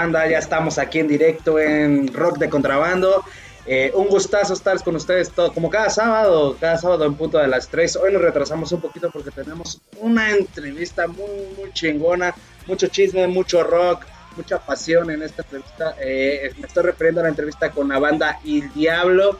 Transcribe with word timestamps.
Banda. 0.00 0.26
Ya 0.26 0.38
estamos 0.38 0.78
aquí 0.78 0.98
en 0.98 1.08
directo 1.08 1.58
en 1.58 2.12
Rock 2.14 2.38
de 2.38 2.48
Contrabando. 2.48 3.22
Eh, 3.66 3.92
un 3.94 4.08
gustazo 4.08 4.54
estar 4.54 4.82
con 4.82 4.96
ustedes 4.96 5.30
todo, 5.30 5.52
como 5.52 5.68
cada 5.68 5.90
sábado, 5.90 6.56
cada 6.58 6.78
sábado 6.78 7.04
en 7.04 7.14
punto 7.16 7.36
de 7.36 7.46
las 7.46 7.68
3. 7.68 7.96
Hoy 7.96 8.10
nos 8.10 8.22
retrasamos 8.22 8.72
un 8.72 8.80
poquito 8.80 9.10
porque 9.10 9.30
tenemos 9.30 9.78
una 9.98 10.30
entrevista 10.30 11.06
muy, 11.06 11.54
muy 11.58 11.70
chingona, 11.74 12.34
mucho 12.66 12.86
chisme, 12.86 13.26
mucho 13.26 13.62
rock, 13.62 14.06
mucha 14.38 14.58
pasión 14.58 15.10
en 15.10 15.22
esta 15.22 15.42
entrevista. 15.42 15.94
Eh, 16.00 16.50
me 16.58 16.66
estoy 16.66 16.84
refiriendo 16.84 17.20
a 17.20 17.24
la 17.24 17.28
entrevista 17.28 17.70
con 17.70 17.90
la 17.90 17.98
banda 17.98 18.40
Il 18.42 18.72
Diablo. 18.72 19.38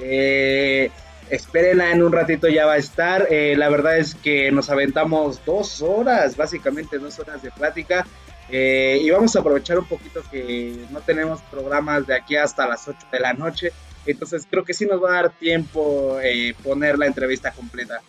Eh, 0.00 0.90
espérenla 1.28 1.90
en 1.90 2.02
un 2.02 2.12
ratito 2.12 2.48
ya 2.48 2.64
va 2.64 2.72
a 2.72 2.78
estar. 2.78 3.26
Eh, 3.30 3.54
la 3.58 3.68
verdad 3.68 3.98
es 3.98 4.14
que 4.14 4.50
nos 4.52 4.70
aventamos 4.70 5.44
dos 5.44 5.82
horas, 5.82 6.34
básicamente 6.34 6.98
dos 6.98 7.18
horas 7.18 7.42
de 7.42 7.50
plática. 7.50 8.06
Eh, 8.50 9.00
y 9.02 9.10
vamos 9.10 9.36
a 9.36 9.40
aprovechar 9.40 9.78
un 9.78 9.84
poquito 9.84 10.22
que 10.30 10.86
no 10.90 11.00
tenemos 11.00 11.40
programas 11.50 12.06
de 12.06 12.14
aquí 12.14 12.36
hasta 12.36 12.66
las 12.66 12.88
8 12.88 12.98
de 13.12 13.20
la 13.20 13.32
noche. 13.34 13.72
Entonces 14.06 14.46
creo 14.48 14.64
que 14.64 14.72
sí 14.72 14.86
nos 14.86 15.02
va 15.02 15.10
a 15.10 15.22
dar 15.22 15.30
tiempo 15.30 16.18
eh, 16.22 16.54
poner 16.62 16.98
la 16.98 17.06
entrevista 17.06 17.50
completa. 17.52 18.00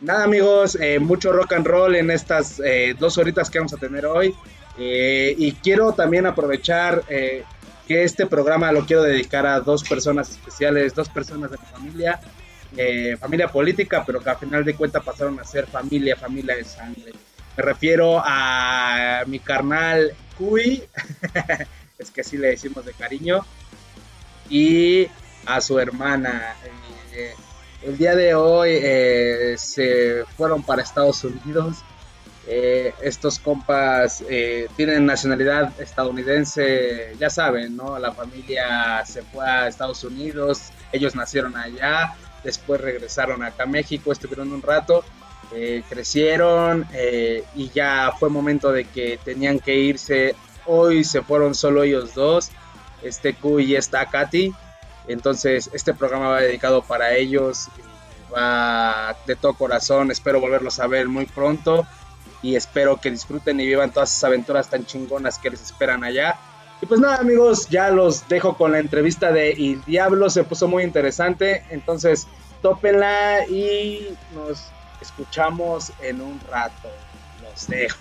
Nada 0.00 0.24
amigos, 0.24 0.76
eh, 0.80 0.98
mucho 0.98 1.32
rock 1.32 1.54
and 1.54 1.66
roll 1.66 1.94
en 1.96 2.10
estas 2.10 2.60
dos 2.98 3.16
horitas 3.18 3.50
que 3.50 3.58
vamos 3.58 3.72
a 3.72 3.78
tener 3.78 4.06
hoy. 4.06 4.34
y 4.78 5.52
quiero 5.62 5.92
también 5.92 6.26
aprovechar 6.26 7.02
que 7.06 8.02
este 8.02 8.26
programa 8.26 8.72
lo 8.72 8.84
quiero 8.84 9.02
dedicar 9.02 9.46
a 9.46 9.60
dos 9.60 9.84
personas 9.84 10.30
especiales, 10.30 10.94
dos 10.94 11.08
personas 11.08 11.50
de 11.50 11.56
mi 11.58 11.66
familia. 11.66 12.20
familia 13.18 13.48
política, 13.48 14.04
pero 14.06 14.20
que 14.20 14.30
a 14.30 14.36
final 14.36 14.64
de 14.64 14.74
cuentas 14.74 15.02
pasaron 15.02 15.40
a 15.40 15.44
ser 15.44 15.66
familia, 15.66 16.14
familia 16.14 16.56
de 16.56 16.64
sangre. 16.64 17.12
Me 17.56 17.62
refiero 17.62 18.20
a 18.22 19.22
mi 19.26 19.38
carnal 19.38 20.12
Cui, 20.36 20.82
es 21.98 22.10
que 22.10 22.20
así 22.20 22.36
le 22.36 22.48
decimos 22.48 22.84
de 22.84 22.92
cariño, 22.92 23.46
y 24.50 25.08
a 25.46 25.60
su 25.62 25.78
hermana. 25.78 26.54
Eh, 27.14 27.34
el 27.82 27.96
día 27.96 28.14
de 28.14 28.34
hoy 28.34 28.70
eh, 28.72 29.54
se 29.56 30.24
fueron 30.36 30.62
para 30.62 30.82
Estados 30.82 31.24
Unidos. 31.24 31.78
Eh, 32.48 32.92
estos 33.00 33.38
compas 33.38 34.22
tienen 34.76 35.06
nacionalidad 35.06 35.72
estadounidense, 35.80 37.16
ya 37.18 37.30
saben, 37.30 37.74
¿no? 37.74 37.98
La 37.98 38.12
familia 38.12 39.04
se 39.04 39.22
fue 39.22 39.48
a 39.48 39.66
Estados 39.66 40.04
Unidos, 40.04 40.70
ellos 40.92 41.16
nacieron 41.16 41.56
allá, 41.56 42.14
después 42.44 42.80
regresaron 42.80 43.42
acá 43.42 43.64
a 43.64 43.66
México, 43.66 44.12
estuvieron 44.12 44.52
un 44.52 44.62
rato 44.62 45.04
eh, 45.52 45.82
crecieron 45.88 46.86
eh, 46.92 47.44
y 47.54 47.70
ya 47.70 48.12
fue 48.18 48.28
momento 48.28 48.72
de 48.72 48.84
que 48.84 49.18
tenían 49.24 49.58
que 49.58 49.74
irse. 49.74 50.34
Hoy 50.66 51.04
se 51.04 51.22
fueron 51.22 51.54
solo 51.54 51.82
ellos 51.82 52.14
dos, 52.14 52.50
este 53.02 53.34
Q 53.34 53.60
y 53.60 53.76
esta 53.76 54.06
Katy. 54.06 54.52
Entonces 55.08 55.70
este 55.72 55.94
programa 55.94 56.30
va 56.30 56.40
dedicado 56.40 56.82
para 56.82 57.14
ellos, 57.14 57.68
va 58.34 59.16
de 59.26 59.36
todo 59.36 59.54
corazón. 59.54 60.10
Espero 60.10 60.40
volverlos 60.40 60.80
a 60.80 60.86
ver 60.86 61.08
muy 61.08 61.26
pronto 61.26 61.86
y 62.42 62.56
espero 62.56 63.00
que 63.00 63.10
disfruten 63.10 63.60
y 63.60 63.66
vivan 63.66 63.92
todas 63.92 64.10
esas 64.10 64.24
aventuras 64.24 64.68
tan 64.68 64.84
chingonas 64.84 65.38
que 65.38 65.50
les 65.50 65.62
esperan 65.62 66.04
allá. 66.04 66.36
Y 66.80 66.86
pues 66.86 67.00
nada 67.00 67.16
amigos, 67.16 67.68
ya 67.68 67.90
los 67.90 68.28
dejo 68.28 68.56
con 68.56 68.72
la 68.72 68.78
entrevista 68.78 69.32
de 69.32 69.52
El 69.52 69.82
Diablo, 69.84 70.28
se 70.28 70.44
puso 70.44 70.68
muy 70.68 70.82
interesante, 70.82 71.64
entonces 71.70 72.26
tópenla 72.60 73.46
y 73.48 74.14
nos 74.34 74.70
escuchamos 75.00 75.92
en 76.00 76.20
un 76.20 76.40
rato. 76.40 76.88
Los 77.42 77.66
dejo. 77.66 77.98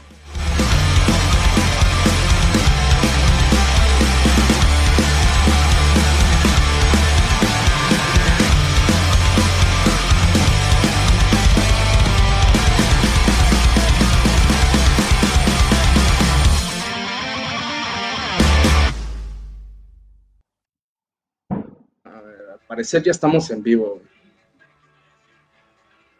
Al 22.05 22.59
parecer 22.67 23.03
ya 23.03 23.11
estamos 23.11 23.49
en 23.51 23.63
vivo. 23.63 24.01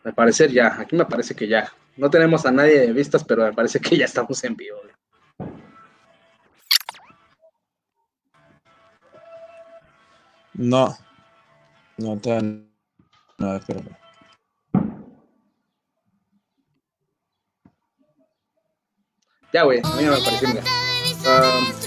Me 0.06 0.14
parece 0.14 0.48
ya, 0.54 0.80
aquí 0.80 0.96
me 0.96 1.06
parece 1.06 1.36
que 1.36 1.48
ya. 1.48 1.68
No 1.98 2.12
tenemos 2.12 2.46
a 2.46 2.52
nadie 2.52 2.80
de 2.80 2.94
vistas, 2.94 3.24
pero 3.24 3.44
me 3.44 3.54
parece 3.54 3.80
que 3.80 3.98
ya 3.98 4.06
estamos 4.06 4.44
en 4.44 4.56
vivo. 4.56 4.78
No. 10.54 10.96
No, 11.98 12.18
te 12.20 12.40
No, 13.40 13.56
espérame. 13.56 13.98
Ya, 19.52 19.64
güey, 19.64 19.82
a 19.84 19.96
mí 19.96 20.04
me 20.04 20.18
pareció, 20.18 20.50
mira. 20.50 20.64
Um, 21.26 21.85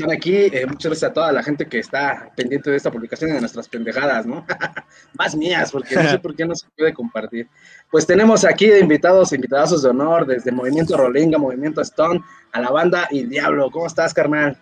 que 0.00 0.12
están 0.14 0.16
aquí. 0.16 0.56
Eh, 0.56 0.66
muchas 0.66 0.90
gracias 0.90 1.10
a 1.10 1.14
toda 1.14 1.32
la 1.32 1.42
gente 1.42 1.66
que 1.66 1.78
está 1.78 2.30
pendiente 2.34 2.70
de 2.70 2.76
esta 2.76 2.90
publicación 2.90 3.30
y 3.30 3.34
de 3.34 3.40
nuestras 3.40 3.68
pendejadas, 3.68 4.26
¿no? 4.26 4.46
Más 5.18 5.36
mías, 5.36 5.70
porque 5.70 5.94
no 5.94 6.08
sé 6.08 6.18
por 6.22 6.34
qué 6.34 6.46
no 6.46 6.54
se 6.54 6.66
puede 6.76 6.94
compartir. 6.94 7.48
Pues 7.90 8.06
tenemos 8.06 8.44
aquí 8.44 8.66
de 8.66 8.80
invitados, 8.80 9.32
invitados 9.32 9.82
de 9.82 9.88
honor, 9.88 10.26
desde 10.26 10.52
Movimiento 10.52 10.96
Rolinga, 10.96 11.38
Movimiento 11.38 11.80
Stone, 11.82 12.20
a 12.52 12.60
la 12.60 12.70
banda 12.70 13.08
y 13.10 13.24
Diablo. 13.24 13.70
¿Cómo 13.70 13.86
estás, 13.86 14.14
carnal? 14.14 14.56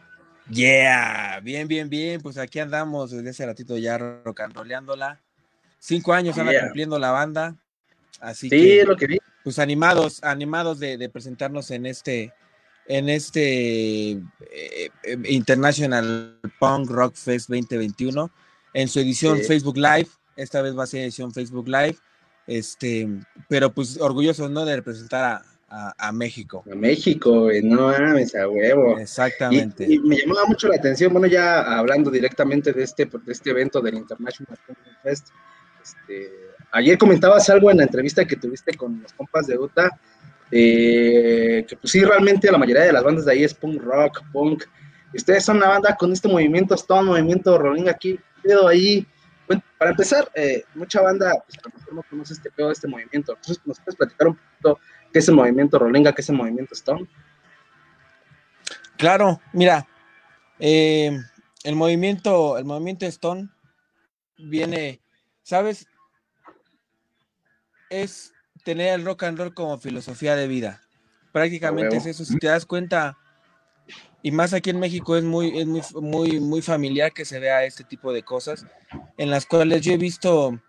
Yeah, 0.51 1.41
bien, 1.43 1.69
bien, 1.69 1.89
bien. 1.89 2.21
Pues 2.21 2.39
aquí 2.39 2.59
andamos 2.59 3.11
desde 3.11 3.31
ese 3.31 3.47
ratito 3.47 3.77
ya 3.77 3.99
rocanroleándola. 3.99 5.21
Cinco 5.79 6.13
años 6.13 6.37
anda 6.39 6.61
cumpliendo 6.61 6.99
la 6.99 7.11
banda. 7.11 7.57
Así 8.21 8.49
sí, 8.49 8.83
lo 8.83 8.97
que 8.97 9.07
vi. 9.07 9.19
Pues 9.45 9.59
animados, 9.59 10.23
animados 10.25 10.81
de 10.81 11.09
presentarnos 11.09 11.71
en 11.71 11.87
este 11.87 12.33
en 12.89 13.11
este 13.11 14.13
eh, 14.13 14.21
eh, 15.05 15.19
International 15.27 16.39
Punk 16.59 16.91
Rock 16.91 17.15
Fest 17.15 17.49
2021 17.51 18.31
en 18.73 18.89
su 18.89 18.99
edición 18.99 19.39
Facebook 19.41 19.77
Live. 19.77 20.09
Esta 20.37 20.63
vez 20.63 20.77
va 20.77 20.85
a 20.85 20.87
ser 20.87 21.03
edición 21.03 21.33
Facebook 21.33 21.69
Live. 21.69 21.97
Este, 22.47 23.07
pero 23.49 23.73
pues 23.73 24.01
orgulloso 24.01 24.49
¿no? 24.49 24.65
de 24.65 24.77
representar 24.77 25.43
a, 25.69 26.13
México. 26.13 26.65
A 26.73 26.75
México, 26.75 27.51
no 27.63 27.89
mames, 27.89 28.35
a 28.35 28.49
huevo. 28.49 28.99
Exactamente. 28.99 29.85
Y, 29.87 29.99
me 29.99 30.17
llamaba 30.17 30.47
mucho 30.47 30.67
la 30.67 30.77
atención, 30.77 31.13
bueno, 31.13 31.27
ya 31.27 31.61
hablando 31.79 32.11
directamente 32.11 32.73
de 32.73 32.85
este, 32.85 33.05
de 33.05 33.33
este 33.33 33.51
evento 33.51 33.83
del 33.83 33.97
International 33.97 34.59
Punk 34.67 34.79
Fest, 35.03 35.29
este, 35.83 36.31
ayer 36.73 36.97
comentabas 36.97 37.51
algo 37.51 37.71
en 37.71 37.77
la 37.77 37.83
entrevista 37.83 38.25
que 38.25 38.37
tuviste 38.37 38.75
con 38.79 39.03
los 39.03 39.13
compas 39.13 39.47
de 39.47 39.59
UTA 39.59 39.91
eh, 40.51 41.65
que 41.69 41.77
pues 41.77 41.93
sí, 41.93 42.05
realmente 42.05 42.51
la 42.51 42.59
mayoría 42.59 42.85
de 42.85 42.93
las 42.93 43.05
bandas 43.05 43.25
de 43.25 43.33
ahí 43.33 43.45
es 43.45 43.55
punk 43.55 43.83
rock, 43.83 44.23
punk. 44.33 44.65
Ustedes 45.15 45.45
son 45.45 45.59
una 45.59 45.69
banda 45.69 45.97
con 45.97 46.13
este 46.13 46.29
movimiento 46.29 46.75
Stone, 46.75 47.09
movimiento 47.09 47.57
rolling 47.59 47.89
aquí, 47.89 48.19
pedo 48.43 48.69
ahí. 48.69 49.07
Para 49.79 49.93
empezar, 49.93 50.31
eh, 50.35 50.65
mucha 50.75 51.01
banda, 51.01 51.33
pues 51.47 51.59
a 51.59 51.69
lo 51.69 51.75
mejor 51.75 51.95
no 51.95 52.03
conoce 52.11 52.35
este 52.35 52.51
pedo 52.51 52.71
este 52.71 52.87
movimiento. 52.87 53.33
Entonces, 53.33 53.63
¿nos 53.65 53.79
puedes 53.81 53.97
platicar 53.97 54.29
un 54.29 54.35
poquito 54.37 54.79
qué 55.13 55.19
es 55.19 55.29
el 55.29 55.35
movimiento 55.35 55.79
Rolinga, 55.79 56.13
qué 56.13 56.23
es 56.23 56.29
el 56.29 56.37
movimiento 56.37 56.75
Stone. 56.75 57.09
Claro, 58.97 59.41
mira, 59.53 59.87
eh, 60.59 61.19
el 61.65 61.77
movimiento, 61.77 62.59
el 62.59 62.65
movimiento 62.65 63.07
Stone 63.07 63.49
viene, 64.37 65.01
¿sabes? 65.43 65.87
Es 67.91 68.33
tener 68.65 68.95
el 68.95 69.05
rock 69.05 69.25
and 69.25 69.39
roll 69.39 69.55
como 69.55 69.79
filosofía 69.79 70.37
de 70.37 70.49
vida. 70.49 70.83
Prácticamente 71.33 71.97
es 71.97 72.07
eso. 72.07 72.25
Si 72.25 72.39
te 72.39 72.49
das 72.49 72.67
cuenta, 72.67 73.17
y 74.23 74.31
más 74.31 74.53
aquí 74.53 74.71
en 74.71 74.81
México 74.81 75.17
es 75.17 75.25
muy, 75.25 75.59
es 75.59 75.67
muy, 75.67 75.83
muy, 76.01 76.41
muy 76.41 76.63
familiar 76.63 77.13
que 77.13 77.25
se 77.25 77.39
vea 77.39 77.65
este 77.65 77.85
tipo 77.85 78.13
de 78.13 78.23
cosas, 78.23 78.67
en 79.17 79.31
las 79.31 79.47
cuales 79.47 79.83
yo 79.83 79.93
he 79.93 79.99
visto, 79.99 80.61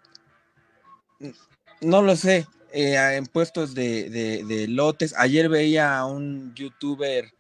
no 1.82 2.02
lo 2.02 2.16
sé, 2.16 2.46
eh, 2.72 2.96
en 3.16 3.26
puestos 3.26 3.74
de, 3.74 4.10
de, 4.10 4.68
lotes. 4.68 5.16
Ayer 5.18 5.50
veía 5.50 5.98
a 5.98 6.06
un 6.06 6.54
youtuber 6.54 7.34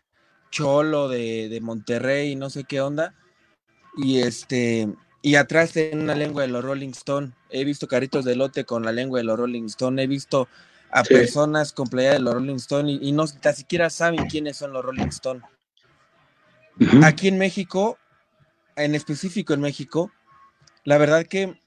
cholo 0.49 1.07
de, 1.07 1.49
de, 1.49 1.61
Monterrey, 1.61 2.35
no 2.35 2.49
sé 2.49 2.63
qué 2.63 2.81
onda, 2.81 3.13
y 3.95 4.21
este, 4.21 4.89
y 5.21 5.35
atrás 5.35 5.75
en 5.75 5.99
una 5.99 6.15
lengua 6.15 6.43
de 6.43 6.47
los 6.47 6.63
Rolling 6.63 6.89
Stone. 6.89 7.31
He 7.49 7.65
visto 7.65 7.87
caritos 7.87 8.25
de 8.25 8.35
lote 8.35 8.65
con 8.65 8.83
la 8.83 8.91
lengua 8.91 9.19
de 9.19 9.25
los 9.25 9.37
Rolling 9.37 9.65
Stone, 9.65 10.01
he 10.01 10.07
visto 10.07 10.47
a 10.91 11.03
personas 11.03 11.73
con 11.73 11.87
playa 11.87 12.13
de 12.13 12.19
los 12.19 12.33
Rolling 12.33 12.55
Stone 12.55 12.91
y, 12.91 13.11
no 13.11 13.25
ni 13.25 13.53
siquiera 13.53 13.89
saben 13.89 14.27
quiénes 14.27 14.57
son 14.57 14.73
los 14.73 14.83
Rolling 14.83 15.07
Stone. 15.07 15.41
Aquí 17.03 17.27
en 17.27 17.37
México, 17.37 17.97
en 18.75 18.95
específico 18.95 19.53
en 19.53 19.61
México, 19.61 20.11
la 20.85 20.97
verdad 20.97 21.25
que 21.25 21.59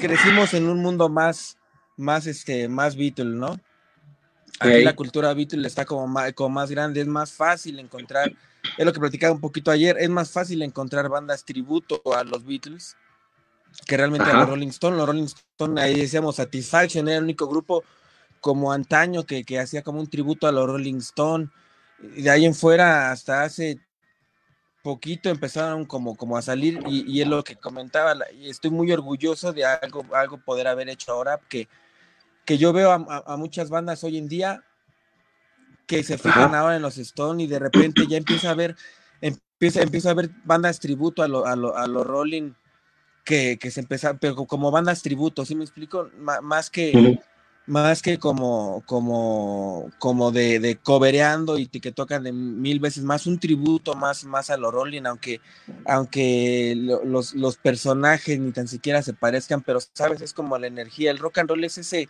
crecimos 0.00 0.54
en 0.54 0.68
un 0.68 0.80
mundo 0.80 1.08
más, 1.08 1.58
más, 1.96 2.26
este, 2.26 2.68
más 2.68 2.96
Beatle, 2.96 3.36
¿no? 3.36 3.60
Aquí 4.58 4.82
la 4.82 4.96
cultura 4.96 5.34
Beatle 5.34 5.66
está 5.66 5.84
como 5.84 6.06
más, 6.06 6.32
como 6.32 6.48
más 6.48 6.70
grande, 6.70 7.02
es 7.02 7.06
más 7.06 7.32
fácil 7.32 7.78
encontrar, 7.78 8.32
es 8.76 8.84
lo 8.84 8.92
que 8.92 9.00
platicaba 9.00 9.34
un 9.34 9.40
poquito 9.40 9.70
ayer, 9.70 9.96
es 9.98 10.10
más 10.10 10.30
fácil 10.30 10.62
encontrar 10.62 11.08
bandas 11.08 11.44
tributo 11.44 12.02
a 12.14 12.24
los 12.24 12.44
Beatles 12.44 12.96
que 13.84 13.96
realmente 13.96 14.30
a 14.30 14.34
los 14.34 14.48
Rolling 14.48 14.68
Stone. 14.68 14.96
Los 14.96 15.06
Rolling 15.06 15.24
Stone, 15.24 15.80
ahí 15.80 16.00
decíamos 16.00 16.36
Satisfaction, 16.36 17.08
era 17.08 17.18
el 17.18 17.24
único 17.24 17.46
grupo 17.46 17.84
como 18.40 18.72
antaño 18.72 19.24
que, 19.24 19.44
que 19.44 19.58
hacía 19.58 19.82
como 19.82 20.00
un 20.00 20.08
tributo 20.08 20.46
a 20.46 20.52
los 20.52 20.66
Rolling 20.66 20.98
Stone. 20.98 21.50
Y 22.14 22.22
de 22.22 22.30
ahí 22.30 22.44
en 22.44 22.54
fuera, 22.54 23.10
hasta 23.10 23.42
hace 23.42 23.80
poquito 24.82 25.30
empezaron 25.30 25.84
como, 25.84 26.16
como 26.16 26.36
a 26.36 26.42
salir 26.42 26.78
y, 26.86 27.10
y 27.10 27.20
es 27.20 27.26
lo 27.26 27.42
que 27.42 27.56
comentaba, 27.56 28.14
y 28.32 28.48
estoy 28.48 28.70
muy 28.70 28.92
orgulloso 28.92 29.52
de 29.52 29.64
algo, 29.64 30.04
algo 30.14 30.38
poder 30.38 30.68
haber 30.68 30.88
hecho 30.88 31.10
ahora, 31.10 31.40
que, 31.48 31.68
que 32.44 32.56
yo 32.56 32.72
veo 32.72 32.92
a, 32.92 33.36
muchas 33.36 33.68
bandas 33.68 34.04
hoy 34.04 34.16
en 34.16 34.28
día 34.28 34.62
que 35.86 36.02
se 36.02 36.18
fijan 36.18 36.54
ahora 36.54 36.76
en 36.76 36.82
los 36.82 36.98
Stone 36.98 37.42
y 37.42 37.46
de 37.46 37.58
repente 37.58 38.06
ya 38.08 38.16
empieza 38.16 38.50
a 38.50 38.54
ver, 38.54 38.76
empieza, 39.20 39.82
empieza 39.82 40.10
a 40.10 40.14
ver 40.14 40.30
bandas 40.44 40.80
tributo 40.80 41.22
a, 41.22 41.28
lo, 41.28 41.46
a, 41.46 41.52
a 41.52 41.86
los 41.86 42.06
Rolling 42.06 42.52
que, 43.24 43.58
que 43.58 43.70
se 43.70 43.80
empezaron, 43.80 44.18
pero 44.18 44.36
como 44.46 44.70
bandas 44.70 45.02
tributo, 45.02 45.44
¿sí 45.44 45.54
me 45.54 45.64
explico? 45.64 46.10
más 46.42 46.70
que, 46.70 47.18
más 47.66 48.00
que 48.00 48.18
como, 48.18 48.84
como, 48.86 49.90
como 49.98 50.30
de, 50.30 50.60
de 50.60 50.76
cobereando 50.76 51.58
y 51.58 51.66
que 51.66 51.90
tocan 51.90 52.22
de 52.22 52.32
mil 52.32 52.78
veces 52.78 53.02
más, 53.02 53.26
un 53.26 53.40
tributo 53.40 53.94
más, 53.94 54.24
más 54.24 54.50
a 54.50 54.56
lo 54.56 54.70
Rolling, 54.70 55.02
aunque, 55.06 55.40
aunque 55.84 56.74
los, 56.76 57.34
los 57.34 57.56
personajes 57.56 58.38
ni 58.38 58.52
tan 58.52 58.68
siquiera 58.68 59.02
se 59.02 59.12
parezcan, 59.12 59.60
pero 59.62 59.80
sabes, 59.92 60.20
es 60.20 60.32
como 60.32 60.56
la 60.56 60.68
energía, 60.68 61.10
el 61.10 61.18
rock 61.18 61.38
and 61.38 61.50
roll 61.50 61.64
es 61.64 61.78
ese, 61.78 62.08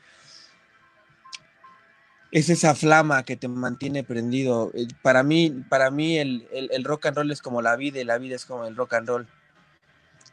es 2.31 2.51
esa 2.51 2.75
flama 2.75 3.25
que 3.25 3.37
te 3.37 3.49
mantiene 3.49 4.05
prendido. 4.05 4.71
Eh, 4.75 4.89
para 5.03 5.23
mí, 5.23 5.51
para 5.69 5.91
mí 5.91 6.19
el, 6.19 6.47
el, 6.53 6.71
el, 6.73 6.85
rock 6.85 7.07
and 7.07 7.17
roll 7.17 7.31
es 7.31 7.43
como 7.43 7.63
la 7.63 7.77
vida 7.77 8.01
y 8.01 8.05
la 8.05 8.19
vida 8.19 8.37
es 8.37 8.45
como 8.45 8.65
el 8.67 8.77
rock 8.77 8.95
and 8.95 9.09
roll. 9.09 9.29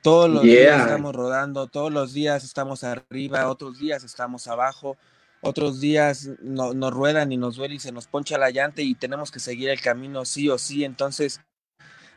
Todos 0.01 0.29
los 0.29 0.43
días 0.43 0.81
estamos 0.81 1.15
rodando, 1.15 1.67
todos 1.67 1.91
los 1.91 2.13
días 2.13 2.43
estamos 2.43 2.83
arriba, 2.83 3.47
otros 3.47 3.79
días 3.79 4.03
estamos 4.03 4.47
abajo, 4.47 4.97
otros 5.39 5.79
días 5.79 6.29
no, 6.41 6.73
nos 6.73 6.93
ruedan 6.93 7.31
y 7.31 7.37
nos 7.37 7.55
duele 7.55 7.75
y 7.75 7.79
se 7.79 7.93
nos 7.93 8.07
poncha 8.07 8.37
la 8.37 8.49
llanta 8.49 8.81
y 8.81 8.95
tenemos 8.95 9.31
que 9.31 9.39
seguir 9.39 9.69
el 9.69 9.79
camino 9.79 10.25
sí 10.25 10.49
o 10.49 10.57
sí. 10.57 10.83
Entonces, 10.83 11.39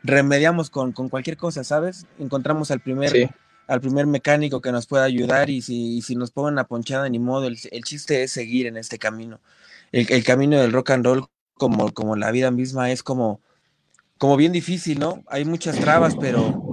remediamos 0.03 0.69
con, 0.69 0.91
con 0.91 1.07
cualquier 1.07 1.37
cosa, 1.37 1.63
¿sabes? 1.63 2.05
Encontramos 2.19 2.71
al 2.71 2.81
primer, 2.81 3.29
al 3.67 3.81
primer 3.81 4.07
mecánico 4.07 4.61
que 4.61 4.71
nos 4.71 4.87
pueda 4.87 5.03
ayudar 5.03 5.49
y 5.49 5.61
si, 5.61 6.01
si 6.01 6.15
nos 6.15 6.31
ponen 6.31 6.53
una 6.53 6.67
ponchada, 6.67 7.07
ni 7.09 7.19
modo, 7.19 7.47
el, 7.47 7.57
el, 7.71 7.83
chiste 7.83 8.23
es 8.23 8.31
seguir 8.31 8.65
en 8.65 8.77
este 8.77 8.97
camino. 8.97 9.41
El, 9.91 10.11
el, 10.11 10.23
camino 10.23 10.59
del 10.59 10.71
rock 10.71 10.91
and 10.91 11.05
roll, 11.05 11.27
como, 11.53 11.93
como 11.93 12.15
la 12.15 12.31
vida 12.31 12.49
misma, 12.49 12.91
es 12.91 13.03
como, 13.03 13.41
como 14.17 14.37
bien 14.37 14.53
difícil, 14.53 14.99
¿no? 14.99 15.23
Hay 15.27 15.43
muchas 15.43 15.77
trabas, 15.79 16.15
pero 16.15 16.69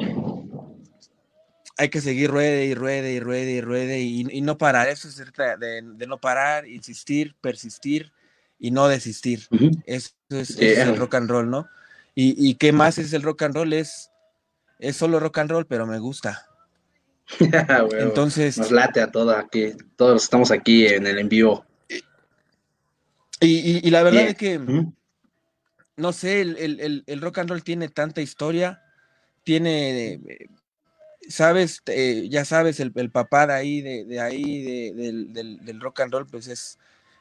hay 1.76 1.88
que 1.88 2.00
seguir 2.00 2.30
ruede 2.30 2.66
y 2.66 2.74
ruede 2.74 3.12
y 3.12 3.20
ruede 3.20 3.50
y 3.52 3.60
ruede 3.60 4.00
y, 4.00 4.40
no 4.40 4.56
parar. 4.56 4.88
Eso 4.88 5.08
es 5.08 5.16
de, 5.16 5.82
de, 5.82 6.06
no 6.06 6.18
parar, 6.18 6.68
insistir, 6.68 7.34
persistir 7.40 8.12
y 8.58 8.70
no 8.70 8.86
desistir. 8.86 9.48
Eso 9.84 10.10
es, 10.30 10.58
el 10.58 10.96
rock 10.96 11.16
and 11.16 11.28
roll, 11.28 11.50
¿no? 11.50 11.68
Y, 12.14 12.48
y, 12.48 12.54
qué 12.54 12.72
más 12.72 12.98
es 12.98 13.12
el 13.12 13.22
rock 13.22 13.42
and 13.42 13.56
roll? 13.56 13.72
Es, 13.72 14.12
es 14.78 14.96
solo 14.96 15.18
rock 15.18 15.38
and 15.38 15.50
roll, 15.50 15.66
pero 15.66 15.86
me 15.86 15.98
gusta. 15.98 16.46
Entonces. 17.98 18.58
Nos 18.58 18.70
late 18.70 19.00
a 19.00 19.10
todos 19.10 19.36
aquí. 19.36 19.72
Todos 19.96 20.22
estamos 20.22 20.50
aquí 20.50 20.86
en 20.86 21.06
el 21.06 21.18
envío. 21.18 21.64
Y, 23.40 23.86
y, 23.86 23.90
la 23.90 24.02
verdad 24.02 24.28
es 24.28 24.36
que. 24.36 24.60
No 25.96 26.12
sé, 26.12 26.40
el, 26.40 26.56
el, 26.58 27.04
el, 27.06 27.20
rock 27.20 27.38
and 27.38 27.50
roll 27.50 27.62
tiene 27.62 27.88
tanta 27.88 28.20
historia, 28.20 28.82
tiene 29.44 30.20
sabes, 31.28 31.82
eh, 31.86 32.28
ya 32.30 32.44
sabes, 32.44 32.80
el, 32.80 32.92
el, 32.94 33.10
papá 33.10 33.46
de 33.46 33.54
ahí, 33.54 33.80
de, 33.80 34.20
ahí, 34.20 34.62
de, 34.62 35.58
del, 35.62 35.80
rock 35.80 36.00
and 36.00 36.12
roll, 36.12 36.26
pues 36.26 36.48
es, 36.48 36.78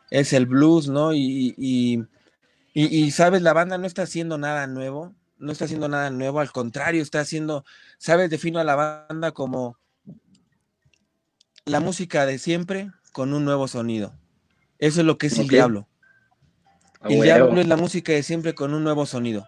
es 0.10 0.34
el 0.34 0.46
blues, 0.46 0.88
¿no? 0.88 1.14
Y, 1.14 1.54
y, 1.58 2.04
y, 2.74 3.12
sabes, 3.12 3.42
la 3.42 3.54
banda 3.54 3.78
no 3.78 3.88
está 3.88 4.04
haciendo 4.04 4.38
nada 4.38 4.68
nuevo, 4.68 5.14
no 5.38 5.52
está 5.52 5.66
haciendo 5.66 5.88
nada 5.88 6.10
nuevo, 6.10 6.40
al 6.40 6.52
contrario, 6.52 7.02
está 7.02 7.22
haciendo, 7.22 7.66
sabes, 7.98 8.30
defino 8.30 8.60
a 8.60 8.64
la 8.64 8.76
banda 8.76 9.32
como 9.32 9.78
la 11.66 11.80
música 11.80 12.26
de 12.26 12.40
siempre 12.40 12.92
con 13.12 13.34
un 13.34 13.46
nuevo 13.46 13.68
sonido. 13.68 14.14
Eso 14.80 15.02
es 15.02 15.06
lo 15.06 15.18
que 15.18 15.28
es 15.28 15.38
el 15.38 15.48
diablo. 15.48 15.88
el 17.04 17.22
diablo 17.22 17.62
es 17.62 17.68
la 17.68 17.78
música 17.78 18.12
de 18.12 18.24
siempre 18.24 18.54
con 18.54 18.74
un 18.74 18.84
nuevo 18.84 19.06
sonido. 19.06 19.48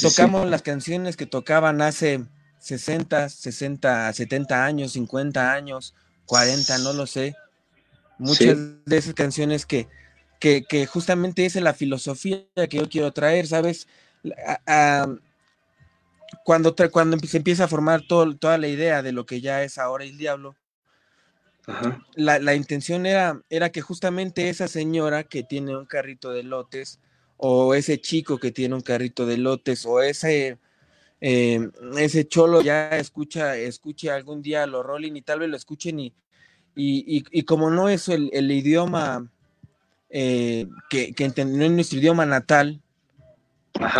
Tocamos 0.00 0.48
las 0.48 0.62
canciones 0.62 1.16
que 1.16 1.26
tocaban 1.26 1.82
hace 1.82 2.24
60, 2.60 3.28
60, 3.28 4.12
70 4.12 4.64
años, 4.64 4.92
50 4.92 5.52
años, 5.52 5.94
40, 6.26 6.78
no 6.78 6.92
lo 6.92 7.06
sé. 7.06 7.34
Muchas 8.18 8.56
de 8.84 8.96
esas 8.96 9.14
canciones 9.14 9.66
que, 9.66 9.88
que, 10.38 10.64
que, 10.64 10.86
justamente 10.86 11.46
esa 11.46 11.58
es 11.58 11.64
la 11.64 11.74
filosofía 11.74 12.44
que 12.54 12.76
yo 12.76 12.88
quiero 12.88 13.12
traer, 13.12 13.46
¿sabes? 13.46 13.86
cuando, 16.44 16.74
cuando 16.90 17.18
se 17.18 17.36
empieza 17.38 17.64
a 17.64 17.68
formar 17.68 18.02
todo, 18.06 18.36
toda 18.36 18.58
la 18.58 18.68
idea 18.68 19.02
de 19.02 19.12
lo 19.12 19.26
que 19.26 19.40
ya 19.40 19.62
es 19.62 19.78
ahora 19.78 20.04
el 20.04 20.18
diablo, 20.18 20.54
La, 22.14 22.38
la, 22.38 22.54
intención 22.54 23.06
era, 23.06 23.40
era 23.48 23.70
que 23.70 23.80
justamente 23.80 24.48
esa 24.48 24.66
señora 24.66 25.24
que 25.24 25.42
tiene 25.42 25.76
un 25.76 25.86
carrito 25.86 26.30
de 26.30 26.42
lotes, 26.42 27.00
o 27.36 27.74
ese 27.74 28.00
chico 28.00 28.38
que 28.38 28.50
tiene 28.50 28.74
un 28.74 28.80
carrito 28.80 29.26
de 29.26 29.36
lotes, 29.36 29.86
o 29.86 30.00
ese 30.02 30.58
eh, 31.20 31.68
ese 31.98 32.26
cholo 32.26 32.62
ya 32.62 32.88
escucha, 32.96 33.56
escuche 33.56 34.10
algún 34.10 34.40
día 34.40 34.66
los 34.66 34.84
Rolling 34.84 35.16
y 35.16 35.22
tal 35.22 35.40
vez 35.40 35.50
lo 35.50 35.56
escuchen 35.56 36.00
y, 36.00 36.14
y, 36.74 37.24
y, 37.30 37.42
como 37.42 37.70
no 37.70 37.90
es 37.90 38.08
el, 38.08 38.30
el 38.32 38.50
idioma 38.50 39.30
eh, 40.08 40.66
que, 40.88 41.12
que 41.12 41.28
no 41.28 41.64
es 41.64 41.70
nuestro 41.70 41.98
idioma 41.98 42.24
natal, 42.24 42.80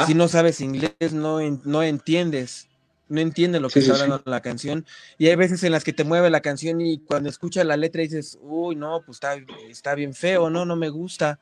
si 0.07 0.14
no 0.14 0.29
sabes 0.29 0.62
inglés, 0.62 1.12
no, 1.12 1.40
no 1.64 1.83
entiendes, 1.83 2.70
no 3.11 3.21
entiendes 3.21 3.61
lo 3.61 3.69
que 3.69 3.81
está 3.81 3.93
hablando 3.95 4.23
la 4.25 4.40
canción. 4.40 4.87
Y 5.19 5.26
hay 5.26 5.37
veces 5.37 5.62
en 5.64 5.73
las 5.73 5.85
que 5.85 5.93
te 5.93 6.05
mueve 6.05 6.31
la 6.31 6.40
canción 6.40 6.81
y 6.81 7.00
cuando 7.00 7.29
escuchas 7.29 7.67
la 7.67 7.76
letra 7.76 8.02
dices, 8.02 8.38
uy, 8.40 8.76
no, 8.76 9.02
pues 9.05 9.17
está, 9.17 9.35
está 9.69 9.95
bien 9.95 10.14
feo, 10.14 10.49
no, 10.49 10.64
no 10.64 10.76
me 10.76 10.88
gusta. 10.88 11.38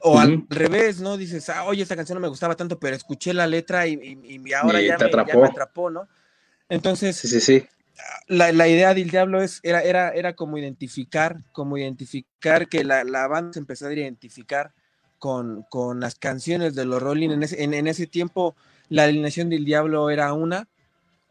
O 0.00 0.18
al 0.18 0.44
revés, 0.50 1.00
¿no? 1.00 1.16
Dices, 1.16 1.48
ah, 1.48 1.64
oye, 1.64 1.82
esta 1.82 1.96
canción 1.96 2.16
no 2.16 2.20
me 2.20 2.28
gustaba 2.28 2.56
tanto, 2.56 2.78
pero 2.78 2.94
escuché 2.94 3.32
la 3.32 3.46
letra 3.46 3.86
y, 3.86 3.94
y, 3.94 4.52
ahora 4.52 4.82
ya, 4.82 4.98
me, 4.98 5.06
atrapó. 5.06 5.88
¿no? 5.88 6.06
Entonces, 6.68 7.16
sí, 7.16 7.28
sí, 7.28 7.40
sí. 7.40 7.66
La, 8.26 8.52
la, 8.52 8.68
idea 8.68 8.92
del 8.92 9.08
diablo 9.08 9.40
es, 9.40 9.60
era, 9.62 9.80
era, 9.80 10.10
era 10.10 10.34
como 10.34 10.58
identificar, 10.58 11.38
como 11.52 11.78
identificar 11.78 12.68
que 12.68 12.84
la, 12.84 13.04
la 13.04 13.28
banda 13.28 13.54
se 13.54 13.60
empezó 13.60 13.86
a 13.86 13.92
identificar 13.92 14.72
con, 15.18 15.62
con, 15.70 16.00
las 16.00 16.16
canciones 16.16 16.74
de 16.74 16.84
los 16.84 17.00
Rolling. 17.00 17.30
En 17.30 17.42
ese, 17.44 17.62
en, 17.62 17.86
ese 17.86 18.06
tiempo, 18.06 18.56
la 18.88 19.04
alineación 19.04 19.48
del 19.48 19.64
diablo 19.64 20.10
era 20.10 20.32
una, 20.32 20.68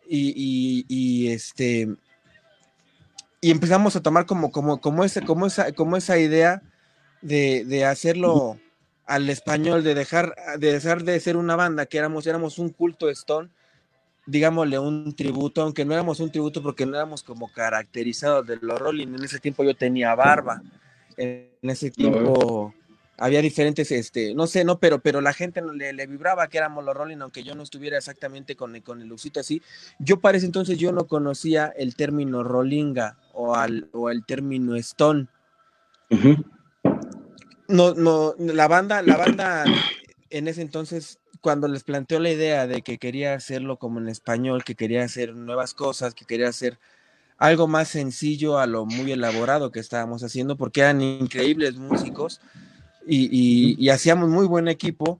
y, 0.08 0.34
y, 0.36 0.86
y 0.88 1.32
este 1.32 1.88
y 3.44 3.52
empezamos 3.52 3.94
a 3.98 4.02
tomar 4.02 4.26
como, 4.26 4.52
como, 4.52 4.80
como, 4.80 5.04
ese, 5.04 5.22
como, 5.22 5.46
esa, 5.46 5.74
como 5.74 5.98
esa 5.98 6.18
idea 6.18 6.62
de, 7.22 7.66
de 7.66 7.84
hacerlo 7.84 8.58
al 9.06 9.30
español, 9.30 9.84
de 9.84 9.96
dejar, 9.96 10.34
de 10.58 10.72
dejar 10.72 11.04
de 11.04 11.20
ser 11.20 11.36
una 11.36 11.58
banda, 11.58 11.86
que 11.86 11.98
éramos, 11.98 12.26
éramos 12.26 12.58
un 12.58 12.70
culto 12.70 13.10
Stone, 13.10 13.50
digámosle 14.26 14.80
un 14.80 15.14
tributo, 15.14 15.62
aunque 15.62 15.84
no 15.84 15.94
éramos 15.94 16.22
un 16.22 16.32
tributo 16.32 16.64
porque 16.64 16.86
no 16.86 16.96
éramos 16.96 17.22
como 17.22 17.52
caracterizados 17.52 18.48
de 18.48 18.58
los 18.62 18.80
Rolling. 18.80 19.08
En 19.08 19.24
ese 19.26 19.40
tiempo 19.40 19.66
yo 19.66 19.76
tenía 19.76 20.16
barba. 20.16 20.62
En 21.18 21.50
ese 21.64 21.92
tiempo 21.92 22.74
había 23.18 23.42
diferentes, 23.42 23.92
este, 23.92 24.34
no 24.34 24.48
sé, 24.48 24.64
no, 24.64 24.80
pero, 24.80 25.00
pero 25.00 25.22
la 25.22 25.34
gente 25.34 25.62
le, 25.62 25.94
le, 25.94 26.08
vibraba 26.08 26.48
que 26.48 26.58
éramos 26.58 26.84
los 26.84 26.96
Rolling, 26.96 27.18
aunque 27.18 27.44
yo 27.44 27.56
no 27.56 27.64
estuviera 27.64 27.98
exactamente 27.98 28.56
con, 28.56 28.80
con 28.82 29.02
el 29.02 29.08
luxito 29.08 29.40
así. 29.40 29.62
Yo 30.00 30.20
para 30.20 30.38
ese 30.38 30.48
entonces 30.48 30.78
yo 30.78 30.92
no 30.92 31.06
conocía 31.06 31.74
el 31.78 31.96
término 31.96 32.44
Rollinga 32.44 33.18
o, 33.34 33.56
al, 33.56 33.88
o 33.94 34.10
el 34.10 34.26
término 34.26 34.76
Stone. 34.76 35.28
No, 37.68 37.94
no, 37.94 38.36
la 38.38 38.68
banda, 38.68 39.02
la 39.02 39.18
banda 39.18 39.66
en 40.30 40.48
ese 40.48 40.62
entonces, 40.62 41.20
cuando 41.42 41.68
les 41.68 41.84
planteó 41.84 42.20
la 42.20 42.32
idea 42.32 42.68
de 42.68 42.82
que 42.82 42.98
quería 42.98 43.36
hacerlo 43.36 43.78
como 43.78 44.00
en 44.00 44.10
español, 44.10 44.64
que 44.64 44.76
quería 44.76 45.04
hacer 45.04 45.36
nuevas 45.36 45.74
cosas, 45.74 46.16
que 46.16 46.26
quería 46.26 46.50
hacer 46.50 46.80
algo 47.38 47.68
más 47.68 47.90
sencillo 47.90 48.58
a 48.58 48.68
lo 48.68 48.86
muy 48.86 49.12
elaborado 49.12 49.72
que 49.72 49.80
estábamos 49.80 50.24
haciendo, 50.24 50.56
porque 50.56 50.82
eran 50.82 51.02
increíbles 51.02 51.76
músicos 51.76 52.42
y, 53.08 53.90
hacíamos 53.90 54.30
muy 54.30 54.48
buen 54.48 54.68
equipo. 54.68 55.20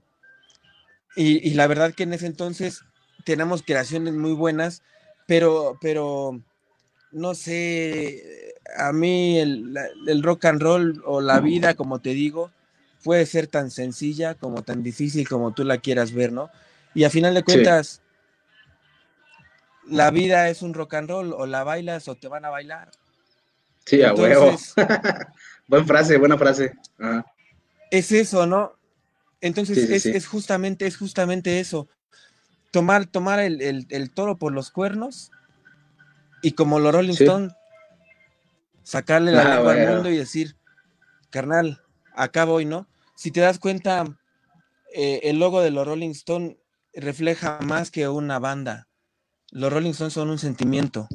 Y, 1.16 1.48
y, 1.48 1.54
la 1.54 1.66
verdad 1.66 1.94
que 1.94 2.02
en 2.04 2.12
ese 2.12 2.26
entonces 2.26 2.82
tenemos 3.24 3.62
creaciones 3.62 4.14
muy 4.14 4.32
buenas, 4.32 4.82
pero, 5.26 5.78
pero 5.80 6.40
no 7.12 7.34
sé, 7.34 8.54
a 8.76 8.92
mí 8.92 9.38
el, 9.38 9.76
el, 10.06 10.22
rock 10.22 10.46
and 10.46 10.60
roll 10.60 11.02
o 11.06 11.20
la 11.20 11.40
vida, 11.40 11.74
como 11.74 12.00
te 12.00 12.10
digo, 12.10 12.50
puede 13.04 13.26
ser 13.26 13.46
tan 13.46 13.70
sencilla 13.70 14.34
como 14.34 14.62
tan 14.62 14.82
difícil 14.82 15.28
como 15.28 15.52
tú 15.52 15.64
la 15.64 15.78
quieras 15.78 16.12
ver, 16.12 16.32
¿no? 16.32 16.50
Y 16.94 17.04
a 17.04 17.10
final 17.10 17.34
de 17.34 17.44
cuentas, 17.44 18.00
la 19.86 20.10
vida 20.10 20.48
es 20.48 20.62
un 20.62 20.74
rock 20.74 20.94
and 20.94 21.10
roll, 21.10 21.32
o 21.32 21.46
la 21.46 21.64
bailas 21.64 22.08
o 22.08 22.14
te 22.14 22.28
van 22.28 22.44
a 22.44 22.50
bailar. 22.50 22.90
Sí, 23.84 24.02
a 24.02 24.14
huevo. 24.14 24.56
buena 25.68 25.86
frase, 25.86 26.16
buena 26.16 26.38
frase. 26.38 26.72
Es 27.90 28.12
eso, 28.12 28.46
¿no? 28.46 28.78
Entonces 29.40 30.06
es, 30.06 30.26
justamente, 30.26 30.86
es 30.86 30.96
justamente 30.96 31.60
eso. 31.60 31.88
Tomar, 32.70 33.06
tomar 33.06 33.40
el, 33.40 34.10
toro 34.14 34.38
por 34.38 34.52
los 34.52 34.70
cuernos 34.70 35.30
y 36.42 36.52
como 36.52 36.80
los 36.80 36.94
Rolling 36.94 37.12
Stones, 37.12 37.52
sacarle 38.82 39.32
la 39.32 39.42
ah, 39.42 39.54
lengua 39.56 39.72
al 39.72 39.88
mundo 39.88 40.10
y 40.10 40.16
decir, 40.16 40.56
carnal, 41.30 41.82
acá 42.14 42.44
voy, 42.44 42.64
¿no? 42.64 42.88
Si 43.16 43.30
te 43.30 43.40
das 43.40 43.58
cuenta, 43.58 44.04
eh, 44.94 45.20
el 45.24 45.38
logo 45.38 45.60
de 45.60 45.70
los 45.70 45.86
Rolling 45.86 46.10
Stones 46.10 46.56
refleja 46.94 47.60
más 47.60 47.90
que 47.90 48.08
una 48.08 48.38
banda 48.38 48.88
los 49.54 49.72
Rolling 49.72 49.92
Stones 49.92 50.12
son 50.12 50.30
un 50.30 50.38
sentimiento. 50.38 51.08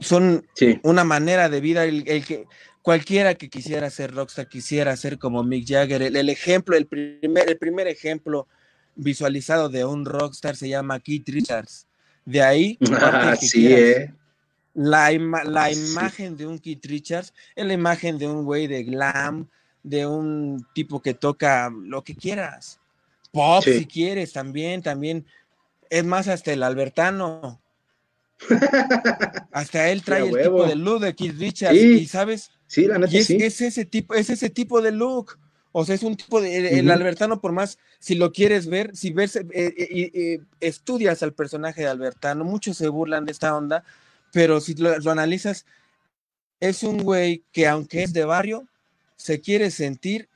Son 0.00 0.46
una 0.82 1.02
manera 1.02 1.48
de 1.48 1.60
vida. 1.60 1.84
El, 1.84 2.04
que 2.04 2.46
cualquiera 2.82 3.34
que 3.34 3.48
quisiera 3.48 3.90
ser 3.90 4.14
rockstar, 4.14 4.48
quisiera 4.48 4.96
ser 4.96 5.18
como 5.18 5.42
Mick 5.42 5.66
Jagger. 5.66 6.02
El, 6.02 6.28
ejemplo, 6.28 6.76
el 6.76 6.86
primer, 6.86 7.48
el 7.48 7.58
primer 7.58 7.86
ejemplo 7.86 8.46
visualizado 8.94 9.68
de 9.68 9.84
un 9.84 10.04
rockstar 10.04 10.56
se 10.56 10.68
llama 10.68 11.00
Keith 11.00 11.28
Richards. 11.28 11.86
De 12.24 12.42
ahí, 12.42 12.78
ah, 12.92 13.34
eh. 13.54 14.12
la, 14.74 15.10
la 15.44 15.72
imagen 15.72 16.36
de 16.36 16.46
un 16.46 16.58
Keith 16.58 16.84
Richards 16.86 17.32
es 17.54 17.66
la 17.66 17.72
imagen 17.72 18.18
de 18.18 18.28
un 18.28 18.44
güey 18.44 18.66
de 18.66 18.84
glam, 18.84 19.48
de 19.82 20.06
un 20.06 20.66
tipo 20.74 21.00
que 21.00 21.14
toca 21.14 21.70
lo 21.70 22.04
que 22.04 22.14
quieras. 22.14 22.78
Pop, 23.32 23.62
si 23.62 23.86
quieres, 23.86 24.32
también, 24.32 24.82
también 24.82 25.24
es 25.88 26.04
más, 26.04 26.28
hasta 26.28 26.52
el 26.52 26.62
Albertano. 26.62 27.60
hasta 29.52 29.90
él 29.90 30.02
trae 30.02 30.28
el 30.28 30.42
tipo 30.42 30.66
de 30.66 30.74
look 30.74 31.00
de 31.00 31.14
Keith 31.14 31.38
Richards. 31.38 31.76
Y 31.78 32.06
sabes, 32.06 32.50
sí, 32.70 32.86
la 32.86 32.98
neta, 32.98 33.16
es, 33.16 33.26
sí. 33.26 33.36
es, 33.40 33.60
ese 33.60 33.84
tipo, 33.84 34.14
es 34.14 34.30
ese 34.30 34.50
tipo 34.50 34.80
de 34.80 34.92
look. 34.92 35.38
O 35.72 35.84
sea, 35.84 35.94
es 35.94 36.02
un 36.02 36.16
tipo 36.16 36.40
de. 36.40 36.78
El 36.78 36.90
Albertano, 36.90 37.40
por 37.40 37.52
más, 37.52 37.78
si 37.98 38.14
lo 38.14 38.32
quieres 38.32 38.66
ver, 38.68 38.96
si 38.96 39.12
ves, 39.12 39.36
eh, 39.36 39.46
eh, 39.52 40.10
eh, 40.14 40.40
estudias 40.60 41.22
al 41.22 41.32
personaje 41.32 41.82
de 41.82 41.88
Albertano, 41.88 42.44
muchos 42.44 42.76
se 42.76 42.88
burlan 42.88 43.24
de 43.24 43.32
esta 43.32 43.56
onda, 43.56 43.84
pero 44.32 44.60
si 44.60 44.74
lo, 44.74 44.98
lo 44.98 45.10
analizas, 45.10 45.66
es 46.58 46.82
un 46.82 47.02
güey 47.02 47.44
que, 47.52 47.68
aunque 47.68 48.02
es 48.02 48.12
de 48.12 48.24
barrio, 48.24 48.66
se 49.16 49.40
quiere 49.40 49.70
sentir 49.70 50.28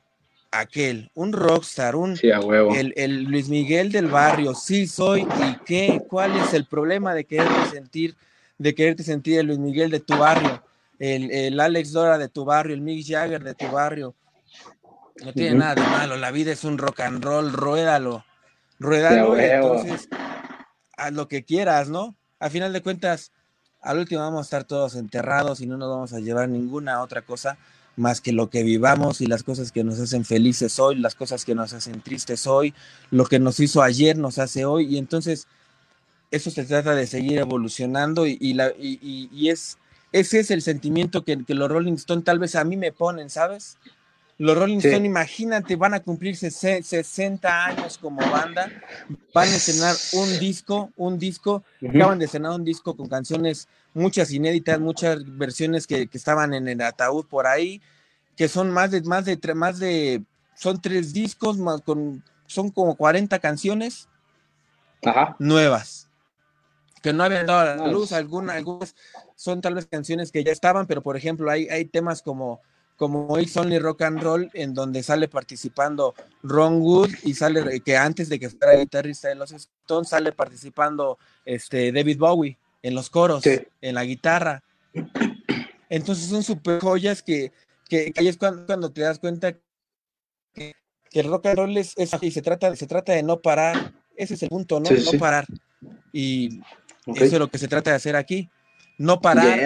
aquel, 0.55 1.11
un 1.15 1.33
rockstar, 1.33 1.97
un 1.97 2.19
El, 2.23 3.25
Luis 3.25 3.49
Miguel 3.49 3.93
del 3.93 4.07
barrio, 4.07 4.55
sí 4.55 4.87
soy, 4.87 5.23
¿y 5.23 5.57
qué? 5.65 6.03
¿Cuál 6.09 6.37
es 6.37 6.55
el 6.55 6.67
problema 6.67 7.15
de 7.15 7.25
quererte 7.25 7.71
sentir, 7.71 8.17
de 8.59 8.75
quererte 8.75 9.03
sentir 9.03 9.39
el 9.39 9.47
Luis 9.47 9.59
Miguel 9.59 9.91
de 9.91 10.01
tu 10.01 10.17
barrio, 10.17 10.63
el, 10.99 11.59
Alex 11.59 11.93
Dora 11.93 12.19
de 12.19 12.29
tu 12.29 12.45
barrio, 12.45 12.75
el 12.75 12.81
Mick 12.81 13.07
Jagger 13.07 13.43
de 13.43 13.55
tu 13.55 13.71
barrio? 13.71 14.15
No 15.25 15.33
tiene 15.33 15.59
nada 15.59 15.75
de 15.77 15.83
malo, 15.83 16.17
la 16.17 16.31
vida 16.31 16.53
es 16.53 16.65
un 16.65 16.77
rock 16.77 17.01
and 17.01 17.23
roll, 17.23 17.53
ruédalo, 17.53 18.25
ruédalo, 18.79 19.39
entonces, 19.39 20.09
haz 20.97 21.13
lo 21.13 21.29
que 21.29 21.45
quieras, 21.45 21.89
¿no? 21.89 22.17
A 22.41 22.51
final 22.51 22.73
de 22.73 22.83
cuentas, 22.83 23.33
al 23.81 23.99
último 23.99 24.23
vamos 24.23 24.41
a 24.41 24.43
estar 24.43 24.65
todos 24.65 24.97
enterrados 24.97 25.61
y 25.61 25.67
no 25.67 25.77
nos 25.77 25.89
vamos 25.89 26.13
a 26.13 26.21
llevar 26.21 26.49
ninguna 26.49 27.01
otra 27.01 27.23
cosa 27.23 27.57
más 27.97 28.21
que 28.21 28.33
lo 28.33 28.51
que 28.51 28.63
vivamos 28.63 29.21
y 29.21 29.27
las 29.27 29.43
cosas 29.43 29.71
que 29.71 29.85
nos 29.85 30.01
hacen 30.01 30.25
felices 30.25 30.79
hoy, 30.79 30.97
las 30.97 31.15
cosas 31.15 31.45
que 31.45 31.55
nos 31.55 31.73
hacen 31.73 32.01
tristes 32.01 32.47
hoy, 32.47 32.75
lo 33.11 33.25
que 33.27 33.39
nos 33.39 33.61
hizo 33.61 33.83
ayer 33.83 34.17
nos 34.19 34.39
hace 34.39 34.65
hoy 34.65 34.95
y 34.95 34.99
entonces 34.99 35.47
eso 36.31 36.51
se 36.51 36.65
trata 36.65 36.95
de 36.95 37.07
seguir 37.07 37.39
evolucionando 37.39 38.27
y, 38.27 38.55
la, 38.55 38.73
y, 38.77 39.49
es, 39.49 39.79
ese 40.15 40.39
es 40.39 40.53
el 40.53 40.63
sentimiento 40.63 41.25
que, 41.25 41.37
los 41.49 41.69
Rolling 41.69 41.95
Stones 41.95 42.25
tal 42.25 42.39
vez 42.39 42.55
a 42.55 42.63
mí 42.63 42.77
me 42.77 42.93
ponen, 42.93 43.29
¿sabes? 43.29 43.79
Los 44.39 44.57
Rolling 44.57 44.79
Stones, 44.79 45.05
imagínate, 45.05 45.75
van 45.75 45.93
a 45.93 46.01
cumplir 46.01 46.37
60 46.37 47.67
años 47.67 47.99
como 47.99 48.21
banda, 48.31 48.71
van 49.35 49.49
a 49.49 49.57
estrenar 49.57 49.97
un 50.13 50.39
disco, 50.39 50.93
un 50.97 51.19
disco, 51.19 51.65
acaban 51.89 52.21
de 52.21 52.27
estrenar 52.27 52.53
un 52.53 52.65
disco 52.65 52.97
con 52.97 53.09
canciones 53.09 53.67
muchas 53.93 54.31
inéditas, 54.31 54.79
muchas 54.79 55.19
versiones 55.37 55.89
que, 55.89 56.09
estaban 56.13 56.55
en 56.55 56.69
el 56.69 56.81
ataúd 56.81 57.27
por 57.27 57.49
ahí, 57.49 57.83
que 58.37 58.47
son 58.47 58.71
más 58.71 58.93
de, 58.93 59.03
más 59.03 59.25
de, 59.25 59.37
más 59.57 59.81
de, 59.81 60.23
son 60.55 60.81
tres 60.81 61.13
discos, 61.13 61.59
más 61.59 61.81
con, 61.81 62.23
son 62.47 62.71
como 62.71 62.95
40 62.95 63.37
canciones 63.41 64.09
nuevas, 65.41 66.04
que 67.05 67.13
no 67.13 67.23
habían 67.23 67.45
dado 67.45 67.61
a 67.61 67.77
la 67.77 67.87
luz, 67.87 68.13
algunas, 68.13 68.57
algunas 68.57 68.95
son 69.37 69.61
tal 69.61 69.75
vez 69.75 69.85
canciones 69.85 70.33
que 70.33 70.43
ya 70.43 70.53
estaban, 70.53 70.87
pero 70.87 71.03
por 71.03 71.19
ejemplo 71.19 71.51
hay, 71.51 71.69
hay 71.69 71.85
temas 71.85 72.23
como 72.23 72.63
como 72.97 73.39
It's 73.39 73.55
Only 73.59 73.79
Rock 73.79 74.03
and 74.03 74.23
Roll, 74.23 74.51
en 74.55 74.73
donde 74.73 75.03
sale 75.03 75.29
participando 75.29 76.15
Ron 76.43 76.81
Wood 76.81 77.11
y 77.25 77.35
sale 77.35 77.81
que 77.81 77.97
antes 77.99 78.31
de 78.31 78.39
que 78.39 78.49
fuera 78.49 78.79
guitarrista 78.79 79.29
de 79.29 79.35
los 79.35 79.53
Stones 79.53 80.09
sale 80.09 80.33
participando 80.33 81.19
este 81.45 81.93
David 81.93 82.19
Bowie 82.19 82.57
en 82.83 82.95
los 82.95 83.11
coros, 83.11 83.45
en 83.45 83.95
la 83.95 84.05
guitarra. 84.05 84.63
Entonces 85.91 86.27
son 86.27 86.43
super 86.43 86.81
joyas 86.81 87.23
que, 87.23 87.53
que, 87.87 88.15
ahí 88.17 88.29
es 88.29 88.39
cuando, 88.39 88.91
te 88.93 89.03
das 89.03 89.19
cuenta 89.19 89.55
que, 90.55 90.75
el 91.11 91.29
rock 91.29 91.47
and 91.47 91.59
roll 91.59 91.77
es, 91.77 91.95
así, 92.15 92.31
se 92.31 92.41
trata, 92.41 92.75
se 92.77 92.87
trata 92.87 93.13
de 93.13 93.23
no 93.23 93.43
parar. 93.43 93.93
Ese 94.17 94.35
es 94.35 94.43
el 94.45 94.49
punto, 94.49 94.81
¿no? 94.81 94.89
no 94.89 95.19
parar. 95.19 95.45
Y 96.13 96.61
eso 97.07 97.25
es 97.25 97.33
lo 97.39 97.49
que 97.49 97.59
se 97.59 97.69
trata 97.69 97.91
de 97.91 97.97
hacer 97.97 98.17
aquí. 98.17 98.51
No 98.99 99.21
parar. 99.21 99.59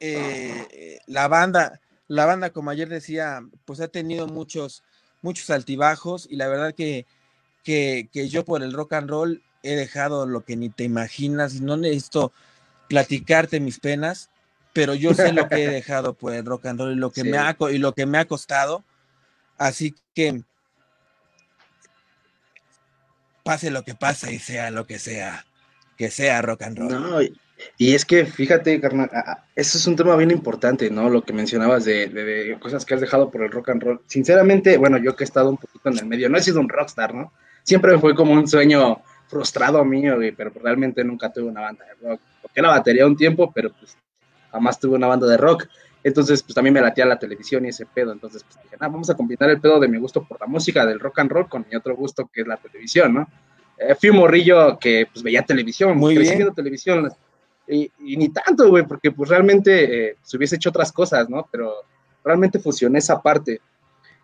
Eh, 0.00 0.98
la 1.06 1.28
banda, 1.28 1.80
la 2.06 2.24
banda, 2.24 2.50
como 2.50 2.70
ayer 2.70 2.88
decía, 2.88 3.42
pues 3.64 3.80
ha 3.80 3.88
tenido 3.88 4.26
muchos, 4.26 4.84
muchos 5.22 5.50
altibajos 5.50 6.26
y 6.30 6.36
la 6.36 6.48
verdad 6.48 6.74
que, 6.74 7.06
que, 7.64 8.08
que 8.12 8.28
yo 8.28 8.44
por 8.44 8.62
el 8.62 8.72
rock 8.72 8.94
and 8.94 9.10
roll 9.10 9.42
he 9.62 9.74
dejado 9.74 10.26
lo 10.26 10.44
que 10.44 10.56
ni 10.56 10.68
te 10.70 10.84
imaginas, 10.84 11.60
no 11.60 11.76
necesito 11.76 12.32
platicarte 12.88 13.60
mis 13.60 13.80
penas, 13.80 14.30
pero 14.72 14.94
yo 14.94 15.14
sé 15.14 15.32
lo 15.32 15.48
que 15.48 15.64
he 15.64 15.68
dejado 15.68 16.14
por 16.14 16.32
el 16.32 16.44
rock 16.44 16.66
and 16.66 16.80
roll 16.80 16.92
y 16.92 16.96
lo 16.96 17.10
que, 17.10 17.24
me, 17.24 17.38
ha, 17.38 17.56
y 17.70 17.78
lo 17.78 17.92
que 17.94 18.06
me 18.06 18.18
ha 18.18 18.26
costado. 18.26 18.84
Así 19.56 19.94
que 20.14 20.42
pase 23.42 23.70
lo 23.70 23.82
que 23.82 23.94
pase 23.94 24.32
y 24.32 24.38
sea 24.38 24.70
lo 24.70 24.86
que 24.86 24.98
sea, 24.98 25.46
que 25.98 26.10
sea 26.10 26.40
rock 26.40 26.62
and 26.62 26.78
roll. 26.78 27.36
y 27.76 27.94
es 27.94 28.04
que 28.04 28.24
fíjate, 28.24 28.80
carnal, 28.80 29.10
eso 29.56 29.76
es 29.76 29.86
un 29.88 29.96
tema 29.96 30.16
bien 30.16 30.30
importante, 30.30 30.88
¿no? 30.90 31.10
Lo 31.10 31.22
que 31.22 31.32
mencionabas 31.32 31.84
de, 31.84 32.08
de, 32.08 32.56
cosas 32.60 32.86
que 32.86 32.94
has 32.94 33.00
dejado 33.00 33.30
por 33.30 33.42
el 33.42 33.50
rock 33.50 33.70
and 33.70 33.82
roll. 33.82 34.00
Sinceramente, 34.06 34.78
bueno, 34.78 34.96
yo 34.98 35.16
que 35.16 35.24
he 35.24 35.26
estado 35.26 35.50
un 35.50 35.56
poquito 35.56 35.88
en 35.88 35.98
el 35.98 36.06
medio, 36.06 36.28
no 36.28 36.38
he 36.38 36.42
sido 36.42 36.60
un 36.60 36.68
rockstar, 36.68 37.12
¿no? 37.12 37.32
Siempre 37.64 37.98
fue 37.98 38.14
como 38.14 38.32
un 38.32 38.46
sueño 38.46 39.02
frustrado 39.26 39.84
mío, 39.84 40.16
pero 40.36 40.52
realmente 40.54 41.02
nunca 41.02 41.32
tuve 41.32 41.48
una 41.48 41.62
banda 41.62 41.84
de 41.84 42.08
rock. 42.08 42.20
Toqué 42.42 42.62
la 42.62 42.68
batería 42.70 43.04
un 43.04 43.16
tiempo, 43.16 43.52
pero 43.52 43.70
pues 43.72 43.98
jamás 44.52 44.78
tuve 44.78 44.94
una 44.94 45.08
banda 45.08 45.26
de 45.26 45.36
rock. 45.36 45.66
Entonces, 46.04 46.44
pues 46.44 46.54
también 46.54 46.74
me 46.74 46.80
latía 46.80 47.04
la 47.04 47.18
televisión 47.18 47.66
y 47.66 47.70
ese 47.70 47.84
pedo. 47.84 48.12
Entonces, 48.12 48.44
pues 48.44 48.56
dije, 48.62 48.76
ah, 48.78 48.88
vamos 48.88 49.10
a 49.10 49.16
combinar 49.16 49.50
el 49.50 49.60
pedo 49.60 49.80
de 49.80 49.88
mi 49.88 49.98
gusto 49.98 50.24
por 50.24 50.40
la 50.40 50.46
música 50.46 50.86
del 50.86 51.00
rock 51.00 51.18
and 51.18 51.30
roll 51.32 51.48
con 51.48 51.66
mi 51.68 51.76
otro 51.76 51.96
gusto 51.96 52.30
que 52.32 52.42
es 52.42 52.46
la 52.46 52.56
televisión, 52.56 53.14
¿no? 53.14 53.28
Eh, 53.78 53.94
fui 53.94 54.10
un 54.10 54.16
morrillo 54.16 54.78
que 54.78 55.06
pues 55.12 55.22
veía 55.22 55.42
televisión, 55.42 55.96
muy 55.96 56.14
crecí 56.16 56.34
viendo 56.34 56.54
televisión. 56.54 57.10
Y, 57.66 57.90
ni 57.98 58.30
tanto, 58.30 58.68
güey, 58.70 58.86
porque 58.86 59.12
pues 59.12 59.28
realmente 59.28 60.08
eh, 60.08 60.16
se 60.22 60.36
hubiese 60.38 60.56
hecho 60.56 60.70
otras 60.70 60.90
cosas, 60.90 61.28
¿no? 61.28 61.46
Pero 61.52 61.74
realmente 62.24 62.58
fusioné 62.58 62.98
esa 62.98 63.20
parte. 63.20 63.60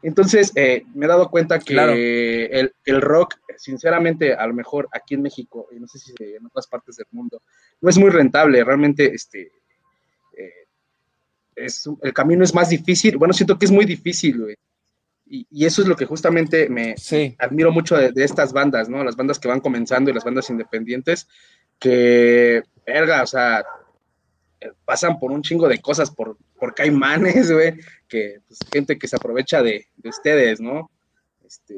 Entonces, 0.02 0.52
eh, 0.54 0.84
me 0.94 1.06
he 1.06 1.08
dado 1.08 1.30
cuenta 1.30 1.58
que 1.58 2.46
el, 2.46 2.74
el, 2.84 3.00
rock, 3.00 3.36
sinceramente, 3.56 4.34
a 4.34 4.46
lo 4.46 4.54
mejor 4.54 4.88
aquí 4.92 5.14
en 5.14 5.22
México, 5.22 5.68
y 5.72 5.80
no 5.80 5.86
sé 5.86 5.98
si 5.98 6.12
en 6.18 6.44
otras 6.44 6.66
partes 6.66 6.96
del 6.96 7.06
mundo, 7.10 7.42
no 7.80 7.88
es 7.88 7.96
muy 7.96 8.10
rentable. 8.10 8.62
Realmente, 8.64 9.14
este, 9.14 9.50
eh, 10.36 10.66
es, 11.56 11.88
el 12.02 12.12
camino 12.12 12.44
es 12.44 12.54
más 12.54 12.68
difícil. 12.68 13.16
Bueno, 13.16 13.32
siento 13.32 13.58
que 13.58 13.64
es 13.64 13.70
muy 13.70 13.84
difícil, 13.84 14.42
güey. 14.42 14.56
Y, 15.34 15.46
y, 15.50 15.66
eso 15.66 15.82
es 15.82 15.88
lo 15.88 15.96
que 15.96 16.06
justamente 16.06 16.68
me 16.68 16.94
admiro 17.38 17.72
mucho 17.72 17.96
de, 17.96 18.12
de, 18.12 18.22
estas 18.22 18.52
bandas, 18.52 18.88
¿no? 18.88 19.02
Las 19.02 19.16
bandas 19.16 19.40
que 19.40 19.48
van 19.48 19.60
comenzando 19.60 20.10
y 20.10 20.14
las 20.14 20.22
bandas 20.22 20.48
independientes, 20.48 21.26
que, 21.80 22.62
verga, 22.86 23.22
o 23.22 23.26
sea, 23.26 23.64
pasan 24.84 25.18
por 25.18 25.32
un 25.32 25.42
chingo 25.42 25.68
de 25.68 25.80
cosas, 25.80 26.10
por, 26.10 26.36
por 26.58 26.74
caimanes, 26.74 27.50
güey, 27.52 27.74
que 28.08 28.40
pues, 28.46 28.58
gente 28.72 28.98
que 28.98 29.08
se 29.08 29.16
aprovecha 29.16 29.62
de, 29.62 29.86
ustedes, 30.04 30.60
¿no? 30.60 30.90
Este, 31.44 31.74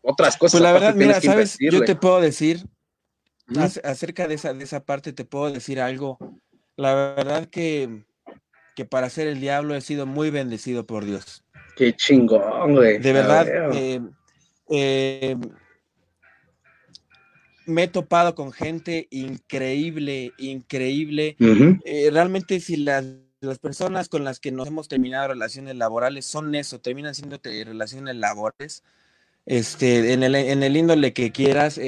otras 0.00 0.36
cosas. 0.36 0.60
Pues 0.60 0.62
la 0.62 0.72
verdad, 0.72 0.94
mira, 0.94 1.20
sabes, 1.20 1.56
yo 1.58 1.82
te 1.84 1.96
puedo 1.96 2.20
decir, 2.20 2.64
acerca 3.82 4.28
de 4.28 4.34
esa, 4.34 4.54
de 4.54 4.64
esa 4.64 4.84
parte, 4.84 5.12
te 5.12 5.24
puedo 5.24 5.52
decir 5.52 5.80
algo. 5.80 6.18
La 6.76 6.94
verdad 6.94 7.46
que, 7.46 8.04
que 8.74 8.84
para 8.84 9.10
ser 9.10 9.26
el 9.26 9.40
diablo 9.40 9.74
he 9.74 9.80
sido 9.80 10.06
muy 10.06 10.30
bendecido 10.30 10.86
por 10.86 11.04
Dios. 11.04 11.44
Qué 11.76 11.94
chingón, 11.94 12.74
güey. 12.74 12.98
De 12.98 13.12
verdad, 13.12 13.46
eh, 13.74 14.00
eh, 14.70 15.36
me 17.66 17.84
he 17.84 17.88
topado 17.88 18.34
con 18.34 18.52
gente 18.52 19.08
increíble, 19.10 20.32
increíble. 20.38 21.36
Eh, 21.84 22.10
realmente 22.12 22.60
si 22.60 22.76
las, 22.76 23.04
las, 23.40 23.58
personas 23.58 24.08
con 24.08 24.24
las 24.24 24.40
que 24.40 24.52
nos 24.52 24.68
hemos 24.68 24.88
terminado 24.88 25.28
relaciones 25.28 25.76
laborales 25.76 26.26
son 26.26 26.54
eso, 26.54 26.80
terminan 26.80 27.14
siendo 27.14 27.40
relaciones 27.42 28.16
laborales, 28.16 28.82
este, 29.46 30.12
en 30.12 30.22
el, 30.22 30.34
en 30.34 30.62
el 30.62 30.76
índole 30.76 31.12
que 31.12 31.32
quieras. 31.32 31.80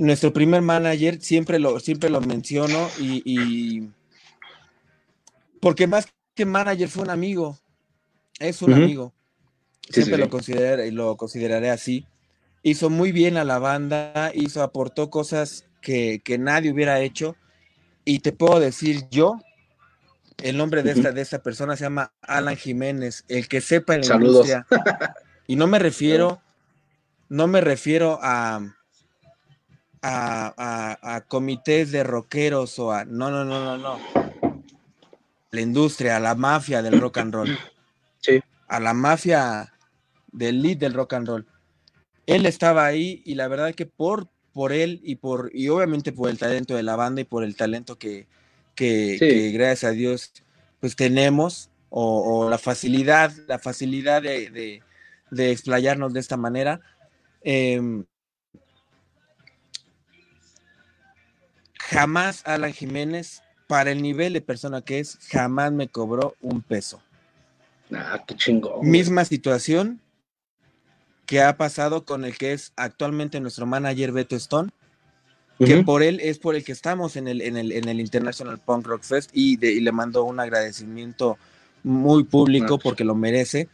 Nuestro 0.00 0.32
primer 0.32 0.62
manager 0.62 1.20
siempre 1.20 1.58
lo, 1.58 1.78
siempre 1.78 2.08
lo 2.08 2.22
menciono 2.22 2.88
y, 2.98 3.90
porque 5.60 5.86
más 5.86 6.08
que 6.34 6.46
manager 6.46 6.88
fue 6.88 7.02
un 7.02 7.10
amigo, 7.10 7.58
es 8.40 8.60
un 8.62 8.72
amigo. 8.74 9.14
Siempre 9.88 10.18
lo 10.18 10.28
consideraré, 10.28 10.90
lo 10.90 11.16
consideraré 11.16 11.70
así 11.70 12.04
hizo 12.62 12.90
muy 12.90 13.12
bien 13.12 13.36
a 13.36 13.44
la 13.44 13.58
banda, 13.58 14.32
hizo, 14.34 14.62
aportó 14.62 15.10
cosas 15.10 15.66
que, 15.80 16.22
nadie 16.38 16.72
hubiera 16.72 17.00
hecho. 17.00 17.36
Y 18.04 18.20
te 18.20 18.32
puedo 18.32 18.60
decir 18.60 19.08
yo, 19.10 19.40
el 20.38 20.56
nombre 20.56 20.82
de 20.82 20.92
esta, 20.92 21.12
de 21.12 21.20
esta 21.20 21.42
persona 21.42 21.76
se 21.76 21.84
llama 21.84 22.12
Alan 22.22 22.56
Jiménez, 22.56 23.24
el 23.28 23.48
que 23.48 23.60
sepa 23.60 23.94
en 23.94 24.02
la 24.02 24.06
Saludos. 24.06 24.48
Y 25.46 25.56
no 25.56 25.66
me 25.66 25.80
refiero, 25.80 26.40
no 27.28 27.48
me 27.48 27.60
refiero 27.60 28.20
a, 28.22 28.60
a, 30.00 30.98
a, 31.16 31.20
comités 31.22 31.90
de 31.90 32.04
rockeros 32.04 32.78
o 32.78 32.92
a. 32.92 33.04
No, 33.04 33.32
no, 33.32 33.44
no, 33.44 33.64
no, 33.64 33.76
no. 33.76 33.98
La 35.50 35.60
industria, 35.60 36.20
la 36.20 36.36
mafia 36.36 36.82
del 36.82 37.00
rock 37.00 37.18
and 37.18 37.34
roll. 37.34 37.58
A 38.70 38.80
la 38.80 38.94
mafia 38.94 39.74
del 40.32 40.62
lead 40.62 40.78
del 40.78 40.94
rock 40.94 41.12
and 41.14 41.28
roll 41.28 41.46
él 42.30 42.46
estaba 42.46 42.86
ahí 42.86 43.22
y 43.24 43.34
la 43.34 43.48
verdad 43.48 43.74
que 43.74 43.86
por, 43.86 44.28
por 44.52 44.72
él 44.72 45.00
y 45.02 45.16
por, 45.16 45.50
y 45.52 45.68
obviamente 45.68 46.12
por 46.12 46.30
el 46.30 46.38
talento 46.38 46.76
de 46.76 46.84
la 46.84 46.94
banda 46.94 47.20
y 47.20 47.24
por 47.24 47.42
el 47.42 47.56
talento 47.56 47.98
que, 47.98 48.28
que, 48.76 49.50
gracias 49.52 49.90
a 49.90 49.92
Dios 49.92 50.32
pues 50.78 50.94
tenemos, 50.94 51.70
o, 51.88 52.48
la 52.48 52.56
facilidad, 52.56 53.32
la 53.48 53.58
facilidad 53.58 54.22
de, 54.22 54.80
de, 55.30 55.50
explayarnos 55.50 56.12
de 56.12 56.20
esta 56.20 56.36
manera. 56.36 56.80
Em, 57.42 58.04
jamás 61.78 62.42
Alan 62.46 62.72
Jiménez, 62.72 63.42
para 63.66 63.90
el 63.90 64.00
nivel 64.00 64.34
de 64.34 64.40
persona 64.40 64.82
que 64.82 65.00
es, 65.00 65.18
jamás 65.30 65.72
me 65.72 65.88
cobró 65.88 66.36
un 66.40 66.62
peso. 66.62 67.02
Ah, 67.92 68.22
qué 68.26 68.36
chingón. 68.36 68.88
Misma 68.88 69.24
situación, 69.24 70.00
que 71.30 71.40
ha 71.40 71.56
pasado 71.56 72.04
con 72.04 72.24
el 72.24 72.36
que 72.36 72.52
es 72.52 72.72
actualmente 72.74 73.38
nuestro 73.38 73.64
manager 73.64 74.10
Beto 74.10 74.34
Stone, 74.34 74.70
que 75.58 75.84
por 75.84 76.02
él 76.02 76.18
es 76.20 76.40
por 76.40 76.56
el 76.56 76.64
que 76.64 76.72
estamos 76.72 77.14
en 77.14 77.28
el, 77.28 77.40
en 77.40 77.56
el, 77.56 77.70
en 77.70 77.88
el 77.88 78.00
International 78.00 78.58
Punk 78.58 78.86
Rock 78.86 79.04
Fest 79.04 79.30
y, 79.32 79.56
le 79.56 79.92
mando 79.92 80.24
un 80.24 80.40
agradecimiento 80.40 81.38
muy 81.84 82.24
público 82.24 82.80
porque 82.80 83.04
lo 83.04 83.14
merece. 83.14 83.68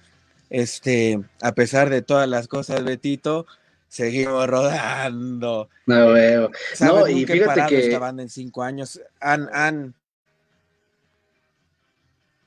Este, 0.50 1.18
a 1.40 1.52
pesar 1.52 1.88
de 1.88 2.02
todas 2.02 2.28
las 2.28 2.46
cosas, 2.46 2.84
Betito, 2.84 3.46
seguimos 3.88 4.46
rodando. 4.48 5.70
No 5.86 6.08
veo. 6.08 6.50
No, 6.80 7.08
y 7.08 7.24
fíjate 7.24 7.66
que 7.68 7.86
esta 7.86 7.98
banda 7.98 8.22
en 8.22 8.28
cinco 8.28 8.64
años 8.64 9.00
han, 9.18 9.48
han... 9.50 9.94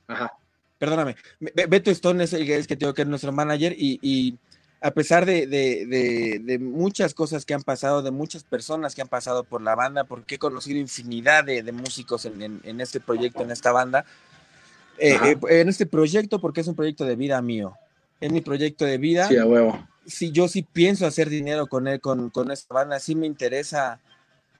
Ajá. 0.07 0.38
Perdóname, 0.79 1.15
Beto 1.39 1.91
Stone 1.91 2.23
es 2.23 2.33
el 2.33 2.45
que, 2.45 2.55
es 2.55 2.65
que 2.65 2.77
tengo 2.77 2.93
que 2.93 3.03
es 3.03 3.07
nuestro 3.07 3.31
manager 3.31 3.75
y 3.77 4.39
a 4.81 4.91
pesar 4.91 5.25
de, 5.25 6.57
muchas 6.61 7.13
cosas 7.13 7.45
que 7.45 7.53
han 7.53 7.63
pasado, 7.63 8.01
de 8.01 8.11
muchas 8.11 8.43
personas 8.43 8.95
que 8.95 9.01
han 9.01 9.07
pasado 9.07 9.43
por 9.43 9.61
la 9.61 9.75
banda, 9.75 10.05
porque 10.05 10.35
he 10.35 10.39
conocido 10.39 10.79
infinidad 10.79 11.43
de, 11.43 11.71
músicos 11.71 12.25
en, 12.25 12.81
este 12.81 12.99
proyecto, 12.99 13.43
en 13.43 13.51
esta 13.51 13.71
banda, 13.71 14.05
eh, 14.97 15.17
eh, 15.23 15.61
en 15.61 15.69
este 15.69 15.85
proyecto, 15.85 16.39
porque 16.39 16.61
es 16.61 16.67
un 16.67 16.75
proyecto 16.75 17.05
de 17.05 17.15
vida 17.15 17.41
mío. 17.41 17.73
Es 18.19 18.31
mi 18.31 18.41
proyecto 18.41 18.85
de 18.85 18.97
vida. 18.97 19.27
Sí, 19.27 19.37
a 19.37 19.45
huevo. 19.45 19.87
Sí, 20.05 20.31
yo 20.31 20.47
sí 20.47 20.63
pienso 20.63 21.05
hacer 21.05 21.29
dinero 21.29 21.67
con 21.67 21.87
él, 21.87 22.01
con, 22.01 22.29
con 22.29 22.51
esta 22.51 22.73
banda, 22.73 22.99
sí 22.99 23.15
me 23.15 23.27
interesa, 23.27 23.99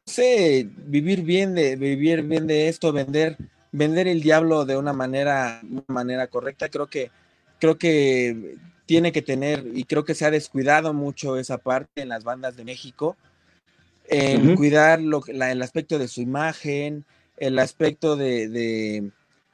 no 0.05 0.13
sé, 0.13 0.69
vivir 0.85 1.23
bien 1.23 1.55
de, 1.55 1.75
vivir 1.75 2.23
bien 2.23 2.45
de 2.45 2.67
esto, 2.67 2.91
vender, 2.91 3.37
vender 3.71 4.07
el 4.07 4.21
diablo 4.21 4.65
de 4.65 4.77
una 4.77 4.93
manera, 4.93 5.61
una 5.63 5.83
manera 5.87 6.27
correcta. 6.27 6.69
Creo 6.69 6.87
que, 6.87 7.11
creo 7.59 7.77
que 7.77 8.57
tiene 8.85 9.11
que 9.11 9.21
tener, 9.21 9.65
y 9.73 9.83
creo 9.83 10.03
que 10.03 10.15
se 10.15 10.25
ha 10.25 10.31
descuidado 10.31 10.93
mucho 10.93 11.37
esa 11.37 11.57
parte 11.59 12.01
en 12.01 12.09
las 12.09 12.23
bandas 12.23 12.55
de 12.55 12.63
México, 12.63 13.15
en 14.05 14.55
cuidar 14.55 14.99
lo, 14.99 15.23
el 15.27 15.61
aspecto 15.61 15.99
de 15.99 16.07
su 16.07 16.21
imagen, 16.21 17.05
el 17.37 17.59
aspecto 17.59 18.15
de, 18.15 19.11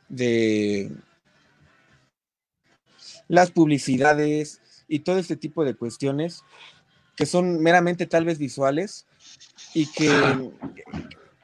de, 0.08 0.92
las 3.28 3.52
publicidades 3.52 4.62
y 4.88 5.00
todo 5.00 5.18
este 5.20 5.36
tipo 5.36 5.66
de 5.66 5.76
cuestiones 5.76 6.44
que 7.16 7.26
son 7.26 7.62
meramente 7.62 8.06
tal 8.06 8.24
vez 8.26 8.38
visuales 8.38 9.06
y 9.74 9.92
que, 9.92 10.10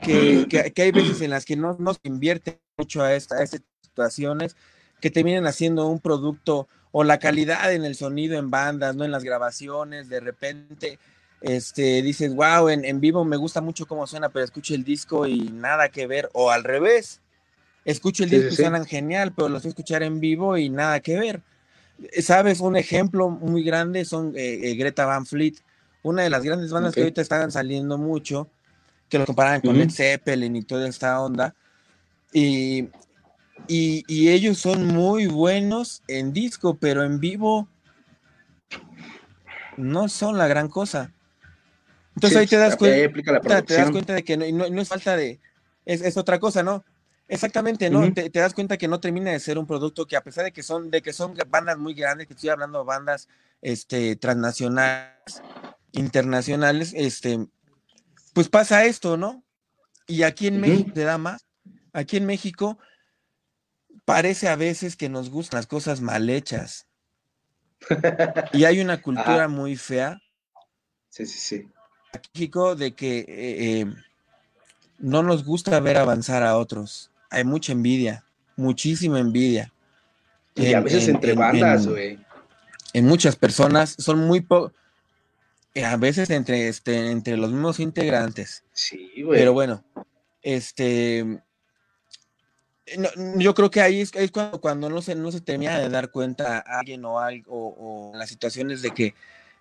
que, 0.01 0.73
hay 0.75 0.91
veces 0.91 1.21
en 1.21 1.29
las 1.29 1.45
que 1.45 1.55
no, 1.55 1.75
no 1.79 1.93
se 1.93 2.01
invierte 2.03 2.59
mucho 2.77 3.01
a, 3.01 3.13
esta, 3.13 3.37
a 3.37 3.43
estas 3.43 3.61
situaciones 3.81 4.55
que 4.99 5.09
terminan 5.09 5.47
haciendo 5.47 5.87
un 5.87 5.99
producto 5.99 6.67
o 6.91 7.03
la 7.03 7.19
calidad 7.19 7.73
en 7.73 7.85
el 7.85 7.95
sonido 7.95 8.37
en 8.37 8.51
bandas, 8.51 8.95
¿no? 8.95 9.05
En 9.05 9.11
las 9.11 9.23
grabaciones, 9.23 10.09
de 10.09 10.19
repente, 10.19 10.99
este, 11.41 12.01
dices, 12.01 12.35
wow, 12.35 12.69
en, 12.69 12.99
vivo 12.99 13.25
me 13.25 13.37
gusta 13.37 13.61
mucho 13.61 13.85
cómo 13.85 14.05
suena, 14.07 14.29
pero 14.29 14.45
escucho 14.45 14.75
el 14.75 14.83
disco 14.83 15.25
y 15.25 15.39
nada 15.39 15.89
que 15.89 16.07
ver, 16.07 16.29
o 16.33 16.51
al 16.51 16.63
revés, 16.63 17.21
escucho 17.85 18.23
el 18.23 18.29
disco 18.29 18.49
y 18.49 18.55
suenan 18.55 18.85
genial, 18.85 19.33
pero 19.33 19.49
los 19.49 19.63
voy 19.63 19.69
a 19.69 19.71
escuchar 19.71 20.03
en 20.03 20.19
vivo 20.19 20.57
y 20.57 20.69
nada 20.69 20.99
que 20.99 21.17
ver. 21.17 21.41
¿Sabes? 22.21 22.59
Un 22.59 22.75
ejemplo 22.75 23.29
muy 23.29 23.63
grande 23.63 24.05
son 24.05 24.33
eh, 24.35 24.71
eh, 24.71 24.75
Greta 24.75 25.05
Van 25.05 25.25
Fleet, 25.25 25.55
una 26.03 26.23
de 26.23 26.29
las 26.29 26.43
grandes 26.43 26.71
bandas 26.71 26.93
que 26.93 27.01
ahorita 27.01 27.21
están 27.21 27.51
saliendo 27.51 27.97
mucho, 27.97 28.49
que 29.11 29.19
lo 29.19 29.27
comparan 29.27 29.61
con 29.61 29.77
Led 29.77 29.91
Zeppelin 29.91 30.55
y 30.55 30.63
toda 30.63 30.87
esta 30.87 31.21
onda. 31.21 31.53
Y 32.33 32.87
y, 33.67 34.29
ellos 34.29 34.57
son 34.57 34.87
muy 34.87 35.27
buenos 35.27 36.03
en 36.07 36.33
disco, 36.33 36.77
pero 36.77 37.03
en 37.03 37.19
vivo 37.19 37.67
no 39.77 40.09
son 40.09 40.37
la 40.37 40.47
gran 40.47 40.67
cosa. 40.67 41.13
Entonces 42.15 42.39
ahí 42.39 42.47
te 42.47 42.57
das, 42.57 42.75
cuenta, 42.75 43.61
te 43.61 43.73
das 43.75 43.91
cuenta 43.91 44.13
de 44.13 44.23
que 44.23 44.35
no, 44.35 44.65
es 44.65 44.89
falta 44.89 45.15
de, 45.15 45.39
es, 45.85 46.17
otra 46.17 46.39
cosa, 46.39 46.61
¿no? 46.61 46.83
Exactamente, 47.27 47.89
¿no? 47.89 48.13
te, 48.13 48.29
das 48.29 48.53
cuenta 48.53 48.77
que 48.77 48.89
no 48.89 48.99
termina 48.99 49.31
de 49.31 49.39
ser 49.39 49.57
un 49.57 49.65
producto 49.65 50.05
que 50.05 50.17
a 50.17 50.21
pesar 50.21 50.43
de 50.43 50.51
que 50.51 50.63
son, 50.63 50.91
de 50.91 51.01
que 51.01 51.13
son 51.13 51.33
bandas 51.47 51.77
muy 51.77 51.93
grandes, 51.93 52.27
que 52.27 52.33
estoy 52.33 52.49
hablando 52.49 52.79
de 52.79 52.85
bandas 52.85 53.29
este, 53.61 54.17
transnacionales, 54.17 55.41
internacionales, 55.93 56.93
este, 56.93 57.47
pues 58.33 58.49
pasa 58.49 58.85
esto, 58.85 59.17
¿no? 59.17 59.43
Y 60.07 60.23
aquí 60.23 60.47
en 60.47 60.59
México 60.59 60.91
te 60.93 61.03
da 61.03 61.17
más. 61.17 61.45
Aquí 61.93 62.17
en 62.17 62.25
México 62.25 62.77
parece 64.05 64.47
a 64.47 64.55
veces 64.55 64.95
que 64.95 65.09
nos 65.09 65.29
gustan 65.29 65.59
las 65.59 65.67
cosas 65.67 66.01
mal 66.01 66.29
hechas. 66.29 66.87
y 68.53 68.65
hay 68.65 68.79
una 68.79 69.01
cultura 69.01 69.47
muy 69.47 69.75
fea. 69.75 70.19
Sí, 71.09 71.25
sí, 71.25 71.39
sí. 71.39 71.55
En 72.13 72.21
México 72.33 72.75
de 72.75 72.93
que 72.93 73.19
eh, 73.19 73.25
eh, 73.27 73.85
no 74.99 75.23
nos 75.23 75.43
gusta 75.43 75.79
ver 75.79 75.97
avanzar 75.97 76.43
a 76.43 76.57
otros. 76.57 77.11
Hay 77.29 77.43
mucha 77.43 77.71
envidia, 77.71 78.25
muchísima 78.55 79.19
envidia. 79.19 79.71
Y 80.55 80.73
a 80.73 80.81
veces 80.81 81.07
entre 81.07 81.33
bandas, 81.33 81.87
güey. 81.87 82.19
En, 82.93 83.05
muchas 83.05 83.35
personas 83.37 83.95
son 83.97 84.27
muy 84.27 84.41
po 84.41 84.73
a 85.75 85.97
veces 85.97 86.29
entre, 86.29 86.67
este, 86.67 87.11
entre 87.11 87.37
los 87.37 87.51
mismos 87.51 87.79
integrantes. 87.79 88.63
Sí, 88.73 89.11
güey. 89.23 89.39
Pero 89.39 89.53
bueno, 89.53 89.83
este 90.41 91.41
yo 93.37 93.53
creo 93.53 93.71
que 93.71 93.81
ahí 93.81 94.01
es, 94.01 94.11
cuando, 94.31 94.59
cuando, 94.59 94.89
no, 94.89 95.01
se, 95.01 95.15
no 95.15 95.31
se 95.31 95.41
termina 95.41 95.79
de 95.79 95.89
dar 95.89 96.11
cuenta 96.11 96.57
a 96.57 96.79
alguien 96.79 97.05
o 97.05 97.19
algo, 97.19 97.75
o, 97.77 98.11
las 98.15 98.29
situaciones 98.29 98.81
de 98.81 98.91
que, 98.91 99.13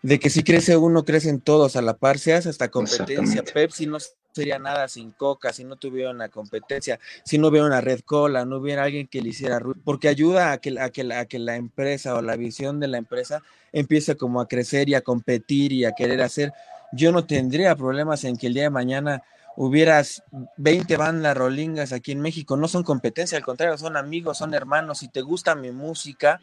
de 0.03 0.19
que 0.19 0.31
si 0.31 0.43
crece 0.43 0.77
uno, 0.77 1.05
crecen 1.05 1.41
todos 1.41 1.77
a 1.77 1.83
la 1.83 1.97
par, 1.97 2.19
se 2.19 2.35
hace 2.35 2.49
hasta 2.49 2.71
competencia. 2.71 3.45
Pepsi 3.45 3.87
no 3.87 3.99
sería 4.33 4.59
nada 4.59 4.89
sin 4.89 5.11
Coca, 5.13 5.53
si 5.53 5.65
no 5.65 5.77
tuviera 5.77 6.11
una 6.11 6.29
competencia, 6.29 6.99
si 7.25 7.39
no 7.39 7.49
hubiera 7.49 7.67
una 7.67 7.81
red 7.81 8.01
cola, 8.01 8.45
no 8.45 8.57
hubiera 8.57 8.85
alguien 8.85 9.07
que 9.07 9.23
le 9.23 9.31
hiciera 9.31 9.59
ruido, 9.59 9.81
porque 9.85 10.09
ayuda 10.09 10.53
a 10.53 10.59
que, 10.59 10.75
que, 10.93 11.27
que 11.29 11.39
la 11.39 11.57
empresa 11.57 12.15
o 12.15 12.23
la 12.23 12.37
visión 12.37 12.81
de 12.81 12.89
la 12.89 12.99
empresa 12.99 13.43
empiece 13.73 14.17
como 14.17 14.41
a 14.41 14.49
crecer 14.49 14.89
y 14.89 14.95
a 14.95 15.03
competir 15.03 15.73
y 15.73 15.85
a 15.85 15.93
querer 15.93 16.23
hacer. 16.23 16.53
Yo 16.93 17.13
no 17.13 17.25
tendría 17.25 17.77
problemas 17.77 18.25
en 18.25 18.37
que 18.37 18.49
el 18.49 18.55
día 18.55 18.65
de 18.65 18.71
mañana 18.71 19.23
hubieras 19.57 20.23
20 20.57 20.97
bandas 20.97 21.37
rolingas 21.37 21.93
aquí 21.93 22.13
en 22.13 22.21
México, 22.21 22.57
no 22.57 22.69
son 22.69 22.83
competencia, 22.83 23.37
al 23.37 23.45
contrario, 23.45 23.77
son 23.79 23.97
amigos, 23.97 24.39
son 24.39 24.55
hermanos. 24.55 24.99
Si 24.99 25.09
te 25.09 25.21
gusta 25.21 25.55
mi 25.55 25.71
música, 25.71 26.41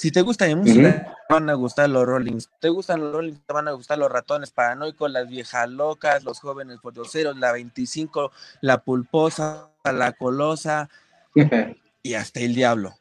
si 0.00 0.10
te 0.10 0.22
gusta 0.22 0.46
mi 0.46 0.54
música, 0.54 1.14
te 1.28 1.34
van 1.34 1.50
a 1.50 1.52
gustar 1.52 1.90
los 1.90 2.06
Rollings. 2.06 2.48
Te 2.58 2.70
gustan 2.70 3.00
los 3.00 3.12
Rollings, 3.12 3.38
te 3.46 3.52
van 3.52 3.68
a 3.68 3.72
gustar 3.72 3.98
los 3.98 4.10
ratones 4.10 4.50
paranoicos, 4.50 5.10
las 5.10 5.28
viejas 5.28 5.68
locas, 5.68 6.24
los 6.24 6.40
jóvenes 6.40 6.78
portoceros, 6.80 7.36
la 7.36 7.52
25, 7.52 8.32
la 8.62 8.82
pulposa, 8.82 9.68
la 9.84 10.12
colosa 10.12 10.88
y 12.02 12.14
hasta 12.14 12.40
el 12.40 12.54
diablo. 12.54 12.94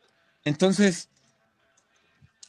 Entonces, 0.44 1.08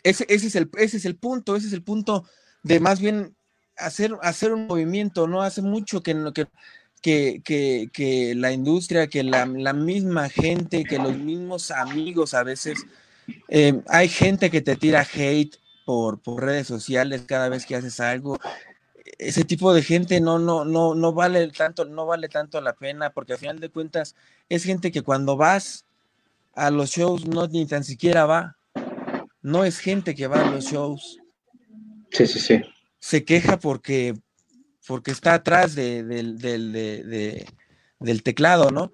ese, 0.03 0.27
ese, 0.29 0.49
es 0.49 0.57
el, 0.57 0.69
ese 0.79 0.97
es 0.97 1.05
el 1.05 1.15
punto, 1.15 1.55
ese 1.55 1.69
es 1.69 1.73
el 1.73 1.85
punto 1.85 2.25
de 2.65 2.81
más 2.81 3.01
bien 3.01 3.37
hacer, 3.77 4.17
hacer 4.21 4.53
un 4.53 4.67
movimiento, 4.67 5.29
¿no? 5.29 5.43
Hace 5.43 5.63
mucho 5.63 6.03
que, 6.03 6.13
que, 6.35 6.49
que, 7.01 7.41
que, 7.45 7.89
que 7.93 8.35
la 8.35 8.51
industria, 8.51 9.07
que 9.07 9.23
la, 9.23 9.47
la, 9.47 9.75
misma 9.75 10.29
gente, 10.29 10.83
que 10.83 10.99
los 10.99 11.17
mismos 11.17 11.71
amigos 11.71 12.35
a 12.35 12.43
veces, 12.43 12.85
eh, 13.49 13.81
hay 13.89 14.09
gente 14.09 14.51
que 14.51 14.61
te 14.61 14.77
tira 14.77 15.01
hate 15.01 15.57
por, 15.85 16.21
por 16.21 16.45
redes 16.45 16.67
sociales 16.67 17.23
cada 17.27 17.49
vez 17.49 17.67
que 17.67 17.77
haces 17.77 18.01
algo. 18.01 18.39
Ese 19.19 19.45
tipo 19.45 19.75
de 19.75 19.83
gente 19.83 20.21
no, 20.21 20.39
no, 20.39 20.65
no, 20.65 20.95
no 20.95 21.13
vale 21.13 21.49
tanto, 21.49 21.85
no 21.85 22.07
vale 22.07 22.29
tanto 22.29 22.61
la 22.61 22.75
pena, 22.75 23.11
porque 23.11 23.35
al 23.35 23.39
final 23.39 23.61
de 23.61 23.71
cuentas 23.71 24.15
es 24.49 24.65
gente 24.65 24.93
que 24.93 25.03
cuando 25.03 25.37
vas 25.37 25.85
a 26.55 26.71
los 26.71 26.91
shows 26.91 27.27
no 27.27 27.47
ni 27.47 27.67
tan 27.67 27.85
siquiera 27.85 28.27
va. 28.27 28.57
No 29.43 29.65
es 29.65 29.79
gente 29.79 30.15
que 30.15 30.27
va 30.27 30.41
a 30.41 30.51
los 30.51 30.65
shows. 30.65 31.19
Sí, 32.11 32.27
sí, 32.27 32.39
sí. 32.39 32.61
Se 32.99 33.25
queja 33.25 33.59
porque 33.59 34.15
porque 34.87 35.13
está 35.13 35.35
atrás 35.35 35.75
de, 35.75 36.03
del 38.01 38.23
teclado, 38.23 38.71
¿no? 38.71 38.93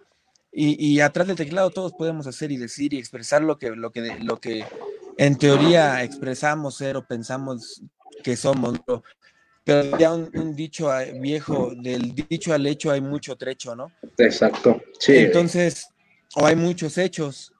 Y, 0.59 1.01
atrás 1.01 1.27
del 1.27 1.37
teclado 1.37 1.69
todos 1.69 1.93
podemos 1.93 2.27
hacer 2.27 2.51
y 2.51 2.57
decir 2.57 2.95
y 2.95 2.99
expresar 2.99 3.43
lo 3.43 3.59
que, 3.59 3.73
lo 3.73 3.93
que, 3.93 4.17
lo 4.21 4.39
que 4.39 4.65
en 5.19 5.37
teoría 5.37 6.03
expresamos 6.03 6.77
ser 6.77 6.97
o 6.97 7.07
pensamos 7.07 7.83
que 8.25 8.37
somos, 8.37 8.81
pero 9.65 9.99
ya 9.99 10.15
un, 10.15 10.57
dicho 10.57 10.91
viejo, 11.21 11.75
del 11.77 12.15
dicho 12.15 12.55
al 12.55 12.67
hecho 12.67 12.91
hay 12.91 13.03
mucho 13.03 13.37
trecho, 13.37 13.77
¿no? 13.77 13.93
Exacto, 14.17 14.81
sí. 14.99 15.17
Entonces, 15.17 15.89
o 16.35 16.47
hay 16.47 16.57
muchos 16.57 16.97
hechos. 16.97 17.53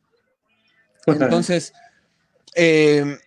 Entonces, 1.05 1.75
eh, 2.55 3.19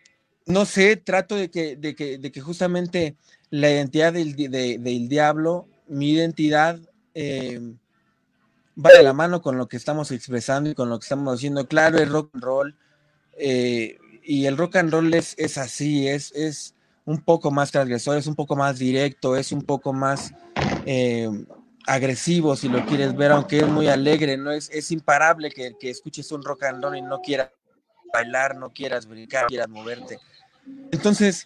no 0.48 0.66
sé, 0.66 0.96
trato 0.96 1.36
de 1.36 1.52
que, 1.52 1.76
de 1.76 1.94
que, 1.94 2.18
de 2.18 2.32
que 2.32 2.42
justamente 2.42 3.18
la 3.52 3.70
identidad 3.70 4.14
del, 4.14 4.36
del 4.36 5.10
diablo, 5.10 5.68
mi 5.88 6.10
identidad 6.10 6.80
eh, 7.14 7.60
va 8.84 8.92
de 8.92 9.04
la 9.04 9.14
mano 9.14 9.42
con 9.42 9.58
lo 9.58 9.68
que 9.68 9.78
estamos 9.78 10.12
expresando 10.12 10.70
y 10.70 10.76
con 10.76 10.90
lo 10.90 11.00
que 11.00 11.04
estamos 11.04 11.36
haciendo. 11.36 11.68
Claro, 11.68 12.00
el 12.00 12.10
rock 12.10 12.32
and 12.34 12.44
roll, 12.44 12.76
eh, 13.38 13.98
y 14.24 14.46
el 14.46 14.58
rock 14.58 14.78
and 14.78 14.92
roll 14.92 15.14
es, 15.14 15.36
es 15.38 15.58
así, 15.58 16.08
es, 16.08 16.32
es 16.34 16.76
un 17.06 17.22
poco 17.22 17.52
más 17.52 17.72
transgresor, 17.72 18.18
es 18.18 18.28
un 18.28 18.36
poco 18.36 18.56
más 18.56 18.78
directo, 18.78 19.36
es 19.36 19.52
un 19.52 19.64
poco 19.64 19.94
más 19.94 20.34
eh, 20.86 21.30
agresivo, 21.88 22.56
si 22.56 22.70
lo 22.70 22.86
quieres 22.86 23.16
ver, 23.16 23.32
aunque 23.32 23.60
es 23.60 23.68
muy 23.68 23.88
alegre, 23.88 24.38
no 24.38 24.52
es, 24.52 24.70
es 24.70 24.92
imparable 24.92 25.50
que, 25.50 25.76
que 25.80 25.90
escuches 25.90 26.32
un 26.32 26.44
rock 26.44 26.64
and 26.64 26.84
roll 26.84 26.98
y 26.98 27.02
no 27.02 27.22
quieras 27.22 27.50
bailar, 28.14 28.56
no 28.56 28.72
quieras 28.72 29.06
brincar, 29.06 29.48
quieras 29.48 29.70
moverte. 29.70 30.20
Entonces, 30.92 31.46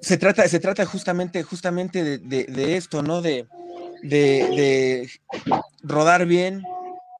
se 0.00 0.16
trata, 0.16 0.46
se 0.48 0.60
trata 0.60 0.84
justamente, 0.84 1.42
justamente 1.42 2.18
de, 2.18 2.76
esto, 2.76 3.02
¿no? 3.02 3.22
De, 3.22 3.46
de, 4.02 5.08
rodar 5.82 6.26
bien, 6.26 6.62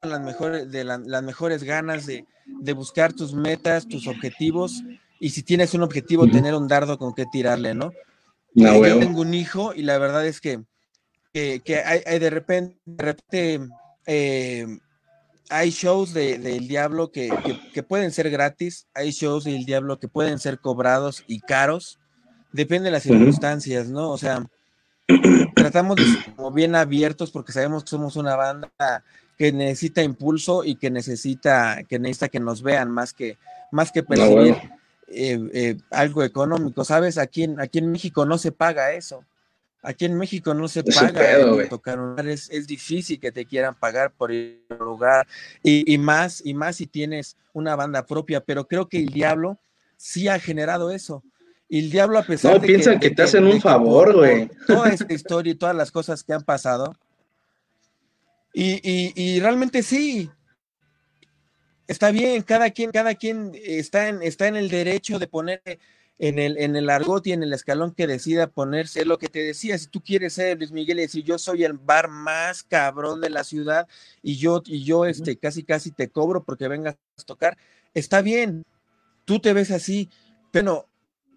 las 0.01 0.21
mejores, 0.21 0.71
de 0.71 0.83
las 0.83 1.23
mejores 1.23 1.63
ganas 1.63 2.05
de, 2.05 2.25
buscar 2.73 3.13
tus 3.13 3.33
metas, 3.33 3.87
tus 3.87 4.07
objetivos, 4.07 4.83
y 5.19 5.29
si 5.29 5.43
tienes 5.43 5.73
un 5.73 5.83
objetivo, 5.83 6.27
tener 6.27 6.53
un 6.55 6.67
dardo 6.67 6.97
con 6.97 7.13
que 7.13 7.25
tirarle, 7.31 7.73
¿no? 7.73 7.91
Yo 8.53 8.99
tengo 8.99 9.21
un 9.21 9.33
hijo 9.33 9.73
y 9.73 9.83
la 9.83 9.97
verdad 9.97 10.25
es 10.27 10.41
que, 10.41 10.61
que, 11.33 11.83
hay, 11.85 12.19
de 12.19 12.29
repente, 12.29 12.77
de 12.85 13.03
repente 13.03 13.59
eh, 14.05 14.67
hay 15.49 15.71
shows 15.71 16.13
del 16.13 16.43
de, 16.43 16.59
diablo 16.59 17.11
que, 17.11 17.31
que, 17.73 17.83
pueden 17.83 18.11
ser 18.11 18.29
gratis, 18.29 18.87
hay 18.93 19.11
shows 19.11 19.45
del 19.45 19.65
diablo 19.65 19.99
que 19.99 20.07
pueden 20.07 20.39
ser 20.39 20.59
cobrados 20.59 21.23
y 21.27 21.39
caros, 21.39 21.99
Depende 22.53 22.85
de 22.85 22.91
las 22.91 23.03
circunstancias, 23.03 23.89
¿no? 23.89 24.11
O 24.11 24.17
sea, 24.19 24.45
tratamos 25.63 25.95
de 25.95 26.03
ser 26.05 26.35
como 26.35 26.51
bien 26.51 26.75
abiertos 26.75 27.31
porque 27.31 27.51
sabemos 27.51 27.83
que 27.83 27.89
somos 27.89 28.15
una 28.15 28.35
banda 28.35 29.03
que 29.37 29.51
necesita 29.51 30.03
impulso 30.03 30.63
y 30.63 30.75
que 30.75 30.91
necesita 30.91 31.83
que 31.87 31.99
necesita 31.99 32.29
que 32.29 32.39
nos 32.39 32.61
vean 32.61 32.91
más 32.91 33.13
que 33.13 33.37
más 33.71 33.91
que 33.91 34.03
percibir 34.03 34.55
eh, 35.07 35.39
eh, 35.53 35.77
algo 35.91 36.23
económico, 36.23 36.83
¿sabes? 36.83 37.17
Aquí 37.17 37.43
en, 37.43 37.59
aquí 37.59 37.79
en 37.79 37.91
México 37.91 38.25
no 38.25 38.37
se 38.37 38.51
paga 38.51 38.93
eso. 38.93 39.23
Aquí 39.81 40.05
en 40.05 40.17
México 40.17 40.53
no 40.53 40.67
se 40.67 40.83
paga 40.83 41.67
tocar 41.69 41.99
un 41.99 42.11
lugar, 42.11 42.27
es, 42.27 42.49
es, 42.49 42.67
difícil 42.67 43.19
que 43.19 43.33
te 43.33 43.45
quieran 43.45 43.75
pagar 43.75 44.13
por 44.13 44.31
ir 44.31 44.63
a 44.69 44.75
un 44.75 44.79
lugar 44.79 45.27
y, 45.61 45.91
y, 45.93 45.97
más 45.97 46.41
y 46.45 46.53
más 46.53 46.77
si 46.77 46.87
tienes 46.87 47.35
una 47.51 47.75
banda 47.75 48.05
propia, 48.05 48.39
pero 48.39 48.65
creo 48.65 48.87
que 48.87 48.99
el 48.99 49.07
diablo 49.07 49.59
sí 49.97 50.29
ha 50.29 50.39
generado 50.39 50.89
eso. 50.89 51.21
Y 51.73 51.79
el 51.79 51.89
diablo, 51.89 52.19
a 52.19 52.23
pesar 52.23 52.53
no, 52.53 52.59
de 52.59 52.67
piensan 52.67 52.99
que, 52.99 53.09
te 53.09 53.23
hacen 53.23 53.47
un 53.47 53.59
favor, 53.59 54.15
güey. 54.15 54.47
Toda 54.67 54.89
esta 54.93 55.11
historia 55.11 55.53
y 55.53 55.55
todas 55.55 55.75
las 55.75 55.89
cosas 55.89 56.23
que 56.23 56.31
han 56.31 56.43
pasado. 56.43 56.95
Y, 58.53 58.79
y, 59.19 59.39
realmente 59.39 59.81
sí. 59.81 60.29
Está 61.87 62.11
bien, 62.11 62.43
cada 62.43 62.69
quien, 62.69 62.91
cada 62.91 63.15
quien 63.15 63.53
está 63.55 64.07
en, 64.07 64.21
está 64.21 64.47
en 64.47 64.55
el 64.55 64.69
derecho 64.69 65.17
de 65.17 65.25
poner 65.25 65.63
en 66.19 66.37
el, 66.37 66.59
en 66.59 66.75
el 66.75 66.91
argot 66.91 67.25
y 67.25 67.31
en 67.31 67.41
el 67.41 67.53
escalón 67.53 67.95
que 67.95 68.05
decida 68.05 68.45
ponerse. 68.45 69.03
Lo 69.03 69.17
que 69.17 69.27
te 69.27 69.39
decía, 69.39 69.75
si 69.79 69.87
tú 69.87 69.99
quieres 69.99 70.33
ser 70.33 70.59
Luis 70.59 70.71
Miguel 70.71 70.99
y 70.99 71.01
decir 71.01 71.23
yo 71.23 71.39
soy 71.39 71.63
el 71.63 71.73
bar 71.73 72.07
más 72.07 72.61
cabrón 72.61 73.19
de 73.19 73.31
la 73.31 73.43
ciudad 73.43 73.87
y 74.21 74.37
yo, 74.37 74.61
y 74.67 74.83
yo 74.83 75.07
este, 75.07 75.37
casi 75.37 75.63
casi 75.63 75.89
te 75.89 76.09
cobro 76.09 76.43
porque 76.43 76.67
vengas 76.67 76.97
a 77.17 77.23
tocar, 77.23 77.57
está 77.95 78.21
bien. 78.21 78.63
Tú 79.25 79.39
te 79.39 79.53
ves 79.53 79.71
así, 79.71 80.11
pero 80.51 80.87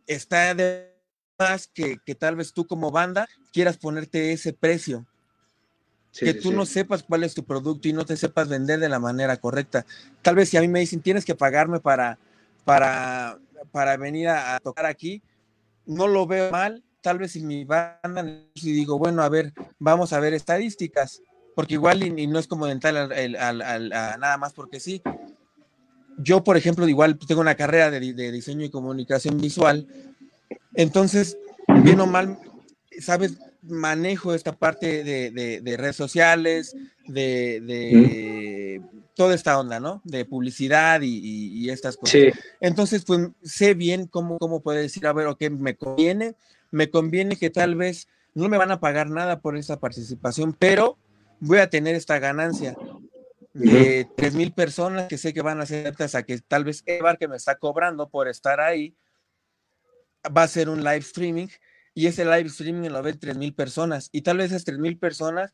está 0.06 0.54
de 0.54 0.94
más 1.38 1.66
que, 1.66 1.98
tal 2.18 2.36
vez 2.36 2.52
tú 2.52 2.66
como 2.66 2.90
banda 2.90 3.28
quieras 3.52 3.76
ponerte 3.76 4.32
ese 4.32 4.52
precio. 4.52 5.06
que 6.12 6.32
tú 6.32 6.50
no 6.52 6.64
sepas 6.64 7.02
cuál 7.02 7.24
es 7.24 7.34
tu 7.34 7.44
producto 7.44 7.88
y 7.88 7.92
no 7.92 8.06
te 8.06 8.16
sepas 8.16 8.48
vender 8.48 8.80
de 8.80 8.88
la 8.88 8.98
manera 8.98 9.36
correcta. 9.36 9.84
Tal 10.22 10.34
vez 10.34 10.48
si 10.48 10.56
a 10.56 10.62
mí 10.62 10.68
me 10.68 10.80
dicen 10.80 11.02
tienes 11.02 11.24
que 11.24 11.34
pagarme 11.34 11.78
para, 11.78 12.18
para, 12.64 13.38
para 13.70 13.96
venir 13.98 14.28
a, 14.28 14.58
tocar 14.60 14.86
aquí, 14.86 15.22
no 15.84 16.08
lo 16.08 16.26
veo 16.26 16.50
mal. 16.50 16.82
Tal 17.02 17.18
vez 17.18 17.32
si 17.32 17.42
mi 17.42 17.64
banda, 17.64 18.24
y 18.54 18.72
digo, 18.72 18.98
bueno, 18.98 19.22
a 19.22 19.28
ver, 19.28 19.52
vamos 19.78 20.12
a 20.12 20.18
ver 20.20 20.34
estadísticas, 20.34 21.22
porque 21.54 21.74
igual 21.74 22.02
y, 22.02 22.26
no 22.26 22.38
es 22.38 22.48
como 22.48 22.66
dental 22.66 22.96
al, 22.96 23.88
nada 23.90 24.38
más 24.38 24.54
porque 24.54 24.80
sí 24.80 25.02
yo, 26.18 26.44
por 26.44 26.56
ejemplo, 26.56 26.88
igual 26.88 27.18
tengo 27.18 27.40
una 27.40 27.54
carrera 27.54 27.90
de, 27.90 28.32
diseño 28.32 28.64
y 28.64 28.70
comunicación 28.70 29.38
visual, 29.38 29.86
entonces, 30.74 31.38
bien 31.82 32.00
o 32.00 32.06
mal, 32.06 32.38
sabes, 33.00 33.38
manejo 33.62 34.34
esta 34.34 34.52
parte 34.52 35.04
de, 35.04 35.76
redes 35.76 35.96
sociales, 35.96 36.74
de, 37.06 38.80
toda 39.14 39.34
esta 39.34 39.58
onda, 39.58 39.80
¿no? 39.80 40.02
De 40.04 40.24
publicidad 40.24 41.00
y, 41.02 41.68
estas 41.70 41.96
cosas. 41.96 42.34
Entonces, 42.60 43.04
pues 43.04 43.28
sé 43.42 43.74
bien 43.74 44.06
cómo, 44.06 44.38
cómo 44.38 44.60
puede 44.60 44.82
decir, 44.82 45.06
a 45.06 45.12
ver, 45.12 45.26
ok, 45.26 45.50
me 45.50 45.76
conviene, 45.76 46.34
me 46.70 46.90
conviene 46.90 47.36
que 47.36 47.50
tal 47.50 47.74
vez 47.74 48.08
no 48.34 48.48
me 48.48 48.58
van 48.58 48.70
a 48.70 48.80
pagar 48.80 49.08
nada 49.10 49.40
por 49.40 49.56
esa 49.56 49.80
participación, 49.80 50.54
pero 50.58 50.98
voy 51.40 51.58
a 51.58 51.70
tener 51.70 51.94
esta 51.94 52.18
ganancia 52.18 52.76
de 53.58 54.08
tres 54.16 54.34
mil 54.34 54.52
personas 54.52 55.08
que 55.08 55.18
sé 55.18 55.32
que 55.32 55.42
van 55.42 55.60
a 55.60 55.66
ser 55.66 55.86
aptas 55.86 56.14
a 56.14 56.22
que 56.22 56.38
tal 56.38 56.64
vez 56.64 56.82
Evar 56.86 57.18
que 57.18 57.28
me 57.28 57.36
está 57.36 57.56
cobrando 57.56 58.08
por 58.08 58.28
estar 58.28 58.60
ahí 58.60 58.96
va 60.36 60.42
a 60.42 60.48
ser 60.48 60.68
un 60.68 60.84
live 60.84 60.98
streaming 60.98 61.48
y 61.94 62.06
ese 62.06 62.24
live 62.24 62.48
streaming 62.48 62.90
lo 62.90 63.02
ven 63.02 63.18
tres 63.18 63.36
mil 63.36 63.54
personas 63.54 64.10
y 64.12 64.22
tal 64.22 64.38
vez 64.38 64.46
esas 64.46 64.64
tres 64.64 64.78
mil 64.78 64.98
personas 64.98 65.52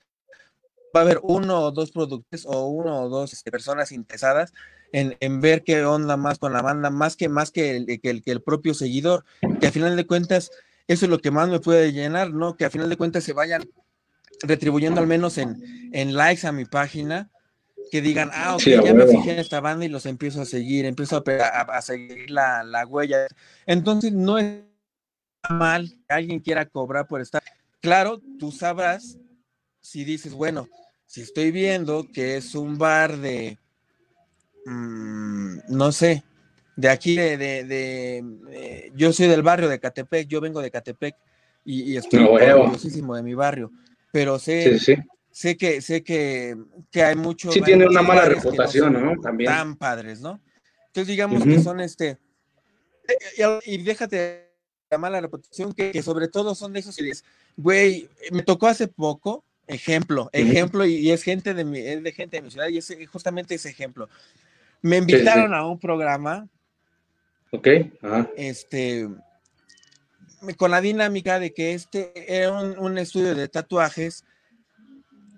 va 0.94 1.00
a 1.00 1.02
haber 1.04 1.20
uno 1.22 1.60
o 1.60 1.70
dos 1.70 1.92
productores 1.92 2.44
o 2.46 2.66
uno 2.66 3.02
o 3.02 3.08
dos 3.08 3.32
este, 3.32 3.50
personas 3.50 3.92
interesadas 3.92 4.52
en, 4.92 5.40
ver 5.40 5.64
qué 5.64 5.84
onda 5.84 6.18
más 6.18 6.38
con 6.38 6.52
la 6.52 6.60
banda, 6.60 6.90
más 6.90 7.16
que 7.16 7.30
más 7.30 7.50
el, 7.54 7.86
que 8.00 8.10
el, 8.10 8.22
que 8.22 8.30
el 8.30 8.42
propio 8.42 8.74
seguidor, 8.74 9.24
que 9.58 9.68
a 9.68 9.72
final 9.72 9.96
de 9.96 10.06
cuentas 10.06 10.50
eso 10.86 11.06
es 11.06 11.10
lo 11.10 11.18
que 11.18 11.30
más 11.30 11.48
me 11.48 11.60
puede 11.60 11.92
llenar, 11.92 12.34
¿no? 12.34 12.56
Que 12.56 12.66
a 12.66 12.70
final 12.70 12.90
de 12.90 12.98
cuentas 12.98 13.24
se 13.24 13.32
vayan 13.32 13.62
retribuyendo 14.42 15.00
al 15.00 15.06
menos 15.06 15.38
en, 15.38 15.62
en 15.92 16.14
likes 16.14 16.46
a 16.46 16.52
mi 16.52 16.66
página, 16.66 17.31
que 17.92 18.00
digan, 18.00 18.30
ah, 18.32 18.56
ok, 18.56 18.62
ya 18.62 18.94
me 18.94 19.06
fijé 19.06 19.32
en 19.32 19.38
esta 19.38 19.60
banda 19.60 19.84
y 19.84 19.88
los 19.90 20.06
empiezo 20.06 20.40
a 20.40 20.46
seguir, 20.46 20.86
empiezo 20.86 21.22
a, 21.22 21.60
a, 21.60 21.82
seguir 21.82 22.30
la, 22.30 22.64
la, 22.64 22.86
huella. 22.86 23.26
Entonces, 23.66 24.14
no 24.14 24.38
es 24.38 24.62
mal 25.50 25.90
que 25.90 26.14
alguien 26.14 26.40
quiera 26.40 26.64
cobrar 26.64 27.06
por 27.06 27.20
estar. 27.20 27.42
Claro, 27.80 28.18
tú 28.38 28.50
sabrás 28.50 29.18
si 29.82 30.04
dices, 30.04 30.32
bueno, 30.32 30.70
si 31.04 31.20
estoy 31.20 31.50
viendo 31.50 32.06
que 32.10 32.38
es 32.38 32.54
un 32.54 32.78
bar 32.78 33.18
de, 33.18 33.58
mm, 34.64 35.58
no 35.68 35.92
sé, 35.92 36.24
de 36.76 36.88
aquí, 36.88 37.14
de, 37.14 37.36
de, 37.36 38.90
yo 38.96 39.12
soy 39.12 39.26
del 39.26 39.42
barrio 39.42 39.68
de 39.68 39.80
Catepec, 39.80 40.28
yo 40.28 40.40
vengo 40.40 40.62
de 40.62 40.70
Catepec 40.70 41.14
y, 41.62 41.94
estoy 41.94 42.24
orgullosísimo 42.24 43.14
de 43.16 43.22
mi 43.22 43.34
barrio, 43.34 43.70
pero 44.10 44.38
sé, 44.38 44.80
sé 45.32 45.56
que 45.56 45.80
sé 45.80 46.04
que, 46.04 46.56
que 46.90 47.02
hay 47.02 47.16
muchos. 47.16 47.52
Sí, 47.52 47.60
tiene 47.62 47.86
una 47.86 48.02
mala 48.02 48.26
reputación, 48.26 48.92
¿no? 48.92 49.20
También. 49.20 49.50
Tan 49.50 49.76
padres, 49.76 50.20
¿no? 50.20 50.40
Entonces, 50.86 51.08
digamos 51.08 51.42
que 51.44 51.58
son 51.60 51.80
este. 51.80 52.18
Eh, 53.08 53.58
y, 53.64 53.82
déjate 53.82 54.52
la 54.90 54.98
mala 54.98 55.20
reputación, 55.20 55.72
que, 55.72 56.02
sobre 56.02 56.28
todo 56.28 56.54
son 56.54 56.72
de 56.72 56.80
esos 56.80 56.94
que 56.94 57.10
güey, 57.56 58.08
me 58.30 58.42
tocó 58.42 58.68
hace 58.68 58.88
poco, 58.88 59.42
ejemplo, 59.66 60.28
ejemplo, 60.32 60.84
y, 60.84 61.10
es 61.10 61.22
gente 61.22 61.54
de 61.54 61.64
mi, 61.64 61.78
es 61.78 62.02
de 62.02 62.12
gente 62.12 62.36
de 62.36 62.42
mi 62.42 62.50
ciudad, 62.50 62.68
y 62.68 62.78
es 62.78 62.94
justamente 63.10 63.54
ese 63.54 63.70
ejemplo. 63.70 64.08
Me 64.82 64.98
invitaron 64.98 65.54
a 65.54 65.66
un 65.66 65.78
programa 65.78 66.46
Ok. 67.54 67.68
Este, 68.36 69.08
con 70.56 70.70
la 70.70 70.80
dinámica 70.80 71.38
de 71.38 71.52
que 71.52 71.74
este 71.74 72.12
era 72.34 72.50
un, 72.50 72.96
estudio 72.96 73.34
de 73.34 73.46
tatuajes 73.48 74.24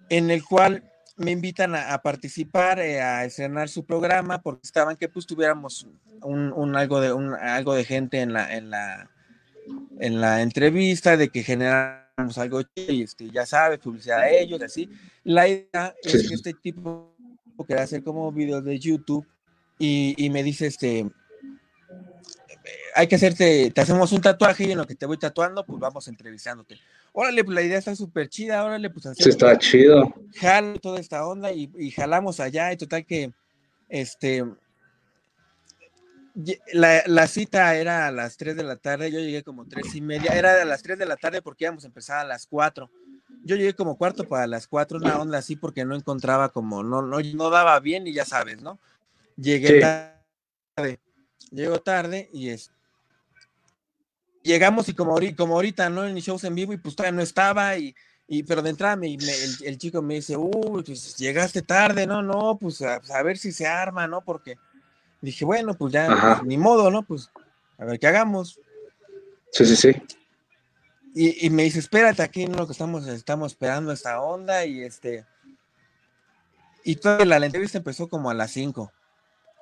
en 0.08 0.30
el 0.30 0.44
cual 0.44 0.82
me 1.16 1.30
invitan 1.30 1.74
a, 1.74 1.96
participar, 1.98 2.80
eh, 2.80 3.00
a 3.00 3.24
estrenar 3.24 3.68
su 3.68 3.84
programa, 3.84 4.42
porque 4.42 4.62
estaban 4.64 4.96
que 4.96 5.08
pues 5.08 5.26
tuviéramos 5.26 5.86
un, 6.22 6.76
algo 6.76 7.00
de 7.00 7.12
un, 7.12 7.34
algo 7.34 7.74
de 7.74 7.84
gente 7.84 8.20
en 8.20 8.32
la, 8.32 8.54
en 8.54 8.70
la 8.70 9.10
en 10.00 10.20
la 10.20 10.42
entrevista, 10.42 11.16
de 11.16 11.28
que 11.28 11.42
generamos 11.42 12.36
algo 12.36 12.60
y 12.74 13.02
este, 13.02 13.30
ya 13.30 13.46
sabes, 13.46 13.78
publicidad 13.78 14.20
a 14.20 14.30
ellos, 14.30 14.60
así. 14.62 14.90
La 15.22 15.48
idea 15.48 15.94
es 16.02 16.28
que 16.28 16.34
este 16.34 16.52
tipo 16.54 17.14
quería 17.66 17.84
hacer 17.84 18.02
como 18.02 18.30
videos 18.32 18.64
de 18.64 18.78
YouTube 18.78 19.26
y, 19.78 20.14
y 20.18 20.30
me 20.30 20.42
dice 20.42 20.66
este 20.66 21.06
hay 22.94 23.08
que 23.08 23.16
hacerte, 23.16 23.70
te 23.70 23.80
hacemos 23.80 24.12
un 24.12 24.20
tatuaje 24.20 24.64
y 24.64 24.72
en 24.72 24.78
lo 24.78 24.86
que 24.86 24.94
te 24.94 25.06
voy 25.06 25.18
tatuando, 25.18 25.66
pues 25.66 25.80
vamos 25.80 26.06
entrevistándote. 26.08 26.78
Órale, 27.16 27.44
pues 27.44 27.54
la 27.54 27.62
idea 27.62 27.78
está 27.78 27.94
súper 27.94 28.28
chida, 28.28 28.64
órale, 28.64 28.90
pues 28.90 29.06
así. 29.06 29.22
Sí, 29.22 29.28
está 29.28 29.56
chido. 29.56 30.12
Jalo 30.34 30.80
toda 30.80 30.98
esta 30.98 31.24
onda 31.24 31.52
y, 31.52 31.90
jalamos 31.92 32.40
allá 32.40 32.72
y 32.72 32.76
total 32.76 33.06
que, 33.06 33.32
este, 33.88 34.44
la, 36.72 37.26
cita 37.28 37.76
era 37.76 38.08
a 38.08 38.10
las 38.10 38.36
3 38.36 38.56
de 38.56 38.64
la 38.64 38.74
tarde, 38.74 39.12
yo 39.12 39.20
llegué 39.20 39.44
como 39.44 39.64
tres 39.64 39.94
y 39.94 40.00
media, 40.00 40.32
era 40.32 40.60
a 40.60 40.64
las 40.64 40.82
3 40.82 40.98
de 40.98 41.06
la 41.06 41.16
tarde 41.16 41.40
porque 41.40 41.64
íbamos 41.64 41.84
a 41.84 41.86
empezar 41.86 42.18
a 42.18 42.24
las 42.24 42.48
4. 42.48 42.90
Yo 43.44 43.54
llegué 43.54 43.74
como 43.74 43.96
cuarto 43.96 44.24
para 44.26 44.48
las 44.48 44.66
4, 44.66 44.98
una 44.98 45.20
onda 45.20 45.38
así 45.38 45.54
porque 45.54 45.84
no 45.84 45.94
encontraba 45.94 46.48
como, 46.48 46.82
no, 46.82 47.00
no, 47.00 47.20
no 47.20 47.50
daba 47.50 47.78
bien 47.78 48.08
y 48.08 48.12
ya 48.12 48.24
sabes, 48.24 48.60
¿no? 48.60 48.80
Llegué 49.36 49.80
tarde 50.74 50.98
Llego 51.54 51.80
tarde 51.80 52.28
y 52.32 52.48
es. 52.48 52.72
Llegamos 54.44 54.90
y 54.90 54.94
como 54.94 55.12
ahorita, 55.12 55.36
como 55.36 55.54
ahorita, 55.54 55.88
¿no? 55.88 56.06
En 56.06 56.16
shows 56.16 56.44
en 56.44 56.54
vivo 56.54 56.74
y 56.74 56.76
pues 56.76 56.94
todavía 56.94 57.16
no 57.16 57.22
estaba 57.22 57.78
y, 57.78 57.96
y 58.28 58.42
pero 58.42 58.60
de 58.60 58.70
entrada 58.70 58.94
me, 58.94 59.14
el, 59.14 59.78
chico 59.78 60.02
me 60.02 60.16
dice, 60.16 60.36
uy, 60.36 60.82
pues 60.84 61.16
llegaste 61.16 61.62
tarde, 61.62 62.06
no, 62.06 62.22
no, 62.22 62.58
pues 62.58 62.82
a, 62.82 63.22
ver 63.22 63.38
si 63.38 63.52
se 63.52 63.66
arma, 63.66 64.06
¿no? 64.06 64.20
Porque 64.20 64.56
dije, 65.22 65.46
bueno, 65.46 65.74
pues 65.74 65.94
ya, 65.94 66.42
ni 66.44 66.58
modo, 66.58 66.90
¿no? 66.90 67.02
Pues 67.02 67.30
a 67.78 67.86
ver 67.86 67.98
qué 67.98 68.06
hagamos. 68.06 68.60
Sí, 69.50 69.64
sí, 69.64 69.76
sí. 69.76 70.02
Y, 71.14 71.46
y 71.46 71.48
me 71.48 71.62
dice, 71.62 71.78
espérate 71.78 72.22
aquí, 72.22 72.44
¿no? 72.44 72.66
Que 72.66 72.72
estamos, 72.72 73.06
estamos 73.06 73.52
esperando 73.52 73.92
esta 73.92 74.20
onda 74.20 74.66
y 74.66 74.82
este. 74.82 75.24
Y 76.84 76.96
toda 76.96 77.24
la, 77.24 77.38
la 77.38 77.46
entrevista 77.46 77.78
empezó 77.78 78.10
como 78.10 78.28
a 78.28 78.34
las 78.34 78.50
5. 78.50 78.92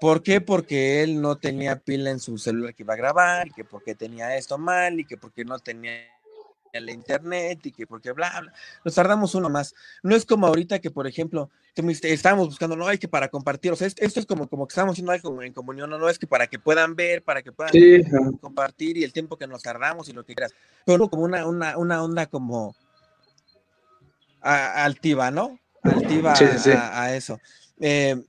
¿Por 0.03 0.25
qué? 0.25 0.41
Porque 0.41 1.05
él 1.05 1.21
no 1.21 1.37
tenía 1.37 1.79
pila 1.79 2.11
en 2.11 2.19
su 2.19 2.37
celular 2.37 2.75
que 2.75 2.83
iba 2.83 2.95
a 2.95 2.97
grabar, 2.97 3.47
y 3.47 3.53
que 3.53 3.63
porque 3.63 3.95
tenía 3.95 4.37
esto 4.37 4.59
mal, 4.59 4.99
y 4.99 5.05
que 5.05 5.17
porque 5.17 5.45
no 5.45 5.61
tenía 5.61 5.93
el 6.73 6.91
internet, 6.91 7.61
y 7.67 7.71
que 7.71 7.87
porque 7.87 8.11
bla, 8.11 8.41
bla. 8.41 8.53
Nos 8.85 8.97
tardamos 8.97 9.37
uno 9.37 9.49
más. 9.49 9.77
No 10.03 10.17
es 10.17 10.27
como 10.27 10.49
ahorita 10.49 10.81
que, 10.81 10.91
por 10.91 11.07
ejemplo, 11.07 11.51
estábamos 12.03 12.49
buscando, 12.49 12.75
no, 12.75 12.89
hay 12.89 12.99
que 12.99 13.07
para 13.07 13.29
compartir, 13.29 13.71
o 13.71 13.77
sea, 13.77 13.87
esto 13.87 14.19
es 14.19 14.27
como, 14.27 14.49
como 14.49 14.67
que 14.67 14.73
estamos 14.73 14.95
haciendo 14.95 15.13
algo 15.13 15.41
en 15.41 15.53
comunión, 15.53 15.89
no, 15.89 15.99
no 15.99 16.09
es 16.09 16.19
que 16.19 16.27
para 16.27 16.49
que 16.49 16.59
puedan 16.59 16.97
ver, 16.97 17.23
para 17.23 17.41
que 17.45 17.53
puedan 17.53 17.73
compartir 18.41 18.97
y 18.97 19.05
el 19.05 19.13
tiempo 19.13 19.37
que 19.37 19.47
nos 19.47 19.63
tardamos 19.63 20.09
y 20.09 20.13
lo 20.13 20.25
que 20.25 20.35
quieras. 20.35 20.53
Pero 20.85 21.09
como 21.09 21.23
una, 21.23 21.47
una, 21.47 21.79
una 21.79 22.03
onda 22.03 22.27
como 22.27 22.75
altiva, 24.41 25.31
¿no? 25.31 25.61
Altiva 25.85 26.33
A, 26.33 27.03
a, 27.05 27.15
eso. 27.15 27.39
Eh, 27.79 28.21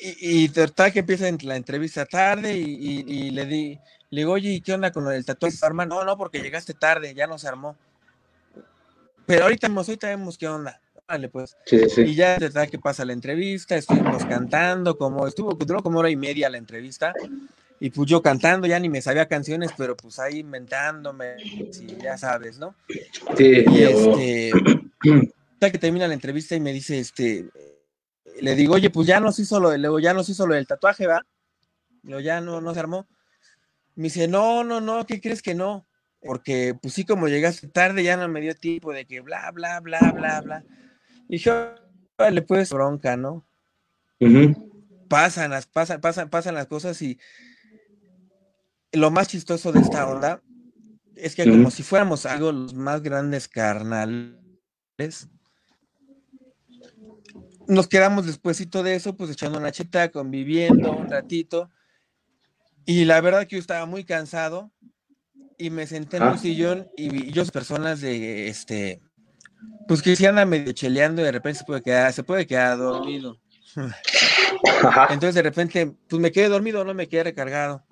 y, 0.00 0.44
y 0.44 0.48
que 0.48 0.98
empieza 0.98 1.26
la 1.42 1.56
entrevista 1.56 2.06
tarde 2.06 2.56
y, 2.56 3.30
le 3.30 3.46
di, 3.46 3.78
le 4.10 4.20
digo, 4.20 4.32
oye, 4.32 4.62
¿qué 4.64 4.72
onda 4.72 4.90
con 4.90 5.10
el 5.12 5.24
tatuaje? 5.24 5.56
Arma? 5.62 5.86
No, 5.86 6.04
no, 6.04 6.16
porque 6.16 6.40
llegaste 6.40 6.74
tarde, 6.74 7.14
ya 7.14 7.26
no 7.26 7.38
se 7.38 7.48
armó. 7.48 7.76
Pero 9.26 9.44
ahorita, 9.44 9.68
ahorita 9.68 10.08
vemos 10.08 10.36
qué 10.36 10.48
onda. 10.48 10.80
Vale, 11.06 11.28
pues. 11.28 11.56
Y 11.70 12.14
ya 12.14 12.38
de 12.38 12.68
que 12.68 12.78
pasa 12.78 13.04
la 13.04 13.12
entrevista, 13.12 13.76
estuvimos 13.76 14.24
cantando, 14.24 14.96
como 14.96 15.26
estuvo, 15.26 15.52
duró 15.54 15.82
como 15.82 15.98
hora 15.98 16.10
y 16.10 16.16
media 16.16 16.48
la 16.48 16.58
entrevista. 16.58 17.12
Y 17.80 17.90
pues 17.90 18.08
yo 18.08 18.22
cantando, 18.22 18.66
ya 18.66 18.78
ni 18.78 18.88
me 18.88 19.00
sabía 19.00 19.26
canciones, 19.26 19.70
pero 19.76 19.96
pues 19.96 20.18
ahí 20.18 20.38
inventándome, 20.38 21.36
ya 22.00 22.18
sabes, 22.18 22.58
¿no? 22.58 22.74
Sí, 23.36 23.64
y 23.66 23.82
este, 23.82 24.52
que 25.60 25.78
termina 25.78 26.06
la 26.06 26.14
entrevista 26.14 26.54
y 26.54 26.60
me 26.60 26.72
dice, 26.72 26.98
este, 26.98 27.46
le 28.40 28.54
digo, 28.54 28.74
oye, 28.74 28.90
pues 28.90 29.06
ya 29.06 29.20
nos 29.20 29.38
hizo 29.38 29.60
lo, 29.60 29.76
luego 29.76 29.98
ya 29.98 30.14
nos 30.14 30.28
hizo 30.28 30.46
lo 30.46 30.54
del 30.54 30.66
tatuaje, 30.66 31.06
¿va? 31.06 31.26
Luego 32.02 32.20
ya 32.20 32.40
no, 32.40 32.60
no 32.60 32.74
se 32.74 32.80
armó. 32.80 33.06
Me 33.94 34.04
dice, 34.04 34.28
no, 34.28 34.64
no, 34.64 34.80
no, 34.80 35.06
¿qué 35.06 35.20
crees 35.20 35.42
que 35.42 35.54
no? 35.54 35.86
Porque, 36.20 36.76
pues 36.80 36.94
sí, 36.94 37.04
como 37.04 37.28
llegaste 37.28 37.68
tarde, 37.68 38.02
ya 38.02 38.16
no 38.16 38.28
me 38.28 38.40
dio 38.40 38.54
tiempo 38.54 38.92
de 38.92 39.06
que 39.06 39.20
bla, 39.20 39.50
bla, 39.52 39.80
bla, 39.80 40.12
bla, 40.12 40.40
bla. 40.40 40.64
Y 41.28 41.38
yo, 41.38 41.74
le 42.30 42.42
puedes 42.42 42.70
bronca, 42.70 43.16
¿no? 43.16 43.46
Pasan 45.08 45.50
las, 45.50 45.66
pasan, 45.66 46.00
pasan, 46.00 46.28
pasan 46.28 46.54
las 46.54 46.66
cosas 46.66 47.00
y 47.02 47.18
lo 48.92 49.10
más 49.10 49.28
chistoso 49.28 49.72
de 49.72 49.80
esta 49.80 50.06
onda 50.06 50.42
es 51.16 51.34
que 51.34 51.48
como 51.48 51.70
si 51.70 51.82
fuéramos 51.82 52.26
algo 52.26 52.52
los 52.52 52.74
más 52.74 53.02
grandes 53.02 53.48
carnales, 53.48 55.28
nos 57.70 57.88
quedamos 57.88 58.26
despuésito 58.26 58.82
de 58.82 58.94
eso, 58.94 59.16
pues 59.16 59.30
echando 59.30 59.58
una 59.58 59.72
cheta, 59.72 60.10
conviviendo 60.10 60.92
un 60.92 61.08
ratito. 61.08 61.70
Y 62.84 63.04
la 63.04 63.20
verdad 63.20 63.46
que 63.46 63.56
yo 63.56 63.60
estaba 63.60 63.86
muy 63.86 64.04
cansado 64.04 64.70
y 65.56 65.70
me 65.70 65.86
senté 65.86 66.18
en 66.18 66.24
un 66.24 66.28
ah. 66.30 66.38
sillón 66.38 66.88
y 66.96 67.30
yo 67.32 67.44
personas 67.46 68.00
de 68.00 68.48
este 68.48 69.00
pues 69.86 70.02
que 70.02 70.16
si 70.16 70.26
anda 70.26 70.44
medio 70.44 70.72
cheleando 70.72 71.22
y 71.22 71.24
de 71.24 71.32
repente 71.32 71.58
se 71.58 71.64
puede 71.64 71.82
quedar, 71.82 72.12
se 72.12 72.22
puede 72.22 72.46
quedar 72.46 72.78
dormido. 72.78 73.38
Entonces 75.10 75.34
de 75.34 75.42
repente, 75.42 75.94
pues 76.08 76.20
me 76.20 76.32
quedé 76.32 76.48
dormido, 76.48 76.84
no 76.84 76.94
me 76.94 77.08
quedé 77.08 77.24
recargado. 77.24 77.84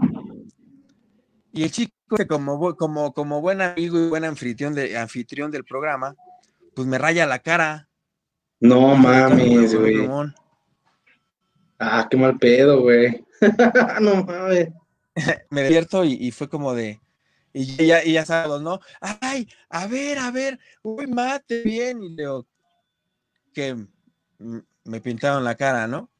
Y 1.52 1.64
el 1.64 1.70
chico, 1.70 1.92
como, 2.28 2.76
como, 2.76 3.12
como 3.12 3.40
buen 3.40 3.60
amigo 3.60 3.98
y 3.98 4.08
buen 4.08 4.24
anfitrión, 4.24 4.74
de, 4.74 4.96
anfitrión 4.96 5.50
del 5.50 5.64
programa, 5.64 6.14
pues 6.74 6.86
me 6.86 6.98
raya 6.98 7.26
la 7.26 7.40
cara. 7.40 7.87
No 8.60 8.94
mames, 8.96 9.74
güey. 9.74 10.08
Ah, 11.78 12.06
qué 12.10 12.16
mal 12.16 12.38
pedo, 12.38 12.82
güey. 12.82 13.24
no 14.00 14.24
mames. 14.24 14.68
me 15.50 15.62
despierto 15.62 16.04
y, 16.04 16.30
fue 16.30 16.48
como 16.48 16.74
de. 16.74 17.00
Y 17.52 17.86
ya, 17.86 18.04
y 18.04 18.12
ya 18.12 18.24
sabes, 18.24 18.60
¿no? 18.60 18.80
Ay, 19.00 19.48
a 19.68 19.86
ver, 19.86 20.18
a 20.18 20.30
ver, 20.30 20.58
uy, 20.82 21.06
mate 21.06 21.62
bien. 21.62 22.02
Y 22.02 22.10
leo 22.10 22.46
que 23.52 23.76
me 24.84 25.00
pintaron 25.00 25.44
la 25.44 25.54
cara, 25.54 25.86
¿no? 25.86 26.10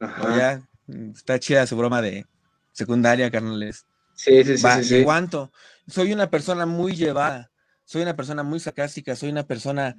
Ajá. 0.00 0.36
Ya, 0.36 0.68
está 1.14 1.38
chida 1.38 1.66
su 1.66 1.76
broma 1.76 2.02
de 2.02 2.26
secundaria, 2.72 3.30
carnales. 3.30 3.86
Sí, 4.14 4.44
sí, 4.44 4.56
sí, 4.58 4.84
sí, 4.84 5.00
Aguanto. 5.00 5.52
Soy 5.86 6.12
una 6.12 6.30
persona 6.30 6.66
muy 6.66 6.94
llevada, 6.94 7.50
soy 7.84 8.02
una 8.02 8.16
persona 8.16 8.42
muy 8.42 8.60
sarcástica, 8.60 9.14
soy 9.14 9.30
una 9.30 9.46
persona, 9.46 9.96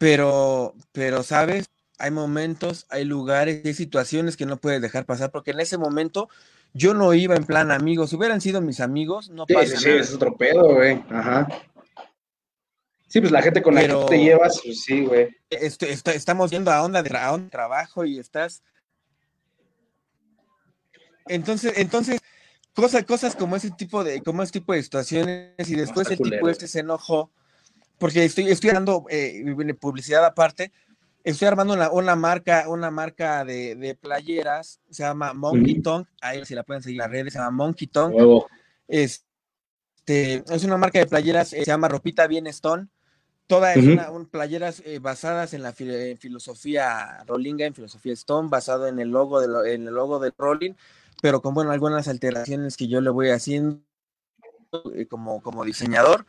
pero, 0.00 0.74
pero, 0.92 1.22
¿sabes? 1.22 1.68
Hay 1.98 2.10
momentos, 2.10 2.86
hay 2.88 3.04
lugares, 3.04 3.60
hay 3.66 3.74
situaciones 3.74 4.38
que 4.38 4.46
no 4.46 4.56
puedes 4.56 4.80
dejar 4.80 5.04
pasar, 5.04 5.30
porque 5.30 5.50
en 5.50 5.60
ese 5.60 5.76
momento 5.76 6.30
yo 6.72 6.94
no 6.94 7.12
iba 7.12 7.36
en 7.36 7.44
plan 7.44 7.70
amigos, 7.70 8.14
hubieran 8.14 8.40
sido 8.40 8.62
mis 8.62 8.80
amigos, 8.80 9.28
no 9.28 9.44
sí, 9.46 9.52
pasa 9.52 9.76
sí, 9.76 9.76
Sí, 9.76 9.90
es 9.90 10.14
otro 10.14 10.34
pedo, 10.38 10.74
güey. 10.74 11.04
Ajá. 11.10 11.46
Sí, 13.08 13.20
pues 13.20 13.30
la 13.30 13.42
gente 13.42 13.60
con 13.60 13.74
la 13.74 13.82
que 13.82 13.94
te 14.08 14.18
llevas, 14.18 14.62
pues 14.64 14.82
sí, 14.84 15.04
güey. 15.04 15.36
estamos 15.50 16.50
yendo 16.50 16.70
a 16.70 16.82
onda 16.82 17.02
de, 17.02 17.14
a 17.18 17.32
onda 17.34 17.44
de 17.44 17.50
trabajo 17.50 18.06
y 18.06 18.18
estás. 18.18 18.62
Entonces, 21.26 21.74
entonces, 21.76 22.22
cosas, 22.72 23.04
cosas 23.04 23.36
como 23.36 23.54
ese 23.54 23.70
tipo 23.70 24.02
de, 24.02 24.22
como 24.22 24.42
ese 24.42 24.52
tipo 24.52 24.72
de 24.72 24.82
situaciones, 24.82 25.68
y 25.68 25.74
después 25.74 26.10
el 26.10 26.16
tipo 26.16 26.48
este 26.48 26.68
se 26.68 26.80
enojó, 26.80 27.30
porque 28.00 28.24
estoy, 28.24 28.48
estoy 28.50 28.70
dando 28.70 29.04
eh, 29.10 29.44
publicidad 29.78 30.24
aparte, 30.24 30.72
estoy 31.22 31.46
armando 31.46 31.74
una, 31.92 32.16
marca, 32.16 32.64
una 32.66 32.90
marca 32.90 33.44
de, 33.44 33.96
playeras, 34.00 34.80
se 34.90 35.02
llama 35.02 35.34
Monkey 35.34 35.82
Tongue, 35.82 36.08
ahí 36.22 36.44
si 36.46 36.54
la 36.54 36.62
pueden 36.62 36.82
seguir 36.82 36.96
en 36.96 37.02
las 37.02 37.10
redes, 37.10 37.34
se 37.34 37.38
llama 37.38 37.50
Monkey 37.50 37.86
Tongue. 37.86 38.42
Este, 38.88 40.42
es 40.48 40.64
una 40.64 40.78
marca 40.78 40.98
de 40.98 41.06
playeras, 41.06 41.52
eh, 41.52 41.58
se 41.58 41.70
llama 41.70 41.88
Ropita 41.88 42.26
Bien 42.26 42.46
Stone. 42.46 42.88
Todas 43.46 43.74
son 43.74 44.26
playeras 44.26 44.80
eh, 44.86 44.98
basadas 44.98 45.52
en 45.52 45.62
la 45.62 45.72
filosofía 45.72 47.22
Rollinga, 47.26 47.66
en 47.66 47.74
filosofía 47.74 48.14
Stone, 48.14 48.48
basado 48.48 48.86
en 48.86 48.98
el 48.98 49.08
logo 49.08 49.40
de 49.40 49.74
en 49.74 49.88
el 49.88 49.94
logo 49.94 50.20
de 50.20 50.32
Rolling, 50.38 50.72
pero 51.20 51.42
con 51.42 51.52
bueno, 51.52 51.70
algunas 51.70 52.08
alteraciones 52.08 52.76
que 52.76 52.88
yo 52.88 53.00
le 53.02 53.10
voy 53.10 53.28
haciendo 53.28 53.82
eh, 54.94 55.06
como, 55.06 55.42
como 55.42 55.64
diseñador. 55.64 56.24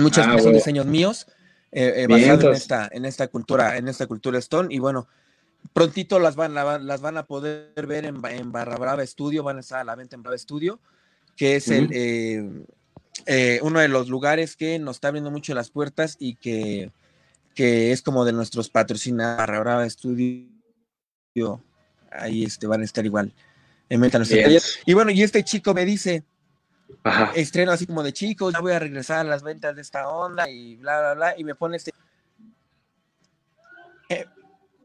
Muchos 0.00 0.26
ah, 0.26 0.38
son 0.38 0.52
diseños 0.52 0.86
míos. 0.86 1.26
Eh, 1.72 2.06
basados 2.08 2.44
en 2.44 2.52
esta, 2.52 2.88
en 2.90 3.04
esta 3.04 3.28
cultura, 3.28 3.76
en 3.76 3.86
esta 3.88 4.06
cultura 4.06 4.38
Stone. 4.38 4.74
Y 4.74 4.78
bueno, 4.80 5.06
prontito 5.72 6.18
las 6.18 6.34
van, 6.34 6.54
las 6.54 7.00
van 7.00 7.16
a 7.16 7.26
poder 7.26 7.86
ver 7.86 8.04
en, 8.04 8.20
en 8.24 8.52
Barra 8.52 8.76
Brava 8.76 9.06
Studio, 9.06 9.42
van 9.42 9.58
a 9.58 9.60
estar 9.60 9.80
a 9.80 9.84
la 9.84 9.94
venta 9.94 10.16
en 10.16 10.22
Brava 10.22 10.36
Studio, 10.36 10.80
que 11.36 11.56
es 11.56 11.68
el, 11.68 11.88
eh, 13.26 13.60
uno 13.62 13.80
de 13.80 13.88
los 13.88 14.08
lugares 14.08 14.56
que 14.56 14.78
nos 14.78 14.96
está 14.96 15.08
abriendo 15.08 15.30
mucho 15.30 15.54
las 15.54 15.70
puertas 15.70 16.16
y 16.18 16.34
que, 16.36 16.90
que 17.54 17.92
es 17.92 18.02
como 18.02 18.24
de 18.24 18.32
nuestros 18.32 18.70
patrocinadores, 18.70 19.38
Barra 19.38 19.60
Brava 19.60 19.88
Studio. 19.88 20.48
Ahí 22.10 22.44
este, 22.44 22.66
van 22.66 22.80
a 22.80 22.84
estar 22.84 23.04
igual. 23.04 23.32
En 23.88 24.02
Y 24.86 24.94
bueno, 24.94 25.10
y 25.10 25.22
este 25.22 25.42
chico 25.44 25.74
me 25.74 25.84
dice, 25.84 26.22
estreno 27.34 27.72
así 27.72 27.86
como 27.86 28.02
de 28.02 28.12
chicos, 28.12 28.52
ya 28.52 28.60
voy 28.60 28.72
a 28.72 28.78
regresar 28.78 29.20
a 29.20 29.24
las 29.24 29.42
ventas 29.42 29.74
de 29.76 29.82
esta 29.82 30.08
onda 30.08 30.48
y 30.48 30.76
bla, 30.76 31.00
bla, 31.00 31.14
bla, 31.14 31.34
y 31.38 31.44
me 31.44 31.54
pone 31.54 31.76
este, 31.76 31.92
eh, 34.08 34.26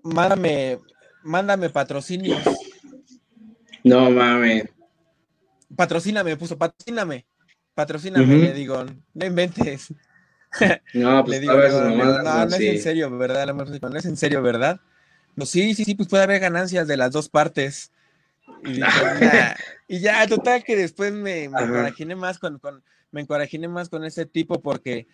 mándame, 0.04 0.80
mándame 1.24 1.70
patrocinios. 1.70 2.42
No 3.84 4.10
mames. 4.10 4.66
Patrocíname, 5.76 6.32
me 6.32 6.38
puso, 6.38 6.58
patrocíname, 6.58 7.26
patrocíname, 7.74 8.38
le 8.38 8.54
digo, 8.54 8.86
no 9.14 9.26
inventes. 9.26 9.94
No, 10.94 11.22
pues 11.26 11.32
le 11.32 11.40
digo, 11.42 11.54
no, 11.54 12.24
no, 12.24 12.44
es 12.46 12.62
en 12.62 12.82
serio, 12.82 13.18
¿verdad? 13.18 13.54
No 13.54 13.98
es 13.98 14.06
en 14.06 14.16
serio, 14.16 14.42
¿verdad? 14.42 14.80
No, 15.36 15.46
sí, 15.46 15.76
sí, 15.76 15.84
sí, 15.84 15.96
pues 15.96 16.08
puede 16.08 16.24
haber 16.24 16.40
ganancias 16.40 16.88
de 16.88 16.96
las 16.96 17.12
dos 17.12 17.28
partes. 17.28 17.92
Y, 19.88 20.00
ya, 20.00 20.26
total 20.28 20.64
que 20.64 20.76
después 20.76 21.14
me, 21.14 21.48
me 21.48 22.16
más 22.16 22.40
con, 22.40 22.60
me 23.12 23.22
encorajiné 23.22 23.68
más 23.68 23.88
con 23.88 24.04
ese 24.04 24.26
tipo 24.26 24.60
porque, 24.60 25.06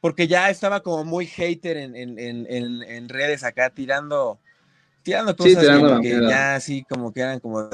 porque 0.00 0.28
ya 0.28 0.50
estaba 0.50 0.82
como 0.82 1.02
muy 1.04 1.24
hater 1.24 1.78
en, 1.78 1.96
en, 1.96 2.18
en, 2.18 2.46
en 2.82 3.08
redes 3.08 3.42
acá 3.42 3.70
tirando, 3.70 4.38
tirando 5.02 5.34
cosas 5.34 5.64
que, 6.02 6.20
ya 6.28 6.56
así 6.56 6.84
como 6.84 7.10
que 7.10 7.20
eran 7.20 7.40
como, 7.40 7.70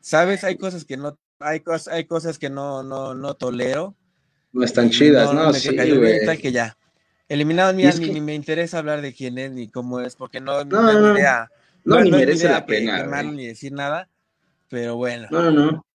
sabes, 0.00 0.42
hay 0.42 0.56
cosas 0.56 0.86
que 0.86 0.96
no, 0.96 1.18
hay 1.38 1.60
cosas, 1.60 1.92
hay 1.92 2.04
cosas 2.04 2.38
que 2.38 2.48
no, 2.48 2.82
no, 2.82 3.14
no 3.14 3.34
tolero. 3.34 3.94
No 4.52 4.64
están 4.64 4.88
chidas, 4.88 5.34
¿no? 5.34 5.52
sí, 5.52 5.76
que 5.76 6.50
ya. 6.50 6.78
Eliminado, 7.28 7.74
mira, 7.74 7.92
ni, 7.92 8.22
me 8.22 8.34
interesa 8.34 8.78
hablar 8.78 9.02
de 9.02 9.12
quién 9.12 9.36
es 9.36 9.52
ni 9.52 9.68
cómo 9.68 10.00
es, 10.00 10.16
porque 10.16 10.40
no, 10.40 10.64
no, 10.64 11.12
ni 11.12 11.18
idea 11.18 11.50
no, 11.88 12.00
ni 12.02 12.10
merece 12.10 12.48
la 12.48 12.66
pena. 12.66 13.22
ni 13.22 13.46
decir 13.46 13.72
nada, 13.72 14.08
pero 14.68 14.96
bueno. 14.96 15.28
No, 15.30 15.42
no, 15.42 15.50
no. 15.50 15.86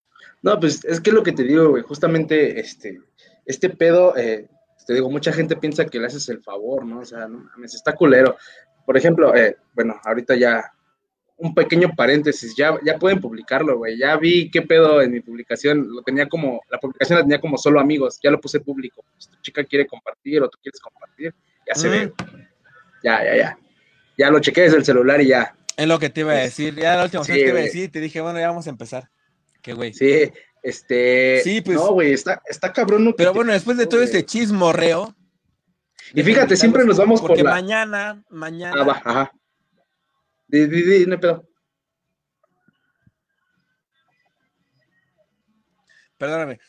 No, 0.43 0.59
pues 0.59 0.85
es 0.85 1.01
que 1.01 1.13
lo 1.13 1.23
que 1.23 1.33
te 1.33 1.45
digo, 1.45 1.71
güey, 1.71 1.83
justamente 1.83 2.59
este, 2.59 3.01
este 3.47 3.71
pedo, 3.71 4.17
eh, 4.17 4.49
te 4.87 4.95
digo, 4.95 5.09
mucha 5.09 5.33
gente 5.33 5.57
piensa 5.57 5.87
que 5.87 6.01
le 6.01 6.07
haces 6.07 6.29
el 6.29 6.43
favor, 6.43 6.85
¿no? 6.85 7.01
O 7.01 7.05
sea, 7.05 7.29
no 7.29 7.39
mames, 7.39 7.75
está 7.75 7.95
culero. 7.95 8.37
Por 8.85 8.97
ejemplo, 8.97 9.35
eh, 9.37 9.57
bueno, 9.75 10.01
ahorita 10.05 10.35
ya 10.35 10.65
un 11.37 11.55
pequeño 11.55 11.91
paréntesis, 11.97 12.55
ya, 12.57 12.79
ya 12.85 12.99
pueden 12.99 13.21
publicarlo, 13.21 13.79
güey. 13.79 13.99
Ya 13.99 14.17
vi 14.17 14.51
qué 14.51 14.63
pedo 14.63 15.03
en 15.03 15.13
mi 15.13 15.21
publicación, 15.21 15.89
lo 15.91 16.03
tenía 16.03 16.29
como, 16.29 16.61
la 16.71 16.79
publicación 16.79 17.19
la 17.19 17.25
tenía 17.25 17.41
como 17.41 17.59
solo 17.59 17.81
amigos, 17.81 18.19
ya 18.23 18.31
lo 18.31 18.41
puse 18.41 18.61
público. 18.61 19.05
Si 19.19 19.29
tu 19.29 19.37
chica 19.43 19.65
quiere 19.65 19.87
compartir 19.87 20.43
o 20.43 20.49
tú 20.49 20.59
quieres 20.63 20.81
compartir, 20.81 21.35
ya 21.67 21.75
se 21.75 21.89
ve. 21.89 22.13
Ya, 23.03 23.25
ya, 23.25 23.37
ya. 23.37 23.59
Ya 24.17 24.31
lo 24.31 24.41
chequé 24.41 24.63
desde 24.63 24.77
el 24.79 24.85
celular 24.85 25.21
y 25.21 25.29
ya. 25.29 25.55
Es 25.77 25.87
lo 25.87 25.99
que 25.99 26.11
te 26.11 26.21
iba 26.21 26.33
a 26.33 26.37
decir. 26.37 26.75
Ya 26.75 26.97
la 26.97 27.05
última 27.05 27.23
vez 27.23 27.29
que 27.29 27.35
te 27.35 27.49
iba 27.49 27.59
a 27.59 27.63
decir, 27.63 27.91
te 27.91 28.01
dije, 28.01 28.21
bueno, 28.21 28.39
ya 28.39 28.49
vamos 28.49 28.67
a 28.67 28.71
empezar. 28.71 29.11
Qué 29.63 29.73
güey. 29.73 29.95
Sí, 29.95 30.31
este. 30.63 31.41
Sí, 31.43 31.61
pues. 31.61 31.77
No, 31.77 31.93
güey, 31.93 32.13
está, 32.13 32.43
está 32.49 32.73
cabrón. 32.73 33.15
pero 33.17 33.33
bueno, 33.33 33.53
después 33.53 33.77
de 33.77 33.87
todo 33.87 34.03
este 34.03 34.25
chismorreo. 34.25 35.15
Y 36.15 36.23
fíjate, 36.23 36.57
siempre 36.57 36.85
nos 36.85 36.99
vamos 36.99 37.21
porque 37.21 37.43
por 37.43 37.45
la... 37.45 37.51
mañana, 37.53 38.23
mañana. 38.29 38.83
Ah, 38.83 38.85
va, 38.85 39.03
ajá. 39.05 39.33
Di, 40.47 40.67
di, 40.67 40.83
di, 40.83 41.07
no 41.07 41.19
pedo. 41.19 41.49
Perdóname. 46.19 46.61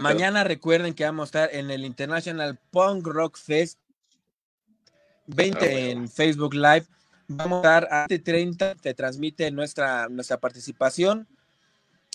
mañana 0.00 0.42
recuerden 0.42 0.94
que 0.94 1.04
vamos 1.04 1.22
a 1.22 1.26
estar 1.26 1.54
en 1.54 1.70
el 1.70 1.84
International 1.84 2.58
Punk 2.70 3.06
Rock 3.06 3.36
Fest 3.38 3.78
20 5.26 5.58
ah, 5.64 5.70
en 5.70 6.08
Facebook 6.08 6.54
Live. 6.54 6.86
Vamos 7.28 7.64
a 7.64 7.68
dar 7.68 7.88
a 7.90 8.06
30, 8.08 8.76
te 8.76 8.94
transmite 8.94 9.50
nuestra, 9.50 10.08
nuestra 10.08 10.38
participación, 10.38 11.28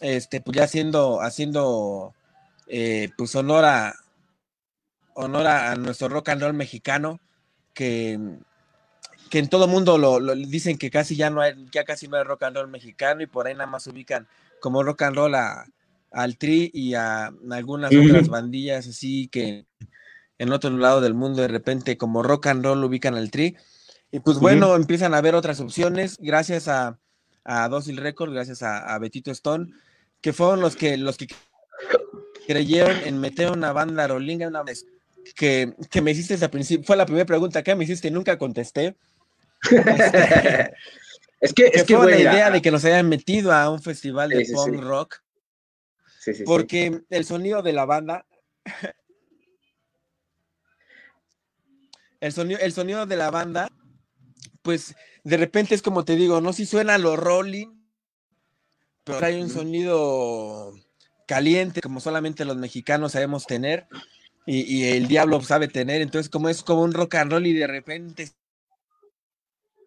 este, 0.01 0.41
pues 0.41 0.57
ya 0.57 0.63
haciendo, 0.63 1.21
haciendo 1.21 2.15
eh, 2.67 3.09
pues 3.15 3.35
honor 3.35 3.65
a, 3.65 3.95
honor 5.13 5.45
a, 5.45 5.75
nuestro 5.75 6.09
rock 6.09 6.29
and 6.29 6.41
roll 6.41 6.53
mexicano, 6.53 7.19
que, 7.75 8.19
que 9.29 9.37
en 9.37 9.49
todo 9.49 9.67
mundo 9.67 9.99
lo, 9.99 10.19
dicen 10.35 10.79
que 10.79 10.89
casi 10.89 11.15
ya 11.15 11.29
no 11.29 11.41
hay, 11.41 11.53
ya 11.71 11.83
casi 11.83 12.07
no 12.07 12.17
hay 12.17 12.23
rock 12.23 12.43
and 12.43 12.57
roll 12.57 12.67
mexicano 12.67 13.21
y 13.21 13.27
por 13.27 13.45
ahí 13.45 13.53
nada 13.53 13.67
más 13.67 13.85
ubican 13.85 14.27
como 14.59 14.81
rock 14.81 15.03
and 15.03 15.15
roll 15.15 15.35
a, 15.35 15.67
al 16.11 16.37
Tri 16.37 16.71
y 16.73 16.95
a, 16.95 17.31
algunas 17.51 17.91
otras 17.93 18.29
bandillas 18.29 18.87
así 18.87 19.27
que 19.27 19.65
en 20.39 20.51
otro 20.51 20.71
lado 20.71 21.01
del 21.01 21.13
mundo 21.13 21.41
de 21.41 21.47
repente 21.47 21.97
como 21.97 22.23
rock 22.23 22.47
and 22.47 22.65
roll 22.65 22.83
ubican 22.83 23.15
al 23.15 23.29
Tri 23.29 23.55
y 24.13 24.19
pues 24.19 24.37
bueno, 24.37 24.75
empiezan 24.75 25.15
a 25.15 25.17
haber 25.17 25.33
otras 25.33 25.59
opciones, 25.59 26.17
gracias 26.19 26.67
a, 26.67 26.99
a 27.43 27.67
Docil 27.67 27.97
Records, 27.97 28.31
gracias 28.31 28.61
a, 28.61 28.95
Betito 28.99 29.31
Stone, 29.31 29.73
que 30.21 30.33
fueron 30.33 30.61
los 30.61 30.75
que, 30.75 30.97
los 30.97 31.17
que 31.17 31.25
creyeron 32.45 32.95
en 33.05 33.19
meter 33.19 33.49
una 33.49 33.73
banda 33.73 34.05
rolinga 34.05 34.47
una 34.47 34.61
vez 34.61 34.85
que, 35.35 35.73
me 36.03 36.11
hiciste 36.11 36.35
al 36.35 36.51
principio, 36.51 36.85
fue 36.85 36.95
la 36.95 37.07
primera 37.07 37.25
pregunta 37.25 37.63
que 37.63 37.73
me 37.73 37.85
hiciste 37.85 38.09
y 38.09 38.11
nunca 38.11 38.37
contesté. 38.37 38.95
es 41.41 41.53
que, 41.55 41.71
es 41.73 41.83
que 41.83 41.97
fue 41.97 42.11
la 42.11 42.19
idea 42.19 42.51
de 42.51 42.61
que 42.61 42.69
nos 42.69 42.85
hayan 42.85 43.09
metido 43.09 43.51
a 43.51 43.67
un 43.71 43.81
festival 43.81 44.29
de 44.29 44.45
punk 44.53 44.79
rock. 44.79 45.23
porque 46.45 47.01
el 47.09 47.25
sonido 47.25 47.63
de 47.63 47.73
la 47.73 47.85
banda 47.85 48.27
el 52.19 52.31
sonido, 52.31 52.59
el 52.59 52.73
sonido 52.73 53.07
de 53.07 53.17
la 53.17 53.31
banda 53.31 53.71
pues 54.63 54.95
de 55.23 55.37
repente 55.37 55.75
es 55.75 55.83
como 55.83 56.03
te 56.03 56.15
digo, 56.15 56.41
no 56.41 56.53
si 56.53 56.65
suena 56.65 56.97
lo 56.97 57.15
rolling, 57.15 57.67
pero 59.03 59.19
trae 59.19 59.39
un 59.41 59.49
sonido 59.49 60.73
caliente 61.27 61.81
como 61.81 61.99
solamente 61.99 62.45
los 62.45 62.57
mexicanos 62.57 63.11
sabemos 63.11 63.45
tener 63.45 63.87
y, 64.45 64.83
el 64.85 65.07
diablo 65.07 65.41
sabe 65.41 65.67
tener, 65.67 66.01
entonces 66.01 66.29
como 66.29 66.49
es 66.49 66.63
como 66.63 66.81
un 66.81 66.93
rock 66.93 67.15
and 67.15 67.31
roll 67.31 67.45
y 67.45 67.53
de 67.53 67.67
repente 67.67 68.29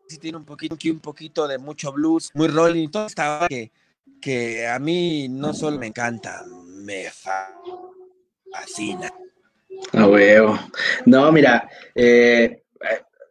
si 0.09 0.19
tiene 0.19 0.39
un 0.39 0.45
poquito, 0.45 0.77
un 0.91 1.01
poquito 1.01 1.49
de 1.49 1.59
mucho 1.59 1.93
blues, 1.93 2.31
muy 2.35 2.49
rolling 2.49 2.85
y 2.85 2.89
todo 2.89 3.07
esta 3.07 3.47
que, 3.49 3.73
que 4.21 4.67
a 4.67 4.79
mí 4.79 5.29
no 5.29 5.53
solo 5.53 5.79
me 5.79 5.89
encanta, 5.89 6.45
me 6.67 7.11
fascina. 8.53 9.11
A 9.93 10.07
huevo. 10.07 10.59
No, 11.05 11.31
mira, 11.33 11.69
eh, 11.95 12.63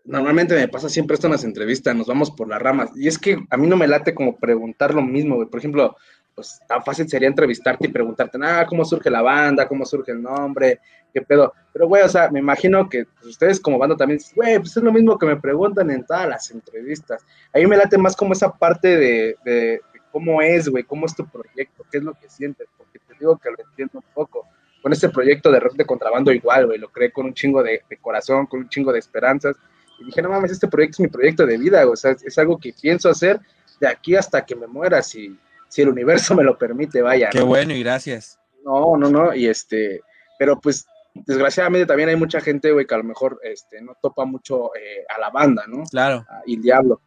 normalmente 0.06 0.56
me 0.56 0.68
pasa 0.68 0.90
siempre 0.90 1.16
esto 1.16 1.28
en 1.28 1.34
las 1.34 1.44
entrevistas, 1.44 1.96
nos 1.96 2.08
vamos 2.08 2.32
por 2.32 2.48
las 2.48 2.62
ramas. 2.62 2.92
Y 2.96 3.08
es 3.08 3.18
que 3.18 3.38
a 3.50 3.58
mí 3.58 3.68
no 3.68 3.76
me 3.76 3.88
late 3.88 4.14
como 4.14 4.38
preguntar 4.38 4.94
lo 4.94 5.02
mismo, 5.02 5.36
güey. 5.36 5.48
Por 5.48 5.60
ejemplo, 5.60 5.96
pues 6.34 6.60
tan 6.68 6.84
fácil 6.84 7.08
sería 7.10 7.28
entrevistarte 7.28 7.88
y 7.88 7.92
preguntarte, 7.92 8.38
ah, 8.42 8.66
¿cómo 8.68 8.86
surge 8.86 9.10
la 9.10 9.22
banda? 9.22 9.68
¿Cómo 9.68 9.86
surge 9.86 10.12
el 10.12 10.22
nombre? 10.22 10.80
¿Qué 11.14 11.22
pedo? 11.22 11.54
Pero, 11.72 11.88
güey, 11.88 12.04
o 12.04 12.10
sea, 12.10 12.30
me 12.30 12.40
imagino 12.40 12.90
que 12.90 13.06
pues, 13.06 13.28
ustedes 13.28 13.60
como 13.60 13.78
banda 13.78 13.96
también, 13.96 14.20
güey, 14.36 14.60
pues 14.60 14.76
es 14.76 14.84
lo 14.84 14.92
mismo 14.92 15.18
que 15.18 15.26
me 15.26 15.38
preguntan 15.38 15.90
en 15.92 16.06
todas 16.06 16.28
las 16.28 16.52
entrevistas. 16.52 17.26
A 17.54 17.58
mí 17.58 17.66
me 17.66 17.78
late 17.78 17.98
más 17.98 18.16
como 18.16 18.34
esa 18.34 18.52
parte 18.52 18.98
de, 18.98 19.36
de 19.46 19.82
cómo 20.12 20.42
es, 20.42 20.70
güey, 20.70 20.84
cómo 20.84 21.06
es 21.06 21.16
tu 21.16 21.28
proyecto, 21.28 21.86
qué 21.92 21.98
es 21.98 22.04
lo 22.04 22.14
que 22.14 22.30
sientes, 22.30 22.68
porque 22.78 23.00
te 23.00 23.16
digo 23.20 23.38
que 23.38 23.50
lo 23.50 23.58
entiendo 23.60 24.00
un 24.00 24.14
poco 24.14 24.48
con 24.86 24.94
este 24.94 25.10
proyecto 25.10 25.52
de 25.52 25.60
rock 25.60 25.74
de 25.74 25.86
contrabando 25.86 26.32
igual, 26.32 26.68
güey, 26.68 26.78
lo 26.78 26.90
creé 26.90 27.12
con 27.12 27.26
un 27.26 27.34
chingo 27.34 27.64
de, 27.64 27.82
corazón, 28.00 28.46
con 28.46 28.60
un 28.60 28.70
chingo 28.70 28.94
de 28.94 29.00
esperanzas. 29.00 29.56
Y 30.00 30.06
dije, 30.06 30.22
no 30.22 30.30
mames, 30.30 30.52
este 30.52 30.68
proyecto 30.68 30.96
es 30.96 31.00
mi 31.02 31.08
proyecto 31.08 31.46
de 31.46 31.58
vida, 31.58 31.88
o 31.88 31.96
sea, 31.96 32.12
es, 32.12 32.38
algo 32.38 32.60
que 32.60 32.74
pienso 32.74 33.10
hacer 33.10 33.40
de 33.80 33.88
aquí 33.88 34.16
hasta 34.16 34.46
que 34.46 34.56
me 34.56 34.68
muera, 34.68 35.02
si, 35.02 35.38
si 35.68 35.82
el 35.82 35.90
universo 35.90 36.36
me 36.36 36.44
lo 36.44 36.58
permite, 36.58 37.02
vaya. 37.02 37.30
Qué 37.30 37.42
bueno 37.42 37.74
y 37.74 37.82
gracias. 37.84 38.40
No, 38.64 38.98
no, 38.98 39.10
no, 39.10 39.34
y 39.34 39.48
este, 39.48 40.02
pero 40.40 40.60
pues 40.60 40.86
desgraciadamente 41.14 41.86
también 41.86 42.10
hay 42.10 42.16
mucha 42.16 42.42
gente, 42.42 42.72
güey, 42.72 42.86
que 42.86 42.96
a 42.96 43.00
lo 43.00 43.04
mejor 43.04 43.40
este, 43.44 43.82
no 43.82 43.96
topa 44.02 44.26
mucho 44.26 44.76
eh, 44.76 45.06
a 45.16 45.20
la 45.20 45.30
banda, 45.30 45.66
¿no? 45.68 45.84
Claro. 45.84 46.26
y 46.46 46.56
el 46.56 46.62
diablo. 46.62 47.02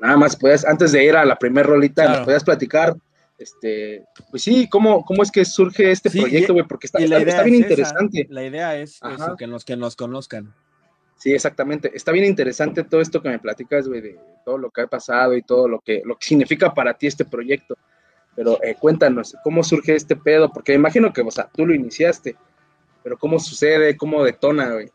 Nada 0.00 0.16
más, 0.16 0.36
puedes, 0.36 0.64
antes 0.64 0.92
de 0.92 1.04
ir 1.04 1.16
a 1.16 1.24
la 1.24 1.38
primera 1.38 1.68
rolita, 1.68 2.04
claro. 2.04 2.24
podías 2.24 2.44
platicar 2.44 2.96
este, 3.38 4.06
pues 4.30 4.42
sí, 4.42 4.68
¿cómo, 4.68 5.04
cómo 5.04 5.22
es 5.22 5.30
que 5.30 5.44
surge 5.44 5.90
este 5.90 6.10
proyecto, 6.10 6.54
güey? 6.54 6.66
Porque 6.66 6.86
está, 6.86 6.98
bien 6.98 7.54
interesante. 7.54 8.26
La 8.30 8.44
idea 8.44 8.76
es 8.76 9.00
que, 9.38 9.46
nos, 9.46 9.64
que 9.64 9.76
nos 9.76 9.96
conozcan. 9.96 10.54
Sí, 11.16 11.32
exactamente. 11.32 11.90
Está 11.94 12.12
bien 12.12 12.26
interesante 12.26 12.84
todo 12.84 13.00
esto 13.00 13.22
que 13.22 13.30
me 13.30 13.38
platicas, 13.38 13.88
güey, 13.88 14.00
de 14.00 14.20
todo 14.44 14.58
lo 14.58 14.70
que 14.70 14.82
ha 14.82 14.86
pasado 14.86 15.34
y 15.34 15.42
todo 15.42 15.66
lo 15.66 15.80
que, 15.80 16.02
lo 16.04 16.16
que 16.16 16.26
significa 16.26 16.72
para 16.72 16.94
ti 16.94 17.06
este 17.06 17.24
proyecto. 17.24 17.76
Pero 18.34 18.62
eh, 18.62 18.76
cuéntanos, 18.78 19.34
¿cómo 19.42 19.64
surge 19.64 19.94
este 19.94 20.14
pedo? 20.14 20.52
Porque 20.52 20.74
imagino 20.74 21.12
que, 21.12 21.22
o 21.22 21.30
sea, 21.30 21.48
tú 21.48 21.66
lo 21.66 21.74
iniciaste, 21.74 22.36
pero 23.02 23.16
¿cómo 23.16 23.38
sucede? 23.38 23.96
¿Cómo 23.96 24.22
detona, 24.22 24.72
güey? 24.72 24.90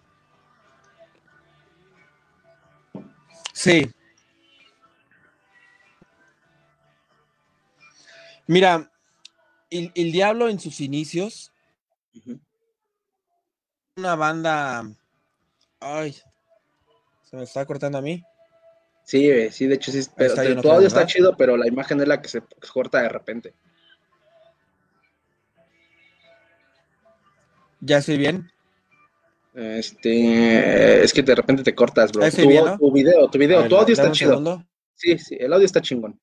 Sí, 3.51 3.91
Mira, 8.51 8.91
el, 9.69 10.11
Diablo 10.11 10.49
en 10.49 10.59
sus 10.59 10.81
inicios, 10.81 11.53
una 13.95 14.15
banda. 14.17 14.91
Ay, 15.81 16.15
se 17.23 17.35
me 17.35 17.43
está 17.43 17.65
cortando 17.65 17.97
a 17.97 18.01
mí. 18.01 18.23
Sí, 19.03 19.49
sí, 19.49 19.67
de 19.67 19.75
hecho 19.75 19.91
sí. 19.91 19.99
Pero, 20.15 20.61
tu 20.61 20.71
audio 20.71 20.87
está 20.87 21.05
chido, 21.05 21.35
pero 21.35 21.57
la 21.57 21.67
imagen 21.67 21.99
es 21.99 22.07
la 22.07 22.21
que 22.21 22.29
se 22.29 22.41
corta 22.71 23.01
de 23.01 23.09
repente. 23.09 23.53
¿Ya 27.79 27.97
estoy 27.97 28.17
bien? 28.17 28.51
Este, 29.55 31.03
es 31.03 31.11
que 31.11 31.23
de 31.23 31.35
repente 31.35 31.63
te 31.63 31.73
cortas, 31.75 32.11
bro. 32.11 32.29
Tu, 32.29 32.47
video, 32.47 32.77
tu 33.29 33.39
video, 33.39 33.67
tu 33.67 33.75
audio 33.75 33.93
está 33.93 34.11
chido. 34.11 34.63
Sí, 34.95 35.17
sí, 35.17 35.35
el 35.39 35.51
audio 35.51 35.65
está 35.65 35.81
chingón. 35.81 36.19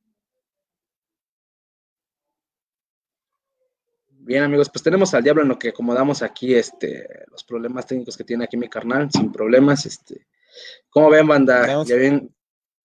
Bien, 4.28 4.44
amigos, 4.44 4.68
pues 4.68 4.82
tenemos 4.82 5.14
al 5.14 5.24
diablo 5.24 5.40
en 5.40 5.48
lo 5.48 5.58
que 5.58 5.70
acomodamos 5.70 6.20
aquí 6.20 6.54
este, 6.54 7.24
los 7.30 7.42
problemas 7.44 7.86
técnicos 7.86 8.14
que 8.14 8.24
tiene 8.24 8.44
aquí 8.44 8.58
mi 8.58 8.68
carnal, 8.68 9.10
sin 9.10 9.32
problemas. 9.32 9.86
Este, 9.86 10.26
¿Cómo 10.90 11.08
ven, 11.08 11.26
banda? 11.26 11.82
¿Ya 11.84 11.96
bien? 11.96 12.30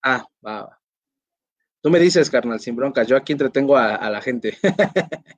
Ah, 0.01 0.25
va, 0.45 0.61
va. 0.63 0.79
Tú 1.81 1.89
me 1.89 1.99
dices, 1.99 2.29
carnal, 2.29 2.61
sin 2.61 2.77
broncas. 2.77 3.07
Yo 3.07 3.17
aquí 3.17 3.33
entretengo 3.33 3.75
a, 3.75 4.09
la 4.09 4.21
gente. 4.21 4.57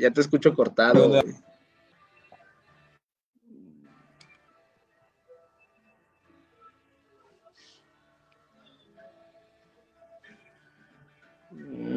ya 0.00 0.10
te 0.10 0.20
escucho 0.20 0.52
cortado. 0.52 1.22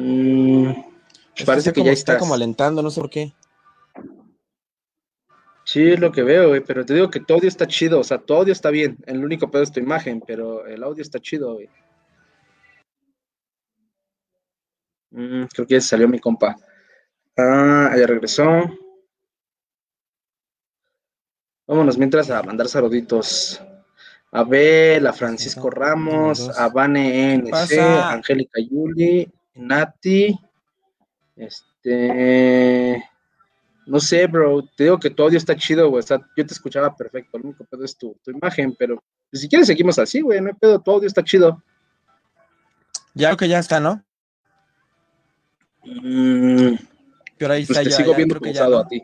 Mm, 0.08 0.72
parece 1.44 1.70
que 1.70 1.84
ya 1.84 1.92
está 1.92 2.16
como 2.16 2.32
alentando, 2.32 2.82
no 2.82 2.90
sé 2.90 3.00
por 3.00 3.10
qué. 3.10 3.34
Sí, 5.64 5.82
es 5.92 6.00
lo 6.00 6.10
que 6.10 6.22
veo, 6.22 6.48
güey, 6.48 6.62
pero 6.64 6.86
te 6.86 6.94
digo 6.94 7.10
que 7.10 7.20
tu 7.20 7.34
audio 7.34 7.46
está 7.46 7.66
chido, 7.66 8.00
o 8.00 8.04
sea, 8.04 8.16
tu 8.16 8.32
audio 8.32 8.54
está 8.54 8.70
bien, 8.70 8.96
el 9.04 9.22
único 9.22 9.50
pedo 9.50 9.62
es 9.62 9.70
tu 9.70 9.80
imagen, 9.80 10.22
pero 10.26 10.66
el 10.66 10.82
audio 10.82 11.02
está 11.02 11.18
chido, 11.18 11.54
güey. 11.54 11.68
Mm, 15.10 15.44
creo 15.52 15.66
que 15.66 15.74
ya 15.74 15.80
salió 15.82 16.08
mi 16.08 16.18
compa. 16.18 16.56
Ah, 17.36 17.94
ya 17.98 18.06
regresó. 18.06 18.46
Vámonos 21.66 21.98
mientras 21.98 22.30
a 22.30 22.42
mandar 22.42 22.66
saluditos. 22.66 23.62
A 24.32 24.44
Bel, 24.44 25.06
a 25.06 25.12
Francisco 25.12 25.68
Ramos, 25.68 26.48
a 26.58 26.68
Vane 26.70 27.34
NC, 27.34 27.78
Angélica 27.78 28.60
Yuli, 28.60 29.30
Nati, 29.58 30.38
este, 31.34 33.04
no 33.86 33.98
sé, 33.98 34.26
bro, 34.28 34.62
te 34.76 34.84
digo 34.84 34.98
que 35.00 35.10
tu 35.10 35.24
audio 35.24 35.36
está 35.36 35.56
chido, 35.56 35.90
güey, 35.90 36.04
yo 36.08 36.46
te 36.46 36.54
escuchaba 36.54 36.94
perfecto, 36.94 37.38
lo 37.38 37.48
único 37.48 37.64
pedo 37.64 37.84
es 37.84 37.96
tu, 37.98 38.16
imagen, 38.26 38.76
pero 38.78 39.02
si 39.32 39.48
quieres 39.48 39.66
seguimos 39.66 39.98
así, 39.98 40.20
güey, 40.20 40.40
no 40.40 40.48
hay 40.48 40.54
pedo, 40.54 40.80
tu 40.80 40.92
audio 40.92 41.08
está 41.08 41.24
chido. 41.24 41.62
Ya 43.14 43.28
creo 43.28 43.36
que 43.36 43.48
ya 43.48 43.58
está, 43.58 43.80
¿no? 43.80 44.04
Mm, 45.84 46.74
pero 47.36 47.54
ahí 47.54 47.66
pues 47.66 47.78
está, 47.78 47.90
ya, 47.90 47.96
sigo 47.96 48.14
viendo 48.14 48.36
a 48.36 48.86
ti. 48.86 49.02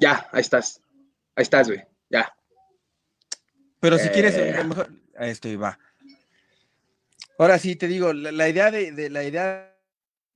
Ya, 0.00 0.28
ahí 0.32 0.40
estás, 0.40 0.82
ahí 1.36 1.42
estás, 1.42 1.68
güey, 1.68 1.84
ya. 2.08 2.32
Pero 3.78 3.98
si 3.98 4.08
quieres, 4.08 4.34
eh. 4.34 4.64
mejor, 4.64 4.90
esto 5.14 5.58
va. 5.58 5.78
Ahora 7.40 7.58
sí, 7.58 7.74
te 7.74 7.88
digo, 7.88 8.12
la, 8.12 8.48
idea 8.50 8.70
de, 8.70 9.08
la 9.08 9.24
idea 9.24 9.74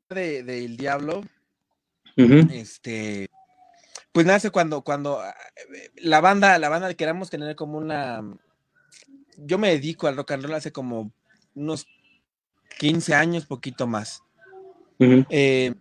del 0.08 0.46
de, 0.46 0.68
diablo, 0.68 1.20
este, 2.16 3.28
pues 4.10 4.24
nace 4.24 4.48
cuando, 4.48 4.80
cuando 4.80 5.20
ah, 5.20 5.34
la 5.96 6.22
banda, 6.22 6.58
la 6.58 6.70
banda 6.70 6.94
queramos 6.94 7.28
tener 7.28 7.56
como 7.56 7.76
una, 7.76 8.22
yo 9.36 9.58
me 9.58 9.68
dedico 9.68 10.06
al 10.06 10.16
rock 10.16 10.30
and 10.30 10.44
roll 10.44 10.54
hace 10.54 10.72
como 10.72 11.12
unos 11.54 11.86
15 12.78 13.12
años, 13.12 13.44
poquito 13.44 13.86
más. 13.86 14.22
Eh, 14.98 15.74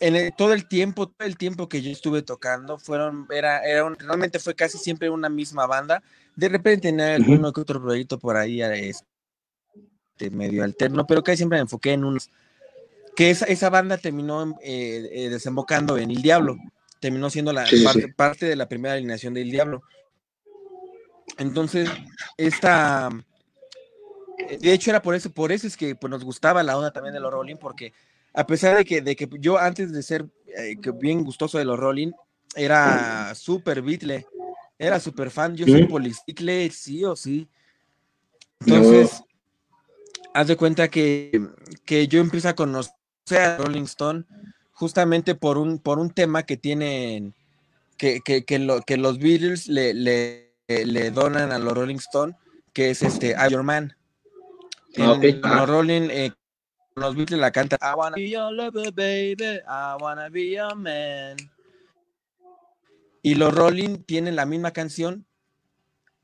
en 0.00 0.36
todo 0.36 0.52
el 0.52 0.68
tiempo, 0.68 1.08
todo 1.08 1.26
el 1.26 1.38
tiempo 1.38 1.70
que 1.70 1.80
yo 1.80 1.90
estuve 1.90 2.20
tocando, 2.20 2.78
fueron, 2.78 3.26
era, 3.30 3.64
era 3.64 3.88
realmente 3.98 4.38
fue 4.38 4.54
casi 4.54 4.76
siempre 4.76 5.08
una 5.08 5.30
misma 5.30 5.66
banda. 5.66 6.02
De 6.36 6.50
repente 6.50 6.88
tenía 6.88 7.14
alguno 7.14 7.50
que 7.50 7.62
otro 7.62 7.80
proyecto 7.80 8.18
por 8.18 8.36
ahí, 8.36 8.60
este, 8.60 9.13
medio 10.30 10.64
alterno, 10.64 11.06
pero 11.06 11.22
que 11.22 11.36
siempre 11.36 11.58
me 11.58 11.62
enfoqué 11.62 11.92
en 11.92 12.04
unos. 12.04 12.30
Que 13.16 13.30
esa, 13.30 13.46
esa 13.46 13.70
banda 13.70 13.98
terminó 13.98 14.56
eh, 14.62 15.08
eh, 15.12 15.28
desembocando 15.28 15.98
en 15.98 16.10
El 16.10 16.22
Diablo, 16.22 16.56
terminó 17.00 17.30
siendo 17.30 17.52
la 17.52 17.64
parte, 18.16 18.46
de 18.46 18.56
la 18.56 18.68
primera 18.68 18.94
alineación 18.94 19.34
del 19.34 19.50
Diablo. 19.50 19.82
Entonces, 21.38 21.88
esta. 22.36 23.10
De 24.60 24.72
hecho, 24.72 24.90
era 24.90 25.00
por 25.00 25.14
eso, 25.14 25.30
por 25.30 25.52
eso 25.52 25.66
es 25.66 25.76
que 25.76 25.94
pues, 25.94 26.10
nos 26.10 26.24
gustaba 26.24 26.62
la 26.62 26.76
onda 26.76 26.92
también 26.92 27.14
de 27.14 27.20
los 27.20 27.32
Rolling, 27.32 27.56
porque 27.56 27.92
a 28.32 28.46
pesar 28.46 28.76
de 28.76 28.84
que, 28.84 29.00
de 29.00 29.14
que 29.14 29.28
yo 29.38 29.58
antes 29.58 29.92
de 29.92 30.02
ser 30.02 30.26
eh, 30.56 30.76
bien 30.96 31.24
gustoso 31.24 31.56
de 31.56 31.64
los 31.64 31.78
Rolling, 31.78 32.10
era 32.56 33.34
súper 33.34 33.80
Beatle, 33.80 34.26
era 34.78 34.98
súper 34.98 35.30
fan, 35.30 35.56
yo 35.56 35.66
soy 35.66 35.86
Beatle, 35.86 36.70
sí 36.70 37.04
o 37.04 37.14
sí. 37.14 37.48
Entonces, 38.60 39.22
haz 40.34 40.48
de 40.48 40.56
cuenta 40.56 40.88
que, 40.88 41.40
yo 41.86 42.20
empiezo 42.20 42.48
a 42.48 42.54
conocer 42.54 42.92
a 43.40 43.56
Rolling 43.56 43.84
Stone 43.84 44.24
justamente 44.72 45.34
por 45.34 45.56
un, 45.56 45.78
por 45.78 45.98
un 45.98 46.10
tema 46.10 46.42
que 46.42 46.56
tienen, 46.56 47.34
que, 47.96 48.20
que, 48.20 48.44
que, 48.44 48.58
los 48.58 49.18
Beatles 49.18 49.68
le, 49.68 49.94
le, 49.94 50.52
le, 50.68 51.10
donan 51.10 51.52
a 51.52 51.58
los 51.58 51.72
Rolling 51.72 51.96
Stone 51.96 52.36
que 52.72 52.90
es 52.90 53.02
este 53.02 53.34
Your 53.50 53.62
Man. 53.62 53.96
Ah, 54.98 55.16
los 55.20 55.68
Rolling, 55.68 56.08
eh, 56.10 56.32
los 56.96 57.14
Beatles 57.14 57.40
la 57.40 57.52
canta 57.52 57.76
I 57.80 57.94
wanna 57.96 58.16
be 58.16 58.28
your 58.28 58.52
lover, 58.52 58.92
baby, 58.92 59.60
I 59.66 59.96
wanna 60.00 60.28
be 60.28 60.50
your 60.50 60.74
man. 60.74 61.36
Y 63.22 63.36
los 63.36 63.54
Rolling 63.54 64.02
tienen 64.04 64.36
la 64.36 64.44
misma 64.44 64.72
canción 64.72 65.24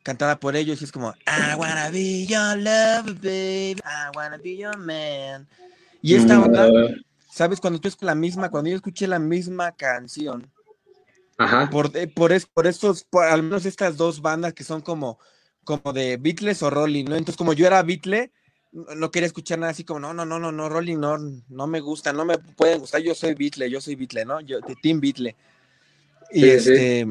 cantada 0.03 0.39
por 0.39 0.57
ellos 0.57 0.81
y 0.81 0.85
es 0.85 0.93
como 0.93 1.13
I 1.27 1.55
wanna 1.57 1.91
be 1.91 2.27
your 2.27 2.57
lover, 2.57 3.15
baby, 3.15 3.81
I 3.85 4.17
wanna 4.17 4.39
be 4.39 4.57
your 4.57 4.77
man. 4.77 5.47
Y 6.03 6.15
esta 6.15 6.39
mm, 6.39 6.43
onda, 6.43 6.69
¿sabes? 7.31 7.61
Cuando 7.61 7.81
tú 7.81 7.89
escuchas 7.89 8.07
la 8.07 8.15
misma, 8.15 8.51
cuando 8.51 8.71
yo 8.71 8.77
escuché 8.77 9.07
la 9.07 9.19
misma 9.19 9.73
canción, 9.73 10.51
por, 11.71 11.97
eh, 11.97 12.07
por, 12.07 12.33
es, 12.33 12.47
por 12.47 12.67
estos, 12.67 13.07
al 13.13 13.43
menos 13.43 13.65
estas 13.65 13.97
dos 13.97 14.21
bandas 14.21 14.53
que 14.53 14.65
son 14.65 14.83
como, 14.83 15.19
como 15.65 15.93
de 15.93 16.17
Beatles 16.17 16.63
o 16.63 16.71
Rolling, 16.71 17.05
¿no? 17.05 17.17
Entonces, 17.17 17.37
como 17.37 17.53
yo 17.53 17.67
era 17.67 17.83
Beatle, 17.83 18.31
no 18.73 19.11
quería 19.11 19.27
escuchar 19.27 19.59
nada 19.59 19.73
así 19.73 19.85
como, 19.85 20.01
no, 20.01 20.13
no, 20.13 20.25
no, 20.25 20.39
no, 20.39 20.53
no, 20.53 20.69
Rolling 20.69 20.99
no, 20.99 21.19
no 21.49 21.67
me 21.67 21.81
gusta, 21.81 22.13
no 22.13 22.25
me 22.25 22.39
puede 22.39 22.77
gustar, 22.77 23.01
yo 23.01 23.15
soy 23.15 23.35
Beatle, 23.35 23.71
yo 23.71 23.81
soy 23.81 23.97
Beatle, 23.97 24.25
¿no? 24.25 24.41
Yo, 24.41 24.61
de 24.61 24.77
Team 24.77 25.01
Beatle. 25.01 25.35
Y 26.33 26.49
este, 26.49 27.07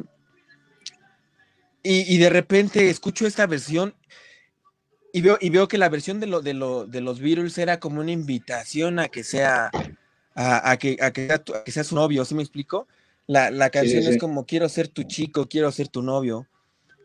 Y, 1.81 2.17
de 2.17 2.29
repente 2.29 2.89
escucho 2.89 3.25
esta 3.25 3.47
versión 3.47 3.95
y 5.13 5.21
veo, 5.21 5.37
y 5.39 5.49
veo 5.49 5.67
que 5.67 5.77
la 5.77 5.89
versión 5.89 6.19
de, 6.19 6.27
lo, 6.27 6.41
de, 6.41 6.53
lo, 6.53 6.85
de 6.85 7.01
los 7.01 7.19
Beatles 7.19 7.57
era 7.57 7.79
como 7.79 8.01
una 8.01 8.11
invitación 8.11 8.99
a 8.99 9.07
que 9.07 9.23
sea, 9.23 9.71
a, 10.35 10.77
que, 10.77 10.97
a 11.01 11.11
que, 11.11 11.27
sea, 11.27 11.43
que 11.43 11.71
sea 11.71 11.83
su 11.83 11.95
novio, 11.95 12.25
¿sí 12.25 12.35
me 12.35 12.43
explico? 12.43 12.87
La, 13.29 13.69
canción 13.69 14.03
es 14.03 14.17
como 14.17 14.47
quiero 14.47 14.67
ser 14.69 14.87
tu 14.87 15.03
chico, 15.03 15.47
quiero 15.47 15.71
ser 15.71 15.87
tu 15.87 16.01
novio. 16.01 16.47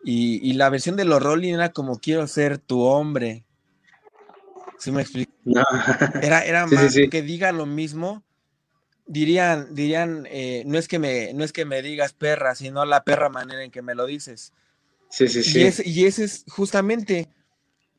Y, 0.05 0.55
la 0.55 0.71
versión 0.71 0.97
de 0.97 1.05
los 1.05 1.23
Rolling 1.23 1.53
era 1.53 1.71
como 1.71 1.99
quiero 1.99 2.27
ser 2.27 2.57
tu 2.57 2.81
hombre. 2.81 3.45
¿Sí 4.79 4.91
me 4.91 5.03
explico? 5.03 5.33
Era, 6.23 6.45
era 6.45 6.67
más 6.67 6.95
que 6.95 7.23
diga 7.23 7.53
lo 7.53 7.67
mismo. 7.67 8.23
Dirían, 9.07 9.75
dirían, 9.75 10.27
eh, 10.31 10.63
no 10.67 10.79
es 10.79 10.89
que 10.89 10.99
me, 10.99 11.35
no 11.35 11.45
es 11.45 11.53
que 11.53 11.67
me 11.67 11.83
digas 11.83 12.15
perra, 12.15 12.55
sino 12.55 12.87
la 12.87 13.05
perra 13.05 13.29
manera 13.29 13.63
en 13.63 13.71
que 13.71 13.83
me 13.83 13.95
lo 13.95 14.07
dices. 14.07 14.55
Sí, 15.15 15.29
sí, 15.29 15.45
sí. 15.45 15.61
Y, 15.85 16.07
ese 16.07 16.25
es 16.25 16.45
justamente 16.49 17.29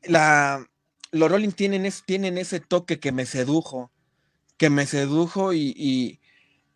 la. 0.02 0.68
Los 1.12 1.30
Rolling 1.30 1.52
tienen, 1.52 1.90
tienen 2.04 2.36
ese 2.36 2.60
toque 2.60 3.00
que 3.00 3.10
me 3.10 3.24
sedujo, 3.24 3.90
que 4.58 4.68
me 4.68 4.84
sedujo 4.84 5.54
y, 5.54 6.20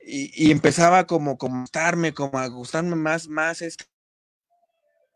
y, 0.01 0.51
empezaba 0.51 1.07
como, 1.07 1.37
gustarme, 1.37 2.15
como 2.15 2.39
a 2.39 2.47
gustarme 2.47 2.97
más, 2.97 3.29
más 3.29 3.61
esta 3.61 3.85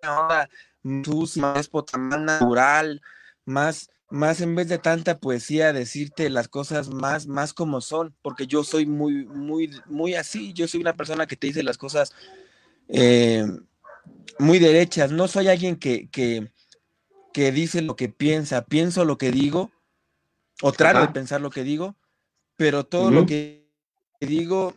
onda 0.02 0.50
más 0.82 1.70
más 1.70 2.20
natural, 2.20 3.00
más, 3.46 3.88
más 4.10 4.42
en 4.42 4.54
vez 4.54 4.68
de 4.68 4.76
tanta 4.76 5.20
poesía, 5.20 5.72
decirte 5.72 6.28
las 6.28 6.48
cosas 6.48 6.90
más, 6.90 7.26
más 7.26 7.54
como 7.54 7.80
son, 7.80 8.14
porque 8.20 8.46
yo 8.46 8.62
soy 8.62 8.84
muy, 8.84 9.24
muy, 9.24 9.70
muy 9.86 10.16
así, 10.16 10.52
yo 10.52 10.68
soy 10.68 10.82
una 10.82 10.92
persona 10.92 11.26
que 11.26 11.36
te 11.36 11.46
dice 11.46 11.62
las 11.62 11.78
cosas 11.78 12.12
eh, 12.88 13.46
muy 14.38 14.58
derechas, 14.58 15.10
no 15.10 15.28
soy 15.28 15.48
alguien 15.48 15.76
que, 15.76 16.08
que, 16.08 16.50
que, 17.32 17.52
dice 17.52 17.82
lo 17.82 17.96
que 17.96 18.08
piensa, 18.08 18.64
pienso 18.64 19.04
lo 19.04 19.18
que 19.18 19.30
digo, 19.30 19.70
o 20.62 20.72
trato 20.72 21.00
de 21.00 21.08
pensar 21.08 21.40
lo 21.40 21.50
que 21.50 21.64
digo, 21.64 21.96
pero 22.56 22.84
todo 22.84 23.10
lo 23.10 23.26
que 23.26 23.68
digo, 24.20 24.74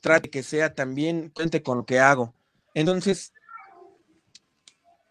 trate 0.00 0.30
que 0.30 0.42
sea 0.42 0.74
también, 0.74 1.30
cuente 1.30 1.62
con 1.62 1.78
lo 1.78 1.86
que 1.86 2.00
hago. 2.00 2.34
Entonces, 2.74 3.32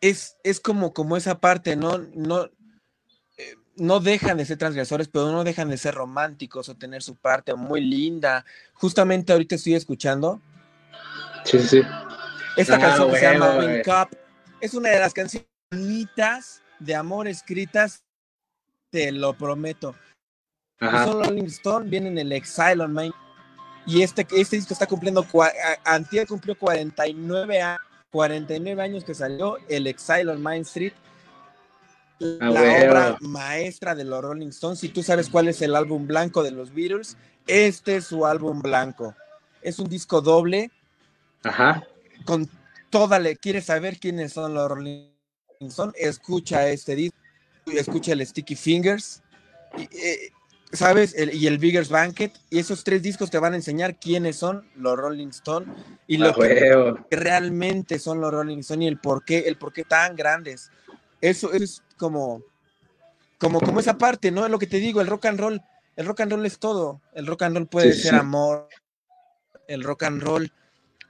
es, 0.01 0.37
es 0.43 0.59
como, 0.59 0.93
como 0.93 1.17
esa 1.17 1.39
parte, 1.39 1.75
¿no? 1.75 1.97
No, 2.13 2.45
eh, 3.37 3.55
no 3.75 3.99
dejan 3.99 4.37
de 4.37 4.45
ser 4.45 4.57
transgresores, 4.57 5.07
pero 5.07 5.31
no 5.31 5.43
dejan 5.43 5.69
de 5.69 5.77
ser 5.77 5.95
románticos 5.95 6.69
o 6.69 6.75
tener 6.75 7.03
su 7.03 7.15
parte 7.15 7.53
muy 7.55 7.81
linda. 7.81 8.45
Justamente 8.73 9.33
ahorita 9.33 9.55
estoy 9.55 9.75
escuchando. 9.75 10.41
Sí, 11.43 11.59
sí. 11.59 11.81
Esta 12.59 12.77
canción 12.77 13.11
se 13.11 13.21
llama 13.21 13.57
Wing 13.57 13.83
Cup. 13.83 14.17
Es 14.59 14.73
una 14.73 14.89
de 14.89 14.99
las 14.99 15.13
canciones 15.13 15.47
de 16.79 16.95
amor 16.95 17.27
escritas, 17.27 18.03
te 18.89 19.11
lo 19.11 19.33
prometo. 19.33 19.95
Son 20.79 21.23
Rolling 21.23 21.45
Stone, 21.45 21.89
viene 21.89 22.09
en 22.09 22.17
el 22.17 22.31
Exile 22.31 22.83
on 22.83 22.93
Main 22.93 23.13
y 23.85 24.03
este, 24.03 24.25
este 24.35 24.55
disco 24.55 24.73
está 24.73 24.85
cumpliendo, 24.85 25.25
Antier 25.83 26.27
cumplió 26.27 26.57
49, 26.57 27.59
49 28.11 28.81
años 28.81 29.03
que 29.03 29.13
salió 29.13 29.57
el 29.67 29.87
Exile 29.87 30.31
on 30.31 30.41
Main 30.41 30.61
Street, 30.61 30.93
ah, 32.21 32.49
la 32.49 32.61
obra 32.61 33.17
maestra 33.21 33.95
de 33.95 34.03
los 34.03 34.21
Rolling 34.21 34.49
Stones. 34.49 34.79
Si 34.79 34.89
tú 34.89 35.01
sabes 35.01 35.29
cuál 35.29 35.47
es 35.47 35.61
el 35.61 35.75
álbum 35.75 36.07
blanco 36.07 36.43
de 36.43 36.51
los 36.51 36.73
Beatles, 36.73 37.17
este 37.47 37.97
es 37.97 38.05
su 38.05 38.25
álbum 38.25 38.61
blanco. 38.61 39.15
Es 39.61 39.79
un 39.79 39.89
disco 39.89 40.21
doble. 40.21 40.71
Ajá. 41.43 41.83
Con 42.25 42.49
toda 42.89 43.19
le 43.19 43.37
quieres 43.37 43.65
saber 43.65 43.99
quiénes 43.99 44.33
son 44.33 44.53
los 44.53 44.69
Rolling 44.69 45.09
Stones, 45.61 45.95
escucha 45.97 46.67
este 46.69 46.95
disco, 46.95 47.17
escucha 47.65 48.13
el 48.13 48.25
Sticky 48.25 48.55
Fingers. 48.55 49.21
Y, 49.77 49.83
eh, 49.97 50.31
¿sabes? 50.71 51.15
y 51.17 51.47
el 51.47 51.57
Biggest 51.57 51.91
Banquet, 51.91 52.31
y 52.49 52.59
esos 52.59 52.83
tres 52.83 53.01
discos 53.01 53.29
te 53.29 53.39
van 53.39 53.53
a 53.53 53.55
enseñar 53.55 53.99
quiénes 53.99 54.35
son 54.35 54.67
los 54.75 54.97
Rolling 54.97 55.29
Stones 55.29 55.69
y 56.07 56.17
lo 56.17 56.33
que 56.33 56.93
realmente 57.11 57.99
son 57.99 58.21
los 58.21 58.31
Rolling 58.31 58.59
Stones 58.59 58.85
y 58.85 58.87
el 58.87 58.99
por 58.99 59.25
qué, 59.25 59.39
el 59.39 59.57
por 59.57 59.73
qué 59.73 59.83
tan 59.83 60.15
grandes. 60.15 60.69
Eso 61.21 61.51
es 61.51 61.83
como, 61.97 62.43
como, 63.37 63.59
como 63.59 63.79
esa 63.79 63.97
parte, 63.97 64.31
¿no? 64.31 64.45
Es 64.45 64.51
lo 64.51 64.59
que 64.59 64.67
te 64.67 64.77
digo, 64.77 65.01
el 65.01 65.07
rock 65.07 65.25
and 65.25 65.39
roll, 65.39 65.61
el 65.95 66.05
rock 66.05 66.21
and 66.21 66.31
roll 66.31 66.45
es 66.45 66.59
todo. 66.59 67.01
El 67.13 67.27
rock 67.27 67.43
and 67.43 67.57
roll 67.57 67.67
puede 67.67 67.93
ser 67.93 68.15
amor, 68.15 68.69
el 69.67 69.83
rock 69.83 70.03
and 70.03 70.21
roll 70.21 70.51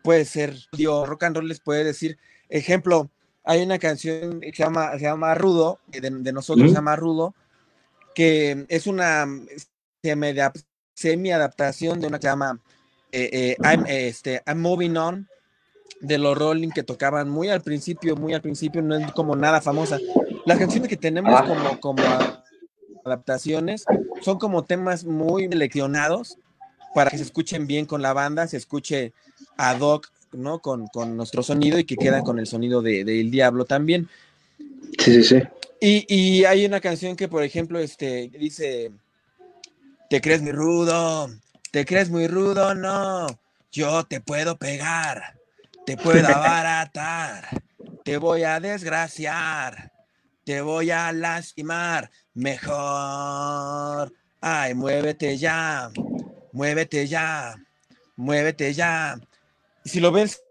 puede 0.10 0.26
ser 0.26 0.56
Dios, 0.72 1.08
rock 1.08 1.26
and 1.26 1.36
roll 1.36 1.48
les 1.48 1.60
puede 1.60 1.84
decir, 1.84 2.18
ejemplo, 2.50 3.12
hay 3.44 3.62
una 3.62 3.78
canción 3.78 4.40
que 4.40 4.52
se 4.52 4.64
llama, 4.64 4.94
se 4.94 5.02
llama 5.02 5.36
Rudo, 5.36 5.78
de, 5.86 6.10
nosotros 6.34 6.68
se 6.68 6.74
llama 6.74 6.96
Rudo, 6.96 7.36
que 8.16 8.66
es 8.70 8.88
una 8.88 9.28
semi-adaptación 10.96 12.00
de 12.00 12.08
una 12.08 12.18
que 12.18 12.24
se 12.24 12.28
llama 12.28 12.60
eh, 13.12 13.30
eh, 13.32 13.58
I'm, 13.64 13.86
este, 13.86 14.42
I'm 14.48 14.60
Moving 14.60 14.98
On 14.98 15.28
de 16.02 16.18
los 16.18 16.36
Rolling 16.36 16.72
que 16.72 16.82
tocaban 16.82 17.30
muy 17.30 17.50
al 17.50 17.62
principio, 17.62 18.16
muy 18.16 18.34
al 18.34 18.42
principio, 18.42 18.82
no 18.82 18.96
es 18.96 19.12
como 19.12 19.36
nada 19.36 19.62
famosa. 19.62 20.00
Las 20.48 20.58
canciones 20.58 20.90
que 20.90 20.98
tenemos 20.98 21.40
ah. 21.40 21.46
como, 21.46 21.80
como 21.80 22.04
adaptaciones 23.06 23.86
son 24.22 24.40
como 24.40 24.64
temas 24.64 25.06
muy 25.06 25.48
leccionados 25.50 26.40
para 26.96 27.12
que 27.12 27.18
se 27.18 27.24
escuchen 27.26 27.68
bien 27.68 27.86
con 27.86 28.02
la 28.02 28.14
banda, 28.14 28.48
se 28.48 28.58
escuche 28.58 29.14
ad 29.58 29.80
hoc, 29.82 30.12
¿no? 30.34 30.60
Con, 30.60 30.88
con 30.88 31.18
nuestro 31.18 31.44
sonido 31.44 31.80
y 31.80 31.86
que 31.86 31.96
quedan 31.96 32.24
con 32.24 32.40
el 32.40 32.48
sonido 32.48 32.82
del 32.82 33.06
de, 33.06 33.24
diablo 33.24 33.66
también. 33.66 34.08
Sí, 34.98 35.14
sí, 35.14 35.24
sí. 35.24 35.42
Y, 35.82 36.44
hay 36.44 36.66
una 36.66 36.82
canción 36.82 37.16
que, 37.16 37.30
por 37.30 37.44
ejemplo, 37.44 37.80
este, 37.80 38.30
dice, 38.38 38.92
¿te 40.10 40.20
crees 40.20 40.42
muy 40.42 40.52
rudo? 40.52 41.30
¿Te 41.72 41.86
crees 41.86 42.10
muy 42.10 42.28
rudo? 42.28 42.76
No, 42.76 43.28
yo 43.72 44.04
te 44.04 44.20
puedo 44.20 44.58
pegar, 44.58 45.38
te 45.86 45.96
puedo 45.96 46.28
abaratar, 46.36 47.48
te 48.04 48.18
voy 48.18 48.44
a 48.44 48.60
desgraciar, 48.60 49.94
te 50.44 50.60
voy 50.62 50.92
a 50.92 51.14
lastimar, 51.14 52.12
mejor. 52.34 54.14
Ay, 54.42 54.74
muévete 54.74 55.38
ya, 55.38 55.92
muévete 56.52 57.08
ya, 57.08 57.56
muévete 58.18 58.74
ya. 58.74 59.18
Si 59.90 60.00
lo 60.00 60.12
ves 60.12 60.44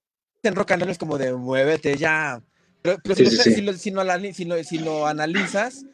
en 0.43 0.55
rock 0.55 0.73
and 0.73 0.83
roll 0.83 0.91
es 0.91 0.99
como 0.99 1.19
de 1.19 1.33
muévete 1.33 1.97
ya, 1.97 2.43
pero, 2.83 2.99
si, 3.15 4.79
lo, 4.79 5.07
analizas 5.07 5.85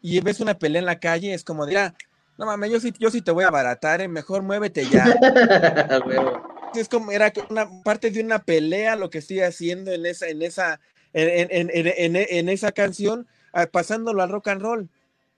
y 0.00 0.20
ves 0.20 0.40
una 0.40 0.58
pelea 0.58 0.80
en 0.80 0.86
la 0.86 1.00
calle, 1.00 1.34
es 1.34 1.44
como 1.44 1.66
de, 1.66 1.78
ah, 1.78 1.94
no 2.38 2.46
mames, 2.46 2.70
yo 2.70 2.80
sí, 2.80 2.92
yo 2.98 3.10
sí 3.10 3.20
te 3.20 3.32
voy 3.32 3.44
a 3.44 3.48
abaratar, 3.48 4.00
eh, 4.00 4.08
mejor 4.08 4.42
muévete 4.42 4.86
ya. 4.86 5.04
es 6.74 6.88
como, 6.88 7.10
era 7.10 7.32
una 7.50 7.82
parte 7.82 8.10
de 8.10 8.22
una 8.22 8.38
pelea 8.38 8.94
lo 8.94 9.10
que 9.10 9.18
estoy 9.18 9.40
haciendo 9.40 9.90
en 9.90 10.06
esa, 10.06 10.28
en 10.28 10.42
esa, 10.42 10.80
en, 11.12 12.48
esa 12.48 12.72
canción, 12.72 13.26
ah, 13.52 13.66
pasándolo 13.66 14.22
al 14.22 14.30
rock 14.30 14.48
and 14.48 14.62
roll, 14.62 14.88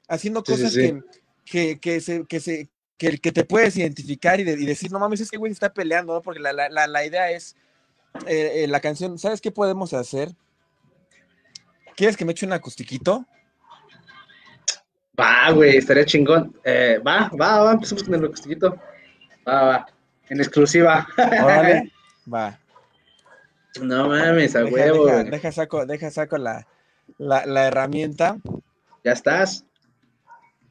haciendo 0.09 0.45
cosas 0.45 0.75
que, 1.45 1.81
que, 1.81 2.01
se, 2.01 2.27
que, 2.27 2.41
se, 2.41 2.69
que, 3.01 3.33
te 3.33 3.45
puedes 3.45 3.77
identificar 3.79 4.39
y, 4.41 4.45
decir, 4.45 4.93
no 4.93 4.99
mames, 4.99 5.21
es 5.21 5.31
que 5.31 5.39
güey 5.39 5.51
está 5.51 5.73
peleando, 5.73 6.13
¿no? 6.13 6.21
Porque 6.21 6.39
la, 6.41 7.05
idea 7.05 7.31
es, 7.31 7.57
eh, 8.27 8.65
eh, 8.65 8.67
la 8.69 8.81
canción, 8.81 9.19
¿sabes 9.19 9.41
qué 9.41 9.51
podemos 9.51 9.95
hacer? 9.95 10.31
¿Quieres 11.97 12.17
que 12.17 12.27
me 12.27 12.33
eche 12.33 12.45
un 12.45 12.53
acustiquito? 12.53 13.25
Va, 15.19 15.51
güey, 15.53 15.79
estaría 15.79 16.05
chingón. 16.05 16.55
Eh, 16.63 17.01
va, 17.07 17.31
va, 17.41 17.63
va, 17.63 17.73
empecemos 17.73 18.05
con 18.05 18.15
el 18.15 18.25
acustiquito. 18.25 18.79
Va, 19.49 19.63
va, 19.63 19.87
en 20.29 20.39
exclusiva. 20.39 21.09
va. 22.33 22.59
No 23.81 24.09
mames, 24.09 24.57
a 24.57 24.65
huevo. 24.65 25.07
Deja, 25.07 25.53
saco, 25.53 25.87
deja 25.87 26.11
saco 26.11 26.37
la, 26.37 26.67
la, 27.17 27.47
la 27.47 27.67
herramienta. 27.67 28.37
¿Ya 29.05 29.13
estás? 29.13 29.65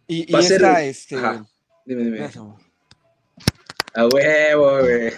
Y, 0.08 0.32
y 0.32 0.40
esta, 0.40 0.84
este. 0.84 1.18
Dime, 1.90 2.04
dime. 2.04 2.30
A 3.96 4.06
huevo, 4.06 4.80
güey. 4.82 5.12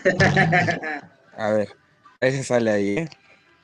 a 1.37 1.49
ver, 1.51 1.67
ese 2.21 2.45
sale 2.45 2.71
ahí, 2.71 2.97
¿eh? 2.97 3.09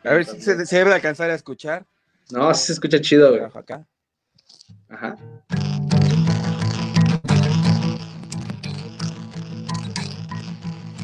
A 0.03 0.11
ver 0.11 0.25
si 0.25 0.41
se, 0.41 0.65
se, 0.65 0.75
debe 0.75 0.93
alcanzar 0.93 1.29
a 1.29 1.35
escuchar. 1.35 1.85
No, 2.31 2.53
se 2.53 2.73
escucha 2.73 2.99
chido, 2.99 3.29
güey. 3.29 3.43
Acá. 3.45 3.87
Ajá. 4.89 5.15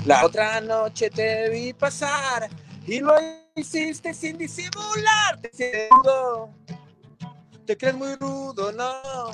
La 0.06 0.26
otra 0.26 0.60
noche 0.60 1.10
te 1.10 1.50
vi 1.52 1.72
pasar 1.72 2.50
y 2.86 3.00
lo 3.00 3.16
hiciste 3.56 4.14
sin 4.14 4.38
disimular. 4.38 5.40
Te 7.66 7.78
crees 7.78 7.96
muy 7.96 8.14
rudo, 8.16 8.74
no. 8.74 9.32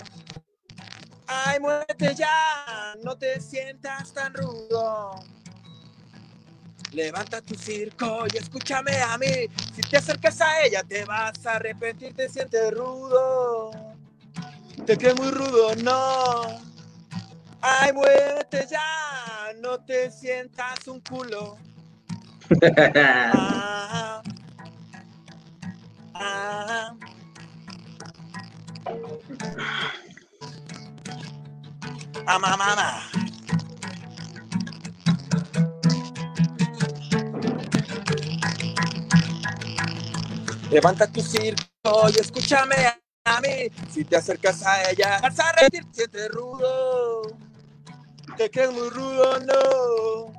Ay, 1.32 1.59
muévete 1.59 2.15
ya, 2.15 2.95
no 3.03 3.15
te 3.15 3.39
sientas 3.39 4.11
tan 4.11 4.34
rudo. 4.34 5.11
Levanta 6.91 7.39
tu 7.39 7.53
circo 7.53 8.25
y 8.34 8.38
escúchame 8.38 8.99
a 8.99 9.15
mí. 9.19 9.47
Si 9.75 9.82
te 9.84 9.97
acercas 9.97 10.41
a 10.41 10.63
ella, 10.63 10.82
te 10.82 11.05
vas 11.05 11.45
a 11.45 11.57
arrepentir, 11.57 12.15
te 12.15 12.27
sientes 12.27 12.73
rudo. 12.73 13.69
Te 14.88 14.97
crees 14.97 15.19
muy 15.19 15.30
rudo, 15.30 15.75
no. 15.84 16.47
Ay, 17.61 17.93
muévete 17.93 18.65
ya, 18.67 19.53
no 19.61 19.80
te 19.82 20.09
sientas 20.09 20.88
un 20.88 20.99
culo. 21.01 21.57
ah, 23.36 24.23
ah. 26.15 26.95
Ama, 32.30 32.55
mamá. 32.55 33.09
Levanta 40.69 41.07
tu 41.07 41.21
circo 41.21 42.09
y 42.13 42.19
escúchame 42.19 42.75
a 43.25 43.41
mí. 43.41 43.71
Si 43.89 44.05
te 44.05 44.15
acercas 44.15 44.63
a 44.63 44.91
ella, 44.91 45.19
vas 45.21 45.39
a 45.39 45.51
rendir, 45.53 45.84
sientes 45.91 46.30
rudo 46.30 47.39
te 48.39 48.49
crees 48.49 48.71
muy 48.71 48.89
rudo, 48.89 49.38
no. 49.41 50.34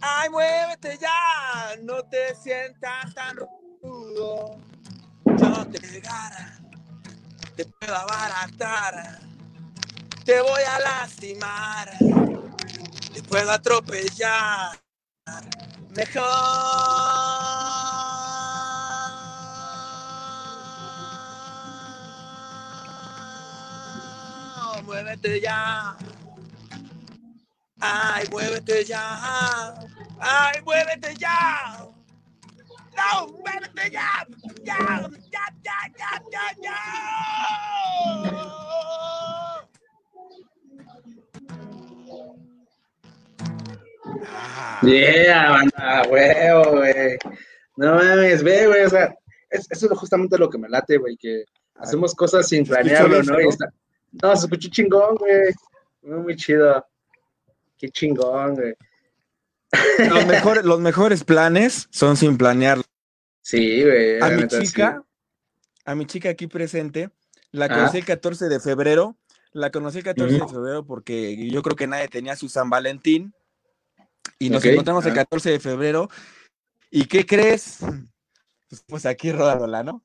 Ay, 0.00 0.30
muévete 0.30 0.98
ya, 0.98 1.76
no 1.82 2.02
te 2.04 2.34
sientas 2.34 3.12
tan 3.14 3.36
rudo. 3.36 4.56
Yo 5.26 5.66
te 5.66 5.78
pegara, 5.78 6.58
te 7.54 7.66
puedo 7.66 7.94
abaratar, 7.94 9.20
te 10.28 10.42
voy 10.42 10.62
a 10.62 10.78
lastimar, 10.80 11.88
te 13.14 13.22
puedo 13.22 13.50
atropellar. 13.50 14.78
Mejor. 15.96 16.24
muévete 24.84 25.40
ya. 25.40 25.96
Ay, 27.80 28.26
muévete 28.30 28.84
ya. 28.84 29.74
Ay, 30.20 30.60
muévete 30.62 31.14
ya. 31.16 31.88
No, 32.96 33.28
muévete 33.28 33.90
ya. 33.90 34.26
Ya, 34.64 34.78
ya, 35.32 35.44
ya, 35.64 35.78
ya, 35.98 36.22
ya, 36.32 36.44
ya. 36.62 36.78
Yeah, 44.82 45.50
banda, 45.50 46.02
huevo, 46.08 46.76
güey. 46.76 47.18
No 47.76 47.94
mames, 47.96 48.42
ve, 48.42 48.66
güey, 48.66 48.84
o 48.84 48.90
sea, 48.90 49.14
es, 49.50 49.66
eso 49.70 49.92
es 49.92 49.98
justamente 49.98 50.38
lo 50.38 50.50
que 50.50 50.58
me 50.58 50.68
late, 50.68 50.98
güey, 50.98 51.16
que 51.16 51.44
hacemos 51.76 52.14
cosas 52.14 52.48
sin 52.48 52.66
planearlo, 52.66 53.22
¿no? 53.22 53.36
no, 54.22 54.36
se 54.36 54.46
escuchó 54.46 54.68
chingón, 54.70 55.16
güey. 55.16 55.52
Muy, 56.02 56.18
muy 56.20 56.36
chido. 56.36 56.84
Qué 57.76 57.88
chingón, 57.88 58.54
güey. 58.54 58.74
Los 60.10 60.26
mejores, 60.26 60.64
los 60.64 60.80
mejores 60.80 61.24
planes 61.24 61.88
son 61.90 62.16
sin 62.16 62.36
planear. 62.36 62.80
Sí, 63.42 63.82
güey. 63.82 64.20
A 64.20 64.30
mi 64.30 64.48
chica, 64.48 65.02
a 65.84 65.94
mi 65.94 66.06
chica 66.06 66.30
aquí 66.30 66.46
presente, 66.46 67.10
la 67.50 67.68
conocí 67.68 67.98
el 67.98 68.04
14 68.04 68.48
de 68.48 68.60
febrero. 68.60 69.16
La 69.52 69.70
conocí 69.70 69.98
el 69.98 70.04
14 70.04 70.34
de 70.34 70.48
febrero 70.48 70.86
porque 70.86 71.48
yo 71.48 71.62
creo 71.62 71.76
que 71.76 71.86
nadie 71.86 72.08
tenía 72.08 72.36
su 72.36 72.48
San 72.48 72.68
Valentín. 72.68 73.34
Y 74.38 74.50
nos 74.50 74.64
encontramos 74.64 75.04
el 75.06 75.14
14 75.14 75.50
de 75.50 75.60
febrero. 75.60 76.08
¿Y 76.90 77.04
qué 77.06 77.26
crees? 77.26 77.78
Pues, 78.68 78.84
pues 78.86 79.06
aquí 79.06 79.32
rodándola, 79.32 79.82
¿no? 79.82 80.04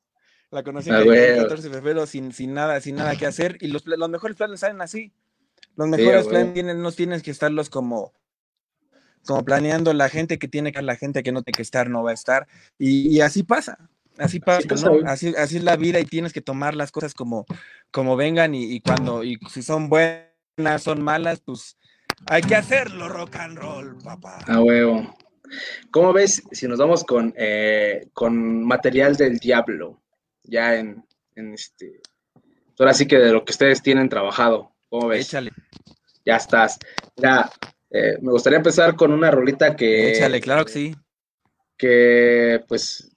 La 0.52 0.64
conocí 0.64 0.90
ah, 0.90 1.02
el 1.02 1.42
14 1.42 1.70
de 1.70 1.74
febrero 1.74 2.06
sin, 2.06 2.32
sin, 2.32 2.54
nada, 2.54 2.80
sin 2.80 2.96
nada 2.96 3.16
que 3.16 3.26
hacer. 3.26 3.58
Y 3.62 3.68
los, 3.68 3.86
los 3.86 4.10
mejores 4.10 4.38
planes 4.38 4.60
salen 4.60 4.82
así. 4.82 5.12
Los 5.76 5.88
mejores 5.88 6.28
planes 6.28 6.76
no 6.76 6.92
tienes 6.92 7.24
que 7.24 7.32
estarlos 7.32 7.70
como, 7.70 8.14
como 9.26 9.44
planeando 9.44 9.94
la 9.94 10.10
gente 10.10 10.38
que 10.38 10.48
tiene 10.48 10.72
que 10.72 10.82
la 10.82 10.96
gente 10.96 11.24
que 11.24 11.32
no 11.32 11.42
tiene 11.42 11.56
que 11.56 11.64
estar, 11.64 11.90
no 11.90 12.04
va 12.04 12.12
a 12.12 12.14
estar. 12.14 12.48
Y, 12.78 13.20
así 13.22 13.44
pasa. 13.44 13.90
Así 14.18 14.40
pasa, 14.40 14.68
¿no? 14.68 15.10
Así, 15.10 15.34
así, 15.36 15.58
es 15.58 15.64
la 15.64 15.76
vida 15.76 16.00
y 16.00 16.06
tienes 16.06 16.34
que 16.34 16.42
tomar 16.42 16.76
las 16.76 16.92
cosas 16.92 17.16
como, 17.16 17.46
como 17.90 18.16
vengan 18.16 18.54
y, 18.54 18.80
cuando, 18.82 19.24
y 19.24 19.40
si 19.50 19.64
son 19.64 19.90
buenas, 19.90 20.84
son 20.84 21.02
malas, 21.02 21.42
pues 21.44 21.78
hay 22.28 22.41
que 22.41 22.55
hacerlo 22.55 23.09
rock 23.09 23.36
and 23.38 23.57
roll, 23.57 23.97
papá. 24.03 24.39
A 24.47 24.61
huevo. 24.61 25.15
¿Cómo 25.91 26.13
ves 26.13 26.43
si 26.51 26.67
nos 26.67 26.80
vamos 26.80 27.03
con, 27.03 27.34
eh, 27.38 28.07
con 28.13 28.63
material 28.63 29.15
del 29.15 29.38
diablo? 29.38 30.01
Ya 30.43 30.76
en, 30.76 31.05
en 31.36 31.53
este. 31.53 32.01
Ahora 32.80 32.93
sí 32.93 33.07
que 33.07 33.19
de 33.19 33.32
lo 33.32 33.45
que 33.45 33.51
ustedes 33.51 33.82
tienen 33.82 34.09
trabajado. 34.09 34.71
¿Cómo 34.89 35.07
ves? 35.07 35.28
Échale. 35.28 35.51
Ya 36.26 36.38
estás. 36.38 36.80
Ya, 37.17 37.49
eh, 37.91 38.17
me 38.21 38.32
gustaría 38.32 38.57
empezar 38.57 38.95
con 38.95 39.11
una 39.11 39.30
rolita 39.30 39.76
que. 39.76 40.11
Échale, 40.11 40.41
claro 40.41 40.65
que 40.65 40.71
sí. 40.71 40.95
Que, 41.78 42.63
pues, 42.67 43.11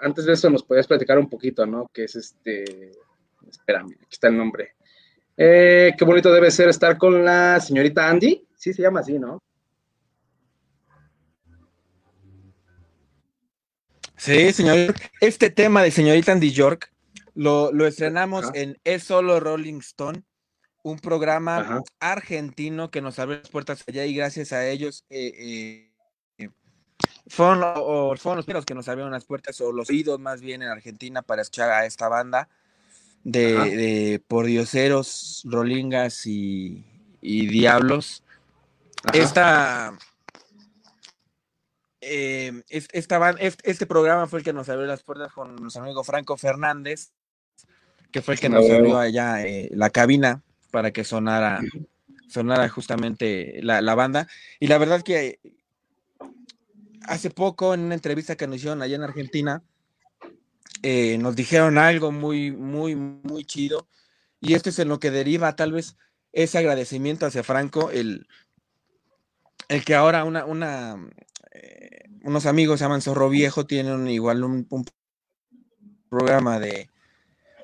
antes 0.00 0.24
de 0.24 0.32
eso 0.32 0.48
nos 0.48 0.62
podías 0.62 0.86
platicar 0.86 1.18
un 1.18 1.28
poquito, 1.28 1.66
¿no? 1.66 1.88
Que 1.92 2.04
es 2.04 2.16
este. 2.16 2.92
Espérame, 3.48 3.92
aquí 3.92 4.12
está 4.12 4.28
el 4.28 4.36
nombre. 4.36 4.74
Eh, 5.36 5.92
qué 5.96 6.04
bonito 6.04 6.32
debe 6.32 6.50
ser 6.50 6.68
estar 6.68 6.96
con 6.96 7.24
la 7.24 7.60
señorita 7.60 8.08
Andy. 8.08 8.46
Sí, 8.62 8.72
se 8.72 8.82
llama 8.82 9.00
así, 9.00 9.18
¿no? 9.18 9.42
Sí, 14.16 14.52
señor. 14.52 14.94
Este 15.20 15.50
tema 15.50 15.82
de 15.82 15.90
señorita 15.90 16.30
Andy 16.30 16.52
York 16.52 16.92
lo, 17.34 17.72
estrenamos 17.84 18.50
en 18.54 18.78
Es 18.84 19.02
Solo 19.02 19.40
Rolling 19.40 19.80
Stone 19.80 20.22
un 20.84 21.00
programa 21.00 21.82
argentino 21.98 22.92
que 22.92 23.00
nos 23.00 23.18
abrió 23.18 23.38
las 23.38 23.48
puertas 23.48 23.82
allá 23.88 24.06
y 24.06 24.14
gracias 24.14 24.52
a 24.52 24.68
ellos 24.68 25.04
eh, 25.10 25.90
eh, 26.38 26.50
fueron, 27.26 27.60
los 27.60 28.44
primeros 28.44 28.64
que 28.64 28.76
nos 28.76 28.88
abrieron 28.88 29.10
las 29.10 29.24
puertas 29.24 29.60
o 29.60 29.72
los 29.72 29.90
oídos 29.90 30.20
más 30.20 30.40
bien 30.40 30.62
en 30.62 30.68
Argentina 30.68 31.22
para 31.22 31.42
escuchar 31.42 31.70
a 31.70 31.84
esta 31.84 32.06
banda 32.06 32.48
de, 33.24 34.22
pordioseros, 34.28 35.42
rolingas 35.46 36.26
y, 36.26 36.84
diablos. 37.20 38.21
Esta, 39.12 39.98
eh, 42.00 42.62
este 42.68 43.86
programa 43.86 44.26
fue 44.26 44.40
el 44.40 44.44
que 44.44 44.52
nos 44.52 44.68
abrió 44.68 44.86
las 44.86 45.02
puertas 45.02 45.32
con 45.32 45.56
nuestro 45.56 45.82
amigo 45.82 46.04
Franco 46.04 46.36
Fernández, 46.36 47.12
que 48.10 48.22
fue 48.22 48.34
el 48.34 48.40
que 48.40 48.48
nos 48.48 48.68
abrió 48.68 48.98
allá 48.98 49.38
la 49.70 49.90
cabina 49.90 50.42
para 50.70 50.92
que 50.92 51.04
sonara, 51.04 51.60
sonara 52.28 52.68
justamente 52.68 53.60
la, 53.62 53.94
banda. 53.94 54.28
Y 54.60 54.68
la 54.68 54.78
verdad 54.78 55.02
que 55.02 55.40
hace 57.06 57.30
poco, 57.30 57.74
en 57.74 57.80
una 57.80 57.94
entrevista 57.94 58.36
que 58.36 58.46
nos 58.46 58.56
hicieron 58.56 58.82
allá 58.82 58.96
en 58.96 59.02
Argentina, 59.02 59.62
eh, 60.82 61.18
nos 61.18 61.36
dijeron 61.36 61.78
algo 61.78 62.12
muy, 62.12 62.50
muy, 62.52 62.94
muy 62.96 63.44
chido. 63.44 63.88
Y 64.40 64.54
esto 64.54 64.70
es 64.70 64.78
en 64.78 64.88
lo 64.88 64.98
que 64.98 65.10
deriva 65.10 65.54
tal 65.54 65.72
vez 65.72 65.96
ese 66.32 66.58
agradecimiento 66.58 67.26
hacia 67.26 67.44
Franco, 67.44 67.90
el, 67.90 68.26
el 69.68 69.84
que 69.84 69.94
ahora 69.94 70.24
una, 70.24 70.44
una 70.44 71.08
eh, 71.52 72.04
unos 72.24 72.46
amigos 72.46 72.78
se 72.78 72.84
llaman 72.84 73.02
Zorro 73.02 73.28
Viejo, 73.28 73.66
tienen 73.66 74.08
igual 74.08 74.44
un, 74.44 74.66
programa 76.08 76.58
de, 76.58 76.90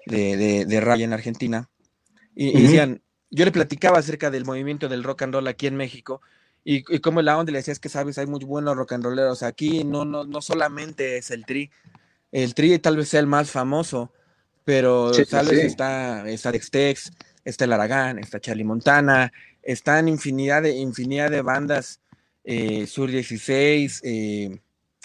de, 0.06 0.64
de, 0.64 0.80
radio 0.80 1.04
en 1.04 1.12
Argentina. 1.12 1.68
Y, 2.34 2.62
decían, 2.62 3.02
yo 3.30 3.44
le 3.44 3.52
platicaba 3.52 3.98
acerca 3.98 4.30
del 4.30 4.44
movimiento 4.44 4.88
del 4.88 5.04
rock 5.04 5.22
and 5.22 5.34
roll 5.34 5.48
aquí 5.48 5.66
en 5.66 5.76
México 5.76 6.22
y, 6.64 6.84
y 6.94 6.98
como 7.00 7.22
la 7.22 7.38
onda 7.38 7.50
le 7.50 7.58
decía 7.58 7.72
es 7.72 7.80
que 7.80 7.88
sabes, 7.88 8.18
hay 8.18 8.26
muy 8.26 8.44
buenos 8.44 8.76
rock 8.76 8.92
and 8.92 9.04
rolleros 9.04 9.42
aquí, 9.42 9.84
no, 9.84 10.04
no, 10.04 10.24
no 10.24 10.42
solamente 10.42 11.16
es 11.16 11.30
el 11.30 11.46
tri, 11.46 11.70
el 12.30 12.54
tri 12.54 12.78
tal 12.78 12.98
vez 12.98 13.08
sea 13.08 13.20
el 13.20 13.26
más 13.26 13.50
famoso, 13.50 14.12
pero 14.64 15.14
sabes, 15.14 15.64
está, 15.64 16.28
está 16.28 16.52
Dextex, 16.52 17.12
está 17.42 17.64
el 17.64 17.72
Aragán, 17.72 18.18
está 18.18 18.38
Charlie 18.38 18.64
Montana, 18.64 19.32
están 19.68 20.08
infinidad 20.08 20.62
de, 20.62 20.76
infinidad 20.76 21.30
de 21.30 21.42
bandas, 21.42 22.00
eh, 22.42 22.86
Sur 22.86 23.10
16, 23.10 24.00
eh, 24.02 24.60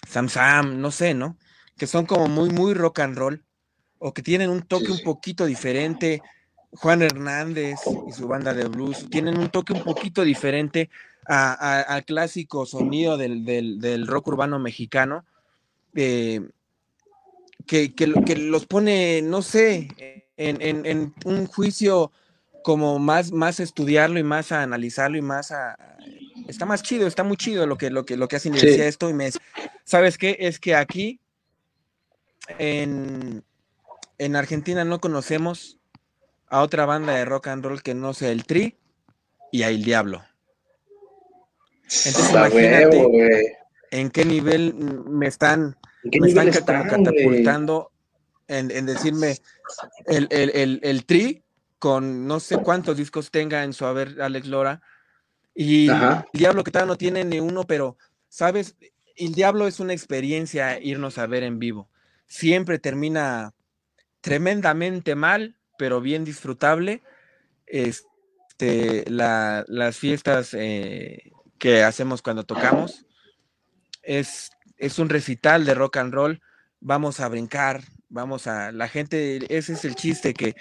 Sam 0.08 0.30
Sam, 0.30 0.80
no 0.80 0.90
sé, 0.90 1.14
¿no? 1.14 1.38
Que 1.78 1.86
son 1.86 2.06
como 2.06 2.30
muy, 2.30 2.50
muy 2.50 2.74
rock 2.74 3.00
and 3.00 3.18
roll, 3.18 3.44
o 4.00 4.14
que 4.14 4.22
tienen 4.22 4.50
un 4.50 4.62
toque 4.62 4.90
un 4.90 5.02
poquito 5.04 5.46
diferente. 5.46 6.22
Juan 6.72 7.02
Hernández 7.02 7.82
y 8.08 8.14
su 8.14 8.26
banda 8.28 8.54
de 8.54 8.66
blues 8.70 9.10
tienen 9.10 9.38
un 9.38 9.50
toque 9.50 9.74
un 9.74 9.84
poquito 9.84 10.24
diferente 10.24 10.90
al 11.26 12.06
clásico 12.06 12.66
sonido 12.66 13.18
del, 13.18 14.08
rock 14.08 14.28
urbano 14.28 14.60
mexicano, 14.60 15.26
eh, 15.94 16.40
que, 17.68 17.94
que, 17.94 18.08
los 18.38 18.66
pone, 18.66 19.22
no 19.22 19.42
sé, 19.42 19.90
en, 20.38 21.14
un 21.26 21.48
juicio 21.48 22.14
como 22.64 23.00
más, 23.00 23.32
más 23.32 23.60
estudiarlo 23.60 24.20
y 24.20 24.24
más 24.24 24.52
a 24.52 24.64
analizarlo 24.64 25.18
y 25.18 25.22
más 25.22 25.52
a... 25.52 25.78
Está 26.48 26.66
más 26.66 26.84
chido, 26.84 27.08
está 27.08 27.24
muy 27.24 27.38
chido 27.38 27.68
lo 27.68 27.78
que, 27.78 27.90
lo 27.90 28.06
que, 28.06 28.18
lo 28.18 28.28
que 28.28 28.38
hace 28.38 28.88
esto 28.88 29.10
y 29.10 29.14
me... 29.14 29.30
¿Sabes 29.84 30.18
qué? 30.18 30.38
Es 30.40 30.60
que 30.60 30.76
aquí 30.76 31.20
en, 32.58 33.44
en 34.18 34.36
Argentina 34.36 34.84
no 34.84 35.00
conocemos 35.00 35.78
a 36.48 36.62
otra 36.62 36.86
banda 36.86 37.14
de 37.14 37.26
rock 37.26 37.48
and 37.48 37.66
roll 37.66 37.82
que 37.82 37.94
no 37.94 38.14
sea 38.14 38.32
el 38.32 38.46
Tri 38.46 38.78
y 39.52 39.64
a 39.64 39.70
El 39.70 39.84
Diablo. 39.84 40.24
Entonces 41.84 42.30
imagínate 42.30 43.58
en 43.92 44.10
qué 44.10 44.26
nivel 44.26 44.74
me 44.74 45.28
están, 45.28 45.78
me 46.04 46.28
están 46.28 46.52
catapultando 46.52 47.92
en, 48.48 48.86
decirme 48.86 49.38
el, 50.08 50.28
el, 50.82 51.06
Tri 51.06 51.44
con 51.84 52.28
no 52.28 52.40
sé 52.40 52.60
cuántos 52.60 52.96
discos 52.96 53.30
tenga 53.30 53.66
en 53.66 53.74
su 53.74 53.86
haber 53.86 54.22
Alex 54.22 54.48
Lora 54.48 54.82
y 55.54 55.90
el 55.90 56.24
Diablo 56.32 56.64
que 56.64 56.72
todavía 56.72 56.94
no 56.94 56.98
tiene 56.98 57.26
ni 57.26 57.42
uno, 57.42 57.66
pero 57.66 57.98
sabes, 58.30 58.78
el 59.18 59.34
Diablo 59.34 59.68
es 59.68 59.82
una 59.82 59.92
experiencia 59.92 60.80
irnos 60.80 61.18
a 61.18 61.28
ver 61.28 61.44
en 61.44 61.60
vivo. 61.60 61.90
Siempre 62.26 62.80
termina 62.80 63.52
tremendamente 64.22 65.16
mal, 65.16 65.58
pero 65.78 66.00
bien 66.00 66.24
disfrutable. 66.24 67.04
Este, 67.66 69.04
las 69.10 69.98
fiestas 69.98 70.54
eh, 70.54 71.34
que 71.60 71.84
hacemos 71.84 72.22
cuando 72.22 72.46
tocamos 72.46 73.06
es, 74.04 74.52
es 74.78 75.00
un 75.00 75.10
recital 75.10 75.66
de 75.66 75.74
rock 75.74 75.98
and 75.98 76.14
roll. 76.14 76.42
Vamos 76.80 77.20
a 77.20 77.28
brincar, 77.28 77.84
vamos 78.14 78.46
a, 78.46 78.72
la 78.72 78.88
gente, 78.88 79.40
ese 79.50 79.74
es 79.74 79.86
el 79.86 79.96
chiste, 79.96 80.36
que 80.36 80.56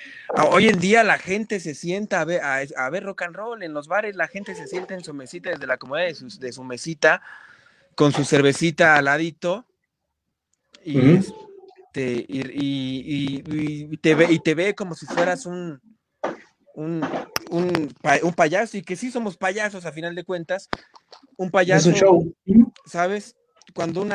hoy 0.51 0.69
en 0.69 0.81
día 0.81 1.05
la 1.05 1.19
gente 1.19 1.61
se 1.61 1.75
sienta 1.75 2.23
a 2.23 2.25
ver, 2.25 2.41
a, 2.43 2.91
ver 2.91 3.05
rock 3.05 3.23
and 3.23 3.37
roll 3.37 3.63
en 3.63 3.75
los 3.75 3.89
bares, 3.89 4.17
la 4.17 4.27
gente 4.27 4.55
se 4.55 4.67
sienta 4.67 4.95
en 4.95 5.05
su 5.05 5.13
mesita 5.13 5.51
desde 5.51 5.67
la 5.67 5.77
comodidad 5.77 6.07
de 6.07 6.15
su, 6.15 6.29
de 6.39 6.51
su 6.51 6.65
mesita, 6.65 7.21
con 7.95 8.13
su 8.13 8.25
cervecita 8.25 8.97
al 8.97 9.05
ladito, 9.05 9.67
y, 10.83 11.17
este, 11.17 12.25
y, 12.27 13.97
te 13.99 14.15
ve, 14.15 14.29
y 14.31 14.39
te 14.39 14.55
ve 14.55 14.75
como 14.75 14.95
si 14.95 15.05
fueras 15.05 15.45
un, 15.45 15.79
un, 16.75 17.07
un, 17.51 18.33
payaso, 18.35 18.79
y 18.79 18.83
que 18.83 18.97
sí 18.97 19.11
somos 19.11 19.37
payasos 19.37 19.85
a 19.85 19.93
final 19.93 20.15
de 20.15 20.25
cuentas, 20.25 20.71
un 21.37 21.51
payaso, 21.51 21.91
un 21.91 21.95
show. 21.95 22.35
¿sabes? 22.87 23.37
Cuando 23.75 24.01
un, 24.01 24.11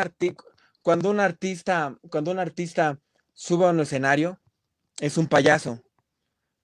cuando 0.82 1.12
un 1.12 1.20
artista, 1.20 1.96
cuando 2.10 2.32
un 2.32 2.40
artista 2.40 2.98
sube 3.38 3.66
a 3.66 3.70
un 3.70 3.80
escenario, 3.80 4.40
es 5.00 5.18
un 5.18 5.28
payaso, 5.28 5.84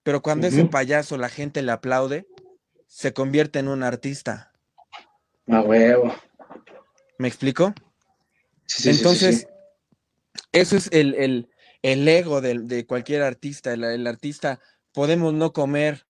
pero 0.02 0.22
cuando 0.22 0.48
es 0.48 0.54
un 0.54 0.68
payaso 0.68 1.16
la 1.16 1.28
gente 1.28 1.62
le 1.62 1.70
aplaude, 1.70 2.26
se 2.88 3.14
convierte 3.14 3.60
en 3.60 3.68
un 3.68 3.84
artista. 3.84 4.52
A 5.46 5.60
huevo. 5.60 6.12
¿Me 7.16 7.28
explico? 7.28 7.72
Entonces, 8.84 9.46
eso 10.50 10.76
es 10.76 10.88
el, 10.90 11.48
ego 11.82 12.40
de, 12.40 12.84
cualquier 12.86 13.22
artista. 13.22 13.72
El, 13.72 14.06
artista, 14.08 14.58
podemos 14.92 15.32
no 15.32 15.52
comer, 15.52 16.04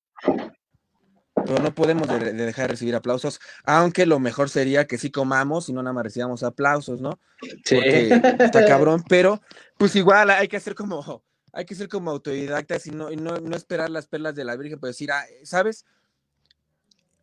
pero 1.45 1.59
no 1.63 1.75
podemos 1.75 2.09
dejar 2.09 2.65
de 2.65 2.69
recibir 2.69 2.95
aplausos, 2.95 3.39
aunque 3.65 4.07
lo 4.07 4.19
mejor 4.19 4.49
sería 4.49 4.87
que 4.87 4.97
sí 4.97 5.11
comamos 5.11 5.69
y 5.69 5.75
no 5.75 5.83
nada 5.83 5.93
más 5.93 6.05
recibamos 6.05 6.43
aplausos, 6.43 7.03
¿no? 7.03 7.21
Sí. 7.67 7.77
está 7.77 8.65
cabrón, 8.67 9.05
pero 9.07 9.43
pues 9.77 9.97
igual 9.97 10.31
hay 10.31 10.49
que 10.49 10.57
hacer 10.57 10.75
como, 10.75 11.23
hay 11.53 11.65
que 11.65 11.75
ser 11.75 11.89
como 11.89 12.11
autodidactas 12.11 12.87
y 12.87 12.91
no, 12.91 13.11
no, 13.11 13.57
esperar 13.57 13.91
las 13.91 14.07
perlas 14.07 14.35
de 14.35 14.45
la 14.45 14.57
Virgen, 14.57 14.79
pues 14.81 14.97
decir, 14.97 15.13
ah, 15.13 15.25
¿sabes? 15.45 15.85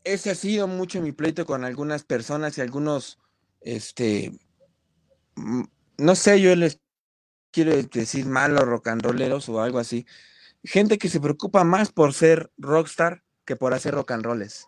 Ese 0.03 0.31
ha 0.31 0.35
sido 0.35 0.67
mucho 0.67 1.01
mi 1.01 1.11
pleito 1.11 1.45
con 1.45 1.63
algunas 1.63 2.03
personas 2.03 2.57
y 2.57 2.61
algunos, 2.61 3.19
este, 3.61 4.31
mm, 5.35 5.63
no 5.97 6.15
sé, 6.15 6.41
yo 6.41 6.55
les 6.55 6.79
quiero 7.51 7.75
decir 7.75 8.25
malos 8.25 8.61
rock 8.61 8.87
and 8.87 9.05
o 9.05 9.61
algo 9.61 9.79
así. 9.79 10.05
Gente 10.63 10.97
que 10.97 11.09
se 11.09 11.19
preocupa 11.19 11.63
más 11.63 11.91
por 11.91 12.13
ser 12.13 12.51
rockstar 12.57 13.23
que 13.45 13.55
por 13.55 13.73
hacer 13.73 13.93
rock 13.93 14.11
and 14.11 14.23
rolls. 14.23 14.67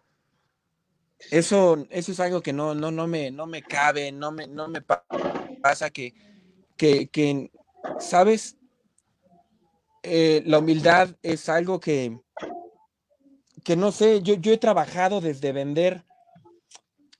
Eso, 1.31 1.87
eso 1.89 2.11
es 2.11 2.19
algo 2.19 2.41
que 2.41 2.53
no, 2.53 2.75
no, 2.75 2.91
no, 2.91 3.07
me, 3.07 3.31
no 3.31 3.47
me 3.47 3.63
cabe, 3.63 4.11
no 4.11 4.31
me, 4.31 4.47
no 4.47 4.67
me 4.67 4.81
pasa 5.61 5.89
que, 5.89 6.13
que, 6.75 7.49
¿sabes? 7.99 8.57
Eh, 10.03 10.43
la 10.45 10.59
humildad 10.59 11.09
es 11.21 11.47
algo 11.47 11.79
que, 11.79 12.19
que 13.63 13.75
no 13.75 13.91
sé, 13.91 14.21
yo, 14.21 14.35
yo 14.35 14.51
he 14.51 14.57
trabajado 14.57 15.21
desde 15.21 15.51
vender, 15.53 16.03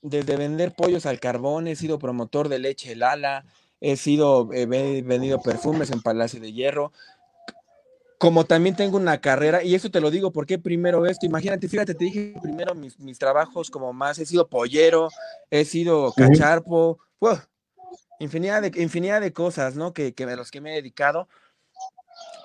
desde 0.02 0.36
vender 0.36 0.74
pollos 0.76 1.06
al 1.06 1.20
carbón, 1.20 1.68
he 1.68 1.76
sido 1.76 1.98
promotor 1.98 2.50
de 2.50 2.60
leche 2.60 2.96
Lala, 2.96 3.46
he 3.80 3.96
sido, 3.96 4.50
he 4.54 4.66
vendido 4.66 5.42
perfumes 5.42 5.92
en 5.92 6.02
Palacio 6.02 6.40
de 6.42 6.52
Hierro, 6.52 6.92
como 8.18 8.46
también 8.46 8.76
tengo 8.76 8.96
una 8.96 9.20
carrera, 9.20 9.64
y 9.64 9.76
eso 9.76 9.92
te 9.92 10.00
lo 10.00 10.10
digo 10.10 10.32
porque 10.32 10.58
primero 10.58 11.06
esto, 11.06 11.26
imagínate, 11.26 11.68
fíjate, 11.68 11.94
te 11.94 12.06
dije 12.06 12.34
primero 12.42 12.74
mis, 12.74 12.98
mis 12.98 13.20
trabajos 13.20 13.70
como 13.70 13.92
más, 13.92 14.20
he 14.20 14.26
sido 14.26 14.48
pollero, 14.48 15.10
he 15.50 15.66
sido 15.66 16.14
cacharpo, 16.14 17.00
infinidad, 18.24 18.62
de, 18.62 18.82
infinidad 18.82 19.22
de 19.22 19.34
cosas, 19.34 19.76
¿no? 19.76 19.94
Que, 19.94 20.14
que 20.14 20.26
los 20.26 20.52
que 20.52 20.62
me 20.62 20.72
he 20.72 20.76
dedicado. 20.76 21.28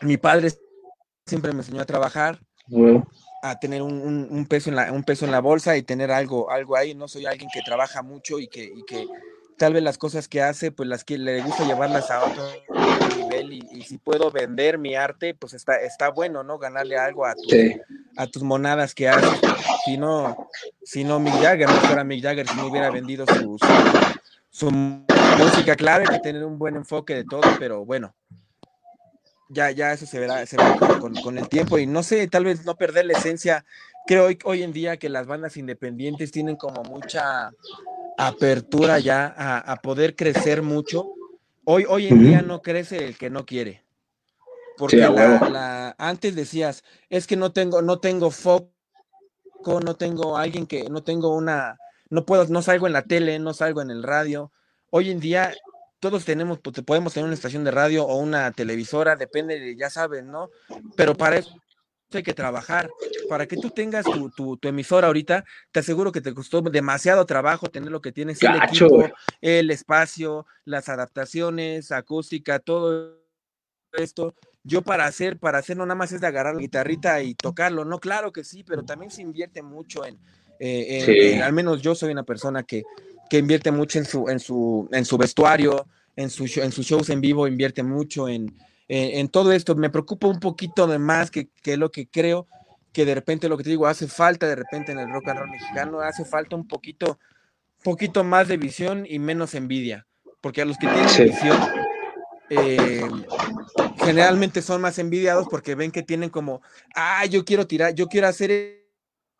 Mi 0.02 0.16
padre 0.16 0.52
siempre 1.26 1.52
me 1.52 1.60
enseñó 1.60 1.80
a 1.80 1.86
trabajar, 1.86 2.40
a 3.42 3.58
tener 3.58 3.82
un, 3.82 4.28
un, 4.30 4.46
peso 4.46 4.70
en 4.70 4.76
la, 4.76 4.92
un 4.92 5.04
peso 5.04 5.24
en 5.24 5.30
la 5.30 5.40
bolsa 5.40 5.76
y 5.76 5.82
tener 5.82 6.10
algo, 6.10 6.50
algo 6.50 6.76
ahí. 6.76 6.94
No 6.94 7.08
soy 7.08 7.26
alguien 7.26 7.50
que 7.52 7.62
trabaja 7.62 8.02
mucho 8.02 8.38
y 8.38 8.48
que, 8.48 8.64
y 8.64 8.84
que 8.84 9.06
tal 9.56 9.72
vez 9.72 9.82
las 9.82 9.98
cosas 9.98 10.28
que 10.28 10.42
hace, 10.42 10.70
pues 10.72 10.88
las 10.88 11.04
que 11.04 11.18
le 11.18 11.42
gusta 11.42 11.66
llevarlas 11.66 12.10
a 12.10 12.24
otro 12.24 12.44
nivel 13.16 13.52
y, 13.52 13.82
si 13.82 13.98
puedo 13.98 14.30
vender 14.30 14.78
mi 14.78 14.94
arte, 14.94 15.34
pues 15.34 15.54
está, 15.54 15.76
está 15.80 16.10
bueno, 16.10 16.42
¿no? 16.42 16.58
Ganarle 16.58 16.96
algo 16.96 17.26
a, 17.26 17.34
a 18.16 18.26
tus 18.26 18.42
monadas 18.42 18.94
que 18.94 19.08
haces. 19.08 19.40
Si 19.84 19.96
no, 19.96 20.48
si 20.82 21.04
no 21.04 21.18
Mick 21.20 21.34
Jagger, 21.34 21.68
no 21.68 21.74
fuera 21.74 22.04
Mick 22.04 22.22
Jagger, 22.22 22.46
si 22.46 22.56
no 22.56 22.66
hubiera 22.66 22.90
vendido 22.90 23.26
su, 23.26 23.58
su, 24.58 24.72
música, 24.72 25.76
claro, 25.76 26.04
hay 26.08 26.16
que 26.16 26.20
tener 26.20 26.44
un 26.44 26.58
buen 26.58 26.74
enfoque 26.74 27.14
de 27.14 27.24
todo, 27.24 27.42
pero 27.60 27.84
bueno, 27.84 28.12
ya, 29.48 29.70
ya 29.70 29.92
eso 29.92 30.04
se 30.04 30.18
verá, 30.18 30.44
se 30.46 30.56
verá 30.56 30.76
con, 30.98 31.14
con, 31.14 31.38
el 31.38 31.48
tiempo 31.48 31.78
y 31.78 31.86
no 31.86 32.02
sé, 32.02 32.26
tal 32.26 32.44
vez 32.44 32.64
no 32.64 32.74
perder 32.74 33.06
la 33.06 33.12
esencia. 33.12 33.64
Creo 34.08 34.26
hoy, 34.26 34.38
hoy 34.44 34.62
en 34.64 34.72
día 34.72 34.96
que 34.96 35.08
las 35.08 35.28
bandas 35.28 35.56
independientes 35.56 36.32
tienen 36.32 36.56
como 36.56 36.82
mucha 36.82 37.52
apertura 38.16 38.98
ya 38.98 39.32
a, 39.36 39.76
poder 39.76 40.16
crecer 40.16 40.62
mucho. 40.62 41.12
Hoy, 41.64 41.84
hoy 41.88 42.08
en 42.08 42.20
día 42.20 42.42
no 42.42 42.60
crece 42.60 43.06
el 43.06 43.16
que 43.16 43.30
no 43.30 43.46
quiere. 43.46 43.84
Porque 44.76 44.96
la, 44.96 45.94
antes 45.98 46.34
decías, 46.34 46.82
es 47.10 47.28
que 47.28 47.36
no 47.36 47.52
tengo, 47.52 47.80
no 47.80 48.00
tengo 48.00 48.32
foco, 48.32 48.72
no 49.84 49.94
tengo 49.94 50.36
alguien 50.36 50.66
que, 50.66 50.90
no 50.90 51.04
tengo 51.04 51.36
una, 51.36 51.78
no 52.10 52.24
puedo, 52.24 52.46
no 52.46 52.62
salgo 52.62 52.86
en 52.86 52.92
la 52.92 53.02
tele, 53.02 53.38
no 53.38 53.54
salgo 53.54 53.82
en 53.82 53.90
el 53.90 54.02
radio. 54.02 54.52
Hoy 54.90 55.10
en 55.10 55.20
día 55.20 55.54
todos 56.00 56.24
tenemos, 56.24 56.58
pues, 56.60 56.80
podemos 56.82 57.12
tener 57.12 57.26
una 57.26 57.34
estación 57.34 57.64
de 57.64 57.70
radio 57.70 58.04
o 58.04 58.16
una 58.16 58.50
televisora, 58.52 59.16
depende 59.16 59.58
de, 59.58 59.76
ya 59.76 59.90
saben, 59.90 60.30
¿no? 60.30 60.50
Pero 60.96 61.14
para 61.14 61.38
eso 61.38 61.50
hay 62.12 62.22
que 62.22 62.34
trabajar. 62.34 62.88
Para 63.28 63.46
que 63.46 63.56
tú 63.56 63.70
tengas 63.70 64.04
tu, 64.04 64.30
tu, 64.30 64.58
emisora 64.68 65.08
ahorita, 65.08 65.44
te 65.72 65.80
aseguro 65.80 66.12
que 66.12 66.20
te 66.20 66.32
costó 66.32 66.62
demasiado 66.62 67.26
trabajo 67.26 67.68
tener 67.68 67.90
lo 67.90 68.00
que 68.00 68.12
tienes, 68.12 68.42
el 68.42 68.56
equipo, 68.56 69.04
el 69.40 69.70
espacio, 69.70 70.46
las 70.64 70.88
adaptaciones, 70.88 71.92
acústica, 71.92 72.58
todo 72.58 73.18
esto. 73.92 74.34
Yo 74.64 74.82
para 74.82 75.06
hacer, 75.06 75.38
para 75.38 75.58
hacer 75.58 75.76
no 75.76 75.86
nada 75.86 75.96
más 75.96 76.12
es 76.12 76.20
de 76.20 76.26
agarrar 76.26 76.54
la 76.54 76.60
guitarrita 76.60 77.22
y 77.22 77.34
tocarlo, 77.34 77.84
no, 77.84 77.98
claro 77.98 78.32
que 78.32 78.44
sí, 78.44 78.64
pero 78.64 78.84
también 78.84 79.10
se 79.10 79.22
invierte 79.22 79.62
mucho 79.62 80.04
en, 80.04 80.18
eh, 80.58 81.40
al 81.42 81.52
menos 81.52 81.82
yo 81.82 81.94
soy 81.94 82.10
una 82.10 82.24
persona 82.24 82.62
que, 82.62 82.84
que 83.28 83.38
invierte 83.38 83.70
mucho 83.70 83.98
en 83.98 84.04
su, 84.04 84.28
en 84.28 84.40
su, 84.40 84.88
en 84.92 85.04
su 85.04 85.18
vestuario, 85.18 85.86
en, 86.16 86.30
su, 86.30 86.44
en 86.60 86.72
sus 86.72 86.86
shows 86.86 87.10
en 87.10 87.20
vivo, 87.20 87.46
invierte 87.46 87.82
mucho 87.82 88.28
en, 88.28 88.54
eh, 88.88 89.20
en 89.20 89.28
todo 89.28 89.52
esto. 89.52 89.74
Me 89.76 89.90
preocupa 89.90 90.26
un 90.26 90.40
poquito 90.40 90.86
de 90.86 90.98
más 90.98 91.30
que, 91.30 91.48
que 91.62 91.76
lo 91.76 91.90
que 91.90 92.08
creo 92.08 92.46
que 92.92 93.04
de 93.04 93.14
repente 93.14 93.48
lo 93.48 93.56
que 93.56 93.64
te 93.64 93.70
digo 93.70 93.86
hace 93.86 94.08
falta 94.08 94.46
de 94.46 94.56
repente 94.56 94.92
en 94.92 94.98
el 94.98 95.10
rock 95.10 95.28
and 95.28 95.38
roll 95.38 95.50
mexicano, 95.50 96.00
hace 96.00 96.24
falta 96.24 96.56
un 96.56 96.66
poquito, 96.66 97.18
poquito 97.84 98.24
más 98.24 98.48
de 98.48 98.56
visión 98.56 99.06
y 99.08 99.18
menos 99.18 99.54
envidia, 99.54 100.06
porque 100.40 100.62
a 100.62 100.64
los 100.64 100.76
que 100.78 100.88
tienen 100.88 101.30
visión 101.30 101.58
eh, 102.50 103.02
generalmente 103.98 104.62
son 104.62 104.80
más 104.80 104.98
envidiados 104.98 105.46
porque 105.50 105.74
ven 105.74 105.90
que 105.90 106.02
tienen 106.02 106.30
como, 106.30 106.62
ah, 106.94 107.26
yo 107.26 107.44
quiero 107.44 107.66
tirar, 107.66 107.94
yo 107.94 108.08
quiero 108.08 108.26
hacer 108.26 108.50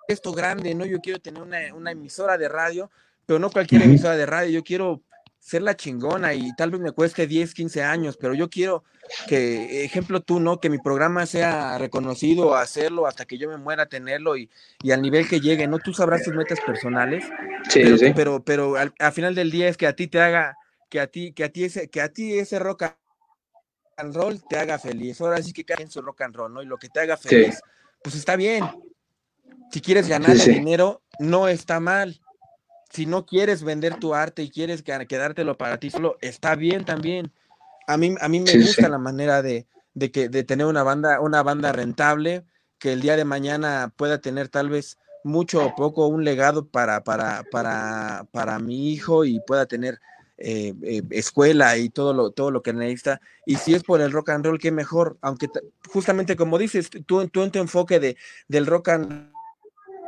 esto 0.09 0.33
grande, 0.33 0.75
¿no? 0.75 0.85
Yo 0.87 1.01
quiero 1.01 1.21
tener 1.21 1.43
una, 1.43 1.59
una 1.75 1.93
emisora 1.93 2.37
de 2.39 2.49
radio, 2.49 2.91
pero 3.27 3.39
no 3.39 3.51
cualquier 3.51 3.83
emisora 3.83 4.17
de 4.17 4.27
radio, 4.27 4.51
yo 4.51 4.65
quiero 4.65 5.03
ser 5.39 5.63
la 5.63 5.77
chingona 5.77 6.35
y 6.35 6.55
tal 6.57 6.71
vez 6.71 6.81
me 6.81 6.93
cueste 6.93 7.27
10, 7.27 7.55
15 7.55 7.83
años, 7.83 8.17
pero 8.17 8.35
yo 8.35 8.51
quiero 8.51 8.85
que, 9.29 9.85
ejemplo 9.85 10.21
tú, 10.21 10.41
¿no? 10.41 10.61
Que 10.61 10.69
mi 10.69 10.79
programa 10.79 11.27
sea 11.27 11.79
reconocido, 11.79 12.55
hacerlo 12.57 13.07
hasta 13.07 13.25
que 13.25 13.39
yo 13.39 13.49
me 13.49 13.57
muera, 13.57 13.87
tenerlo 13.87 14.37
y, 14.37 14.51
y 14.83 14.91
al 14.91 15.01
nivel 15.01 15.29
que 15.29 15.41
llegue, 15.41 15.67
¿no? 15.67 15.79
Tú 15.79 15.95
sabrás 15.95 16.23
tus 16.23 16.35
metas 16.35 16.61
personales, 16.61 17.25
sí, 17.69 17.81
pero, 17.83 17.99
sí. 17.99 18.13
pero, 18.15 18.43
pero 18.43 18.77
al, 18.77 19.13
final 19.13 19.35
del 19.35 19.51
día 19.51 19.69
es 19.69 19.77
que 19.77 19.87
a 19.87 19.95
ti 19.95 20.07
te 20.09 20.21
haga, 20.21 20.57
que 20.89 21.01
a 21.01 21.07
ti, 21.07 21.33
que 21.33 21.45
a 21.45 21.49
ti 21.51 21.65
ese, 21.65 21.89
que 21.89 22.01
a 22.01 22.11
ti 22.11 22.39
ese 22.39 22.59
rock 22.59 22.85
and 23.97 24.15
roll 24.15 24.43
te 24.49 24.59
haga 24.59 24.79
feliz. 24.79 25.21
Ahora 25.21 25.43
sí 25.43 25.53
que 25.53 25.65
cae 25.65 25.83
en 25.83 25.91
su 25.91 26.03
rock 26.03 26.23
and 26.23 26.35
roll, 26.35 26.53
¿no? 26.53 26.63
Y 26.63 26.67
lo 26.67 26.77
que 26.77 26.89
te 26.89 27.01
haga 27.01 27.17
feliz, 27.17 27.55
sí. 27.55 27.61
pues 28.03 28.15
está 28.17 28.37
bien. 28.37 28.65
Si 29.70 29.80
quieres 29.80 30.09
ganar 30.09 30.36
dinero, 30.36 31.03
no 31.18 31.49
está 31.49 31.80
mal 31.80 32.20
si 32.90 33.07
no 33.07 33.26
quieres 33.26 33.62
vender 33.62 33.96
tu 33.96 34.14
arte 34.14 34.42
y 34.42 34.51
quieres 34.51 34.82
quedártelo 34.82 35.57
para 35.57 35.78
ti 35.78 35.90
solo, 35.90 36.16
está 36.20 36.55
bien 36.55 36.84
también. 36.84 37.32
A 37.86 37.96
mí, 37.96 38.14
a 38.20 38.28
mí 38.28 38.40
me 38.40 38.53
sí, 38.53 38.59
gusta 38.59 38.88
la 38.88 38.99
manera 38.99 39.42
de, 39.42 39.66
de, 39.94 40.11
que, 40.11 40.28
de 40.28 40.44
tener 40.44 40.66
una 40.66 40.82
banda, 40.82 41.20
una 41.20 41.42
banda 41.42 41.72
rentable, 41.72 42.44
que 42.78 42.92
el 42.92 43.01
día 43.01 43.16
de 43.16 43.24
mañana 43.24 43.92
pueda 43.96 44.18
tener 44.18 44.49
tal 44.49 44.70
vez 44.70 44.99
mucho 45.24 45.64
o 45.64 45.74
poco 45.74 46.07
un 46.07 46.24
legado 46.24 46.66
para, 46.66 47.03
para, 47.05 47.44
para, 47.51 48.26
para 48.30 48.59
mi 48.59 48.90
hijo 48.92 49.24
y 49.24 49.40
pueda 49.40 49.66
tener 49.66 50.01
eh, 50.38 50.72
eh, 50.82 51.03
escuela 51.11 51.76
y 51.76 51.90
todo 51.90 52.14
lo, 52.14 52.30
todo 52.30 52.51
lo 52.51 52.62
que 52.62 52.72
necesita. 52.72 53.20
Y 53.44 53.57
si 53.57 53.74
es 53.74 53.82
por 53.82 54.01
el 54.01 54.12
rock 54.12 54.30
and 54.30 54.46
roll, 54.46 54.59
qué 54.59 54.70
mejor, 54.70 55.18
aunque 55.20 55.49
justamente 55.88 56.36
como 56.36 56.57
dices, 56.57 56.88
tú, 57.07 57.26
tú 57.28 57.42
en 57.42 57.51
tu 57.51 57.59
enfoque 57.59 58.01
de, 58.01 58.16
del 58.49 58.66
rock 58.66 58.88
and 58.88 59.38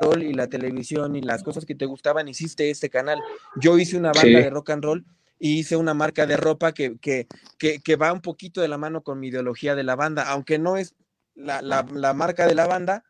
roll 0.01 0.23
y 0.23 0.33
la 0.33 0.49
televisión 0.49 1.15
y 1.17 1.21
las 1.21 1.43
cosas 1.43 1.65
que 1.65 1.75
te 1.75 1.87
gustaban, 1.87 2.29
hiciste 2.29 2.71
este 2.71 2.91
canal. 2.91 3.21
Yo 3.57 3.79
hice 3.79 3.97
una 3.97 4.13
banda 4.13 4.23
sí. 4.23 4.33
de 4.33 4.51
rock 4.51 4.71
and 4.71 4.85
roll 4.85 5.05
y 5.39 5.59
hice 5.59 5.77
una 5.77 5.95
marca 5.95 6.27
de 6.27 6.37
ropa 6.37 6.73
que, 6.73 6.99
que, 6.99 7.27
que, 7.59 7.81
que, 7.81 7.97
va 7.97 8.13
un 8.13 8.21
poquito 8.21 8.61
de 8.61 8.69
la 8.69 8.79
mano 8.79 9.03
con 9.03 9.19
mi 9.19 9.29
ideología 9.29 9.75
de 9.75 9.85
la 9.85 9.97
banda, 9.97 10.25
aunque 10.31 10.59
no 10.59 10.77
es 10.77 10.95
la, 11.35 11.63
la, 11.63 11.87
la 11.93 12.13
marca 12.13 12.47
de 12.47 12.55
la 12.55 12.67
banda, 12.67 13.05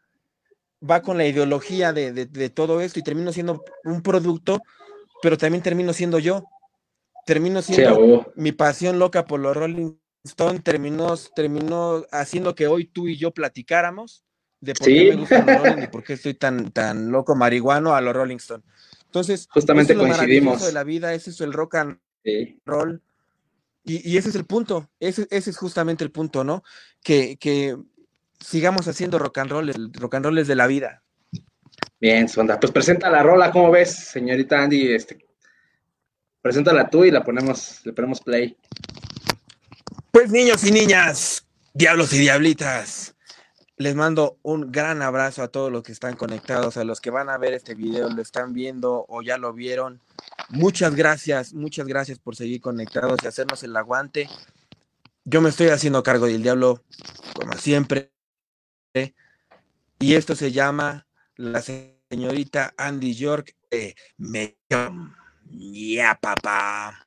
va 0.88 1.02
con 1.02 1.18
la 1.18 1.26
ideología 1.26 1.92
de, 1.92 2.12
de, 2.12 2.26
de, 2.26 2.50
todo 2.50 2.80
esto 2.80 3.00
y 3.00 3.02
termino 3.02 3.32
siendo 3.32 3.64
un 3.84 4.02
producto, 4.02 4.62
pero 5.22 5.36
también 5.36 5.62
termino 5.62 5.92
siendo 5.92 6.18
yo. 6.18 6.44
Termino 7.26 7.62
siendo 7.62 7.96
sí, 7.96 8.30
mi 8.36 8.52
pasión 8.52 8.98
loca 8.98 9.26
por 9.26 9.40
los 9.40 9.56
Rolling 9.56 9.98
Stone, 10.24 10.60
terminó, 10.60 11.14
terminó 11.34 12.04
haciendo 12.12 12.54
que 12.54 12.66
hoy 12.66 12.86
tú 12.86 13.08
y 13.08 13.16
yo 13.16 13.32
platicáramos 13.32 14.24
de 14.60 14.74
por 14.74 14.86
sí. 14.86 14.94
qué 14.94 15.10
me 15.10 15.16
gustan 15.16 15.46
los 15.46 15.62
Rolling 15.62 15.82
y 15.82 15.86
por 15.88 16.04
qué 16.04 16.12
estoy 16.14 16.34
tan, 16.34 16.70
tan 16.72 17.10
loco 17.10 17.34
marihuano 17.34 17.94
a 17.94 18.00
los 18.00 18.14
Rolling 18.14 18.36
Stone. 18.36 18.62
Entonces, 19.04 19.48
justamente 19.50 19.92
es 19.94 19.98
coincidimos. 19.98 20.64
de 20.64 20.72
la 20.72 20.84
vida, 20.84 21.14
ese 21.14 21.30
es 21.30 21.40
el 21.40 21.52
rock 21.52 21.74
and 21.76 21.98
sí. 22.24 22.60
roll. 22.64 23.02
Y, 23.82 24.08
y, 24.08 24.18
ese 24.18 24.28
es 24.28 24.34
el 24.34 24.44
punto, 24.44 24.90
ese, 25.00 25.26
ese, 25.30 25.50
es 25.50 25.56
justamente 25.56 26.04
el 26.04 26.10
punto, 26.10 26.44
¿no? 26.44 26.62
Que, 27.02 27.38
que 27.38 27.76
sigamos 28.38 28.86
haciendo 28.86 29.18
rock 29.18 29.38
and 29.38 29.50
roll, 29.50 29.70
el 29.70 29.92
rock 29.94 30.16
and 30.16 30.26
roll 30.26 30.38
es 30.38 30.46
de 30.46 30.54
la 30.54 30.66
vida. 30.66 31.02
Bien, 31.98 32.28
Sonda, 32.28 32.60
pues 32.60 32.72
presenta 32.72 33.10
la 33.10 33.22
rola, 33.22 33.50
¿cómo 33.50 33.70
ves, 33.70 33.94
señorita 33.94 34.62
Andy? 34.62 34.92
Este, 34.92 35.18
preséntala 36.40 36.88
tú 36.88 37.04
y 37.04 37.10
la 37.10 37.24
ponemos, 37.24 37.80
le 37.84 37.92
ponemos 37.92 38.20
play. 38.20 38.56
Pues 40.10 40.30
niños 40.30 40.64
y 40.64 40.72
niñas, 40.72 41.46
diablos 41.74 42.12
y 42.12 42.18
diablitas, 42.18 43.14
les 43.80 43.94
mando 43.94 44.38
un 44.42 44.70
gran 44.70 45.00
abrazo 45.00 45.42
a 45.42 45.48
todos 45.48 45.72
los 45.72 45.82
que 45.82 45.92
están 45.92 46.14
conectados, 46.14 46.76
a 46.76 46.84
los 46.84 47.00
que 47.00 47.08
van 47.08 47.30
a 47.30 47.38
ver 47.38 47.54
este 47.54 47.74
video, 47.74 48.10
lo 48.10 48.20
están 48.20 48.52
viendo 48.52 49.06
o 49.08 49.22
ya 49.22 49.38
lo 49.38 49.54
vieron. 49.54 50.02
Muchas 50.50 50.94
gracias, 50.94 51.54
muchas 51.54 51.86
gracias 51.86 52.18
por 52.18 52.36
seguir 52.36 52.60
conectados 52.60 53.16
y 53.22 53.26
hacernos 53.26 53.62
el 53.62 53.74
aguante. 53.74 54.28
Yo 55.24 55.40
me 55.40 55.48
estoy 55.48 55.68
haciendo 55.68 56.02
cargo 56.02 56.26
del 56.26 56.42
diablo, 56.42 56.82
como 57.34 57.54
siempre. 57.54 58.12
Y 59.98 60.14
esto 60.14 60.36
se 60.36 60.52
llama 60.52 61.06
la 61.36 61.62
señorita 61.62 62.74
Andy 62.76 63.14
York 63.14 63.56
de 63.70 63.96
Mellon. 64.18 65.16
Yeah, 65.48 66.18
papá. 66.20 67.06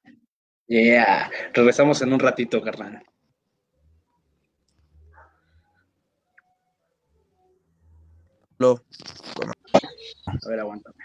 Yeah. 0.65 1.29
Regresamos 1.53 2.01
en 2.01 2.13
un 2.13 2.19
ratito, 2.19 2.63
carnal. 2.63 3.03
A 10.25 10.49
ver, 10.49 10.59
aguántame. 10.59 11.03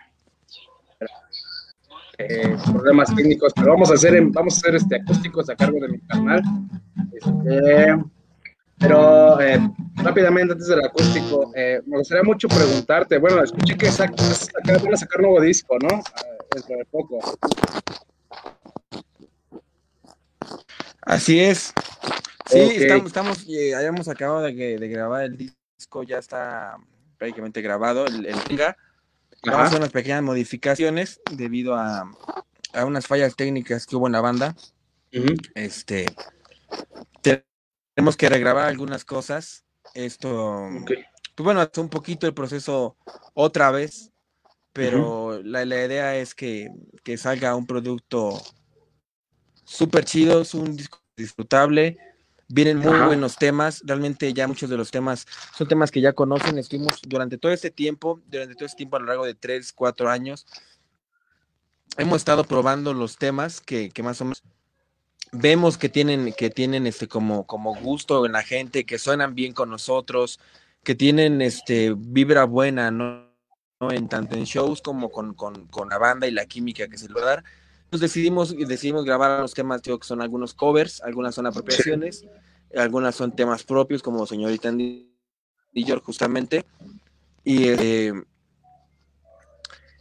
Eh, 2.20 2.56
problemas 2.72 3.14
técnicos, 3.14 3.52
pero 3.54 3.68
vamos 3.68 3.90
a 3.92 3.94
hacer, 3.94 4.20
vamos 4.30 4.54
a 4.54 4.56
hacer 4.56 4.74
este 4.74 4.96
acústicos 4.96 5.48
a 5.50 5.54
cargo 5.54 5.78
de 5.80 5.88
mi 5.88 6.00
canal. 6.00 6.42
Este, 7.12 7.96
pero 8.76 9.40
eh, 9.40 9.58
rápidamente 9.94 10.52
antes 10.52 10.66
del 10.66 10.84
acústico, 10.84 11.52
eh, 11.54 11.80
me 11.86 11.98
gustaría 11.98 12.24
mucho 12.24 12.48
preguntarte, 12.48 13.18
bueno, 13.18 13.42
escuché 13.42 13.76
que 13.76 13.90
sac, 13.90 14.14
van 14.66 14.94
a 14.94 14.96
sacar 14.96 15.20
nuevo 15.20 15.40
disco, 15.40 15.76
¿no? 15.80 15.88
Ah, 15.96 16.22
dentro 16.54 16.76
de 16.76 16.84
poco. 16.86 17.18
Así 21.02 21.40
es. 21.40 21.72
Sí, 22.46 22.60
okay. 22.60 22.76
estamos, 22.76 23.06
estamos 23.06 23.46
eh, 23.48 23.74
habíamos 23.74 24.08
acabado 24.08 24.42
de, 24.42 24.52
de 24.52 24.88
grabar 24.88 25.24
el 25.24 25.36
disco, 25.36 26.02
ya 26.02 26.18
está 26.18 26.76
prácticamente 27.18 27.60
grabado, 27.60 28.06
el, 28.06 28.26
el 28.26 28.36
Venga. 28.48 28.76
Vamos 29.44 29.60
a 29.60 29.64
hacer 29.66 29.78
unas 29.78 29.92
pequeñas 29.92 30.22
modificaciones 30.22 31.20
debido 31.30 31.76
a, 31.76 32.10
a, 32.72 32.84
unas 32.84 33.06
fallas 33.06 33.36
técnicas 33.36 33.86
que 33.86 33.94
hubo 33.94 34.06
en 34.06 34.12
la 34.12 34.20
banda. 34.20 34.56
Uh 35.12 35.18
-huh. 35.18 35.50
Este 35.54 36.06
tenemos 37.98 38.16
que 38.16 38.28
regrabar 38.28 38.68
algunas 38.68 39.04
cosas. 39.04 39.64
Esto, 39.92 40.68
okay. 40.82 41.04
pues 41.34 41.44
bueno, 41.44 41.62
es 41.62 41.78
un 41.78 41.88
poquito 41.88 42.28
el 42.28 42.34
proceso 42.34 42.96
otra 43.34 43.72
vez, 43.72 44.12
pero 44.72 44.98
uh 45.00 45.32
-huh. 45.32 45.42
la, 45.42 45.64
la, 45.64 45.84
idea 45.84 46.14
es 46.16 46.32
que, 46.32 46.70
que 47.02 47.16
salga 47.16 47.56
un 47.56 47.66
producto 47.66 48.40
súper 49.64 50.04
chido, 50.04 50.42
es 50.42 50.54
un 50.54 50.76
disco 50.76 51.00
disfrutable 51.16 51.98
Vienen 52.48 52.78
muy 52.78 52.94
Ajá. 52.94 53.06
buenos 53.06 53.36
temas, 53.36 53.82
realmente 53.84 54.32
ya 54.32 54.48
muchos 54.48 54.70
de 54.70 54.76
los 54.76 54.90
temas 54.90 55.26
son 55.54 55.68
temas 55.68 55.90
que 55.90 56.00
ya 56.00 56.14
conocen, 56.14 56.56
estuvimos 56.56 57.00
durante 57.06 57.36
todo 57.36 57.52
este 57.52 57.70
tiempo, 57.70 58.20
durante 58.26 58.54
todo 58.54 58.64
este 58.64 58.78
tiempo 58.78 58.96
a 58.96 59.00
lo 59.00 59.06
largo 59.06 59.26
de 59.26 59.34
tres, 59.34 59.72
cuatro 59.72 60.08
años, 60.08 60.46
hemos 61.98 62.16
estado 62.16 62.44
probando 62.44 62.94
los 62.94 63.18
temas 63.18 63.60
que, 63.60 63.90
que 63.90 64.02
más 64.02 64.20
o 64.22 64.24
menos 64.24 64.42
vemos 65.32 65.78
que 65.78 65.88
tienen, 65.88 66.32
que 66.32 66.50
tienen 66.50 66.86
este 66.86 67.08
como, 67.08 67.46
como 67.46 67.74
gusto 67.74 68.24
en 68.26 68.32
la 68.32 68.42
gente, 68.42 68.86
que 68.86 68.98
suenan 68.98 69.34
bien 69.34 69.52
con 69.52 69.70
nosotros, 69.70 70.40
que 70.82 70.94
tienen 70.94 71.42
este 71.42 71.94
vibra 71.96 72.44
buena, 72.44 72.90
¿no? 72.90 73.28
¿no? 73.80 73.92
En 73.92 74.08
tanto 74.08 74.36
en 74.36 74.44
shows 74.44 74.80
como 74.80 75.10
con, 75.10 75.34
con, 75.34 75.66
con, 75.68 75.88
la 75.88 75.98
banda 75.98 76.26
y 76.26 76.30
la 76.30 76.46
química 76.46 76.88
que 76.88 76.98
se 76.98 77.08
le 77.08 77.14
va 77.14 77.22
a 77.22 77.26
dar. 77.26 77.44
Nos 77.90 78.00
decidimos, 78.00 78.54
decidimos 78.56 79.04
grabar 79.04 79.40
los 79.40 79.54
temas, 79.54 79.82
digo, 79.82 79.98
que 79.98 80.06
son 80.06 80.20
algunos 80.20 80.52
covers, 80.52 81.00
algunas 81.02 81.34
son 81.34 81.46
apropiaciones, 81.46 82.20
sí. 82.20 82.28
algunas 82.76 83.14
son 83.14 83.34
temas 83.34 83.64
propios, 83.64 84.02
como 84.02 84.26
Señorita 84.26 84.68
Andy 84.68 85.10
York, 85.72 86.02
justamente. 86.04 86.66
Y, 87.44 87.68
eh, 87.68 88.12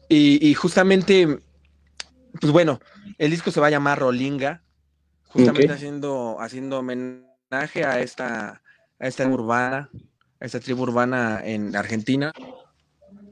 y, 0.10 0.50
y, 0.50 0.54
justamente, 0.54 1.40
pues 2.42 2.52
bueno, 2.52 2.80
el 3.18 3.32
disco 3.32 3.52
se 3.52 3.62
va 3.62 3.68
a 3.68 3.72
llamar 3.72 4.00
Rolinga, 4.00 4.64
justamente 5.28 5.66
okay. 5.66 5.76
haciendo, 5.76 6.38
haciendo 6.42 6.80
homenaje 6.80 7.86
a 7.86 8.02
esta, 8.02 8.62
a 9.00 9.08
esta 9.08 9.28
urbana, 9.28 9.90
a 10.40 10.46
esta 10.46 10.60
tribu 10.60 10.84
urbana 10.84 11.42
en 11.44 11.76
Argentina. 11.76 12.34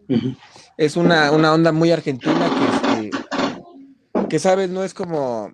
Uh 0.07 0.13
-huh. 0.13 0.37
Es 0.77 0.95
una, 0.95 1.31
una 1.31 1.53
onda 1.53 1.71
muy 1.71 1.91
argentina 1.91 2.49
que, 2.49 2.84
este, 4.35 4.35
que 4.35 4.39
sabes, 4.39 4.69
no 4.69 4.83
es 4.83 4.93
como 4.93 5.53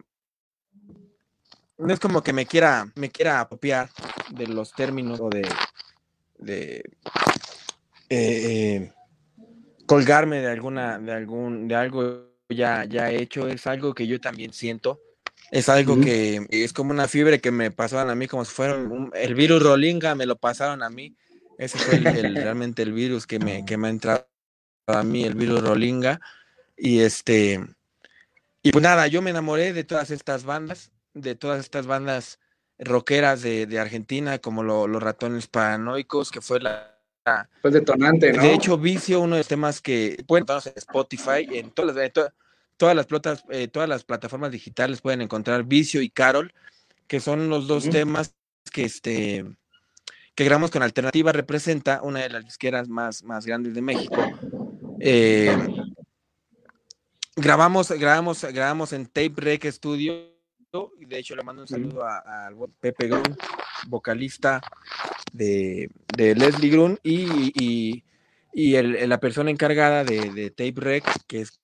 no 1.78 1.94
es 1.94 2.00
como 2.00 2.22
que 2.22 2.34
me 2.34 2.46
quiera 2.46 2.92
me 2.96 3.10
quiera 3.10 3.40
apropiar 3.40 3.90
de 4.30 4.48
los 4.48 4.72
términos 4.74 5.20
o 5.20 5.30
de 5.30 5.48
de 6.38 6.84
eh, 8.10 8.84
eh, 8.90 8.94
colgarme 9.88 10.42
de 10.42 10.52
alguna 10.52 11.00
de 11.00 11.12
algún 11.12 11.68
de 11.68 11.76
algo 11.76 12.32
ya 12.50 12.86
ya 12.86 13.10
hecho 13.10 13.48
es 13.48 13.66
algo 13.68 13.94
que 13.94 14.06
yo 14.06 14.20
también 14.20 14.54
siento 14.54 15.00
Es 15.52 15.70
algo 15.70 16.00
que 16.00 16.46
es 16.50 16.72
como 16.72 16.92
una 16.92 17.08
fiebre 17.08 17.42
que 17.42 17.52
me 17.52 17.72
pasaban 17.72 18.10
a 18.10 18.16
mí 18.16 18.28
como 18.28 18.46
si 18.46 18.54
fuera 18.54 18.78
el 19.14 19.36
virus 19.36 19.62
Rolinga, 19.62 20.16
me 20.16 20.26
lo 20.26 20.38
pasaron 20.38 20.82
a 20.82 20.90
mí. 20.90 21.18
Ese 21.58 21.78
fue 21.78 22.00
realmente 22.46 22.84
el 22.84 22.94
virus 22.94 23.28
que 23.28 23.38
me, 23.38 23.66
que 23.66 23.76
me 23.76 23.88
ha 23.88 23.92
entrado 23.92 24.28
a 24.88 25.04
mí, 25.04 25.26
el 25.26 25.36
virus 25.36 25.62
Rolinga. 25.62 26.22
Y 26.78 27.02
este, 27.02 27.60
y 28.64 28.72
pues 28.72 28.84
nada, 28.84 29.08
yo 29.08 29.22
me 29.22 29.32
enamoré 29.32 29.74
de 29.74 29.84
todas 29.84 30.12
estas 30.12 30.44
bandas, 30.44 30.92
de 31.14 31.36
todas 31.36 31.60
estas 31.60 31.88
bandas 31.88 32.40
rockeras 32.78 33.42
de, 33.42 33.66
de 33.66 33.80
Argentina, 33.80 34.40
como 34.40 34.64
los 34.64 35.02
ratones 35.04 35.48
paranoicos, 35.48 36.32
que 36.32 36.42
fue 36.42 36.60
la, 36.60 36.98
Fue 37.62 37.72
detonante, 37.72 38.34
¿no? 38.34 38.42
De 38.42 38.54
hecho, 38.54 38.78
Vicio, 38.78 39.22
uno 39.22 39.36
de 39.36 39.42
los 39.42 39.48
temas 39.48 39.82
que 39.82 40.24
pueden 40.28 40.44
encontrar 40.44 40.74
en 40.76 40.80
Spotify, 40.80 41.48
en 41.58 41.72
todas 41.72 41.96
las, 41.96 42.12
todas 42.78 42.96
las, 42.96 43.06
plotas, 43.06 43.46
eh, 43.50 43.68
todas 43.68 43.88
las 43.88 44.04
plataformas 44.04 44.52
digitales 44.52 45.02
pueden 45.02 45.22
encontrar 45.22 45.64
Vicio 45.64 46.02
y 46.02 46.10
Carol, 46.10 46.54
que 47.08 47.20
son 47.20 47.50
los 47.50 47.68
dos 47.68 47.90
temas 47.90 48.34
que, 48.72 48.86
este, 48.86 49.46
que 50.34 50.44
grabamos 50.44 50.72
con 50.72 50.82
Alternativa, 50.82 51.32
representa 51.32 52.02
una 52.02 52.22
de 52.22 52.30
las 52.30 52.46
disqueras 52.46 52.90
más, 52.90 53.24
más 53.24 53.46
grandes 53.46 53.74
de 53.74 53.82
México. 53.82 54.24
Eh, 55.00 55.56
grabamos, 57.36 57.92
grabamos, 57.92 58.44
grabamos 58.44 58.94
en 58.94 59.06
Tape 59.06 59.34
Rec 59.36 59.66
Studio. 59.72 60.32
Y 61.00 61.06
de 61.06 61.20
hecho 61.20 61.36
le 61.36 61.44
mando 61.44 61.64
un 61.64 61.68
saludo 61.68 62.06
a, 62.06 62.50
Pepe 62.80 63.08
Grun, 63.08 63.38
vocalista 63.88 64.62
de, 65.34 65.90
Leslie 66.16 66.70
Grun, 66.70 66.98
y, 67.04 68.04
la 68.54 69.20
persona 69.20 69.52
encargada 69.52 70.06
de, 70.06 70.50
Tape 70.52 70.74
Rec, 70.76 71.04
que 71.28 71.42
es 71.42 71.60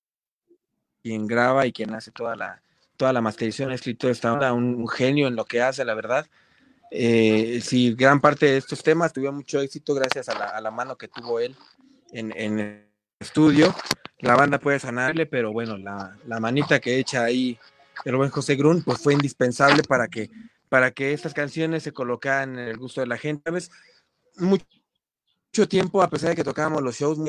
quien 1.01 1.25
graba 1.25 1.65
y 1.65 1.71
quien 1.71 1.93
hace 1.93 2.11
toda 2.11 2.35
la, 2.35 2.61
toda 2.97 3.13
la 3.13 3.21
masterización, 3.21 3.71
ha 3.71 3.75
escrito 3.75 4.09
esta 4.09 4.33
onda, 4.33 4.51
un, 4.51 4.87
genio 4.89 5.27
en 5.27 5.37
lo 5.37 5.45
que 5.45 5.61
hace, 5.61 5.85
la 5.85 5.93
verdad. 5.93 6.27
Eh, 6.91 7.61
sí, 7.63 7.93
gran 7.95 8.19
parte 8.19 8.45
de 8.45 8.57
estos 8.57 8.83
temas 8.83 9.13
tuvieron 9.13 9.35
mucho 9.35 9.61
éxito 9.61 9.93
gracias 9.93 10.27
a 10.27 10.59
la, 10.59 10.71
mano 10.71 10.97
que 10.97 11.07
tuvo 11.07 11.39
él 11.39 11.55
en, 12.11 12.33
en, 12.35 12.59
el 12.59 12.86
estudio. 13.19 13.73
La 14.19 14.35
banda 14.35 14.59
puede 14.59 14.79
sanarle, 14.79 15.25
pero 15.25 15.51
bueno, 15.51 15.77
la, 15.77 16.17
la 16.25 16.39
manita 16.39 16.79
que 16.79 16.97
echa 16.97 17.23
ahí 17.23 17.57
el 18.05 18.15
buen 18.15 18.29
José 18.29 18.55
Grun, 18.55 18.83
pues 18.83 18.99
fue 18.99 19.13
indispensable 19.13 19.83
para 19.83 20.07
que, 20.07 20.29
para 20.69 20.91
que 20.91 21.13
estas 21.13 21.33
canciones 21.33 21.83
se 21.83 21.93
colocaran 21.93 22.57
en 22.57 22.67
el 22.67 22.77
gusto 22.77 23.01
de 23.01 23.07
la 23.07 23.17
gente. 23.17 23.43
¿Sabes? 23.45 23.71
Mucho 24.37 25.67
tiempo, 25.67 26.01
a 26.01 26.09
pesar 26.09 26.29
de 26.29 26.35
que 26.35 26.43
tocábamos 26.43 26.81
los 26.81 26.95
shows, 26.95 27.19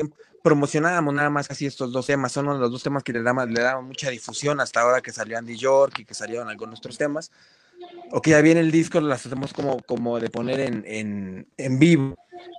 promocionábamos 0.43 1.13
nada 1.13 1.29
más 1.29 1.49
así 1.49 1.65
estos 1.65 1.91
dos 1.91 2.05
temas, 2.05 2.31
son 2.31 2.45
los 2.45 2.71
dos 2.71 2.83
temas 2.83 3.03
que 3.03 3.13
le 3.13 3.21
daban, 3.23 3.51
le 3.53 3.61
daban 3.61 3.85
mucha 3.85 4.09
difusión 4.09 4.59
hasta 4.59 4.81
ahora 4.81 5.01
que 5.01 5.11
salió 5.11 5.37
Andy 5.37 5.57
York 5.57 5.99
y 5.99 6.05
que 6.05 6.13
salieron 6.13 6.49
algunos 6.49 6.79
otros 6.79 6.97
temas. 6.97 7.31
O 8.11 8.21
que 8.21 8.31
ya 8.31 8.41
viene 8.41 8.59
el 8.59 8.71
disco, 8.71 8.99
las 8.99 9.25
hacemos 9.25 9.53
como, 9.53 9.79
como 9.83 10.19
de 10.19 10.29
poner 10.29 10.59
en, 10.59 11.47
en, 11.57 11.79
vivo. 11.79 12.15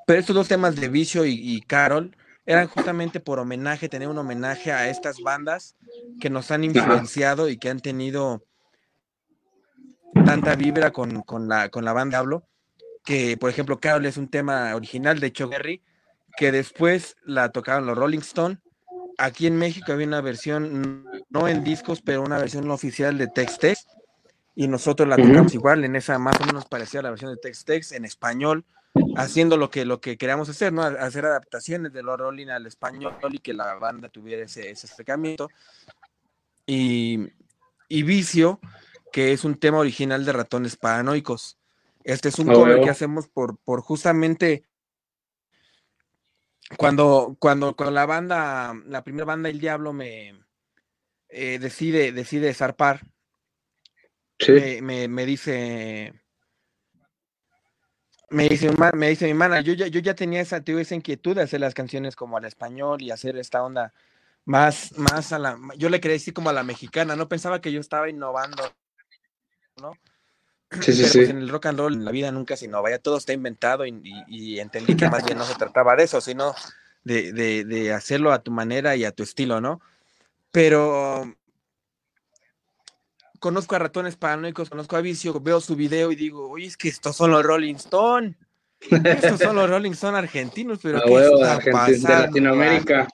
Pero 0.07 0.19
estos 0.19 0.35
dos 0.35 0.49
temas 0.49 0.77
de 0.77 0.89
Vicio 0.89 1.27
y, 1.27 1.35
y 1.35 1.61
Carol 1.61 2.17
eran 2.51 2.67
justamente 2.67 3.21
por 3.21 3.39
homenaje, 3.39 3.89
tener 3.89 4.09
un 4.09 4.19
homenaje 4.19 4.73
a 4.73 4.89
estas 4.89 5.21
bandas 5.21 5.77
que 6.21 6.31
nos 6.31 6.51
han 6.51 6.65
influenciado 6.65 7.49
y 7.49 7.59
que 7.59 7.71
han 7.71 7.79
tenido 7.79 8.43
tanta 10.27 10.57
vibra 10.57 10.91
con, 10.91 11.23
la, 11.47 11.69
con 11.69 11.85
la 11.85 11.93
banda 11.93 12.19
Hablo, 12.19 12.43
que 13.05 13.37
por 13.37 13.51
ejemplo 13.51 13.79
Carol 13.79 14.05
es 14.05 14.17
un 14.17 14.27
tema 14.27 14.75
original 14.75 15.21
de 15.21 15.33
Chuck 15.33 15.49
Berry, 15.49 15.81
que 16.37 16.51
después 16.51 17.15
la 17.25 17.53
tocaron 17.53 17.87
los 17.87 17.97
Rolling 17.97 18.19
Stone. 18.19 18.59
Aquí 19.17 19.47
en 19.47 19.57
México 19.57 19.93
había 19.93 20.09
una 20.09 20.21
versión, 20.21 21.05
no 21.29 21.47
en 21.47 21.63
discos, 21.63 22.03
pero 22.03 22.21
una 22.21 22.39
versión 22.39 22.69
oficial 22.69 23.17
de 23.17 23.29
Text 23.29 23.61
Text, 23.61 23.89
y 24.57 24.67
nosotros 24.67 25.09
la 25.09 25.15
tocamos 25.15 25.55
igual, 25.55 25.85
en 25.85 25.95
esa 25.95 26.19
más 26.19 26.41
o 26.41 26.47
menos 26.47 26.65
parecía 26.65 27.01
la 27.01 27.11
versión 27.11 27.31
de 27.31 27.41
Text 27.41 27.65
Text 27.65 27.93
en 27.93 28.05
español, 28.05 28.65
haciendo 29.17 29.57
lo 29.57 29.71
que, 29.71 29.85
lo 29.85 30.01
que 30.01 30.17
queríamos 30.17 30.49
hacer, 30.49 30.73
¿no? 30.73 30.83
Hacer 30.83 31.25
adaptaciones 31.27 31.93
de 31.93 32.03
los 32.03 32.19
Rolling 32.19 32.49
al 32.49 32.67
español 32.67 33.17
y 33.31 33.39
que 33.39 33.55
la 33.55 33.75
banda 33.75 34.09
tuviera 34.09 34.45
ese, 34.45 34.71
ese 34.71 34.87
acercamiento. 34.87 35.49
Y, 36.67 37.29
y, 37.89 38.03
Vicio, 38.03 38.61
que 39.13 39.33
es 39.33 39.45
un 39.45 39.57
tema 39.57 39.79
original 39.79 40.25
de 40.25 40.33
ratones 40.33 40.77
paranoicos. 40.77 41.59
Este 42.05 42.29
es 42.29 42.39
un 42.39 42.51
oh, 42.51 42.55
cover 42.55 42.81
que 42.81 42.91
hacemos 42.91 43.29
por, 43.29 43.59
por 43.59 43.83
justamente 43.83 44.65
cuando, 46.77 47.37
cuando, 47.39 47.75
cuando 47.75 47.93
la 47.93 48.07
banda, 48.07 48.75
la 48.87 49.03
primera 49.03 49.25
banda 49.25 49.49
El 49.49 49.61
Diablo 49.61 49.93
me 49.93 50.41
eh, 51.29 51.59
decide, 51.59 52.13
decide 52.13 52.55
zarpar, 52.55 53.03
me, 54.49 54.81
me, 54.81 55.09
me 55.09 55.27
dice 55.27 56.20
me 58.31 58.49
dice, 58.49 58.71
me 58.95 59.09
dice 59.09 59.27
mi 59.27 59.35
mana, 59.35 59.61
yo 59.61 59.73
ya, 59.75 59.89
yo 59.89 60.01
ya 60.01 60.15
tenía 60.15 60.41
esa, 60.41 60.63
esa 60.65 60.95
inquietud 60.95 61.35
de 61.37 61.43
hacer 61.43 61.61
las 61.61 61.75
canciones 61.75 62.17
como 62.17 62.37
al 62.37 62.45
español 62.45 63.03
y 63.03 63.11
hacer 63.11 63.37
esta 63.37 63.63
onda 63.63 63.93
más, 64.45 64.97
más 64.97 65.33
a 65.33 65.39
la, 65.39 65.59
yo 65.77 65.89
le 65.89 66.01
quería 66.01 66.15
decir 66.15 66.33
como 66.33 66.51
a 66.51 66.53
la 66.53 66.63
mexicana, 66.63 67.17
no 67.17 67.29
pensaba 67.29 67.61
que 67.61 67.73
yo 67.73 67.81
estaba 67.81 68.09
innovando, 68.09 68.63
¿no? 69.81 69.93
Sí, 70.81 70.93
sí, 70.93 71.05
sí. 71.05 71.19
Pues 71.19 71.31
en 71.31 71.39
el 71.39 71.49
rock 71.49 71.67
and 71.67 71.79
roll, 71.81 71.95
en 71.95 72.05
la 72.05 72.13
vida 72.13 72.31
nunca 72.31 72.57
se 72.57 72.67
innova, 72.67 72.91
ya 72.91 73.01
todo 73.01 73.19
está 73.19 73.33
inventado 73.33 73.85
y, 73.85 74.61
entendí 74.61 74.97
que 74.97 75.11
más 75.11 75.25
bien 75.25 75.37
no 75.37 75.45
se 75.45 75.57
trataba 75.57 75.97
de 75.97 76.05
eso, 76.05 76.21
sino 76.21 76.55
de, 77.03 77.33
de, 77.33 77.65
de 77.65 77.93
hacerlo 77.93 78.33
a 78.33 78.43
tu 78.43 78.53
manera 78.53 78.95
y 78.95 79.05
a 79.05 79.11
tu 79.11 79.25
estilo, 79.25 79.61
¿no? 79.61 79.81
Pero 80.53 81.35
conozco 83.41 83.75
a 83.75 83.81
ratones 83.81 84.17
paranoicos, 84.17 84.71
conozco 84.71 84.97
a 84.97 85.01
Vicio, 85.01 85.41
veo 85.41 85.61
su 85.61 85.75
video 85.75 86.13
y 86.13 86.17
digo, 86.17 86.49
oye, 86.49 86.67
es 86.67 86.77
que 86.77 86.89
estos 86.89 87.17
son 87.17 87.33
los 87.33 87.43
Rolling 87.43 87.75
Stone. 87.75 88.37
Estos 88.81 89.41
son 89.41 89.57
los 89.57 89.69
Rolling 89.69 89.93
Stone 89.93 90.17
argentinos, 90.17 90.79
pero 90.83 91.01
¿qué 91.03 91.25
está 91.25 91.59
pasando? 91.73 92.09
De 92.09 92.27
Latinoamérica. 92.27 93.09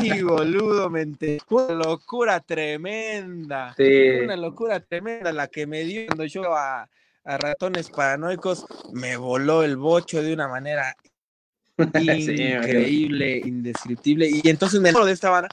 Qué 0.00 0.22
boludo, 0.22 0.88
mente. 0.90 1.40
Una 1.48 1.74
locura 1.74 2.40
tremenda. 2.40 3.74
Una 4.22 4.36
locura 4.36 4.80
tremenda 4.80 5.32
la 5.32 5.48
que 5.48 5.66
me 5.66 5.84
dio 5.84 6.06
cuando 6.06 6.24
yo 6.24 6.54
a, 6.54 6.88
ratones 7.24 7.88
paranoicos 7.88 8.66
me 8.92 9.16
voló 9.16 9.62
el 9.62 9.78
bocho 9.78 10.22
de 10.22 10.34
una 10.34 10.46
manera 10.46 10.94
increíble, 11.78 13.38
indescriptible. 13.38 14.28
Y 14.28 14.48
entonces 14.48 14.80
me 14.80 14.92
de 14.92 15.12
esta 15.12 15.30
banda 15.30 15.48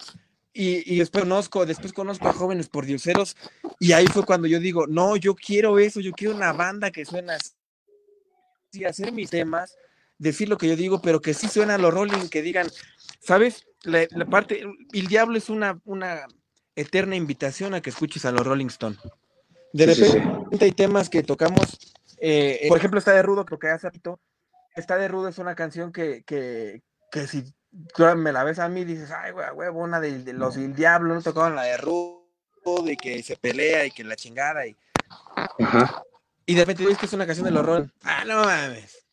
y, 0.54 0.98
después 0.98 1.24
conozco, 1.24 1.66
después 1.66 1.94
conozco 1.94 2.28
a 2.28 2.34
jóvenes 2.34 2.68
por 2.68 2.86
dioseros, 2.86 3.38
y 3.80 3.94
ahí 3.94 4.06
fue 4.08 4.26
cuando 4.26 4.48
yo 4.48 4.60
digo, 4.60 4.86
no, 4.88 5.16
yo 5.16 5.36
quiero 5.36 5.80
eso, 5.80 6.00
yo 6.02 6.12
quiero 6.12 6.36
una 6.36 6.52
banda 6.52 6.92
que 6.92 7.06
suena 7.06 7.36
así, 7.36 8.86
hacer 8.86 9.14
mis 9.14 9.30
temas, 9.30 9.78
decir 10.18 10.50
lo 10.50 10.58
que 10.58 10.68
yo 10.68 10.76
digo, 10.76 11.02
pero 11.02 11.22
que 11.22 11.34
sí 11.34 11.48
suena 11.48 11.76
a 11.76 11.78
los 11.78 11.94
Rolling, 11.94 12.28
que 12.30 12.42
digan, 12.42 12.68
¿sabes? 13.22 13.66
La, 13.84 14.08
parte, 14.30 14.64
el 14.94 15.08
diablo 15.08 15.38
es 15.38 15.50
una, 15.50 15.80
una 15.86 16.28
eterna 16.76 17.16
invitación 17.16 17.74
a 17.74 17.82
que 17.82 17.90
escuches 17.90 18.26
a 18.26 18.32
los 18.32 18.46
Rolling 18.46 18.68
Stone. 18.68 18.98
De 19.74 19.86
repente 19.86 20.66
hay 20.66 20.72
temas 20.74 21.10
que 21.10 21.24
tocamos, 21.24 21.96
eh, 22.18 22.66
por 22.68 22.78
ejemplo, 22.78 23.00
está 23.00 23.14
de 23.14 23.22
Rudo, 23.22 23.46
creo 23.46 23.58
que 23.58 23.70
hace 23.70 23.88
ratito, 23.88 24.20
está 24.76 24.98
de 24.98 25.08
Rudo 25.08 25.30
es 25.30 25.38
una 25.38 25.56
canción 25.56 25.94
que, 25.94 26.24
que, 26.24 26.82
que 27.10 27.28
si 27.28 27.46
me 28.18 28.32
la 28.32 28.44
ves 28.44 28.60
a 28.60 28.68
mí 28.70 28.82
y 28.82 28.86
dices, 28.86 29.12
ay, 29.12 29.32
güey, 29.32 29.50
huevo, 29.52 29.80
una 29.80 30.00
de, 30.00 30.34
los 30.34 30.56
del 30.56 30.76
diablo, 30.76 31.14
no 31.14 31.22
tocaban 31.22 31.56
la 31.56 31.64
de 31.64 31.78
Rudo, 31.78 32.22
de 32.86 32.98
que 32.98 33.24
se 33.24 33.38
pelea 33.38 33.86
y 33.86 33.92
que 33.92 34.04
la 34.04 34.16
chingada 34.16 34.66
y. 34.68 34.76
Ajá. 35.60 36.04
Y 36.46 36.56
de 36.56 36.62
repente 36.62 36.84
dices 36.84 36.98
que 36.98 37.06
es 37.06 37.14
una 37.14 37.26
canción 37.26 37.46
de 37.46 37.52
los 37.52 37.66
Rolling. 37.66 37.88
Ah, 38.04 38.24
no 38.26 38.44
mames. 38.44 39.06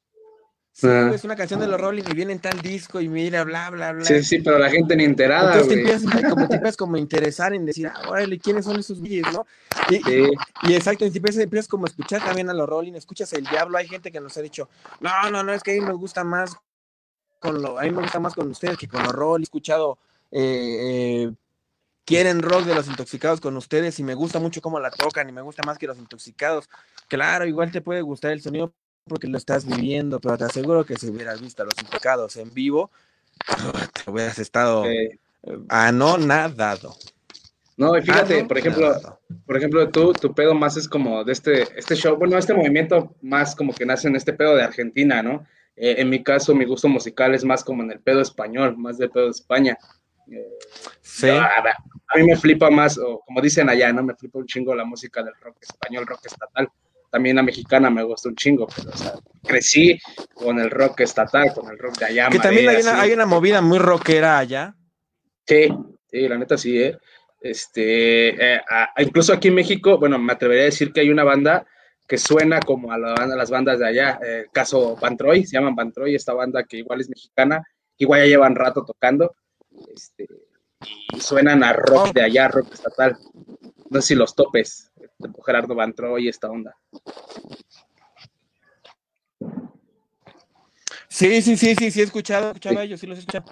Sí, 0.72 0.86
ah. 0.86 1.10
es 1.12 1.24
una 1.24 1.34
canción 1.34 1.58
de 1.60 1.66
los 1.66 1.80
Rolling 1.80 2.04
y 2.08 2.14
viene 2.14 2.32
en 2.32 2.38
tal 2.38 2.60
disco 2.60 3.00
y 3.00 3.08
mira, 3.08 3.44
bla, 3.44 3.68
bla, 3.70 3.92
bla. 3.92 4.04
Sí, 4.04 4.22
sí, 4.22 4.40
pero 4.40 4.58
la 4.58 4.70
gente 4.70 4.94
ni 4.96 5.04
enterada. 5.04 5.54
Entonces 5.54 5.68
te 5.68 5.80
empiezas, 5.80 6.30
como, 6.30 6.48
te 6.48 6.54
empiezas 6.54 6.76
como 6.76 6.96
a 6.96 6.98
interesar 6.98 7.52
en 7.52 7.66
decir, 7.66 7.88
ah, 7.88 8.08
órale, 8.08 8.38
¿quiénes 8.38 8.64
son 8.64 8.78
esos 8.78 9.00
güeyes, 9.00 9.26
no? 9.32 9.46
Y, 9.90 9.96
sí. 9.96 10.30
y, 10.62 10.74
exacto, 10.74 11.04
y 11.04 11.08
empiezas, 11.08 11.42
empiezas 11.42 11.68
como 11.68 11.86
a 11.86 11.88
escuchar 11.88 12.24
también 12.24 12.48
a 12.48 12.54
los 12.54 12.68
Rolling, 12.68 12.94
escuchas 12.94 13.32
el 13.32 13.44
diablo. 13.44 13.76
Hay 13.76 13.88
gente 13.88 14.12
que 14.12 14.20
nos 14.20 14.36
ha 14.36 14.40
dicho, 14.40 14.68
no, 15.00 15.30
no, 15.30 15.42
no, 15.42 15.52
es 15.52 15.62
que 15.62 15.72
a 15.72 15.74
mí 15.74 15.80
me 15.80 15.94
gusta 15.94 16.22
más 16.22 16.56
con 17.38 17.62
lo, 17.62 17.78
a 17.78 17.82
mí 17.82 17.90
me 17.90 18.02
gusta 18.02 18.20
más 18.20 18.34
con 18.34 18.50
ustedes 18.50 18.76
que 18.76 18.88
con 18.88 19.02
los 19.02 19.12
rock. 19.12 19.38
He 19.40 19.42
escuchado 19.42 19.98
eh, 20.30 20.40
eh, 20.80 21.32
quieren 22.04 22.42
rock 22.42 22.64
de 22.64 22.74
los 22.74 22.86
intoxicados 22.88 23.40
con 23.40 23.56
ustedes 23.56 23.98
y 23.98 24.02
me 24.02 24.14
gusta 24.14 24.38
mucho 24.38 24.60
cómo 24.60 24.80
la 24.80 24.90
tocan 24.90 25.28
y 25.28 25.32
me 25.32 25.42
gusta 25.42 25.62
más 25.64 25.78
que 25.78 25.86
los 25.86 25.98
intoxicados. 25.98 26.68
Claro, 27.08 27.46
igual 27.46 27.70
te 27.70 27.80
puede 27.80 28.02
gustar 28.02 28.32
el 28.32 28.42
sonido 28.42 28.72
porque 29.06 29.26
lo 29.26 29.38
estás 29.38 29.64
viviendo, 29.64 30.20
pero 30.20 30.36
te 30.36 30.44
aseguro 30.44 30.84
que 30.84 30.96
si 30.96 31.08
hubieras 31.08 31.40
visto 31.40 31.62
a 31.62 31.66
los 31.66 31.74
intoxicados 31.78 32.36
en 32.36 32.52
vivo, 32.52 32.90
te 34.04 34.10
hubieras 34.10 34.38
estado 34.38 34.84
a 35.68 35.92
no 35.92 36.18
nadado. 36.18 36.94
No, 37.76 37.96
y 37.96 38.02
fíjate, 38.02 38.44
por 38.44 38.58
ejemplo, 38.58 39.20
por 39.46 39.56
ejemplo, 39.56 39.88
tú, 39.88 40.12
tu 40.12 40.34
pedo 40.34 40.52
más 40.52 40.76
es 40.76 40.88
como 40.88 41.22
de 41.22 41.32
este, 41.32 41.62
este 41.78 41.94
show, 41.94 42.16
bueno, 42.16 42.36
este 42.36 42.52
movimiento 42.52 43.14
más 43.22 43.54
como 43.54 43.72
que 43.72 43.86
nace 43.86 44.08
en 44.08 44.16
este 44.16 44.32
pedo 44.32 44.56
de 44.56 44.64
Argentina, 44.64 45.22
¿no? 45.22 45.46
Eh, 45.80 45.96
en 45.98 46.10
mi 46.10 46.22
caso, 46.22 46.54
mi 46.54 46.64
gusto 46.64 46.88
musical 46.88 47.34
es 47.34 47.44
más 47.44 47.62
como 47.62 47.82
en 47.82 47.92
el 47.92 48.00
pedo 48.00 48.20
español, 48.20 48.76
más 48.76 48.98
del 48.98 49.10
pedo 49.10 49.26
de 49.26 49.30
España. 49.30 49.78
sí. 51.00 51.28
a, 51.28 52.16
mí 52.16 52.24
me 52.24 52.36
flipa 52.36 52.68
más, 52.68 52.98
o 52.98 53.20
como 53.24 53.40
dicen 53.40 53.68
allá, 53.68 53.92
¿no? 53.92 54.02
Me 54.02 54.14
flipa 54.14 54.38
un 54.38 54.46
chingo 54.46 54.74
la 54.74 54.84
música 54.84 55.22
del 55.22 55.34
rock 55.40 55.56
español, 55.60 56.06
rock 56.06 56.26
estatal. 56.26 56.68
También 57.10 57.36
la 57.36 57.42
mexicana 57.42 57.88
me 57.88 58.02
gusta 58.02 58.28
un 58.28 58.36
chingo, 58.36 58.66
pero 58.74 58.90
o 58.90 58.96
sea, 58.96 59.14
crecí 59.44 59.98
con 60.34 60.58
el 60.58 60.70
rock 60.70 61.00
estatal, 61.00 61.54
con 61.54 61.70
el 61.70 61.78
rock 61.78 61.98
de 61.98 62.06
allá. 62.06 62.28
Que 62.28 62.38
también 62.38 62.68
hay 62.68 62.82
una, 62.82 63.00
hay 63.00 63.12
una 63.12 63.24
movida 63.24 63.62
muy 63.62 63.78
rockera 63.78 64.38
allá. 64.38 64.74
Sí, 65.46 65.68
sí, 66.10 66.28
la 66.28 66.36
neta 66.36 66.58
sí, 66.58 66.82
¿eh? 66.82 66.98
Este, 67.40 68.54
eh, 68.56 68.60
incluso 68.98 69.32
aquí 69.32 69.48
en 69.48 69.54
México, 69.54 69.96
bueno, 69.98 70.18
me 70.18 70.32
atrevería 70.32 70.64
a 70.64 70.66
decir 70.66 70.92
que 70.92 71.00
hay 71.00 71.10
una 71.10 71.24
banda 71.24 71.64
que 72.08 72.16
suena 72.16 72.58
como 72.60 72.90
a, 72.90 72.98
las 72.98 73.50
bandas 73.50 73.78
de 73.78 73.86
allá. 73.86 74.18
Eh, 74.24 74.46
caso 74.50 74.96
Bantroy, 74.96 75.44
se 75.44 75.58
llaman 75.58 75.76
Bantroy, 75.76 76.14
esta 76.14 76.32
banda 76.32 76.64
que 76.64 76.78
igual 76.78 77.02
es 77.02 77.10
mexicana, 77.10 77.62
igual 77.98 78.22
ya 78.22 78.26
llevan 78.26 78.56
rato 78.56 78.84
tocando. 78.84 79.36
Este, 79.94 80.26
y 81.12 81.20
suenan 81.20 81.62
a 81.62 81.74
rock 81.74 82.14
de 82.14 82.22
allá, 82.22 82.48
rock 82.48 82.72
estatal. 82.72 83.16
No 83.90 84.00
sé 84.00 84.08
si 84.08 84.14
los 84.14 84.34
topes, 84.34 84.90
Gerardo 85.44 85.74
Bantroy 85.74 86.24
y 86.24 86.28
esta 86.28 86.50
onda. 86.50 86.74
Sí, 91.10 91.42
sí, 91.42 91.56
sí, 91.56 91.74
sí, 91.74 91.90
sí, 91.90 92.00
he 92.00 92.04
escuchado, 92.04 92.46
he 92.46 92.48
escuchado 92.48 92.78
a 92.78 92.84
ellos, 92.84 93.00
sí 93.00 93.06
los 93.06 93.18
he 93.18 93.20
escuchado. 93.20 93.44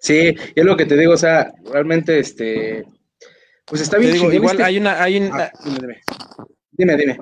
Sí, 0.00 0.34
es 0.54 0.64
lo 0.64 0.76
que 0.76 0.86
te 0.86 0.96
digo, 0.96 1.12
o 1.12 1.18
sea, 1.18 1.52
realmente, 1.64 2.18
este, 2.18 2.84
pues 3.66 3.82
está 3.82 3.98
bien. 3.98 4.16
igual 4.32 4.60
hay 4.62 4.78
una, 4.78 5.02
hay 5.02 5.18
una... 5.18 5.44
Ah, 5.44 5.52
dime, 5.64 5.78
dime. 5.80 6.00
Dime, 6.72 6.96
dime. 6.96 7.18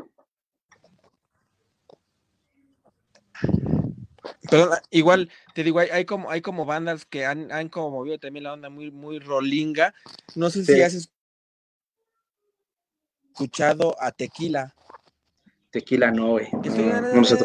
Perdón, 4.50 4.78
igual 4.90 5.30
te 5.54 5.62
digo, 5.64 5.78
hay, 5.78 5.88
hay, 5.90 6.04
como 6.04 6.30
hay 6.30 6.40
como 6.40 6.64
bandas 6.64 7.04
que 7.04 7.24
han, 7.24 7.52
han 7.52 7.68
como 7.68 7.90
movido 7.90 8.18
también 8.18 8.44
la 8.44 8.52
onda 8.52 8.68
muy, 8.70 8.90
muy 8.90 9.18
rolinga. 9.18 9.94
No 10.34 10.50
sé 10.50 10.64
si 10.64 10.80
has 10.82 11.08
escuchado 13.32 13.96
a 14.00 14.12
Tequila. 14.12 14.74
Tequila 15.70 16.10
no, 16.10 16.30
güey. 16.30 16.48
No, 16.52 17.12
no, 17.12 17.24
se 17.24 17.36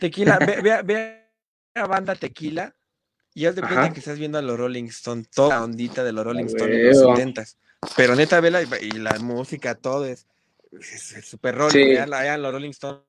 Tequila, 0.00 0.38
ve, 0.38 0.60
ve, 0.62 0.82
ve 0.82 1.26
a 1.74 1.86
banda 1.86 2.14
Tequila 2.14 2.74
y 3.36 3.44
haz 3.44 3.54
de 3.54 3.60
cuenta 3.60 3.92
que 3.92 3.98
estás 3.98 4.18
viendo 4.18 4.38
a 4.38 4.42
los 4.42 4.58
Rolling 4.58 4.86
Stones, 4.86 5.28
toda 5.28 5.56
la 5.56 5.64
ondita 5.64 6.02
de 6.02 6.12
los 6.12 6.24
Rolling 6.24 6.46
Stones 6.46 6.74
de 6.74 6.84
los 6.84 7.16
70 7.16 7.44
Pero 7.94 8.16
neta, 8.16 8.40
vela 8.40 8.62
y, 8.62 8.90
la 8.92 9.18
música, 9.18 9.74
todo 9.74 10.06
es 10.06 10.26
súper 10.80 11.54
Rolling. 11.54 11.96
Allá, 12.12 12.36
los 12.36 12.52
Rolling 12.52 12.70
Stones 12.70 13.02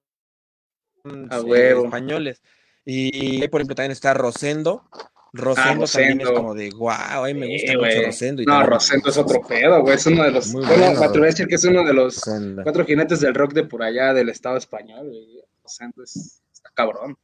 españoles. 1.85 2.41
Y, 2.85 3.41
ahí, 3.41 3.47
por 3.47 3.61
ejemplo, 3.61 3.75
también 3.75 3.91
está 3.91 4.13
Rosendo. 4.13 4.89
Rosendo, 5.33 5.85
ah, 5.85 5.89
también 5.91 6.21
es 6.21 6.29
como 6.29 6.55
de 6.55 6.69
wow, 6.71 6.89
a 6.89 7.33
me 7.33 7.47
gusta 7.47 7.73
mucho 7.73 8.05
Rosendo. 8.05 8.43
no, 8.43 8.63
Rosendo 8.65 9.09
es 9.09 9.17
otro 9.17 9.41
pedo, 9.41 9.81
güey. 9.81 9.95
Es 9.95 10.05
uno 10.05 10.23
de 10.23 10.31
los. 10.31 10.53
bueno, 10.53 10.85
a 10.85 11.07
decir 11.09 11.47
que 11.47 11.55
es 11.55 11.63
uno 11.65 11.83
de 11.83 11.93
los 11.93 12.21
cuatro 12.63 12.85
jinetes 12.85 13.19
del 13.19 13.35
rock 13.35 13.53
de 13.53 13.63
por 13.63 13.83
allá 13.83 14.13
del 14.13 14.29
Estado 14.29 14.57
español, 14.57 15.07
güey. 15.07 15.43
Rosendo 15.61 16.03
es, 16.03 16.41
está 16.51 16.71
cabrón. 16.73 17.17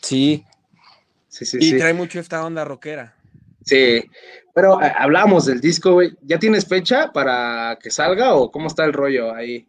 Sí, 0.00 0.44
y 1.40 1.76
trae 1.76 1.92
mucho 1.92 2.20
esta 2.20 2.44
onda 2.44 2.64
rockera. 2.64 3.14
Sí, 3.64 4.02
pero 4.58 4.82
eh, 4.82 4.92
hablamos 4.98 5.46
del 5.46 5.60
disco, 5.60 5.92
güey. 5.92 6.16
¿Ya 6.20 6.36
tienes 6.36 6.66
fecha 6.66 7.12
para 7.12 7.78
que 7.80 7.92
salga 7.92 8.34
o 8.34 8.50
cómo 8.50 8.66
está 8.66 8.84
el 8.84 8.92
rollo 8.92 9.32
ahí? 9.32 9.68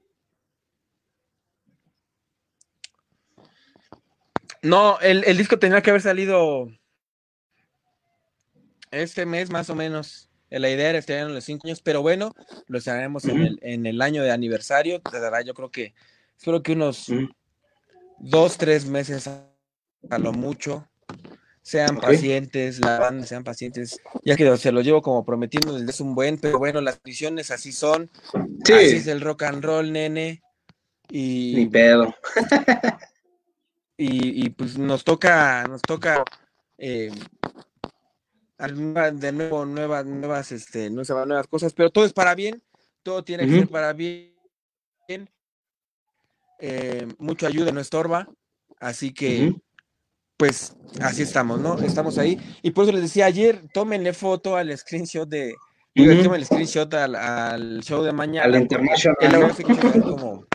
No, 4.64 5.00
el, 5.00 5.38
disco 5.38 5.60
tenía 5.60 5.84
que 5.84 5.92
haber 5.92 6.02
salido 6.02 6.72
este 8.90 9.28
mes 9.28 9.52
más 9.52 9.70
o 9.70 9.76
menos. 9.76 10.32
La 10.50 10.72
idea 10.72 10.90
era 10.90 10.98
este 10.98 11.20
en 11.20 11.36
los 11.36 11.44
cinco 11.44 11.68
años, 11.68 11.82
pero 11.84 12.02
bueno, 12.02 12.34
lo 12.66 12.80
estaremos 12.80 13.26
en, 13.26 13.86
el, 13.86 14.02
año 14.02 14.24
de 14.24 14.32
aniversario. 14.32 15.02
Te 15.02 15.20
dará, 15.20 15.44
yo 15.44 15.54
creo 15.54 15.70
que, 15.70 15.94
espero 16.36 16.64
que 16.64 16.72
unos 16.72 17.12
dos, 18.18 18.58
tres 18.58 18.88
meses 18.88 19.28
a 19.28 20.18
lo 20.18 20.34
mucho 20.34 20.90
sean 21.70 21.98
pacientes, 21.98 22.80
la 22.80 22.98
banda 22.98 23.28
sean 23.28 23.44
pacientes, 23.44 24.02
ya 24.24 24.36
que 24.36 24.58
se 24.58 24.72
lo 24.72 24.82
llevo 24.82 25.04
como 25.04 25.24
prometiendo 25.24 25.78
desde 25.78 26.04
un 26.04 26.16
buen, 26.16 26.40
pero 26.40 26.58
bueno, 26.58 26.82
las 26.82 27.00
visiones 27.04 27.52
así 27.52 27.72
son, 27.72 28.10
así 28.64 28.74
es 28.74 29.06
el 29.06 29.22
rock 29.22 29.44
and 29.44 29.64
roll, 29.64 29.94
nene, 29.94 30.42
y... 31.10 31.54
Ni 31.56 31.68
pedo. 31.68 32.16
y, 33.98 34.50
pues 34.50 34.80
nos 34.80 35.04
toca, 35.04 35.64
nos 35.68 35.84
toca 35.84 36.24
eh, 36.80 37.12
de 38.58 39.32
nuevo 39.32 39.64
nuevas, 39.64 40.08
nuevas, 40.08 40.52
este, 40.52 40.90
no 40.90 41.04
nuevas 41.04 41.46
cosas, 41.46 41.74
pero 41.74 41.92
todo 41.92 42.04
es 42.04 42.14
para 42.14 42.34
bien, 42.34 42.64
todo 43.04 43.24
tiene 43.24 43.46
que 43.46 43.60
ser 43.60 43.68
para 43.68 43.94
bien. 43.94 44.34
Eh, 46.58 47.08
mucho 47.20 47.46
ayuda 47.46 47.72
no 47.72 47.80
estorba, 47.80 48.28
así 48.80 49.14
que 49.14 49.54
pues 50.40 50.74
así 51.02 51.22
estamos, 51.22 51.60
¿no? 51.60 51.78
Estamos 51.80 52.18
ahí. 52.18 52.40
Y 52.62 52.72
por 52.72 52.86
eso 52.86 52.94
les 52.94 53.02
decía 53.02 53.26
ayer, 53.26 53.62
tómenle 53.74 54.14
foto 54.14 54.56
al 54.56 54.76
screenshot 54.76 55.28
de, 55.28 55.54
uh 55.98 56.02
el 56.34 56.46
screenshot 56.46 56.92
al, 56.94 57.82
show 57.84 58.02
de 58.04 58.14
mañana. 58.14 58.46
Al 58.46 58.56
International. 58.56 59.18
como 60.02 60.46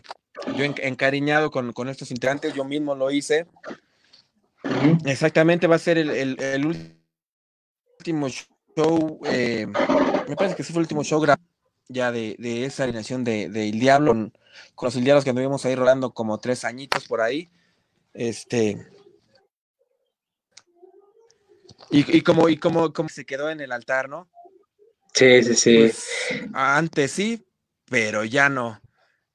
yo 0.57 0.65
encariñado 0.65 1.51
con, 1.51 1.89
estos 1.91 2.11
integrantes, 2.11 2.55
yo 2.55 2.65
mismo 2.65 2.95
lo 2.95 3.11
hice. 3.11 3.47
Exactamente, 5.05 5.67
va 5.67 5.77
a 5.77 5.79
ser 5.79 5.99
el, 5.99 6.67
último 7.99 8.29
show, 8.31 9.21
eh, 9.27 9.67
me 10.27 10.35
parece 10.35 10.57
que 10.57 10.63
sí 10.63 10.73
fue 10.73 10.81
el 10.81 10.85
último 10.85 11.05
show 11.05 11.23
ya 11.89 12.11
de, 12.11 12.65
esa 12.65 12.85
alineación 12.85 13.23
de, 13.23 13.51
de, 13.51 13.69
El 13.69 13.79
Diablo, 13.79 14.13
con, 14.13 14.33
con 14.75 14.87
los 14.87 14.95
Diablos 14.95 15.25
que 15.25 15.31
anduvimos 15.31 15.67
ahí 15.67 15.75
rolando 15.75 16.15
como 16.15 16.39
tres 16.39 16.65
añitos 16.65 17.07
por 17.07 17.21
ahí. 17.21 17.51
Este, 18.15 18.87
y, 22.03 22.21
como, 22.23 22.49
y 22.49 22.57
como, 22.57 22.93
como 22.93 23.09
se 23.09 23.25
quedó 23.25 23.51
en 23.51 23.61
el 23.61 23.73
altar, 23.73 24.09
¿no? 24.09 24.29
Sí, 25.15 25.43
sí, 25.43 25.55
sí. 25.55 25.79
Pues, 25.79 26.09
antes 26.53 27.13
sí, 27.13 27.47
pero 27.89 28.25
ya 28.25 28.49
no. 28.49 28.81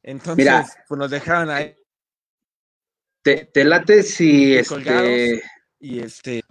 Entonces, 0.03 0.65
pues 0.87 0.97
nos 0.97 1.09
dejaron 1.09 1.49
ahí. 1.49 1.75
Te, 3.21 3.45
te 3.45 3.63
late 3.63 4.03
si 4.03 4.57
este. 4.57 5.41
Y 5.79 5.99
este. 5.99 6.41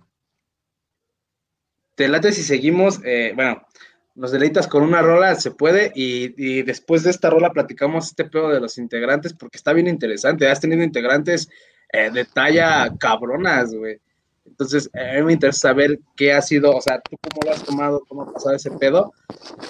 Te 1.95 2.09
late 2.09 2.33
si 2.33 2.43
seguimos, 2.43 3.01
eh, 3.05 3.33
bueno, 3.35 3.67
nos 4.15 4.31
deleitas 4.31 4.69
con 4.69 4.85
una 4.85 5.03
rola, 5.03 5.35
se 5.35 5.51
puede, 5.51 5.93
y, 5.95 6.33
y, 6.37 6.63
después 6.63 7.03
de 7.03 7.11
esta 7.11 7.29
rola 7.29 7.53
platicamos 7.53 8.07
este 8.07 8.25
pedo 8.25 8.51
de 8.51 8.61
los 8.61 8.79
integrantes, 8.79 9.35
porque 9.35 9.59
está 9.59 9.73
bien 9.73 9.89
interesante. 9.89 10.49
Has 10.49 10.61
tenido 10.61 10.83
integrantes 10.83 11.49
eh, 11.93 12.11
de 12.11 12.25
talla 12.25 12.95
cabronas, 12.99 13.75
güey. 13.75 14.01
Entonces, 14.49 14.91
a 14.95 15.17
mí 15.17 15.23
me 15.23 15.33
interesa 15.35 15.69
saber 15.69 16.01
qué 16.17 16.33
ha 16.33 16.43
sido, 16.43 16.75
o 16.75 16.81
sea, 16.81 17.01
tú 17.01 17.17
cómo 17.23 17.41
lo 17.45 17.53
has 17.53 17.63
tomado, 17.63 18.03
cómo 18.09 18.23
ha 18.23 18.33
pasado 18.33 18.57
ese 18.57 18.71
pedo, 18.71 19.13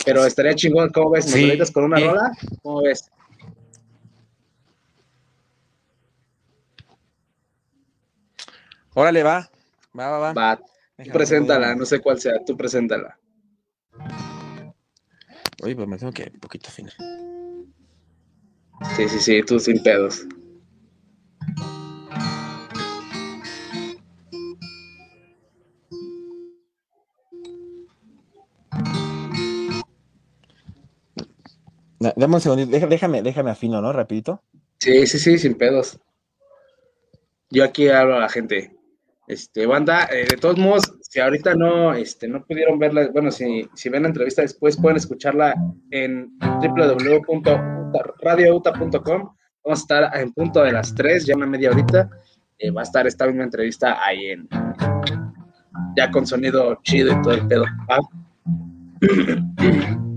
pero 0.04 0.24
estaría 0.24 0.54
chingón, 0.54 0.90
¿cómo 0.90 1.10
ves? 1.10 1.26
¿Me 1.34 1.64
sí. 1.64 1.72
con 1.72 1.84
una 1.84 1.98
rola? 1.98 2.32
¿Cómo 2.62 2.82
ves? 2.82 3.10
Órale, 8.94 9.22
va. 9.22 9.50
Va, 9.98 10.10
va, 10.10 10.18
va. 10.18 10.32
Va. 10.32 10.60
Tú 11.04 11.10
preséntala, 11.12 11.74
no 11.74 11.84
sé 11.84 12.00
cuál 12.00 12.18
sea, 12.18 12.32
tú 12.44 12.56
preséntala. 12.56 13.18
Oye, 15.62 15.76
pues 15.76 15.88
me 15.88 15.98
tengo 15.98 16.12
que 16.12 16.30
un 16.32 16.40
poquito 16.40 16.70
final. 16.70 16.94
Sí, 18.96 19.08
sí, 19.08 19.20
sí, 19.20 19.42
tú 19.42 19.58
sin 19.60 19.82
pedos. 19.82 20.26
Dame 32.18 32.34
un 32.34 32.40
segundito, 32.40 32.88
déjame, 32.88 33.22
déjame 33.22 33.52
afino, 33.52 33.80
¿no? 33.80 33.92
Rapidito. 33.92 34.42
Sí, 34.80 35.06
sí, 35.06 35.20
sí, 35.20 35.38
sin 35.38 35.54
pedos. 35.54 36.00
Yo 37.48 37.62
aquí 37.62 37.88
hablo 37.88 38.16
a 38.16 38.20
la 38.20 38.28
gente. 38.28 38.76
Este, 39.28 39.66
banda, 39.66 40.08
eh, 40.10 40.26
de 40.28 40.36
todos 40.36 40.58
modos, 40.58 40.82
si 41.00 41.20
ahorita 41.20 41.54
no, 41.54 41.94
este, 41.94 42.26
no 42.26 42.44
pudieron 42.44 42.80
verla, 42.80 43.08
bueno, 43.12 43.30
si, 43.30 43.68
si 43.72 43.88
ven 43.88 44.02
la 44.02 44.08
entrevista 44.08 44.42
después, 44.42 44.76
pueden 44.76 44.96
escucharla 44.96 45.54
en 45.92 46.36
www.radiouta.com. 46.40 49.36
Vamos 49.64 49.64
a 49.64 49.72
estar 49.74 50.10
en 50.18 50.32
punto 50.32 50.64
de 50.64 50.72
las 50.72 50.92
3, 50.96 51.24
ya 51.24 51.36
una 51.36 51.46
media 51.46 51.70
horita. 51.70 52.10
Eh, 52.58 52.72
va 52.72 52.80
a 52.80 52.84
estar 52.84 53.06
esta 53.06 53.28
misma 53.28 53.44
entrevista 53.44 54.04
ahí 54.04 54.30
en, 54.30 54.48
ya 55.96 56.10
con 56.10 56.26
sonido 56.26 56.80
chido 56.82 57.12
y 57.12 57.22
todo 57.22 57.34
el 57.34 57.46
pedo. 57.46 57.64
Mientras 59.00 59.98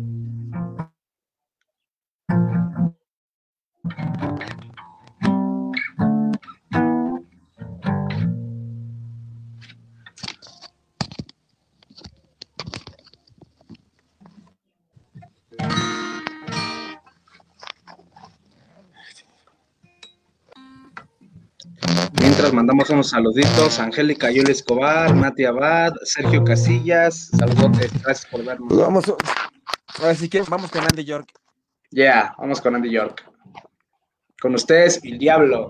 mandamos 22.82 22.90
unos 22.90 23.10
saluditos, 23.10 23.80
Angélica 23.80 24.32
Yul 24.32 24.50
Escobar, 24.50 25.14
Mati 25.14 25.46
Abad, 25.46 25.94
Sergio 26.04 26.44
Casillas, 26.44 27.30
saludotes, 27.38 27.92
gracias 28.02 28.26
por 28.26 28.44
vernos. 28.44 28.70
Pues 28.70 28.80
vamos, 28.80 29.14
ahora 30.00 30.16
si 30.16 30.28
quieres, 30.28 30.50
vamos 30.50 30.72
con 30.72 30.82
Andy 30.82 31.06
York. 31.06 31.30
Ya, 31.92 32.04
yeah, 32.04 32.36
vamos 32.40 32.60
con 32.60 32.76
Andy 32.76 32.90
York. 32.90 33.24
Con 34.42 34.56
ustedes, 34.56 35.00
el 35.04 35.20
diablo. 35.20 35.70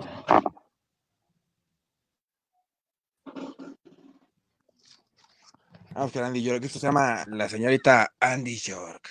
Vamos 5.94 6.12
con 6.14 6.24
Andy 6.24 6.42
York. 6.42 6.64
Esto 6.64 6.80
se 6.80 6.88
llama 6.88 7.26
la 7.28 7.50
señorita 7.50 8.14
Andy 8.22 8.56
York. 8.56 9.10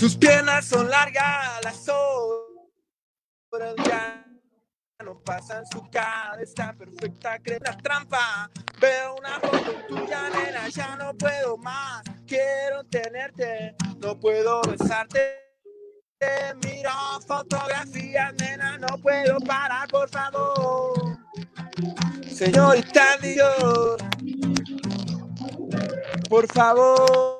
Sus 0.00 0.16
piernas 0.16 0.64
son 0.64 0.88
largas, 0.88 1.62
las 1.62 1.86
horas 1.86 3.74
ya 3.84 4.24
no 5.04 5.22
pasan 5.22 5.66
su 5.66 5.82
cara, 5.90 6.40
está 6.40 6.72
perfecta, 6.72 7.38
cree 7.38 7.58
una 7.58 7.76
trampa. 7.76 8.50
Veo 8.80 9.16
una 9.16 9.38
foto 9.40 9.74
tuya, 9.88 10.30
nena, 10.30 10.70
ya 10.70 10.96
no 10.96 11.12
puedo 11.12 11.58
más. 11.58 12.02
Quiero 12.26 12.82
tenerte, 12.84 13.76
no 13.98 14.18
puedo 14.18 14.62
besarte. 14.62 15.36
Miro 16.64 16.90
fotografías, 17.26 18.32
nena, 18.40 18.78
no 18.78 18.96
puedo 19.02 19.38
parar, 19.40 19.86
por 19.90 20.08
favor. 20.08 20.94
Señorita 22.26 23.18
Dios, 23.18 23.98
por 26.30 26.50
favor. 26.50 27.39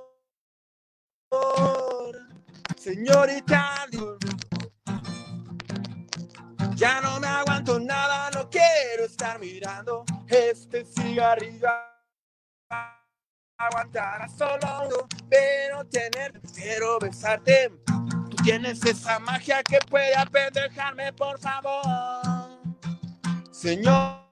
Señorita. 2.80 3.86
Ya 6.76 6.98
no 7.02 7.20
me 7.20 7.26
aguanto 7.26 7.78
nada, 7.78 8.30
no 8.30 8.48
quiero 8.48 9.04
estar 9.04 9.38
mirando 9.38 10.02
este 10.26 10.86
cigarrillo. 10.86 11.68
Aguantar 13.58 14.22
a 14.22 14.28
solo 14.28 15.06
pero 15.28 15.84
tener, 15.90 16.40
quiero 16.54 16.98
besarte. 16.98 17.70
Tú 18.30 18.36
tienes 18.42 18.82
esa 18.86 19.18
magia 19.18 19.62
que 19.62 19.78
puede 19.80 20.16
apendejarme, 20.16 21.12
por 21.12 21.38
favor. 21.38 22.48
Señorita 23.50 24.24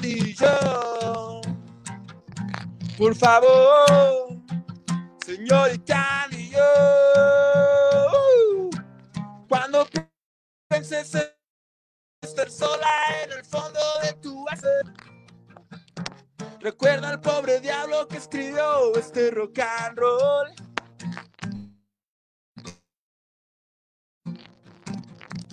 yo, 0.00 1.42
por 2.96 3.14
favor. 3.14 4.35
Señorita 5.26 6.28
yo, 6.30 6.70
cuando 9.48 9.84
pienses 10.68 11.16
estar 12.22 12.48
sola 12.48 12.88
en 13.24 13.32
el 13.32 13.44
fondo 13.44 13.80
de 14.04 14.12
tu 14.22 14.48
hacer. 14.48 14.84
Recuerda 16.60 17.08
al 17.08 17.20
pobre 17.20 17.58
diablo 17.58 18.06
que 18.06 18.18
escribió 18.18 18.94
este 18.94 19.32
rock 19.32 19.58
and 19.58 19.98
roll. 19.98 20.54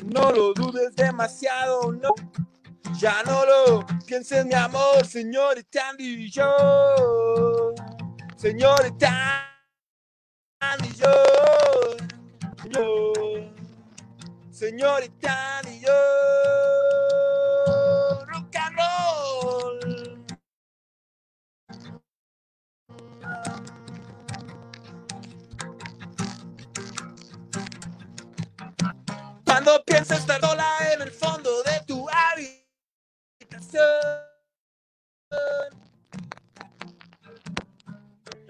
No 0.05 0.31
lo 0.31 0.53
dudes 0.53 0.95
demasiado, 0.95 1.91
no. 1.93 2.13
Ya 2.99 3.23
no 3.23 3.43
lo 3.43 3.87
pienses, 4.05 4.45
mi 4.45 4.53
amor, 4.53 5.03
señorita 5.03 5.89
Andy 5.89 6.29
yo. 6.29 7.73
Señorita 8.37 9.52
Andy 10.71 10.91
yo. 10.95 11.13
yo 12.69 13.13
señorita 14.51 15.61
y 15.71 15.81
yo 15.81 15.91
rock 18.27 18.55
and 18.55 18.77
roll. 18.77 20.25
Cuando 29.45 29.83
piensas 29.85 30.19
estar 30.21 30.41
sola 30.41 30.93
en 30.93 31.01
el 31.03 31.11
fondo 31.11 31.63
de 31.63 31.81
tu 31.87 32.07
habitación. 32.09 33.81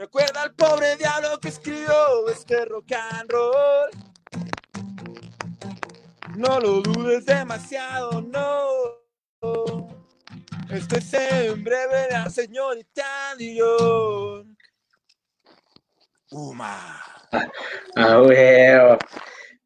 Recuerda 0.04 0.42
al 0.42 0.54
pobre 0.54 0.98
diablo 0.98 1.40
que 1.40 1.48
escribió 1.48 2.28
este 2.28 2.66
rock 2.66 2.92
and 2.92 3.32
roll. 3.32 3.90
No 6.36 6.60
lo 6.60 6.82
dudes 6.82 7.26
demasiado, 7.26 8.22
no. 8.22 8.58
Esto 10.70 10.98
es 10.98 11.14
en 11.14 11.64
breve 11.64 12.08
la 12.12 12.30
señorita 12.30 13.34
Dios. 13.38 14.46
Uma. 16.32 17.02
Ah, 17.96 18.18
bueno. 18.18 18.98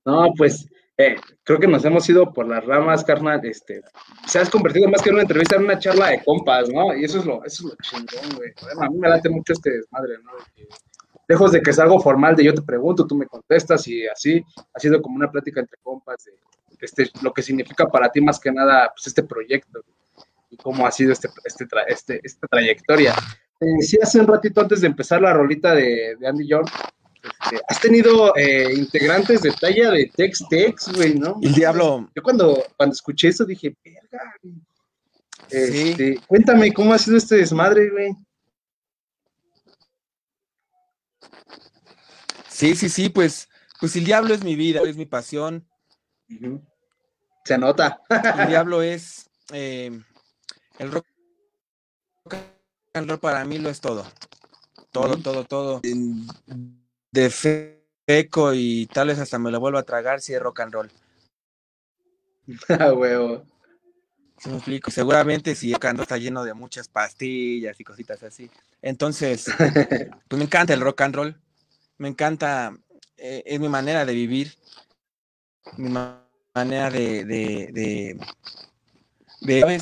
No, 0.05 0.33
pues 0.37 0.67
eh, 0.97 1.15
creo 1.43 1.59
que 1.59 1.67
nos 1.67 1.85
hemos 1.85 2.07
ido 2.09 2.33
por 2.33 2.47
las 2.47 2.65
ramas, 2.65 3.03
carnal. 3.03 3.39
Este, 3.45 3.81
se 4.25 4.39
has 4.39 4.49
convertido 4.49 4.89
más 4.89 5.01
que 5.01 5.09
en 5.09 5.15
una 5.15 5.23
entrevista 5.23 5.55
en 5.55 5.65
una 5.65 5.79
charla 5.79 6.07
de 6.07 6.23
compas, 6.23 6.69
¿no? 6.69 6.95
Y 6.95 7.05
eso 7.05 7.19
es 7.19 7.25
lo, 7.25 7.43
eso 7.45 7.67
es 7.67 7.73
lo 7.73 7.75
chingón, 7.81 8.37
güey. 8.37 8.51
a 8.81 8.89
mí 8.89 8.97
me 8.97 9.09
late 9.09 9.29
mucho 9.29 9.53
este 9.53 9.71
desmadre, 9.71 10.17
¿no? 10.23 10.31
lejos 11.27 11.51
de 11.51 11.61
que 11.61 11.71
es 11.71 11.79
algo 11.79 11.99
formal 11.99 12.35
de 12.35 12.45
yo 12.45 12.53
te 12.53 12.61
pregunto, 12.61 13.05
tú 13.05 13.15
me 13.15 13.27
contestas 13.27 13.87
y 13.87 14.07
así, 14.07 14.43
ha 14.73 14.79
sido 14.79 15.01
como 15.01 15.17
una 15.17 15.29
plática 15.29 15.59
entre 15.59 15.77
compas 15.83 16.23
de 16.23 16.31
este, 16.79 17.09
lo 17.21 17.33
que 17.33 17.41
significa 17.41 17.87
para 17.87 18.09
ti 18.09 18.21
más 18.21 18.39
que 18.39 18.51
nada 18.51 18.91
pues, 18.93 19.07
este 19.07 19.23
proyecto 19.23 19.81
y 20.49 20.57
cómo 20.57 20.85
ha 20.85 20.91
sido 20.91 21.11
este, 21.11 21.27
este, 21.43 21.65
este 21.87 22.21
esta 22.23 22.47
trayectoria. 22.47 23.13
Te 23.59 23.65
decía 23.65 23.99
hace 24.03 24.19
un 24.19 24.27
ratito 24.27 24.61
antes 24.61 24.81
de 24.81 24.87
empezar 24.87 25.21
la 25.21 25.33
rolita 25.33 25.73
de, 25.73 26.15
Andy 26.25 26.47
York, 26.47 26.69
has 27.67 27.79
tenido 27.79 28.35
eh, 28.35 28.73
integrantes 28.73 29.41
de 29.41 29.51
talla 29.51 29.91
de 29.91 30.11
Tex-Tex, 30.15 30.93
güey, 30.93 31.15
¿no? 31.15 31.39
El 31.41 31.53
diablo. 31.53 32.09
Yo 32.15 32.23
cuando, 32.23 32.63
cuando 32.75 32.93
escuché 32.93 33.29
eso 33.29 33.45
dije, 33.45 33.75
verga, 33.83 34.33
este, 35.49 36.19
Cuéntame, 36.27 36.73
¿cómo 36.73 36.93
ha 36.93 36.97
sido 36.97 37.17
este 37.17 37.37
desmadre, 37.37 37.89
güey? 37.89 38.15
Sí, 42.49 42.75
sí, 42.75 42.89
sí, 42.89 43.09
pues, 43.09 43.47
pues 43.79 43.95
el 43.95 44.05
diablo 44.05 44.33
es 44.33 44.43
mi 44.43 44.55
vida, 44.55 44.81
es 44.81 44.97
mi 44.97 45.05
pasión. 45.05 45.67
Se 47.45 47.57
nota. 47.57 48.01
El 48.09 48.47
diablo 48.49 48.81
es 48.81 49.29
eh, 49.53 49.91
el 50.79 50.91
rock 50.91 51.05
and 52.93 53.09
roll 53.09 53.19
para 53.19 53.45
mí 53.45 53.59
lo 53.59 53.69
es 53.69 53.79
todo. 53.79 54.05
Todo, 54.91 55.17
todo, 55.17 55.45
todo. 55.45 55.81
De 57.11 57.29
feco 57.29 58.53
y 58.53 58.87
tal 58.87 59.07
vez 59.07 59.19
hasta 59.19 59.39
me 59.39 59.51
lo 59.51 59.59
vuelvo 59.59 59.77
a 59.77 59.83
tragar 59.83 60.21
si 60.21 60.33
es 60.33 60.41
rock 60.41 60.61
and 60.61 60.73
roll. 60.73 60.91
Ah, 62.79 62.93
huevo. 62.93 63.43
me 64.45 64.55
explico? 64.55 64.89
Seguramente 64.89 65.53
si 65.53 65.73
el 65.73 65.79
roll 65.79 66.03
está 66.03 66.17
lleno 66.17 66.45
de 66.45 66.53
muchas 66.53 66.87
pastillas 66.87 67.77
y 67.79 67.83
cositas 67.83 68.23
así. 68.23 68.49
Entonces, 68.81 69.47
pues 70.27 70.37
me 70.37 70.45
encanta 70.45 70.73
el 70.73 70.81
rock 70.81 71.01
and 71.01 71.15
roll. 71.15 71.41
Me 71.97 72.07
encanta, 72.07 72.73
eh, 73.17 73.43
es 73.45 73.59
mi 73.59 73.67
manera 73.67 74.05
de 74.05 74.13
vivir 74.13 74.57
mi 75.75 75.89
manera 75.89 76.89
de, 76.89 77.25
de, 77.25 78.17
de, 79.41 79.81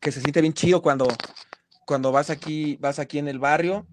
que 0.00 0.12
se 0.12 0.20
siente 0.20 0.40
bien 0.40 0.54
chido 0.54 0.80
cuando, 0.80 1.08
cuando 1.84 2.12
vas 2.12 2.30
aquí, 2.30 2.76
vas 2.76 2.98
aquí 2.98 3.18
en 3.18 3.28
el 3.28 3.38
barrio 3.38 3.86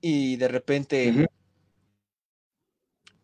y 0.00 0.36
de 0.36 0.48
repente 0.48 1.28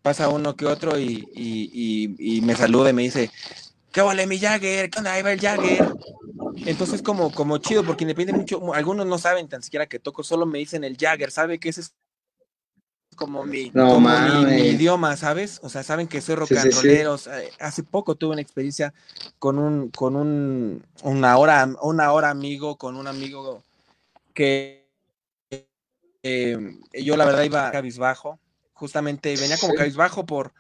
pasa 0.06 0.28
uno 0.28 0.54
que 0.54 0.66
otro 0.66 1.00
y, 1.00 1.28
y, 1.34 2.40
me 2.42 2.54
saluda 2.54 2.90
y 2.90 2.92
me 2.92 3.02
dice, 3.02 3.28
¿qué 3.90 4.02
vale 4.02 4.28
mi 4.28 4.38
Jagger? 4.38 4.88
¿Qué 4.88 5.00
onda? 5.00 5.14
Ahí 5.14 5.22
va 5.22 5.32
el 5.32 5.40
Jagger. 5.40 5.84
Entonces 6.64 7.02
como, 7.02 7.32
como 7.32 7.58
chido, 7.58 7.82
porque 7.82 8.06
depende 8.06 8.32
mucho, 8.32 8.72
algunos 8.72 9.04
no 9.04 9.18
saben 9.18 9.48
tan 9.48 9.64
siquiera 9.64 9.86
que 9.86 9.98
toco, 9.98 10.22
solo 10.22 10.46
me 10.46 10.58
dicen 10.58 10.84
el 10.84 10.96
Jagger, 10.96 11.32
¿sabe 11.32 11.58
qué 11.58 11.70
es 11.70 11.92
como 13.16 13.44
mi, 13.44 13.72
idioma, 13.72 15.16
¿sabes? 15.16 15.58
O 15.64 15.68
sea, 15.68 15.82
saben 15.82 16.06
que 16.06 16.20
soy 16.20 16.36
rock 16.36 16.52
and 16.52 16.72
rollero. 16.72 17.16
hace 17.58 17.82
poco 17.82 18.14
tuve 18.14 18.34
una 18.34 18.42
experiencia 18.42 18.94
con 19.40 19.58
un, 19.58 19.90
con 19.90 20.14
un, 20.14 20.84
una 21.02 21.36
hora, 21.36 21.68
una 21.82 22.12
hora 22.12 22.30
amigo, 22.30 22.76
con 22.76 22.94
un 22.94 23.08
amigo 23.08 23.64
que 24.34 24.86
eh, 26.22 26.78
yo 26.92 27.16
la 27.16 27.24
verdad 27.24 27.42
iba 27.42 27.72
cabizbajo, 27.72 28.38
justamente 28.76 29.34
venía 29.36 29.58
como 29.58 29.74
cabizbajo 29.74 30.26
por, 30.26 30.52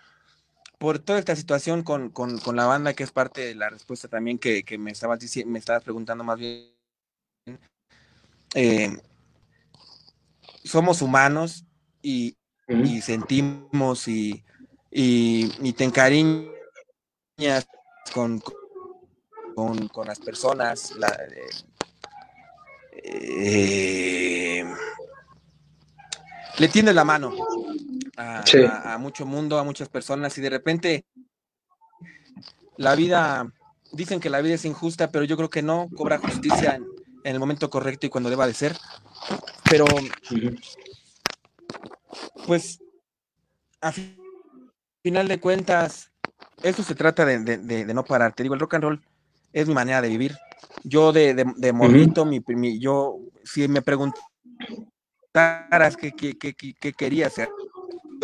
por 0.78 0.98
toda 0.98 1.18
esta 1.18 1.36
situación 1.36 1.82
con, 1.82 2.10
con, 2.10 2.38
con, 2.38 2.56
la 2.56 2.66
banda, 2.66 2.94
que 2.94 3.04
es 3.04 3.12
parte 3.12 3.42
de 3.42 3.54
la 3.54 3.68
respuesta 3.68 4.08
también 4.08 4.38
que, 4.38 4.64
que 4.64 4.78
me 4.78 4.90
estabas 4.90 5.20
me 5.44 5.58
estabas 5.58 5.84
preguntando 5.84 6.24
más 6.24 6.38
bien 6.38 6.76
eh, 8.54 8.96
somos 10.64 11.02
humanos 11.02 11.64
y, 12.00 12.36
sentimos 13.02 14.08
y, 14.08 14.42
y, 14.90 15.72
te 15.74 15.84
encariñas 15.84 16.48
con, 18.14 18.42
con, 19.54 20.06
las 20.06 20.18
personas. 20.18 20.94
Eh, 22.92 24.64
le 26.58 26.68
tiende 26.68 26.94
la 26.94 27.04
mano 27.04 27.34
a, 28.16 28.96
mucho 28.98 29.26
mundo, 29.26 29.58
a 29.58 29.64
muchas 29.64 29.88
personas 29.88 30.36
y 30.38 30.40
de 30.40 30.50
repente 30.50 31.04
la 32.76 32.94
vida, 32.94 33.52
dicen 33.92 34.20
que 34.20 34.30
la 34.30 34.40
vida 34.40 34.54
es 34.54 34.64
injusta, 34.64 35.10
pero 35.10 35.24
yo 35.24 35.36
creo 35.36 35.50
que 35.50 35.62
no, 35.62 35.88
cobra 35.94 36.18
justicia 36.18 36.74
en, 36.74 36.86
el 37.24 37.38
momento 37.38 37.70
correcto 37.70 38.06
y 38.06 38.10
cuando 38.10 38.30
deba 38.30 38.46
de 38.46 38.54
ser. 38.54 38.76
Pero, 39.68 39.84
pues, 42.46 42.78
a 43.80 43.92
final 45.02 45.28
de 45.28 45.40
cuentas, 45.40 46.12
eso 46.62 46.82
se 46.82 46.94
trata 46.94 47.24
de, 47.24 47.94
no 47.94 48.04
parar. 48.04 48.34
Te 48.34 48.42
digo, 48.42 48.54
el 48.54 48.60
rock 48.60 48.74
and 48.74 48.84
roll 48.84 49.02
es 49.52 49.66
mi 49.66 49.74
manera 49.74 50.00
de 50.02 50.08
vivir. 50.08 50.36
Yo 50.84 51.12
de, 51.12 51.34
de, 51.34 51.72
morrito, 51.72 52.24
mi, 52.24 52.42
yo, 52.78 53.18
si 53.44 53.66
me 53.68 53.82
preguntaras 53.82 54.14
qué, 55.96 56.12
qué, 56.12 56.36
qué, 56.36 56.54
qué, 56.54 56.92
quería 56.92 57.26
hacer, 57.26 57.48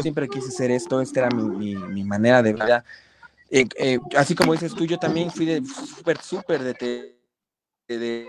siempre 0.01 0.28
quise 0.28 0.48
hacer 0.48 0.70
esto, 0.70 1.01
esta 1.01 1.20
era 1.20 1.31
mi, 1.31 1.74
mi, 1.74 2.05
manera 2.05 2.43
de 2.43 2.52
vida. 2.52 2.85
Eh, 3.51 3.66
eh, 3.77 3.98
así 4.16 4.35
como 4.35 4.52
dices 4.52 4.74
tú, 4.74 4.86
yo 4.86 4.98
también 4.98 5.31
fui 5.31 5.44
de 5.44 5.62
súper, 5.64 6.19
súper 6.19 6.62
de, 6.62 7.19
de, 7.89 8.27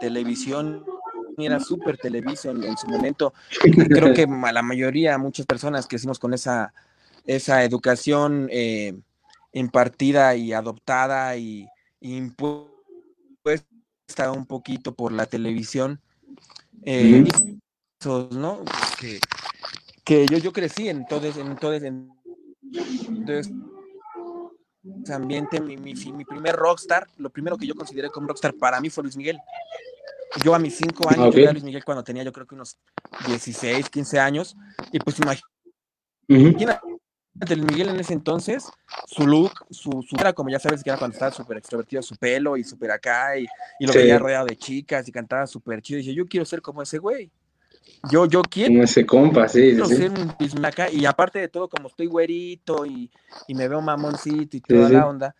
televisión, 0.00 0.84
era 1.38 1.58
súper 1.60 1.96
televisión 1.98 2.62
en, 2.62 2.76
su 2.76 2.86
momento. 2.86 3.34
Creo 3.60 4.14
que 4.14 4.26
la 4.26 4.62
mayoría, 4.62 5.18
muchas 5.18 5.46
personas 5.46 5.86
que 5.86 5.96
hicimos 5.96 6.18
con 6.18 6.32
esa, 6.32 6.72
esa 7.24 7.64
educación 7.64 8.48
eh, 8.50 8.94
impartida 9.52 10.36
y 10.36 10.52
adoptada 10.52 11.36
y, 11.36 11.66
impuesta 12.00 13.66
un 14.32 14.46
poquito 14.46 14.94
por 14.94 15.12
la 15.12 15.26
televisión. 15.26 16.00
¿no? 18.30 18.64
Que, 19.00 19.18
que 20.06 20.24
yo, 20.26 20.38
yo 20.38 20.52
crecí 20.52 20.88
en 20.88 21.04
todo, 21.04 21.26
en 21.26 21.56
todo, 21.56 21.74
en 21.74 22.08
ese 23.26 25.12
ambiente. 25.12 25.60
Mi, 25.60 25.76
mi, 25.76 25.94
mi, 25.94 26.24
primer 26.24 26.54
rockstar, 26.54 27.08
lo 27.18 27.28
primero 27.28 27.58
que 27.58 27.66
yo 27.66 27.74
consideré 27.74 28.08
como 28.08 28.28
rockstar 28.28 28.54
para 28.54 28.80
mí 28.80 28.88
fue 28.88 29.02
Luis 29.02 29.16
Miguel. 29.16 29.38
Yo 30.44 30.54
a 30.54 30.60
mis 30.60 30.76
cinco 30.76 31.10
años, 31.10 31.34
yo 31.34 31.48
a 31.48 31.52
Luis 31.52 31.64
Miguel 31.64 31.84
cuando 31.84 32.04
tenía 32.04 32.22
yo 32.22 32.32
creo 32.32 32.46
que 32.46 32.54
unos 32.54 32.78
16, 33.26 33.90
15 33.90 34.20
años, 34.20 34.56
y 34.92 35.00
pues 35.00 35.18
imagínate, 35.18 36.80
Luis 37.56 37.72
Miguel 37.72 37.88
en 37.88 37.98
ese 37.98 38.12
entonces, 38.12 38.70
su 39.06 39.26
look, 39.26 39.52
su, 39.70 40.04
su 40.08 40.16
era 40.16 40.32
como 40.32 40.50
ya 40.50 40.60
sabes 40.60 40.84
que 40.84 40.90
era 40.90 40.98
cuando 40.98 41.14
estaba 41.14 41.32
súper 41.32 41.56
extrovertido, 41.56 42.02
su 42.02 42.14
pelo 42.16 42.56
y 42.56 42.62
súper 42.62 42.92
acá, 42.92 43.36
y, 43.38 43.46
y 43.80 43.86
lo 43.86 43.92
veía 43.92 44.20
rodeado 44.20 44.46
de 44.46 44.56
chicas 44.56 45.08
y 45.08 45.12
cantaba 45.12 45.48
súper 45.48 45.82
chido, 45.82 45.98
y 45.98 46.02
dije, 46.02 46.14
yo 46.14 46.26
quiero 46.26 46.44
ser 46.44 46.62
como 46.62 46.82
ese 46.82 46.98
güey. 46.98 47.32
Yo, 48.10 48.26
yo 48.26 48.42
quiero. 48.42 48.70
Como 48.70 48.84
ese 48.84 49.04
compa, 49.04 49.48
sí. 49.48 49.76
sí. 49.86 50.08
y 50.92 51.04
aparte 51.04 51.38
de 51.38 51.48
todo, 51.48 51.68
como 51.68 51.88
estoy 51.88 52.06
güerito 52.06 52.86
y, 52.86 53.10
y 53.48 53.54
me 53.54 53.68
veo 53.68 53.80
mamoncito 53.80 54.56
y 54.56 54.60
toda 54.60 54.88
la 54.88 55.06
onda, 55.06 55.34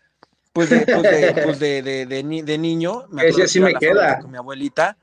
pues 0.52 0.70
de, 0.70 0.80
pues 0.80 1.02
de, 1.02 1.42
pues 1.44 1.58
de, 1.58 1.82
de, 1.82 2.42
de, 2.42 2.58
niño, 2.58 3.04
me 3.10 3.22
acuerdo 3.22 3.46
sí 3.46 3.60
me 3.60 3.74
queda. 3.74 4.20
con 4.20 4.30
mi 4.30 4.38
abuelita 4.38 4.96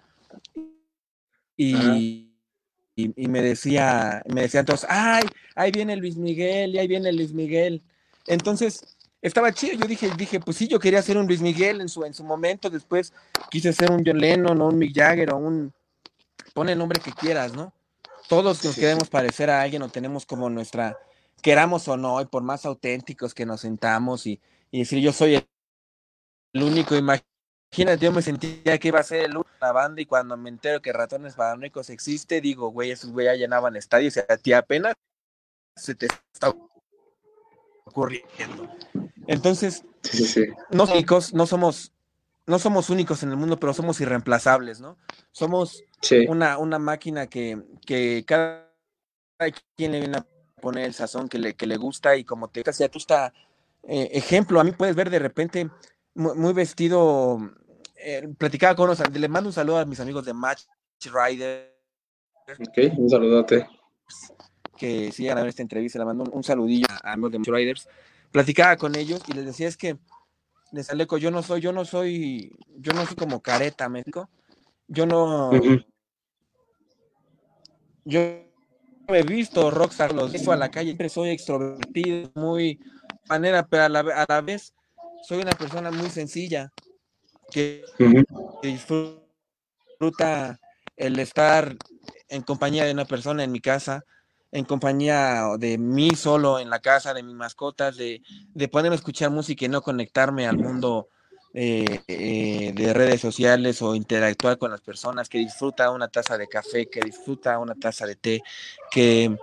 y, 1.56 2.34
y, 2.96 3.28
me 3.28 3.42
decía, 3.42 4.24
me 4.28 4.42
decía 4.42 4.62
entonces, 4.62 4.88
ay, 4.90 5.24
ahí 5.56 5.72
viene 5.72 5.96
Luis 5.96 6.18
Miguel, 6.18 6.76
y 6.76 6.80
ahí 6.80 6.88
viene 6.88 7.12
Luis 7.12 7.34
Miguel. 7.34 7.82
Entonces, 8.28 8.98
estaba 9.22 9.52
chido. 9.52 9.80
Yo 9.80 9.88
dije, 9.88 10.10
dije, 10.18 10.40
pues 10.40 10.58
sí, 10.58 10.68
yo 10.68 10.80
quería 10.80 11.02
ser 11.02 11.18
un 11.18 11.28
Luis 11.28 11.42
Miguel 11.42 11.82
en 11.82 11.90
su, 11.90 12.04
en 12.04 12.14
su 12.14 12.24
momento. 12.24 12.70
Después 12.70 13.14
quise 13.50 13.74
ser 13.74 13.92
un 13.92 14.04
John 14.06 14.20
Lennon 14.20 14.60
o 14.62 14.68
un 14.68 14.78
Mick 14.78 14.96
Jagger 14.96 15.32
o 15.34 15.38
un, 15.38 15.74
pone 16.54 16.74
el 16.74 16.78
nombre 16.78 17.00
que 17.02 17.12
quieras, 17.12 17.54
¿no? 17.54 17.74
Todos 18.30 18.64
nos 18.64 18.76
queremos 18.76 19.10
parecer 19.10 19.50
a 19.50 19.62
alguien 19.62 19.82
o 19.82 19.90
tenemos 19.90 20.26
como 20.26 20.50
nuestra, 20.50 20.98
queramos 21.42 21.88
o 21.88 21.98
no, 21.98 22.22
y 22.22 22.26
por 22.26 22.44
más 22.44 22.66
auténticos 22.66 23.34
que 23.34 23.46
nos 23.46 23.62
sentamos 23.62 24.26
y, 24.26 24.42
decir 24.72 25.00
yo 25.00 25.12
soy 25.12 25.36
el, 26.54 26.64
único, 26.64 26.96
imagínate, 26.96 28.06
yo 28.06 28.12
me 28.12 28.22
sentía 28.22 28.78
que 28.78 28.88
iba 28.88 29.00
a 29.00 29.04
ser 29.04 29.26
el 29.26 29.36
único 29.36 29.50
de 29.50 29.68
la 29.68 29.72
banda 29.72 30.02
y 30.02 30.06
cuando 30.06 30.38
me 30.38 30.50
entero 30.50 30.82
que 30.82 30.94
Ratones 30.94 31.36
Paranoicos 31.36 31.90
existe, 31.90 32.40
digo, 32.40 32.70
güey, 32.70 32.92
esos 32.92 33.12
güey 33.12 33.26
ya 33.26 33.36
llenaban 33.36 33.76
estadios 33.76 34.16
y 34.16 34.20
a 34.20 34.38
ti 34.38 34.54
apenas 34.54 34.96
se 35.76 35.96
te 35.96 36.08
está 36.34 36.54
ocurriendo. 37.86 38.70
Entonces, 39.28 39.84
no, 40.72 40.86
no 41.34 41.46
somos 41.46 41.94
no 42.46 42.60
somos 42.60 42.90
únicos 42.90 43.24
en 43.24 43.30
el 43.30 43.38
mundo, 43.38 43.60
pero 43.60 43.74
somos 43.74 44.02
irreemplazables, 44.02 44.80
¿no? 44.80 44.98
Somos 45.34 45.84
una, 46.30 46.58
una 46.58 46.80
máquina 46.80 47.28
que, 47.28 47.62
que 47.86 48.24
cada 48.26 48.70
quien 49.76 49.92
le 49.92 50.00
viene 50.00 50.18
a 50.18 50.26
poner 50.62 50.86
el 50.86 50.94
sazón 50.94 51.28
que 51.28 51.38
le, 51.38 51.56
que 51.56 51.68
le 51.68 51.76
gusta 51.76 52.16
y 52.16 52.24
como 52.24 52.50
te 52.50 52.64
decía, 52.64 52.88
tú 52.88 53.00
está 53.00 53.34
eh, 53.84 54.10
ejemplo, 54.14 54.60
a 54.62 54.64
mí 54.64 54.72
puedes 54.72 54.96
ver 54.96 55.10
de 55.10 55.20
repente 55.20 55.70
muy, 56.16 56.54
vestido, 56.54 57.38
eh, 57.98 58.30
platicaba 58.38 58.76
con 58.76 58.86
unos, 58.86 59.02
le 59.12 59.28
mando 59.28 59.50
un 59.50 59.54
saludo 59.54 59.80
a 59.80 59.86
mis 59.86 60.00
amigos 60.00 60.26
de 60.26 60.34
Match 60.34 60.62
Rider. 61.04 61.76
Ok, 62.48 62.98
un 62.98 63.10
saludote. 63.10 63.68
Que 64.78 65.12
sigan 65.12 65.38
a 65.38 65.42
ver 65.42 65.50
esta 65.50 65.62
entrevista, 65.62 66.00
le 66.00 66.06
mando 66.06 66.24
un, 66.32 66.44
saludillo 66.44 66.86
a 66.90 67.14
amigos 67.14 67.34
de 67.34 67.40
Match 67.40 67.50
Riders. 67.50 67.90
Platicaba 68.32 68.78
con 68.78 68.96
ellos 68.96 69.22
y 69.28 69.34
les 69.34 69.46
decía 69.46 69.68
es 69.68 69.76
que 69.76 69.98
de 70.72 70.84
Saleco, 70.84 71.18
yo 71.18 71.30
no 71.30 71.44
soy, 71.44 71.62
yo 71.62 71.74
no 71.74 71.86
soy, 71.86 72.56
yo 72.78 72.94
no 72.94 73.06
soy 73.06 73.16
como 73.16 73.42
careta, 73.42 73.90
México. 73.90 74.30
Yo 74.88 75.06
no, 75.06 75.52
yo 78.06 78.20
he 79.08 79.24
visto 79.24 79.72
rockstar, 79.72 80.14
los 80.14 80.34
he 80.34 80.52
a 80.52 80.56
la 80.56 80.72
calle, 80.72 80.90
siempre 80.90 81.10
soy 81.10 81.30
extrovertido, 81.30 82.32
muy 82.36 82.80
manera, 83.28 83.66
pero 83.66 83.84
a 83.84 83.90
la, 83.90 84.42
vez 84.42 84.74
soy 85.28 85.42
una 85.42 85.54
persona 85.54 85.92
muy 85.92 86.10
sencilla, 86.10 86.72
que, 87.52 87.84
disfruta 88.62 90.60
el 90.98 91.20
estar 91.20 91.76
en 92.30 92.42
compañía 92.42 92.86
de 92.86 92.92
una 92.92 93.06
persona 93.06 93.44
en 93.44 93.52
mi 93.52 93.60
casa, 93.60 94.04
en 94.52 94.66
compañía 94.66 95.46
de 95.58 95.78
mí 95.78 96.12
solo 96.12 96.60
en 96.60 96.70
la 96.70 96.80
casa, 96.80 97.14
de 97.14 97.24
mis 97.24 97.36
mascotas, 97.36 97.96
de, 97.96 98.22
de 98.54 98.68
ponerme 98.68 98.96
a 98.96 98.98
escuchar 98.98 99.32
música 99.32 99.66
y 99.66 99.70
no 99.70 99.82
conectarme 99.82 100.48
al 100.48 100.58
mundo 100.58 101.10
eh, 101.54 102.02
eh, 102.08 102.72
de 102.74 102.94
redes 102.94 103.22
sociales 103.22 103.82
o 103.82 103.96
interactuar 103.96 104.58
con 104.58 104.72
las 104.72 104.82
personas, 104.82 105.30
que 105.30 105.38
disfruta 105.38 105.92
una 105.92 106.08
taza 106.08 106.38
de 106.38 106.48
café, 106.48 106.88
que 106.88 107.02
disfruta 107.02 107.60
una 107.60 107.76
taza 107.76 108.06
de 108.06 108.16
té, 108.16 108.44
que, 108.92 109.38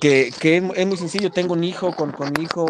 que, 0.00 0.28
es, 0.76 0.86
muy 0.86 0.96
sencillo, 0.96 1.30
tengo 1.30 1.54
un 1.54 1.64
hijo, 1.64 1.94
con, 1.94 2.12
con 2.12 2.32
mi 2.36 2.44
hijo 2.44 2.66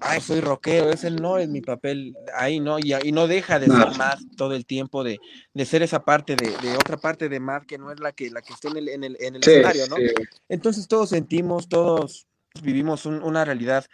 ay, 0.00 0.20
soy 0.20 0.40
rockero, 0.40 0.90
ese 0.90 1.10
no 1.10 1.38
es 1.38 1.48
mi 1.48 1.60
papel 1.60 2.16
ahí, 2.34 2.60
¿no? 2.60 2.78
Y, 2.78 2.94
y 3.02 3.12
no 3.12 3.26
deja 3.26 3.58
de 3.58 3.66
ser 3.66 3.96
más 3.96 4.18
todo 4.36 4.54
el 4.54 4.66
tiempo, 4.66 5.04
de, 5.04 5.18
de 5.54 5.64
ser 5.64 5.82
esa 5.82 6.04
parte 6.04 6.36
de, 6.36 6.50
de, 6.58 6.76
otra 6.76 6.96
parte 6.96 7.28
de 7.28 7.40
más 7.40 7.66
que 7.66 7.78
no 7.78 7.92
es 7.92 8.00
la 8.00 8.12
que, 8.12 8.30
la 8.30 8.42
que 8.42 8.52
está 8.52 8.68
en 8.68 8.76
el, 8.76 8.88
en 8.88 9.04
el, 9.04 9.16
en 9.20 9.36
el 9.36 9.40
escenario, 9.40 9.86
¿no? 9.88 9.96
Entonces 10.48 10.88
todos 10.88 11.10
sentimos, 11.10 11.68
todos 11.68 12.26
vivimos 12.62 13.06
una 13.06 13.44
realidad 13.44 13.86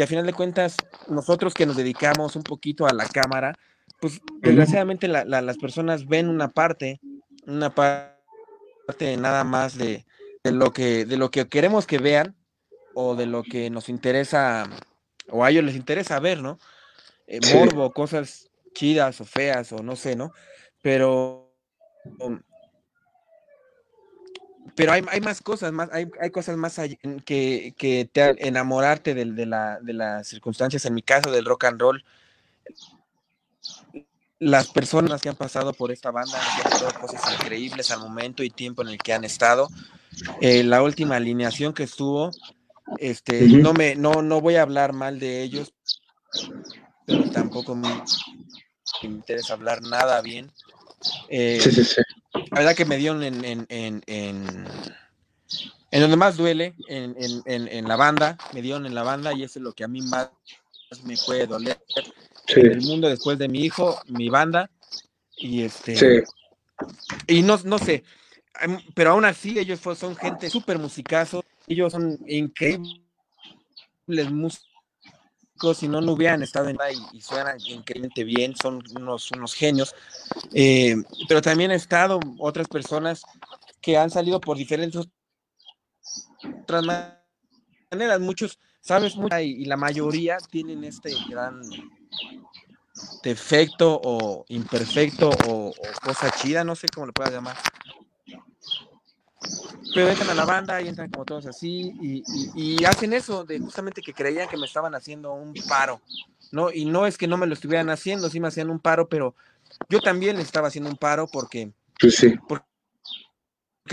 que 0.00 0.04
a 0.04 0.06
final 0.06 0.24
de 0.24 0.32
cuentas 0.32 0.78
nosotros 1.08 1.52
que 1.52 1.66
nos 1.66 1.76
dedicamos 1.76 2.34
un 2.34 2.42
poquito 2.42 2.86
a 2.86 2.94
la 2.94 3.06
cámara, 3.06 3.58
pues 4.00 4.22
desgraciadamente 4.40 5.08
las 5.08 5.58
personas 5.58 6.06
ven 6.06 6.30
una 6.30 6.48
parte, 6.48 7.00
una 7.46 7.74
parte 7.74 8.16
nada 9.18 9.44
más 9.44 9.76
de, 9.76 10.06
de, 10.42 10.52
lo 10.52 10.72
que, 10.72 11.04
de 11.04 11.18
lo 11.18 11.30
que 11.30 11.46
queremos 11.48 11.86
que 11.86 11.98
vean 11.98 12.34
o 12.94 13.14
de 13.14 13.26
lo 13.26 13.42
que 13.42 13.68
nos 13.68 13.90
interesa 13.90 14.70
o 15.28 15.44
a 15.44 15.50
ellos 15.50 15.64
les 15.64 15.76
interesa 15.76 16.18
ver, 16.18 16.40
¿no? 16.40 16.58
Eh, 17.26 17.40
morbo, 17.52 17.92
cosas 17.92 18.48
chidas 18.72 19.20
o 19.20 19.26
feas 19.26 19.70
o 19.72 19.82
no 19.82 19.96
sé, 19.96 20.16
¿no? 20.16 20.32
Pero 20.80 21.52
um, 22.20 22.40
pero 24.80 24.92
hay, 24.92 25.04
hay, 25.10 25.20
más 25.20 25.42
cosas, 25.42 25.72
más, 25.72 25.90
hay, 25.92 26.10
hay 26.18 26.30
cosas 26.30 26.56
más 26.56 26.80
que, 27.26 27.74
que 27.76 28.08
te 28.10 28.48
enamorarte 28.48 29.12
de, 29.12 29.26
de, 29.26 29.44
la, 29.44 29.78
de, 29.78 29.92
las 29.92 30.26
circunstancias, 30.26 30.86
en 30.86 30.94
mi 30.94 31.02
caso 31.02 31.30
del 31.30 31.44
rock 31.44 31.64
and 31.64 31.78
roll. 31.78 32.02
Las 34.38 34.68
personas 34.68 35.20
que 35.20 35.28
han 35.28 35.36
pasado 35.36 35.74
por 35.74 35.92
esta 35.92 36.10
banda 36.10 36.40
han 36.40 36.72
hecho 36.72 36.88
cosas 36.98 37.20
increíbles 37.34 37.90
al 37.90 38.00
momento 38.00 38.42
y 38.42 38.48
tiempo 38.48 38.80
en 38.80 38.88
el 38.88 38.96
que 38.96 39.12
han 39.12 39.24
estado. 39.24 39.68
Eh, 40.40 40.62
la 40.64 40.82
última 40.82 41.16
alineación 41.16 41.74
que 41.74 41.82
estuvo, 41.82 42.30
este, 42.96 43.48
no 43.48 43.74
me, 43.74 43.96
no, 43.96 44.22
no 44.22 44.40
voy 44.40 44.56
a 44.56 44.62
hablar 44.62 44.94
mal 44.94 45.20
de 45.20 45.42
ellos, 45.42 45.74
pero 47.04 47.28
tampoco 47.30 47.74
me, 47.74 48.02
interesa 49.02 49.52
hablar 49.52 49.82
nada 49.82 50.22
bien 50.22 50.50
Eh, 51.28 51.60
sí, 51.62 51.70
sí, 51.70 51.84
sí. 51.84 52.00
La 52.32 52.58
verdad 52.58 52.76
que 52.76 52.84
me 52.84 52.96
dieron 52.96 53.22
en, 53.22 53.44
en, 53.44 53.66
en, 53.68 54.02
en, 54.06 56.00
donde 56.00 56.16
más 56.16 56.36
duele, 56.36 56.74
en, 56.88 57.88
la 57.88 57.96
banda, 57.96 58.38
me 58.52 58.62
dieron 58.62 58.86
en 58.86 58.94
la 58.94 59.02
banda 59.02 59.32
y 59.32 59.42
eso 59.42 59.58
es 59.58 59.62
lo 59.64 59.72
que 59.72 59.84
a 59.84 59.88
mí 59.88 60.00
más 60.02 60.30
me 61.04 61.16
puede 61.26 61.46
doler. 61.46 61.80
El 62.48 62.82
mundo 62.82 63.08
después 63.08 63.38
de 63.38 63.48
mi 63.48 63.64
hijo, 63.64 64.00
mi 64.06 64.28
banda, 64.28 64.70
y 65.36 65.62
este... 65.62 66.24
Y 67.26 67.42
no, 67.42 67.58
no 67.64 67.78
sé, 67.78 68.04
pero 68.94 69.10
aún 69.10 69.24
así 69.24 69.58
ellos 69.58 69.80
son 69.80 70.16
gente 70.16 70.48
súper 70.48 70.78
musicazo, 70.78 71.44
ellos 71.66 71.92
son 71.92 72.18
increíbles 72.26 73.00
músicos 74.30 74.69
si 75.74 75.88
no, 75.88 76.00
no 76.00 76.12
hubieran 76.12 76.42
estado 76.42 76.68
en 76.68 76.76
y, 76.76 77.18
y 77.18 77.20
suenan 77.20 77.58
increíblemente 77.60 78.24
bien, 78.24 78.54
son 78.56 78.82
unos, 78.96 79.30
unos 79.32 79.54
genios. 79.54 79.94
Eh, 80.52 80.96
pero 81.28 81.42
también 81.42 81.70
han 81.70 81.76
estado 81.76 82.18
otras 82.38 82.68
personas 82.68 83.22
que 83.80 83.96
han 83.96 84.10
salido 84.10 84.40
por 84.40 84.56
diferentes 84.56 85.06
otras 86.62 86.84
maneras. 86.84 88.20
Muchos, 88.20 88.58
sabes, 88.80 89.14
y, 89.42 89.64
la 89.66 89.76
mayoría 89.76 90.38
tienen 90.50 90.84
este 90.84 91.14
gran 91.28 91.60
defecto 93.22 94.00
o 94.02 94.44
imperfecto 94.48 95.30
o, 95.46 95.68
o 95.68 95.74
cosa 96.02 96.30
chida, 96.30 96.64
no 96.64 96.74
sé 96.74 96.86
cómo 96.92 97.06
lo 97.06 97.12
puedas 97.12 97.32
llamar 97.32 97.56
pero 99.94 100.08
entran 100.08 100.30
a 100.30 100.34
la 100.34 100.44
banda 100.44 100.80
y 100.80 100.88
entran 100.88 101.10
como 101.10 101.24
todos 101.24 101.46
así 101.46 101.92
y, 102.00 102.84
hacen 102.84 103.12
eso 103.12 103.44
de 103.44 103.58
justamente 103.58 104.02
que 104.02 104.12
creían 104.12 104.48
que 104.48 104.56
me 104.56 104.66
estaban 104.66 104.94
haciendo 104.94 105.32
un 105.32 105.54
paro, 105.68 106.00
¿no? 106.52 106.70
Y 106.70 106.84
no 106.84 107.06
es 107.06 107.16
que 107.16 107.26
no 107.26 107.36
me 107.36 107.46
lo 107.46 107.54
estuvieran 107.54 107.90
haciendo, 107.90 108.28
sí 108.28 108.40
me 108.40 108.48
hacían 108.48 108.70
un 108.70 108.80
paro, 108.80 109.08
pero 109.08 109.34
yo 109.88 110.00
también 110.00 110.38
estaba 110.38 110.68
haciendo 110.68 110.90
un 110.90 110.96
paro 110.96 111.26
porque... 111.26 111.72
Pues 111.98 112.16
sí. 112.16 112.34
Porque, 112.48 112.64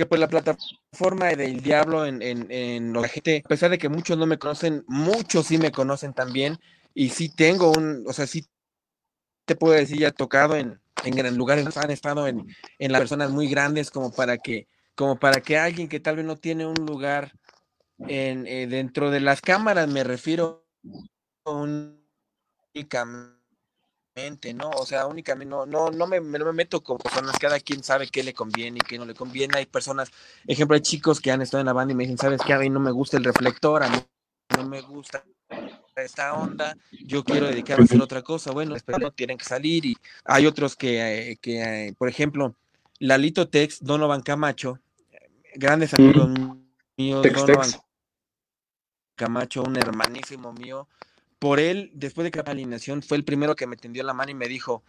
pues 0.08 0.20
la 0.20 0.28
plataforma 0.28 1.28
del 1.28 1.62
diablo 1.62 2.06
en, 2.06 2.22
en, 2.22 2.52
en 2.52 2.94
la 2.94 3.08
gente, 3.08 3.42
a 3.44 3.48
pesar 3.48 3.72
de 3.72 3.78
que 3.78 3.90
muchos 3.90 4.18
no 4.18 4.26
me 4.26 4.38
conocen, 4.38 4.84
muchos 4.88 5.48
sí 5.48 5.58
me 5.58 5.72
conocen 5.72 6.14
también 6.14 6.60
y 6.94 7.10
sí 7.10 7.30
tengo 7.30 7.72
un, 7.72 8.04
o 8.08 8.14
sea, 8.14 8.28
sí 8.28 8.46
te 9.46 9.56
puedo 9.56 9.74
decir, 9.74 10.00
ya 10.00 10.12
tocado 10.12 10.56
en, 10.56 10.80
en 11.04 11.38
lugares, 11.38 11.78
han 11.78 11.92
estado 11.92 12.28
en, 12.28 12.46
en 12.80 12.92
las 12.92 13.00
personas 13.00 13.32
muy 13.32 13.48
grandes 13.48 13.90
como 13.90 14.12
para 14.12 14.38
que 14.38 14.68
como 14.98 15.20
para 15.20 15.42
que 15.42 15.60
alguien 15.60 15.88
que 15.88 16.00
tal 16.00 16.16
vez 16.16 16.26
no 16.26 16.38
tiene 16.38 16.66
un 16.66 16.74
lugar 16.74 17.32
en, 18.00 18.48
eh, 18.48 18.66
dentro 18.66 19.12
de 19.12 19.20
las 19.20 19.42
cámaras, 19.42 19.88
me 19.88 20.04
refiero 20.04 20.66
únicamente, 21.46 23.36
¿no? 24.56 24.72
O 24.72 24.88
sea, 24.88 25.06
únicamente, 25.06 25.46
no, 25.52 25.68
no, 25.68 25.92
no 25.92 26.08
me, 26.08 26.20
me, 26.20 26.40
meto 26.52 26.82
con 26.82 26.98
personas, 26.98 27.38
cada 27.40 27.60
quien 27.60 27.84
sabe 27.84 28.08
qué 28.08 28.24
le 28.24 28.34
conviene 28.34 28.80
y 28.80 28.88
qué 28.88 28.98
no 28.98 29.06
le 29.06 29.14
conviene. 29.14 29.60
Hay 29.60 29.68
personas, 29.68 30.10
ejemplo, 30.48 30.74
hay 30.74 30.82
chicos 30.82 31.22
que 31.22 31.32
han 31.32 31.44
estado 31.44 31.62
en 31.62 31.68
la 31.68 31.74
banda 31.74 31.94
y 31.94 31.96
me 31.96 32.04
dicen, 32.04 32.18
¿sabes 32.18 32.42
qué? 32.44 32.54
A 32.54 32.60
mí 32.60 32.72
no 32.72 32.80
me 32.80 32.92
gusta 32.92 33.18
el 33.18 33.24
reflector, 33.24 33.84
a 33.84 33.90
mí 33.90 34.00
no 34.58 34.68
me 34.68 34.82
gusta 34.82 35.24
esta 35.96 36.34
onda, 36.34 36.76
yo 37.06 37.24
quiero 37.24 37.46
dedicarme 37.46 37.84
a 37.84 37.86
hacer 37.86 38.02
otra 38.02 38.24
cosa. 38.24 38.52
Bueno, 38.52 38.76
no 39.00 39.12
tienen 39.12 39.38
que 39.38 39.46
salir 39.46 39.86
y 39.86 39.96
hay 40.26 40.48
otros 40.48 40.76
que, 40.76 41.32
eh, 41.32 41.38
que 41.40 41.88
eh, 41.88 41.94
por 41.96 42.10
ejemplo, 42.10 42.56
Lalito 42.98 43.48
Tex, 43.48 43.84
Donovan 43.84 44.22
Camacho, 44.22 44.80
grandes 45.58 45.94
amigos 45.94 46.30
míos, 46.98 47.26
Camacho, 49.16 49.64
un 49.64 49.76
hermanísimo 49.78 50.54
mío. 50.54 50.88
Por 51.40 51.60
él, 51.60 51.92
después 51.94 52.24
de 52.24 52.32
que 52.32 52.42
la 52.44 52.52
alineación, 52.52 53.02
fue 53.02 53.18
el 53.18 53.24
primero 53.24 53.56
que 53.56 53.68
me 53.68 53.76
tendió 53.76 54.04
la 54.04 54.14
mano 54.14 54.32
y 54.32 54.36
me 54.36 54.48
dijo, 54.48 54.84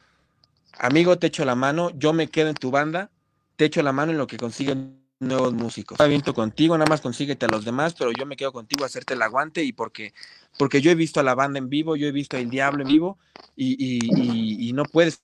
amigo, 0.78 1.18
te 1.18 1.28
echo 1.28 1.44
la 1.44 1.54
mano, 1.54 1.90
yo 1.90 2.12
me 2.12 2.28
quedo 2.28 2.48
en 2.48 2.54
tu 2.54 2.70
banda, 2.70 3.10
te 3.56 3.66
echo 3.66 3.82
la 3.82 3.92
mano 3.92 4.12
en 4.12 4.18
lo 4.18 4.26
que 4.26 4.36
consiguen 4.36 5.02
nuevos 5.20 5.52
músicos. 5.54 6.00
Aviento 6.00 6.34
contigo, 6.34 6.76
nada 6.76 6.88
más 6.88 7.00
consíguete 7.00 7.46
a 7.46 7.48
los 7.48 7.64
demás, 7.64 7.94
pero 7.94 8.12
yo 8.12 8.26
me 8.26 8.36
quedo 8.36 8.52
contigo 8.52 8.84
a 8.84 8.86
hacerte 8.86 9.14
el 9.14 9.22
aguante 9.22 9.64
y 9.64 9.72
porque, 9.72 10.12
porque 10.58 10.80
yo 10.80 10.90
he 10.90 10.94
visto 10.94 11.20
a 11.20 11.22
la 11.24 11.34
banda 11.34 11.58
en 11.58 11.68
vivo, 11.68 11.96
yo 11.96 12.06
he 12.06 12.12
visto 12.12 12.36
al 12.36 12.48
Diablo 12.48 12.82
en 12.82 12.88
vivo 12.88 13.18
y, 13.56 14.68
y 14.68 14.72
no 14.74 14.84
puedes 14.84 15.22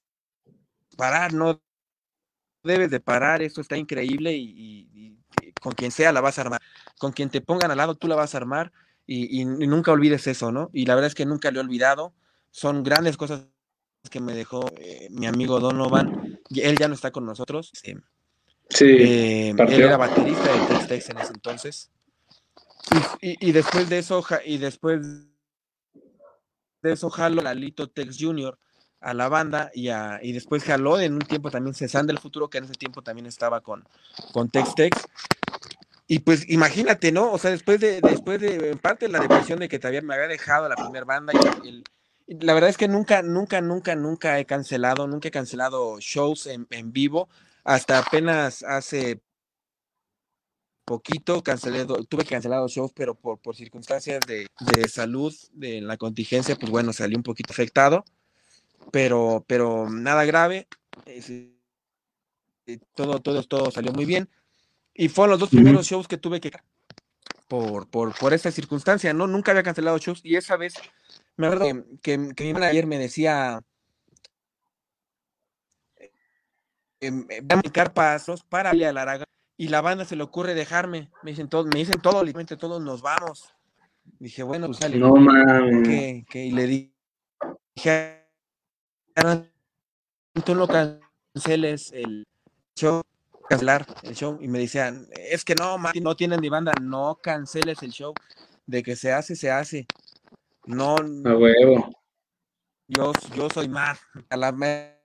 parar, 0.97 1.33
no 1.33 1.61
debes 2.65 2.91
de 2.91 3.01
parar, 3.01 3.43
esto 3.43 3.61
está 3.61 3.77
increíble 3.77 4.35
y, 4.35 4.89
con 5.61 5.73
quien 5.73 5.91
sea 5.91 6.13
la 6.13 6.21
vas 6.21 6.39
a 6.39 6.43
armar, 6.43 6.61
con 6.99 7.13
quien 7.13 7.31
te 7.31 7.41
pongan 7.41 7.71
al 7.71 7.79
lado 7.79 7.95
tú 7.95 8.09
la 8.09 8.17
vas 8.17 8.35
a 8.35 8.39
armar 8.39 8.73
y, 9.07 9.45
nunca 9.45 9.93
olvides 9.93 10.27
eso, 10.27 10.51
¿no? 10.51 10.71
Y 10.73 10.87
la 10.87 10.95
verdad 10.95 11.09
es 11.09 11.15
que 11.15 11.27
nunca 11.27 11.51
lo 11.51 11.61
he 11.61 11.65
olvidado, 11.65 12.15
son 12.51 12.83
grandes 12.83 13.17
cosas 13.17 13.47
que 14.11 14.21
me 14.21 14.35
dejó 14.35 14.71
eh, 14.79 15.09
mi 15.11 15.27
amigo 15.27 15.61
Donovan, 15.61 16.41
él 16.51 16.77
ya 16.79 16.89
no 16.89 16.95
está 16.95 17.11
con 17.11 17.27
nosotros, 17.27 17.71
sí, 17.73 17.95
eh, 18.81 19.55
él 19.57 19.83
era 19.83 19.97
baterista 19.97 20.53
de 20.53 20.67
Tex-Tex 20.67 21.11
en 21.11 21.19
ese 21.19 21.33
entonces, 21.33 21.91
y, 23.21 23.53
después 23.53 23.89
de 23.89 23.99
eso, 23.99 24.25
y 24.45 24.59
después 24.59 25.01
de 26.83 26.93
eso 26.93 27.11
jalo 27.11 27.43
Lalito 27.43 27.89
Tex 27.89 28.17
Jr., 28.19 28.59
a 29.05 29.13
la 29.13 29.29
banda 29.29 29.71
y, 29.75 29.89
a, 29.89 30.19
y 30.23 30.33
después 30.33 30.65
jaló 30.65 30.99
en 30.99 31.13
un 31.13 31.21
tiempo 31.21 31.51
también 31.51 31.75
Cezanne 31.75 32.07
del 32.07 32.19
Futuro, 32.19 32.49
que 32.49 32.59
en 32.59 32.65
ese 32.65 32.73
tiempo 32.73 33.03
también 33.03 33.27
estaba 33.27 33.61
con, 33.61 33.87
con 34.33 34.49
Tex 34.49 34.75
Tex. 34.75 35.07
Y 36.07 36.21
pues 36.21 36.49
imagínate, 36.49 37.13
¿no? 37.13 37.31
O 37.31 37.39
sea, 37.39 37.51
después 37.51 37.81
de, 37.81 38.01
después 38.01 38.41
de, 38.41 38.71
en 38.71 38.79
parte 38.79 39.09
la 39.09 39.21
depresión 39.21 39.59
de 39.59 39.69
que 39.69 39.79
todavía 39.79 40.01
me 40.01 40.15
había 40.15 40.29
dejado 40.29 40.69
la 40.69 40.77
primera 40.77 41.05
banda, 41.05 41.35
y, 41.63 41.85
la 42.27 42.55
verdad 42.55 42.71
es 42.71 42.79
que 42.79 42.89
nunca, 42.89 43.21
nunca, 43.21 43.61
nunca, 43.61 43.95
nunca 43.95 44.39
he 44.39 44.47
cancelado, 44.47 45.07
nunca 45.07 45.29
he 45.29 45.31
cancelado 45.31 46.01
shows 46.01 46.47
en, 46.47 46.67
en 46.71 46.91
vivo, 46.91 47.29
hasta 47.63 47.99
apenas 47.99 48.63
hace 48.63 49.21
poquito 50.87 51.43
cancelé, 51.43 51.85
tuve 52.09 52.25
cancelado 52.25 52.69
shows, 52.69 52.93
pero 52.95 53.15
por, 53.15 53.39
por 53.39 53.55
circunstancias 53.55 54.21
de, 54.27 54.47
de 54.61 54.89
salud, 54.89 55.35
de 55.53 55.83
la 55.83 55.99
contingencia, 55.99 56.57
pues 56.57 56.71
bueno, 56.71 56.95
salí 56.95 57.15
un 57.17 57.23
poquito 57.23 57.53
afectado 57.53 58.05
pero, 58.91 59.45
pero 59.47 59.89
nada 59.91 60.25
grave. 60.25 60.69
todo, 62.95 63.21
todo, 63.21 63.43
todo 63.43 63.71
salió 63.71 63.93
muy 63.93 64.05
bien. 64.05 64.29
Y 64.95 65.09
fueron 65.09 65.33
los 65.33 65.41
dos 65.41 65.51
primeros 65.51 65.87
shows 65.87 66.07
que 66.07 66.19
tuve 66.19 66.41
que 66.41 66.53
por, 67.49 67.89
por, 67.89 68.17
por 68.17 68.33
esta 68.33 68.51
circunstancia, 68.51 69.13
¿no? 69.13 69.27
Nunca 69.27 69.51
había 69.51 69.63
cancelado 69.63 69.99
shows 69.99 70.21
y 70.25 70.37
esa 70.37 70.57
vez 70.57 70.75
me 71.37 71.47
acuerdo 71.49 71.85
que, 72.03 72.33
que, 72.35 72.45
mi 72.45 72.53
manager 72.53 72.87
me 72.87 72.99
decía 72.99 73.61
eh, 77.01 77.43
a 77.51 77.85
pasos 77.93 78.45
para 78.45 78.71
a 78.71 78.75
la 78.75 79.03
Araga 79.03 79.25
y 79.57 79.69
la 79.69 79.81
banda 79.81 80.05
se 80.05 80.17
le 80.17 80.23
ocurre 80.23 80.55
dejarme. 80.55 81.11
Me 81.23 81.33
dicen 81.33 81.49
todo, 81.49 81.65
me 81.65 81.79
dicen 81.79 82.01
todo, 82.01 82.23
literalmente 82.23 82.57
todos 82.57 82.83
nos 82.83 83.03
vamos. 83.03 83.53
Dije, 84.19 84.43
bueno, 84.43 84.67
pues 84.67 84.79
sale. 84.79 84.99
No 84.99 85.15
Que, 85.83 86.25
que, 86.29 86.45
y 86.45 86.51
le 86.53 86.67
dije 86.67 88.24
tú 90.45 90.55
no 90.55 90.67
canceles 90.67 91.93
el 91.93 92.27
show, 92.77 93.03
cancelar 93.49 93.87
el 94.03 94.15
show. 94.15 94.39
Y 94.41 94.49
me 94.49 94.59
decían, 94.59 95.09
es 95.13 95.45
que 95.45 95.55
no, 95.55 95.79
no 95.79 96.17
tienen 96.17 96.41
ni 96.41 96.49
banda, 96.49 96.73
no 96.81 97.19
canceles 97.23 97.83
el 97.83 97.91
show. 97.91 98.15
De 98.67 98.83
que 98.83 98.97
se 98.97 99.13
hace, 99.13 99.37
se 99.37 99.51
hace. 99.51 99.87
No. 100.65 100.97
A 100.97 101.37
huevo. 101.37 101.91
Yo, 102.89 103.13
yo 103.35 103.49
soy 103.51 103.69
más. 103.69 103.99
A 104.31 104.37
la 104.37 104.53
mera 104.53 104.97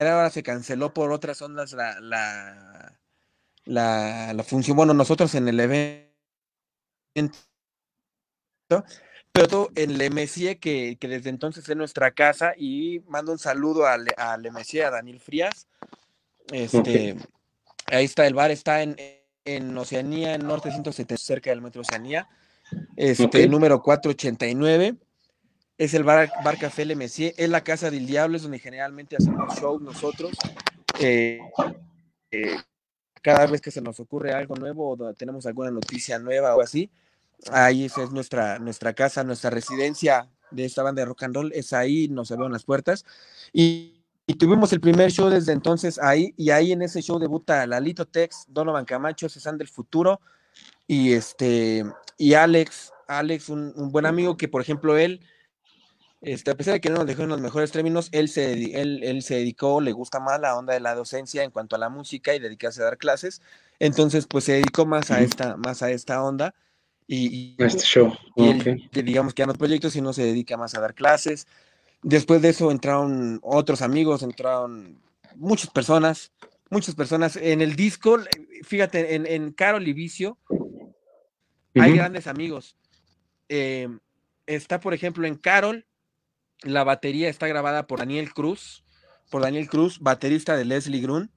hora 0.00 0.30
se 0.30 0.42
canceló 0.42 0.92
por 0.92 1.12
otras 1.12 1.40
ondas 1.40 1.72
la, 1.72 1.98
la, 2.00 2.98
la, 3.64 4.32
la 4.34 4.44
función. 4.44 4.76
Bueno, 4.76 4.92
nosotros 4.94 5.34
en 5.34 5.48
el 5.48 5.58
evento 5.60 6.12
pero 9.36 9.70
en 9.74 9.98
Le 9.98 10.08
Messier, 10.08 10.58
que, 10.58 10.96
desde 10.98 11.28
entonces 11.28 11.68
es 11.68 11.76
nuestra 11.76 12.12
casa, 12.12 12.54
y 12.56 13.00
mando 13.08 13.32
un 13.32 13.38
saludo 13.38 13.86
a, 13.86 13.98
Le, 13.98 14.12
a 14.16 14.36
Messier, 14.52 14.86
a 14.86 14.90
Daniel 14.90 15.20
Frías. 15.20 15.68
Este, 16.50 17.16
Ahí 17.86 18.04
está, 18.04 18.26
el 18.26 18.34
bar 18.34 18.50
está 18.50 18.82
en, 18.82 18.96
en 19.44 19.76
Oceanía, 19.76 20.34
en 20.34 20.46
Norte 20.46 20.70
170, 20.70 21.22
cerca 21.22 21.50
del 21.50 21.60
metro 21.60 21.82
Oceanía. 21.82 22.28
Este, 22.96 23.46
número 23.48 23.82
489. 23.82 24.96
Es 25.78 25.92
el 25.92 26.04
bar, 26.04 26.30
bar 26.42 26.58
Café 26.58 26.86
Le 26.86 26.96
Messier, 26.96 27.34
es 27.36 27.50
la 27.50 27.62
casa 27.62 27.90
del 27.90 28.06
diablo, 28.06 28.38
es 28.38 28.42
donde 28.42 28.58
generalmente 28.58 29.16
hacemos 29.16 29.54
show 29.60 29.78
nosotros. 29.78 30.32
Eh, 30.98 31.38
eh, 32.30 32.56
cada 33.20 33.46
vez 33.46 33.60
que 33.60 33.70
se 33.70 33.82
nos 33.82 34.00
ocurre 34.00 34.32
algo 34.32 34.56
nuevo 34.56 34.90
o 34.90 35.14
tenemos 35.14 35.44
alguna 35.44 35.70
noticia 35.70 36.18
nueva 36.18 36.56
o 36.56 36.62
así, 36.62 36.90
Ahí 37.50 37.84
es 37.84 38.10
nuestra, 38.10 38.58
nuestra 38.58 38.94
casa, 38.94 39.24
nuestra 39.24 39.50
residencia 39.50 40.28
de 40.50 40.64
esta 40.64 40.82
banda 40.82 41.02
de 41.02 41.06
rock 41.06 41.24
and 41.24 41.34
roll, 41.34 41.52
es 41.52 41.72
ahí, 41.72 42.08
nos 42.08 42.30
abrieron 42.30 42.52
las 42.52 42.64
puertas. 42.64 43.04
Y, 43.52 43.92
tuvimos 44.38 44.72
el 44.72 44.80
primer 44.80 45.12
show 45.12 45.28
desde 45.30 45.52
entonces 45.52 46.00
ahí, 46.00 46.34
y 46.36 46.50
ahí 46.50 46.72
en 46.72 46.82
ese 46.82 47.00
show 47.00 47.18
debuta 47.18 47.64
Lalito 47.66 48.06
Tex, 48.06 48.44
Donovan 48.48 48.84
Camacho, 48.84 49.28
Cezanne 49.28 49.58
del 49.58 49.68
Futuro, 49.68 50.20
y 50.86 51.12
este, 51.12 51.84
y 52.18 52.34
Alex, 52.34 52.92
Alex, 53.06 53.48
un, 53.50 53.72
buen 53.92 54.06
amigo 54.06 54.36
que, 54.36 54.48
por 54.48 54.62
ejemplo, 54.62 54.96
él 54.96 55.20
Este, 56.22 56.50
a 56.50 56.56
pesar 56.56 56.74
de 56.74 56.80
que 56.80 56.90
no 56.90 56.96
nos 56.96 57.06
dejó 57.06 57.22
en 57.22 57.28
los 57.28 57.40
mejores 57.40 57.70
términos, 57.70 58.08
él 58.10 58.28
se, 58.28 58.80
él, 58.80 59.02
él 59.04 59.22
se 59.22 59.36
dedicó, 59.36 59.80
le 59.80 59.92
gusta 59.92 60.18
más 60.18 60.40
la 60.40 60.56
onda 60.56 60.74
de 60.74 60.80
la 60.80 60.94
docencia 60.94 61.44
en 61.44 61.50
cuanto 61.50 61.76
a 61.76 61.78
la 61.78 61.88
música 61.88 62.34
y 62.34 62.40
dedicarse 62.40 62.80
a 62.80 62.86
dar 62.86 62.98
clases. 62.98 63.42
Entonces, 63.78 64.26
pues 64.26 64.44
se 64.44 64.52
dedicó 64.54 64.86
más 64.86 65.10
a 65.10 65.20
esta, 65.20 65.56
más 65.56 65.82
a 65.82 65.90
esta 65.90 66.22
onda. 66.22 66.54
Y, 67.08 67.54
este 67.58 67.84
show. 67.84 68.12
digamos 68.90 69.32
que 69.32 69.42
a 69.42 69.46
los 69.46 69.56
proyectos 69.56 69.94
y 69.94 70.00
no 70.00 70.12
se 70.12 70.24
dedica 70.24 70.56
más 70.56 70.74
a 70.74 70.80
dar 70.80 70.94
clases. 70.94 71.46
Después 72.02 72.42
de 72.42 72.48
eso 72.50 72.70
entraron 72.70 73.38
otros 73.42 73.82
amigos, 73.82 74.22
entraron 74.22 75.00
muchas 75.36 75.70
personas, 75.70 76.32
muchas 76.70 76.94
personas. 76.94 77.36
En 77.36 77.60
el 77.60 77.76
disco, 77.76 78.18
fíjate, 78.62 79.14
en, 79.14 79.26
en 79.26 79.52
Carol 79.52 79.86
y 79.86 79.92
Vicio 79.92 80.38
hay 81.82 81.92
grandes 81.92 82.26
amigos. 82.26 82.76
Eh, 83.48 83.88
está, 84.46 84.80
por 84.80 84.94
ejemplo, 84.94 85.26
en 85.26 85.36
Carol, 85.36 85.86
la 86.62 86.84
batería 86.84 87.28
está 87.28 87.46
grabada 87.46 87.86
por 87.86 87.98
Daniel 87.98 88.32
Cruz, 88.32 88.84
por 89.30 89.42
Daniel 89.42 89.68
Cruz, 89.68 90.00
baterista 90.00 90.56
de 90.56 90.64
Leslie 90.64 91.00
Grun. 91.00 91.30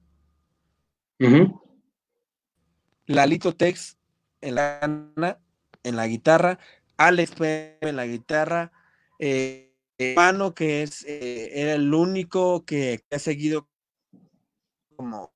Lalito 3.06 3.54
Tex 3.54 3.98
en 4.40 4.54
la, 4.54 5.40
en 5.82 5.96
la 5.96 6.06
guitarra, 6.06 6.58
Alex 6.96 7.32
en 7.40 7.96
la 7.96 8.06
guitarra, 8.06 8.72
eh, 9.18 9.70
Mano, 10.16 10.54
que 10.54 10.82
es 10.82 11.04
eh, 11.06 11.50
era 11.60 11.74
el 11.74 11.92
único 11.92 12.64
que, 12.64 13.04
ha 13.10 13.18
seguido 13.18 13.68
como 14.96 15.32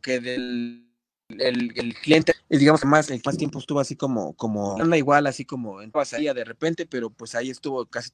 que 0.00 0.20
del 0.20 0.86
el, 1.28 1.94
cliente, 2.02 2.34
digamos 2.48 2.80
que 2.80 2.86
más, 2.86 3.10
el 3.10 3.20
más 3.24 3.36
tiempo 3.36 3.58
estuvo 3.58 3.80
así 3.80 3.96
como, 3.96 4.34
como, 4.34 4.80
anda 4.80 4.96
igual, 4.96 5.26
así 5.26 5.44
como 5.44 5.82
en 5.82 5.90
pasaría 5.90 6.32
de 6.32 6.44
repente, 6.44 6.86
pero 6.86 7.10
pues 7.10 7.34
ahí 7.34 7.50
estuvo 7.50 7.84
casi 7.86 8.10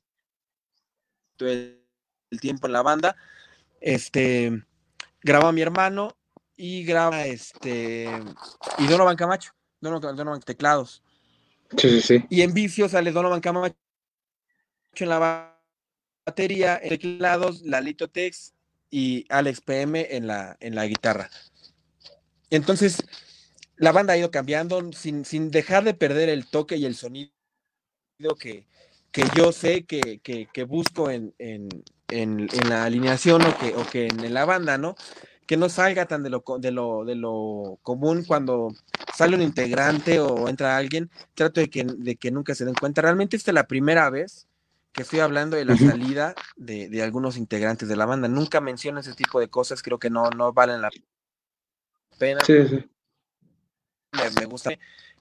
todo 1.36 1.50
el, 1.50 1.78
tiempo 2.40 2.66
en 2.66 2.72
la 2.72 2.82
banda. 2.82 3.14
Este 3.80 4.64
graba 5.20 5.52
mi 5.52 5.60
hermano 5.60 6.16
y 6.56 6.84
graba 6.84 7.26
este 7.26 8.08
y 8.78 8.86
Donovan 8.86 9.16
Camacho, 9.16 9.52
Donovan, 9.80 10.16
Donovan 10.16 10.40
Teclados. 10.40 11.02
Y 12.28 12.42
en 12.42 12.54
vicio 12.54 12.88
sale 12.88 13.12
Donovan 13.12 13.40
Camacho 13.40 13.76
en 14.94 15.08
la 15.08 15.58
batería, 16.26 16.78
en 16.82 16.90
teclados, 16.90 17.62
Lalito 17.62 18.08
Tex 18.08 18.54
y 18.90 19.24
Alex 19.28 19.60
PM 19.60 20.06
en 20.10 20.26
la, 20.26 20.56
en 20.60 20.74
la 20.74 20.86
guitarra. 20.86 21.30
Entonces, 22.50 23.02
la 23.76 23.92
banda 23.92 24.12
ha 24.12 24.18
ido 24.18 24.30
cambiando 24.30 24.92
sin, 24.92 25.24
sin 25.24 25.50
dejar 25.50 25.84
de 25.84 25.94
perder 25.94 26.28
el 26.28 26.46
toque 26.46 26.76
y 26.76 26.84
el 26.84 26.94
sonido 26.94 27.32
que, 28.38 28.66
que 29.10 29.24
yo 29.34 29.52
sé 29.52 29.84
que, 29.84 30.20
que, 30.20 30.64
busco 30.64 31.10
en, 31.10 31.34
en, 31.38 31.68
en, 32.08 32.48
la 32.68 32.84
alineación 32.84 33.42
o 33.42 33.58
que, 33.58 33.74
o 33.74 33.86
que 33.86 34.06
en 34.06 34.34
la 34.34 34.44
banda, 34.44 34.78
¿no? 34.78 34.94
Que 35.46 35.56
no 35.56 35.68
salga 35.68 36.06
tan 36.06 36.22
de 36.22 36.30
lo, 36.30 36.44
de 36.58 36.70
lo, 36.70 37.04
de 37.04 37.14
lo 37.14 37.78
común 37.82 38.24
cuando 38.24 38.72
sale 39.14 39.36
un 39.36 39.42
integrante 39.42 40.20
o 40.20 40.48
entra 40.48 40.76
alguien, 40.76 41.10
trato 41.34 41.60
de 41.60 41.68
que, 41.68 41.84
de 41.84 42.16
que 42.16 42.30
nunca 42.30 42.54
se 42.54 42.64
den 42.64 42.74
cuenta. 42.74 43.02
Realmente 43.02 43.36
esta 43.36 43.50
es 43.50 43.54
la 43.54 43.66
primera 43.66 44.08
vez 44.10 44.46
que 44.92 45.02
estoy 45.02 45.20
hablando 45.20 45.56
de 45.56 45.64
la 45.64 45.76
salida 45.76 46.34
de, 46.56 46.88
de, 46.88 47.02
algunos 47.02 47.36
integrantes 47.36 47.88
de 47.88 47.96
la 47.96 48.06
banda. 48.06 48.28
Nunca 48.28 48.60
menciono 48.60 49.00
ese 49.00 49.14
tipo 49.14 49.40
de 49.40 49.48
cosas, 49.48 49.82
creo 49.82 49.98
que 49.98 50.10
no, 50.10 50.30
no 50.30 50.52
valen 50.52 50.82
la 50.82 50.90
pena. 52.18 52.40
Sí, 52.44 52.66
sí. 52.68 52.84
Me, 54.12 54.30
me 54.40 54.46
gusta 54.46 54.70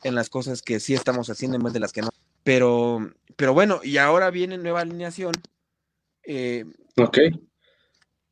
en 0.03 0.15
las 0.15 0.29
cosas 0.29 0.61
que 0.61 0.79
sí 0.79 0.93
estamos 0.93 1.29
haciendo 1.29 1.57
en 1.57 1.63
vez 1.63 1.73
de 1.73 1.79
las 1.79 1.93
que 1.93 2.01
no. 2.01 2.09
Pero, 2.43 3.11
pero 3.35 3.53
bueno, 3.53 3.79
y 3.83 3.97
ahora 3.97 4.29
viene 4.29 4.57
nueva 4.57 4.81
alineación. 4.81 5.33
Eh, 6.23 6.65
ok. 6.97 7.17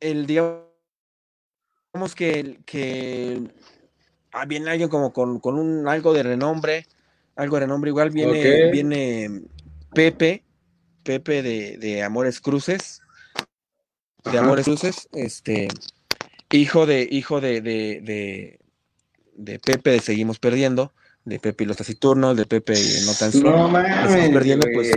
El 0.00 0.26
digamos 1.92 2.14
que, 2.14 2.60
que 2.64 3.42
ah, 4.32 4.44
viene 4.44 4.70
alguien 4.70 4.88
como 4.88 5.12
con, 5.12 5.40
con, 5.40 5.58
un 5.58 5.88
algo 5.88 6.12
de 6.12 6.22
renombre, 6.22 6.86
algo 7.34 7.56
de 7.56 7.60
renombre, 7.60 7.90
igual 7.90 8.10
viene, 8.10 8.70
viene 8.70 9.42
Pepe, 9.92 10.44
Pepe 11.02 11.42
de, 11.42 11.78
de, 11.78 12.02
Amores 12.04 12.40
Cruces, 12.40 13.02
de 14.30 14.38
Amores 14.38 14.66
Cruces, 14.66 15.08
este, 15.12 15.66
hijo 16.52 16.86
de, 16.86 17.08
hijo 17.10 17.40
de, 17.40 17.60
de, 17.60 18.00
de, 18.02 18.60
de 19.34 19.58
Pepe 19.58 19.90
de 19.90 20.00
Seguimos 20.00 20.38
Perdiendo, 20.38 20.92
de 21.24 21.40
Pepe 21.40 21.64
y 21.64 21.66
los 21.66 21.76
taciturnos, 21.76 22.36
de 22.36 22.46
Pepe 22.46 22.74
y 22.78 23.04
no 23.04 23.14
tan 23.14 23.32
solo. 23.32 23.50
No 23.50 23.68
mames, 23.68 24.30
perdiendo, 24.30 24.68
pues, 24.72 24.92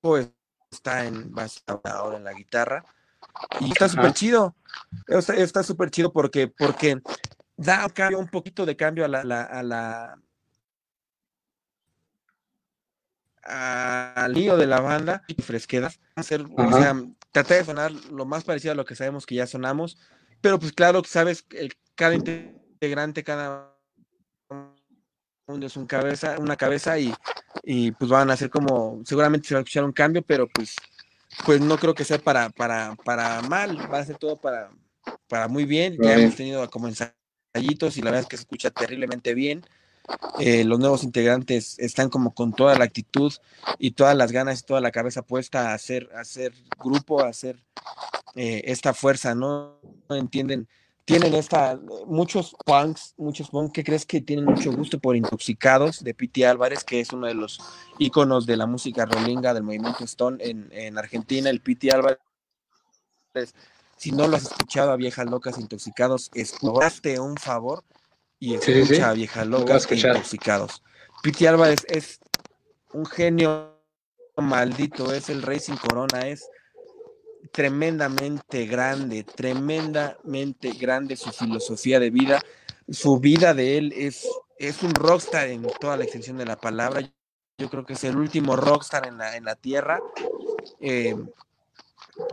pues 0.00 0.30
está 0.70 1.04
en 1.06 1.32
ahora 1.84 2.16
en 2.16 2.24
la 2.24 2.32
guitarra 2.32 2.82
y 3.60 3.70
está 3.70 3.88
súper 3.88 4.12
chido. 4.12 4.54
Está 5.06 5.62
súper 5.62 5.90
chido 5.90 6.12
porque, 6.12 6.48
porque 6.48 7.00
da 7.56 7.88
cambio, 7.88 8.18
un 8.18 8.28
poquito 8.28 8.66
de 8.66 8.76
cambio 8.76 9.04
a 9.04 9.08
la, 9.08 9.20
a 9.20 9.62
la 9.62 10.18
al 13.44 14.32
lío 14.32 14.56
de 14.56 14.66
la 14.66 14.80
banda 14.80 15.22
y 15.26 15.40
fresquedad. 15.42 15.92
Hacer, 16.16 16.46
o 16.56 16.72
sea, 16.72 16.94
tratar 17.30 17.58
de 17.58 17.64
sonar 17.64 17.92
lo 17.92 18.24
más 18.24 18.44
parecido 18.44 18.72
a 18.72 18.76
lo 18.76 18.84
que 18.84 18.94
sabemos 18.94 19.26
que 19.26 19.34
ya 19.34 19.46
sonamos, 19.46 19.98
pero 20.40 20.58
pues 20.58 20.72
claro, 20.72 21.02
sabes, 21.04 21.46
el, 21.50 21.74
cada 21.94 22.14
integrante, 22.14 23.22
cada 23.22 23.74
es 25.60 25.76
un 25.76 25.86
cabeza, 25.86 26.36
una 26.38 26.56
cabeza 26.56 26.98
y, 26.98 27.12
y, 27.62 27.92
pues 27.92 28.10
van 28.10 28.30
a 28.30 28.36
ser 28.36 28.48
como, 28.48 29.02
seguramente 29.04 29.48
se 29.48 29.54
va 29.54 29.58
a 29.58 29.62
escuchar 29.62 29.84
un 29.84 29.92
cambio, 29.92 30.22
pero 30.22 30.48
pues, 30.48 30.74
pues 31.44 31.60
no 31.60 31.76
creo 31.78 31.94
que 31.94 32.04
sea 32.04 32.18
para, 32.18 32.50
para, 32.50 32.96
para 33.04 33.42
mal, 33.42 33.78
va 33.92 33.98
a 33.98 34.04
ser 34.04 34.16
todo 34.16 34.36
para, 34.36 34.70
para 35.28 35.48
muy 35.48 35.64
bien. 35.64 35.96
Ya 36.00 36.14
hemos 36.14 36.36
tenido 36.36 36.68
como 36.70 36.88
ensayitos 36.88 37.96
y 37.96 38.02
la 38.02 38.10
verdad 38.10 38.22
es 38.22 38.28
que 38.28 38.36
se 38.36 38.42
escucha 38.42 38.70
terriblemente 38.70 39.34
bien. 39.34 39.64
Eh, 40.38 40.64
los 40.64 40.78
nuevos 40.78 41.02
integrantes 41.02 41.78
están 41.78 42.10
como 42.10 42.34
con 42.34 42.52
toda 42.52 42.76
la 42.76 42.84
actitud 42.84 43.32
y 43.78 43.92
todas 43.92 44.14
las 44.16 44.32
ganas 44.32 44.60
y 44.60 44.64
toda 44.64 44.80
la 44.80 44.90
cabeza 44.90 45.22
puesta 45.22 45.70
a 45.70 45.74
hacer, 45.74 46.10
a 46.14 46.20
hacer 46.20 46.52
grupo, 46.78 47.22
a 47.22 47.28
hacer 47.28 47.62
eh, 48.34 48.62
esta 48.66 48.92
fuerza, 48.92 49.34
¿no? 49.34 49.80
no 50.08 50.16
entienden 50.16 50.68
tienen 51.04 51.34
esta, 51.34 51.78
muchos 52.06 52.56
punks, 52.64 53.14
muchos 53.18 53.50
punks 53.50 53.72
que 53.72 53.84
crees 53.84 54.06
que 54.06 54.20
tienen 54.20 54.46
mucho 54.46 54.72
gusto 54.72 54.98
por 54.98 55.16
Intoxicados 55.16 56.02
de 56.02 56.14
Piti 56.14 56.44
Álvarez, 56.44 56.82
que 56.82 57.00
es 57.00 57.12
uno 57.12 57.26
de 57.26 57.34
los 57.34 57.60
íconos 57.98 58.46
de 58.46 58.56
la 58.56 58.66
música 58.66 59.04
rolinga 59.04 59.52
del 59.52 59.64
movimiento 59.64 60.04
Stone 60.04 60.38
en, 60.40 60.68
en 60.72 60.96
Argentina, 60.96 61.50
el 61.50 61.60
Piti 61.60 61.90
Álvarez. 61.90 62.18
Si 63.96 64.12
no 64.12 64.28
lo 64.28 64.36
has 64.36 64.44
escuchado 64.44 64.92
a 64.92 64.96
Viejas 64.96 65.26
Locas 65.26 65.58
Intoxicados, 65.58 66.30
escuchaste 66.34 67.20
un 67.20 67.36
favor 67.36 67.84
y 68.38 68.54
escucha 68.54 69.10
a 69.10 69.12
Viejas 69.12 69.46
Locas 69.46 69.90
Intoxicados. 69.90 70.82
Piti 71.22 71.46
Álvarez 71.46 71.84
es 71.88 72.18
un 72.92 73.04
genio 73.04 73.74
maldito, 74.36 75.12
es 75.12 75.28
el 75.28 75.42
rey 75.42 75.60
sin 75.60 75.76
corona, 75.76 76.20
es 76.20 76.48
tremendamente 77.52 78.66
grande, 78.66 79.24
tremendamente 79.24 80.72
grande 80.72 81.16
su 81.16 81.30
filosofía 81.30 82.00
de 82.00 82.10
vida. 82.10 82.40
Su 82.88 83.18
vida 83.18 83.54
de 83.54 83.78
él 83.78 83.92
es, 83.96 84.28
es 84.58 84.82
un 84.82 84.94
rockstar 84.94 85.48
en 85.48 85.66
toda 85.80 85.96
la 85.96 86.04
extensión 86.04 86.36
de 86.36 86.46
la 86.46 86.56
palabra. 86.56 87.00
Yo 87.58 87.70
creo 87.70 87.84
que 87.84 87.94
es 87.94 88.04
el 88.04 88.16
último 88.16 88.56
rockstar 88.56 89.06
en 89.06 89.18
la, 89.18 89.36
en 89.36 89.44
la 89.44 89.54
tierra. 89.56 90.00
Eh, 90.80 91.16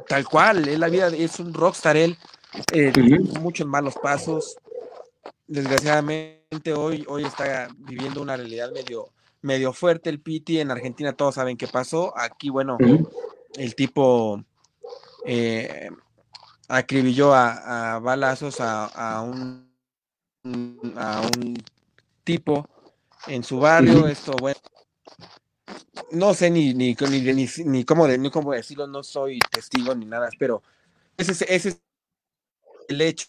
tal 0.07 0.25
cual, 0.25 0.67
él, 0.67 0.79
la 0.79 0.89
vida 0.89 1.07
es 1.07 1.39
un 1.39 1.53
rockstar, 1.53 1.97
él, 1.97 2.17
eh, 2.73 2.91
muchos 3.39 3.67
malos 3.67 3.95
pasos. 4.01 4.57
Desgraciadamente 5.47 6.73
hoy, 6.73 7.05
hoy 7.07 7.25
está 7.25 7.69
viviendo 7.77 8.21
una 8.21 8.37
realidad 8.37 8.71
medio, 8.71 9.09
medio 9.41 9.73
fuerte 9.73 10.09
el 10.09 10.21
Piti. 10.21 10.59
En 10.59 10.71
Argentina 10.71 11.13
todos 11.13 11.35
saben 11.35 11.57
qué 11.57 11.67
pasó. 11.67 12.17
Aquí, 12.17 12.49
bueno, 12.49 12.77
el 13.57 13.75
tipo 13.75 14.43
eh, 15.25 15.89
acribilló 16.67 17.33
a, 17.33 17.99
balazos 17.99 18.57
a, 18.59 19.21
un, 19.21 19.69
a 20.97 21.21
un 21.21 21.63
tipo 22.23 22.67
en 23.27 23.43
su 23.43 23.59
barrio. 23.59 24.07
Esto, 24.07 24.33
bueno, 24.39 24.59
no 26.11 26.33
sé 26.33 26.49
ni, 26.49 26.73
ni, 26.73 26.95
ni, 26.95 27.47
ni, 27.65 27.85
cómo, 27.85 28.07
ni 28.07 28.31
cómo 28.31 28.51
decirlo, 28.51 28.87
no 28.87 29.03
soy 29.03 29.39
testigo 29.51 29.95
ni 29.95 30.05
nada, 30.05 30.29
pero 30.37 30.61
ese, 31.17 31.31
ese 31.53 31.69
es 31.69 31.81
el 32.87 33.01
hecho. 33.01 33.27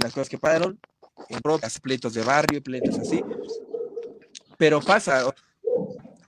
Las 0.00 0.12
cosas 0.12 0.28
que 0.28 0.38
pasaron, 0.38 0.78
en 1.28 1.40
pleitos 1.82 2.14
de 2.14 2.22
barrio, 2.22 2.62
pleitos 2.62 2.98
así. 2.98 3.22
Pero 4.56 4.80
pasa, 4.80 5.24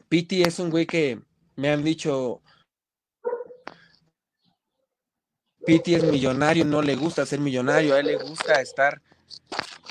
Piti 0.09 0.43
es 0.43 0.59
un 0.59 0.71
güey 0.71 0.87
que 0.87 1.21
me 1.57 1.71
han 1.71 1.83
dicho, 1.85 2.43
Piti 5.65 5.95
es 5.95 6.05
millonario, 6.05 6.65
no 6.65 6.83
le 6.83 6.95
gusta 6.97 7.25
ser 7.27 7.41
millonario, 7.41 7.95
a 7.95 8.01
él 8.01 8.07
le 8.07 8.17
gusta 8.17 8.61
estar 8.61 9.01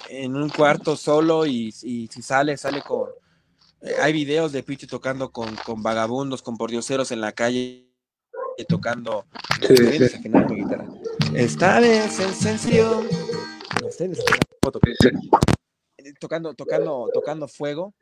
en 0.10 0.36
un 0.36 0.50
cuarto 0.50 0.96
solo 0.96 1.46
y, 1.46 1.72
si 1.72 2.08
sale, 2.22 2.58
sale 2.58 2.82
con, 2.82 3.10
Eh, 3.82 3.96
hay 4.00 4.14
videos 4.14 4.54
de 4.54 4.64
Pichi 4.64 4.88
tocando 4.88 5.32
con, 5.32 5.56
vagabundos, 5.78 6.42
con 6.42 6.56
pordioseros 6.56 7.12
en 7.12 7.20
la 7.20 7.34
calle, 7.34 7.86
tocando 8.70 9.26
sí, 9.60 9.74
guitarra. 9.76 10.88
Esta 11.34 11.82
vez 11.82 12.18
en 12.20 12.34
sencillo. 12.34 13.02
No 13.82 13.90
tocando, 16.20 16.54
tocando, 16.54 17.10
tocando 17.14 17.48
fuego. 17.50 17.94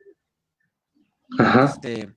Este, 1.64 2.14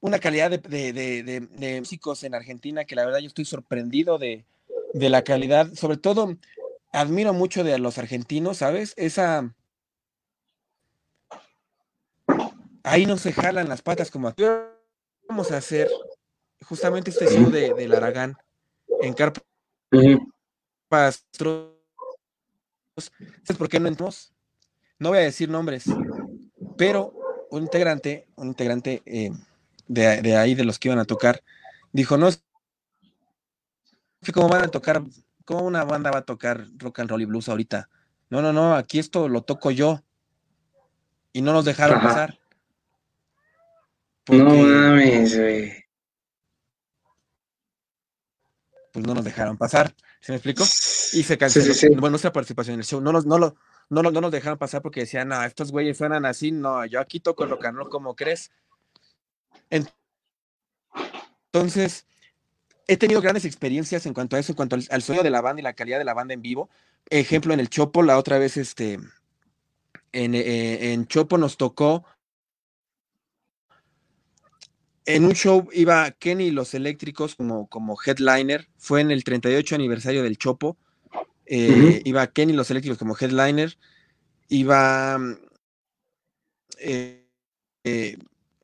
una 0.00 0.18
calidad 0.18 0.50
de, 0.50 1.78
músicos 1.80 2.24
en 2.24 2.34
Argentina 2.34 2.84
que 2.84 2.94
la 2.94 3.04
verdad 3.04 3.20
yo 3.20 3.26
estoy 3.26 3.44
sorprendido 3.44 4.18
de, 4.18 4.44
la 4.94 5.22
calidad. 5.22 5.72
Sobre 5.74 5.98
todo, 5.98 6.36
admiro 6.92 7.32
mucho 7.32 7.64
de 7.64 7.78
los 7.78 7.98
argentinos, 7.98 8.58
¿sabes? 8.58 8.94
Esa. 8.96 9.54
Ahí 12.82 13.04
no 13.04 13.18
se 13.18 13.32
jalan 13.32 13.68
las 13.68 13.82
patas 13.82 14.10
como 14.10 14.34
vamos 15.28 15.52
a 15.52 15.58
hacer 15.58 15.90
justamente 16.64 17.10
este 17.10 17.26
show 17.26 17.50
de, 17.50 17.74
del 17.74 17.94
Aragán 17.94 18.36
en 19.02 19.12
Carpa 19.12 19.42
Pastro. 20.88 21.78
¿Sabes 22.96 23.58
por 23.58 23.68
qué 23.68 23.78
no 23.78 23.88
entramos? 23.88 24.32
No 24.98 25.10
voy 25.10 25.18
a 25.18 25.22
decir 25.22 25.48
nombres, 25.48 25.84
pero 26.76 27.14
un 27.50 27.62
integrante, 27.62 28.26
un 28.36 28.48
integrante 28.48 29.02
eh, 29.06 29.30
de, 29.90 30.36
ahí, 30.36 30.54
de 30.54 30.64
los 30.64 30.78
que 30.78 30.88
iban 30.88 31.00
a 31.00 31.04
tocar, 31.04 31.42
dijo, 31.92 32.16
no, 32.16 32.28
es 32.28 32.42
que 34.22 34.32
cómo 34.32 34.48
van 34.48 34.62
a 34.62 34.68
tocar, 34.68 35.02
cómo 35.44 35.62
una 35.62 35.84
banda 35.84 36.10
va 36.10 36.18
a 36.18 36.24
tocar 36.24 36.66
rock 36.76 37.00
and 37.00 37.10
roll 37.10 37.22
y 37.22 37.24
blues 37.24 37.48
ahorita. 37.48 37.88
No, 38.28 38.40
no, 38.40 38.52
no, 38.52 38.76
aquí 38.76 39.00
esto 39.00 39.28
lo 39.28 39.42
toco 39.42 39.70
yo. 39.70 40.02
Y 41.32 41.42
no 41.42 41.52
nos 41.52 41.64
dejaron 41.64 42.00
pasar. 42.00 42.38
no 44.28 44.44
mames, 44.44 45.36
güey. 45.38 45.84
Pues 48.92 49.06
no 49.06 49.14
nos 49.14 49.24
dejaron 49.24 49.56
pasar. 49.56 49.94
¿Se 50.20 50.32
me 50.32 50.36
explicó? 50.36 50.64
Y 50.64 51.22
se 51.22 51.38
canceló. 51.38 51.72
Bueno, 51.94 52.10
nuestra 52.10 52.32
participación 52.32 52.74
en 52.74 52.80
el 52.80 52.86
show. 52.86 53.00
No 53.00 53.12
nos, 53.12 53.26
no, 53.26 53.38
lo, 53.38 53.56
no, 53.88 54.02
no, 54.02 54.10
nos 54.10 54.30
dejaron 54.30 54.58
pasar 54.58 54.82
porque 54.82 55.00
decían, 55.00 55.28
no, 55.28 55.42
estos 55.44 55.72
güeyes 55.72 55.96
suenan 55.96 56.26
así. 56.26 56.52
No, 56.52 56.84
yo 56.86 57.00
aquí 57.00 57.20
toco 57.20 57.46
rock 57.46 57.66
and 57.66 57.76
roll 57.76 57.88
como 57.88 58.14
crees. 58.14 58.50
Entonces, 61.52 62.06
he 62.86 62.96
tenido 62.96 63.20
grandes 63.20 63.44
experiencias 63.44 64.06
en 64.06 64.14
cuanto 64.14 64.36
a 64.36 64.38
eso, 64.38 64.52
en 64.52 64.56
cuanto 64.56 64.76
al, 64.76 65.02
sonido 65.02 65.22
de 65.22 65.30
la 65.30 65.40
banda 65.40 65.60
y 65.60 65.64
la 65.64 65.74
calidad 65.74 65.98
de 65.98 66.04
la 66.04 66.14
banda 66.14 66.34
en 66.34 66.42
vivo. 66.42 66.70
Ejemplo, 67.08 67.54
en 67.54 67.60
el 67.60 67.68
Chopo, 67.68 68.02
la 68.02 68.18
otra 68.18 68.38
vez, 68.38 68.56
este, 68.56 68.98
en, 70.12 70.34
eh, 70.34 70.92
en 70.92 71.06
Chopo 71.06 71.38
nos 71.38 71.56
tocó. 71.56 72.04
En 75.06 75.24
un 75.24 75.32
show 75.32 75.68
iba 75.72 76.10
Kenny 76.12 76.44
y 76.46 76.50
los 76.50 76.74
eléctricos 76.74 77.34
como, 77.34 77.68
como 77.68 77.96
headliner. 78.04 78.68
Fue 78.76 79.00
en 79.00 79.10
el 79.10 79.24
38 79.24 79.74
aniversario 79.74 80.22
del 80.22 80.38
Chopo. 80.38 80.76
Eh, 81.46 82.02
iba 82.04 82.26
Kenny 82.28 82.52
y 82.52 82.56
los 82.56 82.70
eléctricos 82.70 82.98
como 82.98 83.16
headliner. 83.16 83.76
Iba. 84.48 85.18
Eh, 86.78 87.26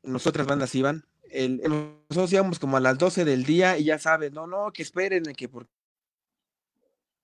nosotras 0.07 0.47
bandas 0.47 0.73
iban. 0.75 1.05
El, 1.29 1.61
nosotros 2.09 2.31
íbamos 2.31 2.57
como 2.57 2.77
a 2.77 2.79
las 2.79 2.97
12 2.97 3.25
del 3.25 3.43
día 3.43 3.77
y 3.77 3.85
ya 3.85 3.99
sabes, 3.99 4.31
no, 4.31 4.47
no, 4.47 4.71
que 4.71 4.81
esperen, 4.81 5.23
que 5.35 5.49
porque 5.49 5.71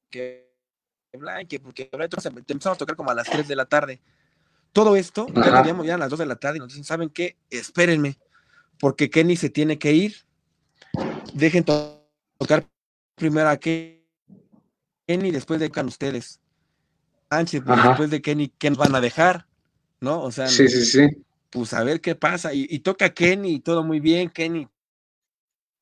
que, 0.09 0.51
que 1.47 1.59
porque 1.59 1.89
empezamos 2.47 2.75
a 2.75 2.79
tocar 2.79 2.95
como 2.95 3.11
a 3.11 3.15
las 3.15 3.29
3 3.29 3.47
de 3.47 3.55
la 3.55 3.65
tarde. 3.65 4.01
Todo 4.73 4.95
esto, 4.95 5.27
ya 5.33 5.61
teníamos 5.61 5.85
ya 5.85 5.95
a 5.95 5.97
las 5.97 6.09
2 6.09 6.19
de 6.19 6.25
la 6.25 6.35
tarde 6.35 6.57
y 6.57 6.59
nos 6.59 6.69
dicen, 6.69 6.83
¿saben 6.83 7.09
qué? 7.09 7.37
Espérenme, 7.49 8.17
porque 8.79 9.09
Kenny 9.09 9.37
se 9.37 9.49
tiene 9.49 9.79
que 9.79 9.93
ir. 9.93 10.15
Dejen 11.33 11.63
tocar 11.63 12.67
primero 13.15 13.49
a 13.49 13.57
Kenny, 13.57 14.01
después 15.07 15.59
de 15.59 15.69
tocan 15.69 15.87
ustedes. 15.87 16.39
Sánchez, 17.29 17.63
pues, 17.65 17.83
después 17.83 18.09
de 18.09 18.21
Kenny, 18.21 18.49
¿qué 18.49 18.69
nos 18.69 18.79
van 18.79 18.93
a 18.95 19.01
dejar? 19.01 19.47
¿No? 20.01 20.21
O 20.21 20.31
sea, 20.31 20.47
sí, 20.47 20.67
sí, 20.67 20.85
sí 20.85 21.23
pues 21.53 21.71
a 21.73 21.83
ver 21.83 22.01
qué 22.01 22.15
pasa. 22.15 22.51
Y, 22.53 22.79
toca 22.79 23.13
Kenny 23.13 23.53
y 23.53 23.59
todo 23.59 23.83
muy 23.83 23.99
bien. 23.99 24.29
Kenny, 24.29 24.67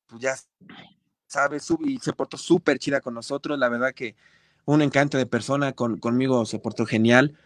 pues 0.06 0.20
ya 0.20 0.36
sabes, 1.26 1.66
y 1.80 1.98
se 1.98 2.12
portó 2.12 2.36
súper 2.36 2.78
chida 2.78 3.00
con 3.00 3.14
nosotros. 3.14 3.58
La 3.58 3.70
verdad 3.70 3.94
que 3.94 4.14
un 4.66 4.82
encanto 4.82 5.16
de 5.16 5.24
persona, 5.24 5.72
con, 5.72 5.98
conmigo 5.98 6.44
se 6.44 6.58
portó 6.58 6.84
genial. 6.84 7.38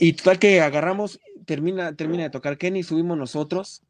Y 0.00 0.14
total 0.14 0.40
que 0.40 0.60
agarramos, 0.60 1.20
termina, 1.46 1.94
termina 1.94 2.24
de 2.24 2.30
tocar 2.30 2.58
Kenny, 2.58 2.82
subimos 2.82 3.16
nosotros. 3.16 3.82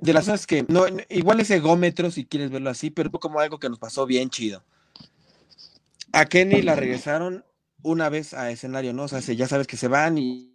De 0.00 0.12
las 0.12 0.24
cosas 0.24 0.48
que, 0.48 0.64
no, 0.68 0.84
igual 1.08 1.38
ese 1.38 1.56
egómetro, 1.56 2.10
si 2.10 2.24
quieres 2.24 2.50
verlo 2.50 2.70
así, 2.70 2.90
pero 2.90 3.12
como 3.12 3.38
algo 3.38 3.60
que 3.60 3.68
nos 3.68 3.78
pasó 3.78 4.04
bien 4.04 4.30
chido. 4.30 4.64
A 6.10 6.24
Kenny 6.24 6.62
la 6.62 6.74
regresaron 6.74 7.44
una 7.82 8.08
vez 8.08 8.34
a 8.34 8.50
escenario, 8.50 8.92
¿no? 8.92 9.04
O 9.04 9.08
sea, 9.08 9.20
ya 9.20 9.48
sabes 9.48 9.66
que 9.66 9.76
se 9.76 9.88
van 9.88 10.18
y, 10.18 10.52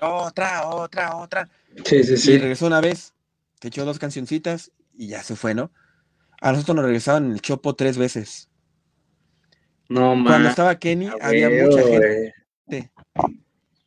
otra, 0.00 0.68
otra, 0.68 1.16
otra. 1.16 1.48
Sí, 1.84 2.04
sí, 2.04 2.16
sí. 2.16 2.32
Y 2.32 2.38
regresó 2.38 2.66
una 2.66 2.80
vez, 2.80 3.14
te 3.58 3.68
echó 3.68 3.84
dos 3.84 3.98
cancioncitas 3.98 4.70
y 4.94 5.08
ya 5.08 5.22
se 5.22 5.36
fue, 5.36 5.54
¿no? 5.54 5.70
A 6.40 6.52
nosotros 6.52 6.76
nos 6.76 6.84
regresaron 6.84 7.26
en 7.26 7.32
el 7.32 7.40
Chopo 7.40 7.74
tres 7.74 7.98
veces. 7.98 8.48
No, 9.88 10.16
man. 10.16 10.26
Cuando 10.26 10.48
estaba 10.48 10.78
Kenny 10.78 11.10
había 11.20 11.48
mucha 11.48 11.82
gente. 11.82 12.34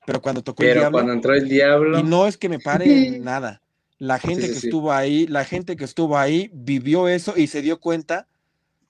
Pero 0.06 0.22
cuando 0.22 0.44
tocó 0.44 0.64
el 0.64 0.74
diablo. 0.74 0.92
Cuando 0.92 1.14
entró 1.14 1.34
el 1.34 1.50
diablo. 1.50 2.00
Y 2.00 2.04
no 2.04 2.28
es 2.28 2.38
que 2.38 2.48
me 2.48 2.60
pare 2.60 2.86
nada. 3.20 3.62
La 3.98 4.20
gente 4.20 4.48
que 4.48 4.54
estuvo 4.54 4.92
ahí, 4.92 5.26
la 5.28 5.46
gente 5.46 5.76
que 5.76 5.86
estuvo 5.86 6.18
ahí 6.18 6.50
vivió 6.54 7.08
eso 7.08 7.34
y 7.36 7.48
se 7.48 7.62
dio 7.62 7.80
cuenta 7.80 8.28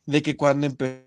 de 0.06 0.22
que 0.22 0.36
cuando 0.36 0.66
empezó 0.68 1.06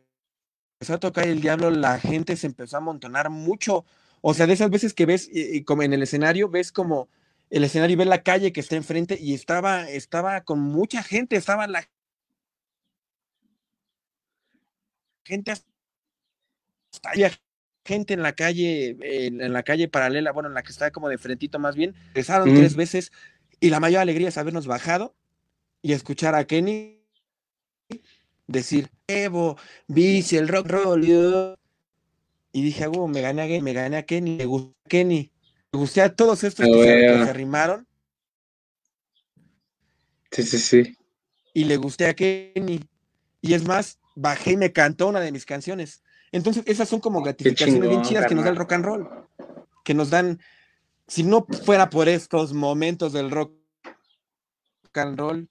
empezó 0.78 0.94
a 0.94 1.00
tocar 1.00 1.26
el 1.26 1.40
diablo, 1.40 1.70
la 1.70 1.98
gente 1.98 2.36
se 2.36 2.46
empezó 2.46 2.76
a 2.76 2.78
amontonar 2.78 3.30
mucho. 3.30 3.84
O 4.20 4.32
sea, 4.32 4.46
de 4.46 4.52
esas 4.52 4.70
veces 4.70 4.94
que 4.94 5.06
ves, 5.06 5.28
y, 5.32 5.64
como 5.64 5.82
en 5.82 5.92
el 5.92 6.02
escenario, 6.02 6.48
ves 6.48 6.70
como 6.70 7.08
el 7.50 7.64
escenario 7.64 7.94
y 7.94 7.96
ves 7.96 8.06
la 8.06 8.22
calle 8.22 8.52
que 8.52 8.60
está 8.60 8.76
enfrente 8.76 9.18
y 9.20 9.34
estaba, 9.34 9.90
estaba 9.90 10.42
con 10.42 10.60
mucha 10.60 11.02
gente, 11.02 11.34
estaba 11.34 11.66
la 11.66 11.88
gente 15.24 15.54
gente 17.84 18.12
en 18.12 18.22
la 18.22 18.34
calle, 18.34 18.96
en, 19.00 19.52
la 19.52 19.62
calle 19.62 19.88
paralela, 19.88 20.30
bueno, 20.30 20.48
en 20.48 20.54
la 20.54 20.62
que 20.62 20.70
está 20.70 20.90
como 20.90 21.08
de 21.08 21.16
frentito 21.16 21.58
más 21.58 21.74
bien, 21.74 21.94
empezaron 22.08 22.54
tres 22.54 22.76
veces 22.76 23.12
y 23.60 23.70
la 23.70 23.80
mayor 23.80 24.02
alegría 24.02 24.28
es 24.28 24.36
habernos 24.36 24.66
bajado 24.66 25.16
y 25.80 25.92
escuchar 25.92 26.34
a 26.34 26.46
Kenny 26.46 26.97
decir, 28.48 28.90
Evo, 29.06 29.56
Bici, 29.86 30.36
el 30.36 30.48
rock 30.48 30.66
roll. 30.66 31.04
Y 32.52 32.62
dije, 32.62 32.84
ah, 32.84 33.06
me 33.06 33.20
gané 33.20 33.56
a, 33.56 33.62
me 33.62 33.72
gané 33.72 33.98
a 33.98 34.02
Kenny, 34.02 34.36
me 34.36 34.46
gustó 34.46 34.74
a 34.84 34.88
Kenny. 34.88 35.30
Me 35.70 35.78
gusté 35.78 36.02
a 36.02 36.14
todos 36.14 36.42
estos 36.42 36.66
que, 36.66 36.82
se, 36.82 37.30
arrimaron. 37.30 37.86
Sí, 40.32 40.42
sí, 40.42 40.58
sí. 40.58 40.96
Y 41.54 41.64
le 41.64 41.76
gusté 41.76 42.06
a 42.06 42.14
Kenny. 42.14 42.80
Y 43.40 43.54
es 43.54 43.64
más, 43.64 43.98
bajé 44.16 44.52
y 44.52 44.56
me 44.56 44.72
cantó 44.72 45.08
una 45.08 45.20
de 45.20 45.30
mis 45.30 45.46
canciones. 45.46 46.02
Entonces, 46.32 46.64
esas 46.66 46.88
son 46.88 47.00
como 47.00 47.22
gratificaciones 47.22 47.88
bien 47.88 48.02
chidas 48.02 48.26
que 48.26 48.34
nos 48.34 48.44
da 48.44 48.50
el 48.50 48.56
rock 48.56 48.72
and 48.72 48.84
roll. 48.84 49.08
Que 49.84 49.94
nos 49.94 50.10
dan, 50.10 50.40
si 51.06 51.22
no 51.22 51.46
fuera 51.64 51.88
por 51.88 52.08
estos 52.08 52.52
momentos 52.52 53.12
del 53.12 53.30
rock 53.30 53.52
and 54.94 55.18
roll, 55.18 55.48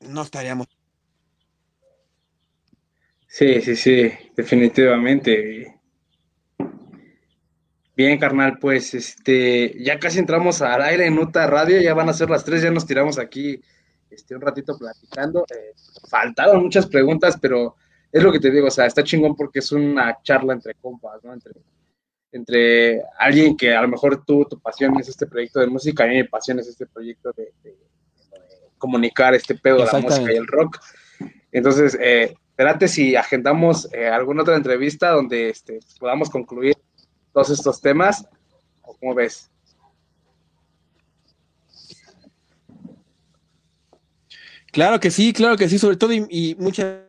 no 0.00 0.22
estaríamos 0.22 0.66
Sí, 3.32 3.62
sí, 3.62 3.76
sí, 3.76 4.12
definitivamente. 4.36 5.80
Bien, 7.96 8.18
carnal, 8.18 8.58
pues 8.58 8.92
este, 8.92 9.74
ya 9.82 9.98
casi 9.98 10.18
entramos 10.18 10.60
al 10.60 10.82
aire 10.82 11.06
en 11.06 11.14
Nota 11.14 11.46
Radio, 11.46 11.80
ya 11.80 11.94
van 11.94 12.10
a 12.10 12.12
ser 12.12 12.28
las 12.28 12.44
tres, 12.44 12.60
ya 12.60 12.70
nos 12.70 12.84
tiramos 12.84 13.18
aquí 13.18 13.58
este, 14.10 14.34
un 14.34 14.42
ratito 14.42 14.76
platicando. 14.76 15.46
Eh, 15.48 15.72
faltaron 16.10 16.62
muchas 16.62 16.86
preguntas, 16.86 17.38
pero 17.40 17.76
es 18.12 18.22
lo 18.22 18.30
que 18.30 18.38
te 18.38 18.50
digo, 18.50 18.66
o 18.66 18.70
sea, 18.70 18.84
está 18.84 19.02
chingón 19.02 19.34
porque 19.34 19.60
es 19.60 19.72
una 19.72 20.18
charla 20.22 20.52
entre 20.52 20.74
compas, 20.74 21.24
¿no? 21.24 21.32
Entre, 21.32 21.52
entre 22.32 23.02
alguien 23.18 23.56
que 23.56 23.74
a 23.74 23.80
lo 23.80 23.88
mejor 23.88 24.26
tú, 24.26 24.44
tu 24.44 24.60
pasión 24.60 24.94
es 25.00 25.08
este 25.08 25.26
proyecto 25.26 25.60
de 25.60 25.68
música, 25.68 26.06
y 26.06 26.18
mi 26.18 26.24
pasión 26.24 26.58
es 26.58 26.68
este 26.68 26.84
proyecto 26.84 27.32
de, 27.34 27.54
comunicar 28.76 29.34
este 29.34 29.54
pedo 29.54 29.78
de 29.78 29.90
la 29.90 30.00
música 30.00 30.30
y 30.30 30.36
el 30.36 30.46
rock. 30.46 30.78
Entonces, 31.50 31.96
eh, 31.98 32.34
espérate 32.52 32.86
si 32.86 33.16
agendamos 33.16 33.88
eh, 33.94 34.08
alguna 34.08 34.42
otra 34.42 34.56
entrevista 34.56 35.10
donde 35.10 35.48
este, 35.48 35.80
podamos 35.98 36.28
concluir 36.28 36.76
todos 37.32 37.48
estos 37.48 37.80
temas, 37.80 38.28
o 38.82 38.94
cómo 38.94 39.14
ves. 39.14 39.50
Claro 44.70 45.00
que 45.00 45.10
sí, 45.10 45.32
claro 45.32 45.56
que 45.56 45.68
sí, 45.68 45.78
sobre 45.78 45.96
todo 45.96 46.12
y, 46.12 46.54
muchas 46.58 47.00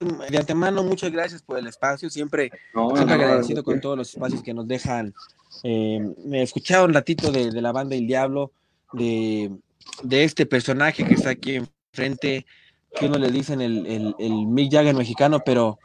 de 0.00 0.38
antemano, 0.38 0.84
muchas 0.84 1.10
gracias 1.10 1.42
por 1.42 1.58
el 1.58 1.66
espacio. 1.66 2.10
Siempre, 2.10 2.50
agradecido 2.74 3.64
con 3.64 3.80
todos 3.80 3.96
los 3.96 4.10
espacios 4.10 4.42
que 4.42 4.54
nos 4.54 4.68
dejan. 4.68 5.14
Eh, 5.64 5.98
me 6.24 6.42
escuchado 6.42 6.84
un 6.84 6.94
ratito 6.94 7.32
de, 7.32 7.50
la 7.60 7.72
banda 7.72 7.96
El 7.96 8.06
Diablo, 8.06 8.52
de, 8.92 9.50
este 10.10 10.46
personaje 10.46 11.04
que 11.04 11.14
está 11.14 11.30
aquí 11.30 11.56
enfrente, 11.56 12.46
que 12.94 13.06
uno 13.06 13.18
le 13.18 13.30
dicen 13.30 13.60
el, 13.60 13.86
el, 13.86 14.14
el 14.18 14.46
Mick 14.46 14.72
Jagger 14.72 14.94
mexicano, 14.94 15.40
pero, 15.44 15.78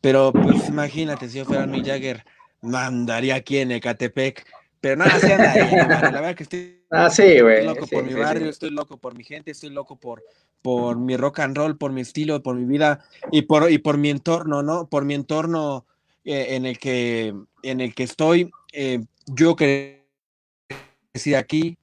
pero 0.00 0.32
pues 0.32 0.68
imagínate, 0.68 1.28
si 1.28 1.38
yo 1.38 1.44
fuera 1.44 1.66
Mick 1.66 1.86
Jagger, 1.86 2.24
mandaría 2.62 3.36
aquí 3.36 3.58
en 3.58 3.72
Ecatepec. 3.72 4.46
Pero 4.80 4.96
nada, 4.96 5.18
sí 5.18 5.28
la 5.28 6.10
verdad 6.10 6.34
que 6.34 6.42
estoy, 6.42 6.82
ah, 6.90 7.10
sí, 7.10 7.38
loco 7.64 7.86
por 7.86 8.04
mi 8.04 8.14
barrio, 8.14 8.48
estoy 8.48 8.70
loco 8.70 8.98
por 8.98 9.16
mi 9.16 9.24
gente, 9.24 9.50
estoy 9.50 9.70
loco 9.70 9.98
por, 9.98 10.22
por 10.62 10.98
mi 10.98 11.16
rock 11.16 11.40
and 11.40 11.56
roll, 11.56 11.76
por 11.76 11.92
mi 11.92 12.02
estilo, 12.02 12.42
por 12.42 12.56
mi 12.56 12.66
vida 12.66 13.04
y 13.32 13.42
por, 13.42 13.70
y 13.70 13.78
por 13.78 13.96
mi 13.98 14.10
entorno, 14.10 14.62
¿no? 14.62 14.88
Por 14.88 15.04
mi 15.04 15.14
entorno 15.14 15.86
eh, 16.24 16.48
en, 16.50 16.66
el 16.66 16.78
que, 16.78 17.34
en 17.62 17.80
el 17.80 17.94
que 17.94 18.04
estoy. 18.04 18.50
Eh, 18.72 19.00
yo 19.26 19.56
crecí 19.56 21.34
aquí, 21.34 21.78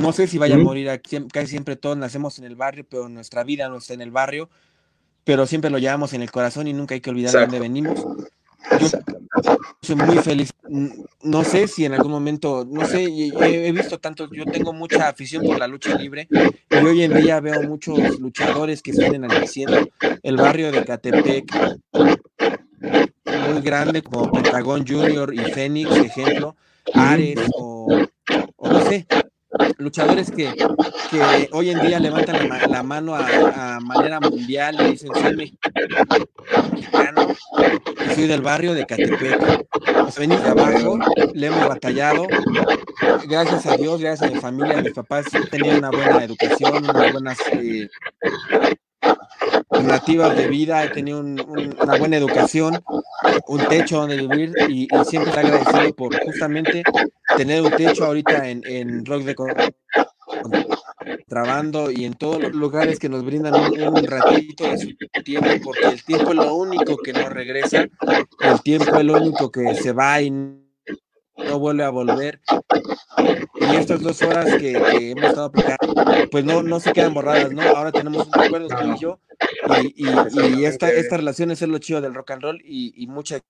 no 0.00 0.12
sé 0.12 0.26
si 0.26 0.38
vaya 0.38 0.56
a 0.56 0.58
morir 0.58 0.90
aquí, 0.90 1.18
casi 1.32 1.48
siempre 1.48 1.76
todos 1.76 1.96
nacemos 1.96 2.38
en 2.38 2.44
el 2.44 2.56
barrio, 2.56 2.84
pero 2.88 3.08
nuestra 3.08 3.44
vida 3.44 3.68
no 3.68 3.76
está 3.76 3.94
en 3.94 4.02
el 4.02 4.10
barrio, 4.10 4.48
pero 5.24 5.46
siempre 5.46 5.70
lo 5.70 5.78
llevamos 5.78 6.12
en 6.12 6.22
el 6.22 6.30
corazón 6.30 6.68
y 6.68 6.72
nunca 6.72 6.94
hay 6.94 7.00
que 7.00 7.10
olvidar 7.10 7.32
de 7.32 7.40
dónde 7.40 7.60
venimos. 7.60 8.04
Yo 8.80 8.88
soy 9.82 9.96
muy 9.96 10.18
feliz. 10.18 10.52
No 11.22 11.44
sé 11.44 11.66
si 11.68 11.84
en 11.84 11.94
algún 11.94 12.12
momento, 12.12 12.66
no 12.68 12.84
sé, 12.86 13.04
he 13.04 13.72
visto 13.72 13.98
tanto, 13.98 14.28
yo 14.32 14.44
tengo 14.44 14.72
mucha 14.72 15.08
afición 15.08 15.44
por 15.44 15.58
la 15.58 15.66
lucha 15.66 15.96
libre 15.96 16.28
y 16.70 16.76
hoy 16.76 17.02
en 17.02 17.14
día 17.20 17.40
veo 17.40 17.62
muchos 17.62 18.20
luchadores 18.20 18.82
que 18.82 18.92
están 18.92 19.14
enalteciendo 19.14 19.88
el 20.22 20.36
barrio 20.36 20.70
de 20.72 20.84
Catepec, 20.84 21.44
muy 23.52 23.60
grande 23.62 24.02
como 24.02 24.30
Pentagón 24.30 24.86
Junior 24.86 25.34
y 25.34 25.38
Fénix, 25.38 25.90
ejemplo, 25.96 26.56
Ares 26.94 27.38
o, 27.56 27.88
no 28.60 28.80
sé, 28.86 29.06
luchadores 29.78 30.30
que, 30.30 30.54
que, 31.10 31.48
hoy 31.52 31.70
en 31.70 31.80
día 31.80 31.98
levantan 31.98 32.48
la, 32.70 32.82
mano 32.82 33.14
a, 33.14 33.78
manera 33.80 34.20
mundial 34.20 34.76
y 34.80 34.92
dicen 34.92 35.10
soy 35.14 35.36
mexicano, 35.36 37.28
soy 38.14 38.26
del 38.26 38.40
barrio 38.40 38.74
de 38.74 38.86
Catepec. 38.86 39.66
Venís 40.18 40.42
de 40.42 40.48
abajo, 40.48 40.98
le 41.34 41.46
hemos 41.46 41.68
batallado. 41.68 42.26
Gracias 43.28 43.66
a 43.66 43.76
Dios, 43.76 44.00
gracias 44.00 44.30
a 44.30 44.34
mi 44.34 44.40
familia, 44.40 44.82
mis 44.82 44.92
papás 44.92 45.26
tenían 45.50 45.78
una 45.78 45.90
buena 45.90 46.24
educación, 46.24 46.84
unas 46.84 47.12
buenas 47.12 47.38
eh, 47.52 47.88
nativas 49.82 50.36
de 50.36 50.48
vida, 50.48 50.84
he 50.84 50.88
tenido 50.88 51.20
una 51.20 51.98
buena 51.98 52.16
educación, 52.16 52.82
un 53.46 53.60
techo 53.66 54.00
donde 54.00 54.16
vivir 54.16 54.52
y, 54.68 54.88
siempre 55.04 55.30
estoy 55.30 55.44
agradecido 55.44 55.96
por 55.96 56.24
justamente 56.24 56.82
tener 57.36 57.62
un 57.62 57.70
techo 57.70 58.04
ahorita 58.04 58.48
en, 58.48 58.62
en 58.66 59.04
Rock 59.04 59.22
de 59.22 59.34
trabando 61.26 61.90
y 61.90 62.04
en 62.04 62.14
todos 62.14 62.42
los 62.42 62.52
lugares 62.52 62.98
que 62.98 63.08
nos 63.08 63.24
brindan 63.24 63.54
un, 63.54 64.04
ratito 64.04 64.64
de 64.64 64.78
su 64.78 64.88
tiempo, 65.24 65.48
porque 65.64 65.86
el 65.86 66.04
tiempo 66.04 66.30
es 66.30 66.36
lo 66.36 66.54
único 66.54 66.96
que 66.98 67.12
no 67.12 67.28
regresa, 67.28 67.86
el 68.40 68.62
tiempo 68.62 68.96
es 68.96 69.04
lo 69.04 69.16
único 69.16 69.50
que 69.50 69.74
se 69.74 69.92
va 69.92 70.20
y 70.20 70.30
no 71.44 71.58
vuelve 71.58 71.84
a 71.84 71.90
volver. 71.90 72.40
Y 73.60 73.76
estas 73.76 74.00
dos 74.00 74.22
horas 74.22 74.56
que, 74.56 74.72
hemos 75.10 75.24
estado 75.24 75.46
aplicando, 75.46 75.94
pues 76.30 76.44
no, 76.44 76.62
no 76.62 76.80
se 76.80 76.92
quedan 76.92 77.14
borradas, 77.14 77.52
¿no? 77.52 77.62
Ahora 77.62 77.92
tenemos 77.92 78.26
un 78.26 78.40
acuerdo 78.40 78.68
con 78.68 78.96
yo 78.98 79.20
y, 79.80 80.06
y, 80.06 80.64
esta, 80.64 80.90
esta 80.90 81.16
relación 81.16 81.50
es 81.50 81.62
lo 81.62 81.78
chido 81.78 82.00
del 82.00 82.14
rock 82.14 82.32
and 82.32 82.42
roll 82.42 82.62
y, 82.64 82.92
y 82.96 83.06
muchas 83.06 83.42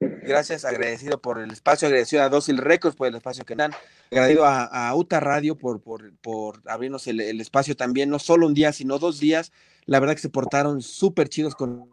gracias, 0.00 0.64
agradecido 0.64 1.20
por 1.20 1.38
el 1.38 1.50
espacio, 1.50 1.88
agradecido 1.88 2.22
a 2.22 2.28
Dócil 2.28 2.58
Records 2.58 2.96
por 2.96 3.08
el 3.08 3.14
espacio 3.14 3.44
que 3.44 3.54
dan, 3.54 3.72
agradecido 4.10 4.44
a, 4.44 4.64
a 4.64 4.94
UTA 4.94 5.20
Radio 5.20 5.56
por, 5.56 5.80
por, 5.80 6.16
por 6.18 6.62
abrirnos 6.66 7.06
el, 7.06 7.20
el, 7.20 7.40
espacio 7.40 7.76
también, 7.76 8.10
no 8.10 8.18
solo 8.18 8.46
un 8.46 8.54
día, 8.54 8.72
sino 8.72 8.98
dos 8.98 9.18
días. 9.20 9.52
La 9.86 10.00
verdad 10.00 10.14
que 10.14 10.20
se 10.20 10.28
portaron 10.28 10.82
súper 10.82 11.28
chidos 11.28 11.54
con 11.54 11.88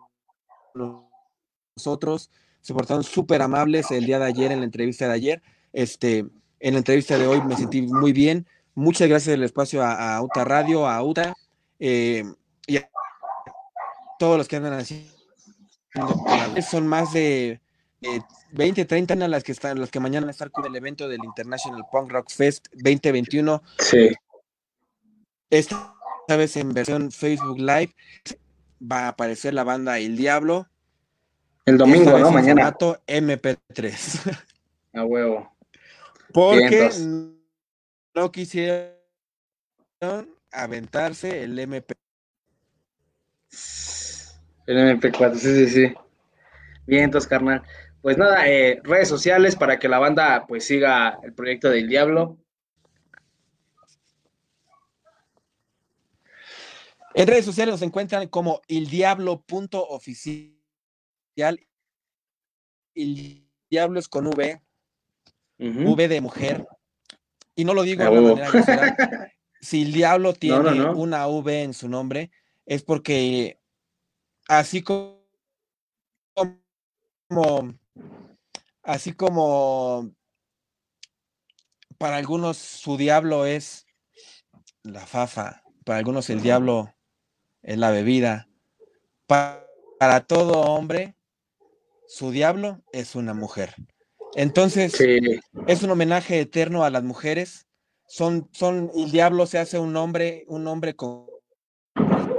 nosotros, 1.76 2.32
se 2.64 2.73
portaron 2.73 3.03
súper 3.03 3.41
amables 3.41 3.91
el 3.91 4.06
día 4.06 4.19
de 4.19 4.26
ayer, 4.26 4.52
en 4.52 4.60
la 4.60 4.65
entrevista 4.65 5.06
de 5.06 5.14
ayer. 5.14 5.44
Este, 5.73 6.19
en 6.60 6.73
la 6.73 6.77
entrevista 6.77 7.18
de 7.18 7.27
hoy 7.27 7.41
me 7.41 7.57
sentí 7.57 7.81
muy 7.81 8.14
bien. 8.14 8.48
Muchas 8.73 9.10
gracias 9.10 9.34
del 9.34 9.44
espacio 9.44 9.84
a, 9.84 10.15
a 10.15 10.22
UTA 10.22 10.45
Radio, 10.45 10.88
a 10.88 11.03
UTA 11.03 11.35
eh, 11.77 12.23
y 12.65 12.77
a 12.77 12.90
todos 14.18 14.38
los 14.38 14.48
que 14.48 14.56
andan 14.56 14.73
así. 14.73 15.11
Son 16.72 16.88
más 16.88 17.11
de 17.11 17.60
20, 18.53 18.85
30 18.85 19.14
años 19.14 19.30
las 19.30 19.44
que 19.44 19.52
están, 19.52 19.77
los 19.77 19.91
que 19.91 19.99
mañana 19.99 20.31
están 20.31 20.49
con 20.49 20.65
el 20.65 20.76
evento 20.76 21.10
del 21.10 21.23
International 21.23 21.84
Punk 21.91 22.11
Rock 22.11 22.31
Fest 22.31 22.68
2021. 22.72 23.61
Sí. 23.80 24.10
Esta 25.49 25.94
vez 26.30 26.56
en 26.56 26.73
versión 26.73 27.11
Facebook 27.11 27.60
Live 27.60 27.94
va 28.81 29.02
a 29.02 29.07
aparecer 29.10 29.53
la 29.53 29.65
banda 29.65 29.99
El 29.99 30.15
Diablo, 30.15 30.68
el 31.65 31.77
domingo, 31.77 32.18
¿no? 32.18 32.31
Mañana. 32.31 32.76
MP3. 32.77 34.45
A 34.94 35.06
huevo. 35.06 35.52
Porque 36.34 36.90
no 38.15 38.31
quisieron 38.31 38.94
aventarse 40.52 41.44
el 41.44 41.57
MP. 41.57 41.95
El 44.65 44.99
MP4, 44.99 45.35
sí, 45.35 45.56
sí, 45.56 45.69
sí. 45.69 45.94
Bien, 46.85 47.06
entonces, 47.06 47.30
carnal. 47.30 47.64
Pues 48.02 48.18
nada, 48.18 48.48
eh, 48.48 48.81
redes 48.84 49.07
sociales 49.07 49.56
para 49.56 49.80
que 49.80 49.88
la 49.88 49.99
banda 49.99 50.45
pues 50.48 50.65
siga 50.65 51.19
el 51.23 51.34
proyecto 51.34 51.69
del 51.69 51.88
Diablo. 51.88 52.38
En 57.15 57.27
redes 57.27 57.45
sociales 57.45 57.73
nos 57.73 57.81
encuentran 57.81 58.27
como 58.27 58.61
el 62.96 63.48
diablo 63.70 64.00
es 64.00 64.08
con 64.08 64.28
V, 64.28 64.62
V 65.60 66.08
de 66.08 66.22
mujer. 66.22 66.68
Y 67.56 67.66
no 67.66 67.74
lo 67.74 67.84
digo 67.84 68.04
de 68.04 68.10
una 68.10 68.50
manera 68.50 69.32
Si 69.62 69.84
el 69.84 69.94
diablo 69.94 70.34
tiene 70.34 70.84
una 70.86 71.28
V 71.28 71.64
en 71.64 71.74
su 71.74 71.88
nombre, 71.88 72.32
es 72.66 72.84
porque 72.84 73.62
así 74.50 74.84
como, 74.84 75.24
así 78.84 79.14
como 79.14 80.14
para 81.98 82.18
algunos 82.18 82.58
su 82.58 82.98
diablo 82.98 83.46
es 83.46 83.86
la 84.84 85.06
fafa, 85.06 85.64
para 85.86 86.00
algunos 86.00 86.30
el 86.30 86.42
diablo 86.42 86.94
es 87.62 87.78
la 87.78 87.92
bebida. 87.92 88.50
para 89.28 90.26
todo 90.28 90.60
hombre, 90.60 91.16
su 92.14 92.30
diablo 92.30 92.84
es 92.91 93.15
una 93.15 93.34
mujer. 93.34 93.73
Entonces, 94.35 94.94
es 95.68 95.81
un 95.81 95.90
homenaje 95.90 96.40
eterno 96.40 96.84
a 96.84 96.91
las 96.91 97.02
mujeres. 97.02 97.65
Son, 98.07 98.52
son, 98.53 98.91
el 98.95 99.10
diablo 99.10 99.48
se 99.48 99.57
hace 99.57 99.80
un 99.80 99.95
hombre, 99.95 100.45
un 100.48 100.68
hombre 100.68 100.95
con 100.95 101.26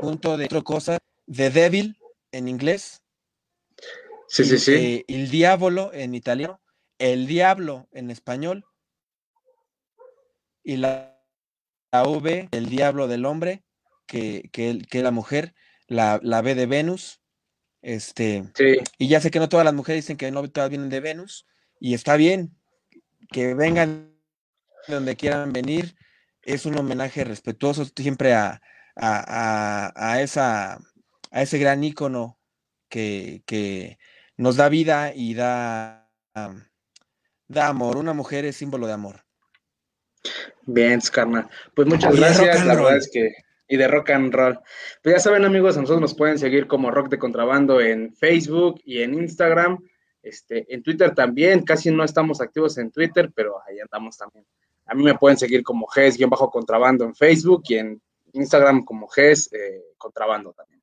punto 0.00 0.36
de 0.36 0.44
otra 0.44 0.62
cosa, 0.62 0.98
de 1.26 1.50
devil 1.50 1.98
en 2.30 2.46
inglés. 2.46 3.02
Sí, 4.28 4.44
sí, 4.44 4.58
sí. 4.58 5.04
el 5.08 5.28
diablo 5.28 5.92
en 5.92 6.14
italiano, 6.14 6.60
el 6.98 7.26
diablo 7.26 7.88
en 7.90 8.12
español. 8.12 8.64
Y 10.62 10.76
la, 10.76 11.20
la 11.90 12.04
V, 12.04 12.48
el 12.52 12.68
diablo 12.68 13.08
del 13.08 13.24
hombre, 13.24 13.64
que, 14.06 14.48
que, 14.52 14.78
que 14.88 15.02
la 15.02 15.10
mujer, 15.10 15.52
la, 15.88 16.20
la 16.22 16.42
B 16.42 16.54
de 16.54 16.66
Venus, 16.66 17.23
este, 17.84 18.44
y 18.96 19.08
ya 19.08 19.20
sé 19.20 19.30
que 19.30 19.38
no 19.38 19.50
todas 19.50 19.64
las 19.64 19.74
mujeres 19.74 20.04
dicen 20.04 20.16
que 20.16 20.30
no 20.30 20.48
todas 20.48 20.70
vienen 20.70 20.88
de 20.88 21.00
Venus, 21.00 21.46
y 21.78 21.92
está 21.92 22.16
bien 22.16 22.56
que 23.30 23.52
vengan 23.52 24.14
de 24.88 24.94
donde 24.94 25.16
quieran 25.16 25.52
venir. 25.52 25.94
Es 26.42 26.64
un 26.64 26.78
homenaje 26.78 27.24
respetuoso 27.24 27.84
siempre 27.84 28.32
a, 28.34 28.62
a, 28.96 30.20
esa, 30.20 30.78
a 31.30 31.42
ese 31.42 31.58
gran 31.58 31.84
ícono 31.84 32.38
que, 32.88 33.42
que, 33.46 33.98
nos 34.36 34.56
da 34.56 34.68
vida 34.68 35.12
y 35.14 35.34
da, 35.34 36.10
da 37.48 37.66
amor. 37.68 37.98
Una 37.98 38.14
mujer 38.14 38.44
es 38.46 38.56
símbolo 38.56 38.86
de 38.86 38.94
amor. 38.94 39.24
Bien, 40.62 41.00
carnal. 41.12 41.48
Pues 41.74 41.86
muchas 41.86 42.16
gracias. 42.16 42.64
La 42.64 42.74
verdad 42.74 42.96
es 42.96 43.10
que 43.12 43.30
y 43.68 43.76
de 43.76 43.88
rock 43.88 44.10
and 44.10 44.32
roll. 44.32 44.58
Pues 45.02 45.16
ya 45.16 45.20
saben, 45.20 45.44
amigos, 45.44 45.76
a 45.76 45.80
nosotros 45.80 46.00
nos 46.00 46.14
pueden 46.14 46.38
seguir 46.38 46.66
como 46.66 46.90
Rock 46.90 47.08
de 47.08 47.18
Contrabando 47.18 47.80
en 47.80 48.14
Facebook 48.14 48.80
y 48.84 49.02
en 49.02 49.14
Instagram. 49.14 49.78
Este, 50.22 50.72
en 50.72 50.82
Twitter 50.82 51.14
también, 51.14 51.64
casi 51.64 51.90
no 51.90 52.04
estamos 52.04 52.40
activos 52.40 52.78
en 52.78 52.90
Twitter, 52.90 53.30
pero 53.34 53.56
ahí 53.66 53.78
andamos 53.80 54.16
también. 54.16 54.46
A 54.86 54.94
mí 54.94 55.02
me 55.02 55.14
pueden 55.14 55.38
seguir 55.38 55.62
como 55.62 55.86
GES-contrabando 55.86 57.04
en 57.04 57.14
Facebook 57.14 57.62
y 57.68 57.74
en 57.76 58.02
Instagram 58.32 58.84
como 58.84 59.08
GES 59.08 59.52
eh, 59.52 59.82
contrabando 59.96 60.52
también. 60.52 60.82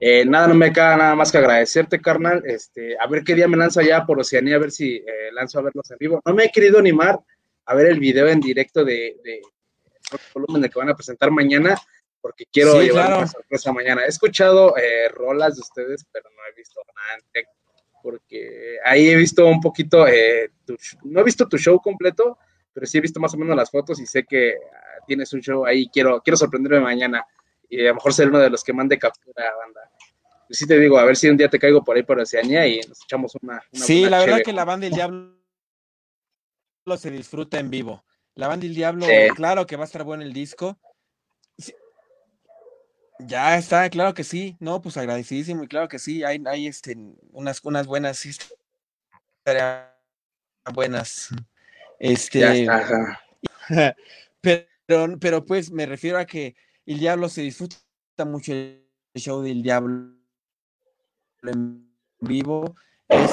Eh, 0.00 0.24
nada, 0.24 0.46
no 0.46 0.54
me 0.54 0.72
queda 0.72 0.96
nada 0.96 1.14
más 1.14 1.32
que 1.32 1.38
agradecerte, 1.38 2.00
carnal. 2.00 2.42
Este, 2.46 2.96
a 2.98 3.06
ver 3.08 3.24
qué 3.24 3.34
día 3.34 3.48
me 3.48 3.56
lanzo 3.56 3.80
allá 3.80 4.04
por 4.06 4.20
Oceanía, 4.20 4.56
a 4.56 4.60
ver 4.60 4.70
si 4.70 4.96
eh, 4.96 5.32
lanzo 5.32 5.58
a 5.58 5.62
verlos 5.62 5.90
en 5.90 5.98
vivo. 5.98 6.22
No 6.24 6.34
me 6.34 6.44
he 6.44 6.50
querido 6.50 6.78
animar 6.78 7.18
a 7.66 7.74
ver 7.74 7.88
el 7.88 7.98
video 7.98 8.28
en 8.28 8.40
directo 8.40 8.84
de, 8.84 9.16
de 9.24 9.42
volumen 10.34 10.62
de 10.62 10.70
que 10.70 10.78
van 10.78 10.88
a 10.88 10.94
presentar 10.94 11.30
mañana, 11.30 11.76
porque 12.20 12.46
quiero 12.52 12.80
llevar 12.80 13.18
una 13.18 13.26
sorpresa 13.26 13.72
mañana. 13.72 14.04
He 14.04 14.08
escuchado 14.08 14.76
eh, 14.76 15.08
rolas 15.08 15.56
de 15.56 15.60
ustedes, 15.60 16.04
pero 16.12 16.28
no 16.30 16.42
he 16.50 16.54
visto 16.56 16.80
nada 16.94 17.20
en 17.34 17.44
porque 18.02 18.78
ahí 18.84 19.08
he 19.08 19.16
visto 19.16 19.46
un 19.46 19.60
poquito, 19.60 20.06
no 21.02 21.20
he 21.20 21.24
visto 21.24 21.48
tu 21.48 21.58
show 21.58 21.80
completo, 21.80 22.38
pero 22.72 22.86
sí 22.86 22.98
he 22.98 23.00
visto 23.00 23.20
más 23.20 23.34
o 23.34 23.36
menos 23.36 23.56
las 23.56 23.70
fotos 23.70 24.00
y 24.00 24.06
sé 24.06 24.24
que 24.24 24.54
ah, 24.54 25.04
tienes 25.06 25.32
un 25.32 25.40
show 25.40 25.66
ahí. 25.66 25.88
Quiero, 25.92 26.22
quiero 26.22 26.36
sorprenderme 26.36 26.80
mañana 26.80 27.26
y 27.68 27.80
a 27.84 27.88
lo 27.88 27.96
mejor 27.96 28.14
ser 28.14 28.28
uno 28.28 28.38
de 28.38 28.50
los 28.50 28.62
que 28.62 28.72
mande 28.72 28.98
captura, 28.98 29.44
banda. 29.56 29.90
Y 30.48 30.54
sí 30.54 30.66
te 30.66 30.78
digo, 30.78 30.98
a 30.98 31.04
ver 31.04 31.16
si 31.16 31.28
un 31.28 31.36
día 31.36 31.48
te 31.48 31.58
caigo 31.58 31.84
por 31.84 31.96
ahí 31.96 32.02
por 32.02 32.18
Oceanía 32.18 32.66
y 32.66 32.80
nos 32.80 33.02
echamos 33.02 33.34
una. 33.42 33.62
sí, 33.72 34.08
la 34.08 34.20
verdad 34.20 34.42
que 34.44 34.52
la 34.52 34.64
banda 34.64 34.84
del 34.84 34.94
diablo 34.94 35.34
se 36.96 37.10
disfruta 37.10 37.58
en 37.58 37.70
vivo. 37.70 38.04
La 38.34 38.48
banda 38.48 38.64
del 38.64 38.74
diablo, 38.74 39.06
claro 39.34 39.66
que 39.66 39.76
va 39.76 39.82
a 39.82 39.86
estar 39.86 40.04
bueno 40.04 40.22
el 40.22 40.32
disco. 40.32 40.78
Ya 43.20 43.56
está, 43.56 43.88
claro 43.90 44.14
que 44.14 44.24
sí. 44.24 44.56
No, 44.60 44.80
pues 44.80 44.96
agradecidísimo 44.96 45.64
y 45.64 45.68
claro 45.68 45.88
que 45.88 45.98
sí. 45.98 46.22
Hay, 46.24 46.42
hay 46.46 46.66
este, 46.66 46.96
unas, 47.32 47.64
unas 47.64 47.86
buenas 47.86 48.24
buenas. 50.72 51.30
Este, 51.98 52.66
pero, 54.40 55.18
pero 55.18 55.44
pues 55.44 55.70
me 55.70 55.86
refiero 55.86 56.18
a 56.18 56.26
que 56.26 56.54
el 56.86 56.98
Diablo 56.98 57.28
se 57.28 57.42
disfruta 57.42 57.76
mucho 58.26 58.52
el 58.52 58.84
show 59.14 59.42
del 59.42 59.62
Diablo 59.62 60.14
en 61.42 61.90
vivo. 62.20 62.76
Es, 63.08 63.32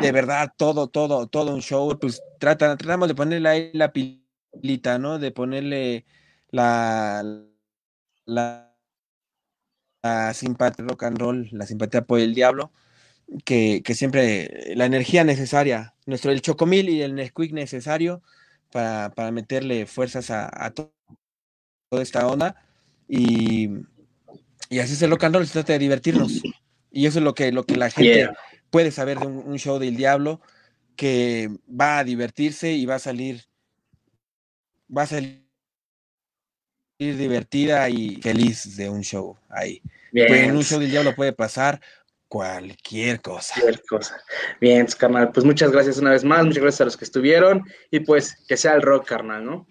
de 0.00 0.12
verdad 0.12 0.52
todo, 0.56 0.88
todo, 0.88 1.26
todo 1.26 1.54
un 1.54 1.60
show. 1.60 1.98
Pues 1.98 2.22
tratan, 2.38 2.76
tratamos 2.78 3.08
de 3.08 3.14
ponerle 3.14 3.48
ahí 3.48 3.70
la 3.72 3.92
pilita, 3.92 4.98
¿no? 4.98 5.18
De 5.18 5.30
ponerle 5.32 6.06
la, 6.50 7.24
la, 8.24 8.65
simpatía 10.34 10.84
rock 10.86 11.04
and 11.04 11.18
roll, 11.18 11.48
la 11.52 11.66
simpatía 11.66 12.02
por 12.02 12.20
el 12.20 12.34
diablo, 12.34 12.72
que, 13.44 13.82
siempre 13.94 14.74
la 14.76 14.86
energía 14.86 15.24
necesaria, 15.24 15.94
nuestro 16.06 16.30
el 16.32 16.42
chocomil 16.42 16.88
y 16.88 17.02
el 17.02 17.14
Nesquik 17.14 17.52
necesario 17.52 18.22
para, 18.72 19.12
meterle 19.32 19.86
fuerzas 19.86 20.30
a, 20.30 20.48
a 20.64 20.72
toda 20.72 20.90
esta 22.02 22.26
onda 22.26 22.56
y, 23.08 23.68
así 24.70 24.94
es 24.94 25.02
el 25.02 25.10
rock 25.10 25.24
and 25.24 25.34
roll, 25.36 25.46
se 25.46 25.52
trata 25.54 25.72
de 25.74 25.78
divertirnos. 25.78 26.42
Y 26.90 27.06
eso 27.06 27.18
es 27.18 27.24
lo 27.24 27.34
que, 27.34 27.52
lo 27.52 27.64
que 27.64 27.76
la 27.76 27.90
gente 27.90 28.30
puede 28.70 28.90
saber 28.90 29.18
de 29.18 29.26
un, 29.26 29.58
show 29.58 29.78
del 29.78 29.96
diablo, 29.96 30.40
que 30.96 31.50
va 31.68 31.98
a 31.98 32.04
divertirse 32.04 32.72
y 32.72 32.86
va 32.86 32.96
a 32.96 33.00
salir, 33.00 33.44
va 34.94 35.02
a 35.02 35.06
salir 35.06 35.45
divertida 36.98 37.88
y 37.88 38.16
feliz 38.22 38.76
de 38.76 38.88
un 38.88 39.02
show 39.02 39.36
ahí. 39.48 39.82
Pues 40.12 40.30
en 40.30 40.56
un 40.56 40.62
show 40.62 40.80
del 40.80 40.90
diablo 40.90 41.14
puede 41.14 41.32
pasar 41.32 41.80
cualquier 42.28 43.20
cosa. 43.20 43.54
Cualquier 43.60 43.84
cosa. 43.86 44.20
Bien, 44.60 44.86
carnal. 44.98 45.30
Pues 45.32 45.44
muchas 45.44 45.70
gracias 45.70 45.98
una 45.98 46.10
vez 46.10 46.24
más, 46.24 46.44
muchas 46.44 46.62
gracias 46.62 46.80
a 46.80 46.84
los 46.86 46.96
que 46.96 47.04
estuvieron 47.04 47.64
y 47.90 48.00
pues 48.00 48.44
que 48.48 48.56
sea 48.56 48.74
el 48.74 48.82
rock, 48.82 49.06
carnal, 49.06 49.44
¿no? 49.44 49.66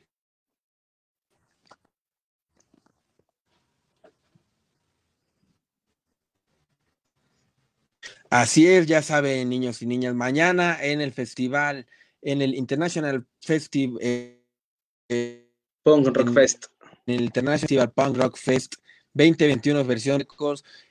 Así 8.30 8.68
es, 8.68 8.86
ya 8.86 9.02
saben, 9.02 9.50
niños 9.50 9.82
y 9.82 9.86
niñas, 9.86 10.14
mañana 10.14 10.78
en 10.82 11.00
el 11.00 11.14
festival, 11.14 11.88
en 12.22 12.42
el 12.42 12.54
International 12.56 13.26
Festival. 13.40 14.00
Eh, 14.02 15.50
Punk 15.84 16.08
Rock 16.08 16.34
Fest. 16.34 16.66
El 17.06 17.22
International 17.22 17.92
Punk 17.92 18.18
Rock 18.18 18.38
Fest 18.38 18.76
2021 19.14 19.84
versión 19.86 20.28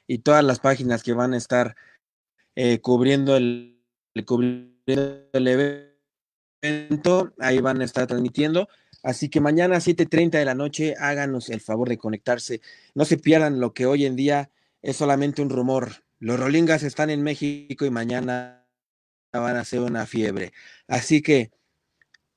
y 0.06 0.18
todas 0.18 0.44
las 0.44 0.60
páginas 0.60 1.02
que 1.02 1.12
van 1.12 1.34
a 1.34 1.36
estar 1.36 1.76
eh, 2.56 2.80
cubriendo, 2.80 3.36
el, 3.36 3.80
el 4.14 5.48
evento, 6.62 7.34
ahí 7.38 7.58
van 7.58 7.80
a 7.80 7.84
estar 7.84 8.06
transmitiendo. 8.06 8.68
Así 9.02 9.28
que 9.28 9.40
mañana 9.40 9.76
a 9.76 9.80
7.30 9.80 10.30
de 10.30 10.44
la 10.46 10.54
noche 10.54 10.94
háganos 10.98 11.50
el 11.50 11.60
favor 11.60 11.90
de 11.90 11.98
conectarse. 11.98 12.62
No 12.94 13.04
se 13.04 13.18
pierdan 13.18 13.60
lo 13.60 13.74
que 13.74 13.84
hoy 13.84 14.06
en 14.06 14.16
día 14.16 14.50
es 14.80 14.96
solamente 14.96 15.42
un 15.42 15.50
rumor. 15.50 16.04
Los 16.20 16.40
Rolingas 16.40 16.82
están 16.82 17.10
en 17.10 17.22
México 17.22 17.84
y 17.84 17.90
mañana 17.90 18.66
van 19.32 19.56
a 19.56 19.60
hacer 19.60 19.80
una 19.80 20.06
fiebre. 20.06 20.52
Así 20.88 21.20
que 21.20 21.50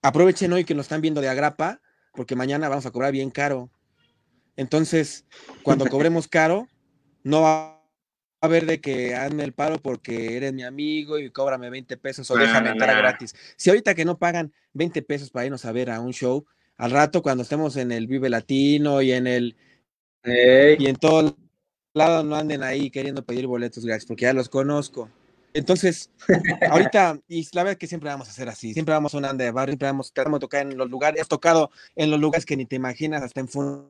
aprovechen 0.01 0.51
hoy 0.51 0.65
que 0.65 0.75
nos 0.75 0.87
están 0.87 0.99
viendo 0.99 1.21
de 1.21 1.29
agrapa, 1.29 1.81
porque 2.17 2.35
mañana 2.35 2.67
vamos 2.67 2.87
a 2.87 2.91
cobrar 2.91 3.11
bien 3.11 3.29
caro. 3.29 3.69
Entonces, 4.55 5.23
cuando 5.61 5.85
cobremos 5.85 6.27
caro, 6.27 6.67
no 7.23 7.43
va 7.43 7.67
a 7.69 7.81
haber 8.41 8.65
de 8.65 8.81
que 8.81 9.15
hazme 9.15 9.43
el 9.43 9.53
paro 9.53 9.77
porque 9.77 10.35
eres 10.35 10.51
mi 10.51 10.63
amigo 10.63 11.19
y 11.19 11.29
cóbrame 11.29 11.69
20 11.69 11.95
pesos 11.97 12.29
o 12.31 12.35
déjame 12.35 12.71
entrar 12.71 12.97
gratis. 12.97 13.35
Si 13.55 13.69
ahorita 13.69 13.93
que 13.93 14.03
no 14.03 14.17
pagan 14.17 14.51
20 14.73 15.03
pesos 15.03 15.29
para 15.29 15.45
irnos 15.45 15.63
a 15.65 15.71
ver 15.71 15.91
a 15.91 15.99
un 15.99 16.11
show, 16.11 16.43
al 16.75 16.89
rato 16.89 17.21
cuando 17.21 17.43
estemos 17.43 17.77
en 17.77 17.91
el 17.91 18.07
Vive 18.07 18.29
Latino 18.29 19.03
y 19.03 19.11
en 19.11 19.27
el 19.27 19.55
y 20.23 20.87
en 20.87 20.95
todo 20.95 21.37
lado 21.93 22.23
no 22.23 22.35
anden 22.35 22.63
ahí 22.63 22.89
queriendo 22.89 23.23
pedir 23.23 23.45
boletos 23.45 23.85
gratis, 23.85 24.07
porque 24.07 24.23
ya 24.23 24.33
los 24.33 24.49
conozco. 24.49 25.09
Entonces, 25.57 26.11
ahorita, 26.69 27.19
y 27.27 27.43
la 27.53 27.63
verdad 27.63 27.73
es 27.73 27.79
que 27.79 27.87
siempre 27.87 28.09
vamos 28.09 28.27
a 28.27 28.31
hacer 28.31 28.47
así, 28.47 28.73
siempre 28.73 28.93
vamos 28.93 29.13
a 29.13 29.17
un 29.17 29.25
ande 29.25 29.45
de 29.45 29.51
barrio, 29.51 29.71
siempre 29.71 29.87
vamos, 29.87 30.13
tratamos 30.13 30.39
de 30.39 30.41
tocar 30.41 30.61
en 30.61 30.77
los 30.77 30.89
lugares, 30.89 31.21
has 31.21 31.27
tocado 31.27 31.71
en 31.95 32.11
los 32.11 32.19
lugares 32.19 32.45
que 32.45 32.55
ni 32.55 32.65
te 32.65 32.75
imaginas, 32.75 33.23
hasta 33.23 33.39
en 33.39 33.47
funeral 33.47 33.89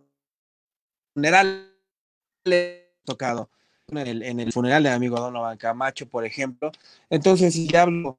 he 2.45 2.94
tocado, 3.03 3.49
en 3.88 4.39
el, 4.39 4.53
funeral 4.53 4.84
de 4.84 4.89
mi 4.89 4.95
amigo 4.95 5.19
Donovan 5.19 5.57
Camacho, 5.57 6.07
por 6.07 6.26
ejemplo. 6.26 6.72
Entonces, 7.10 7.53
si 7.53 7.76
hablo, 7.76 8.18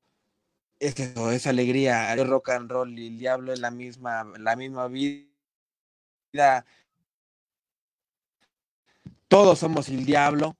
es 0.78 0.98
eso, 1.00 1.30
es 1.30 1.46
alegría, 1.46 2.12
el 2.12 2.28
rock 2.28 2.50
and 2.50 2.70
roll 2.70 2.98
y 2.98 3.06
el 3.06 3.18
diablo 3.18 3.54
es 3.54 3.60
la 3.60 3.70
misma, 3.70 4.30
la 4.38 4.56
misma 4.56 4.88
vida 4.88 6.66
todos 9.28 9.58
somos 9.58 9.88
el 9.88 10.04
diablo, 10.04 10.56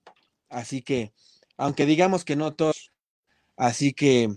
así 0.48 0.82
que, 0.82 1.12
aunque 1.59 1.85
digamos 1.85 2.25
que 2.25 2.37
no 2.37 2.55
todos, 2.55 2.93
así 3.57 3.93
que 3.93 4.31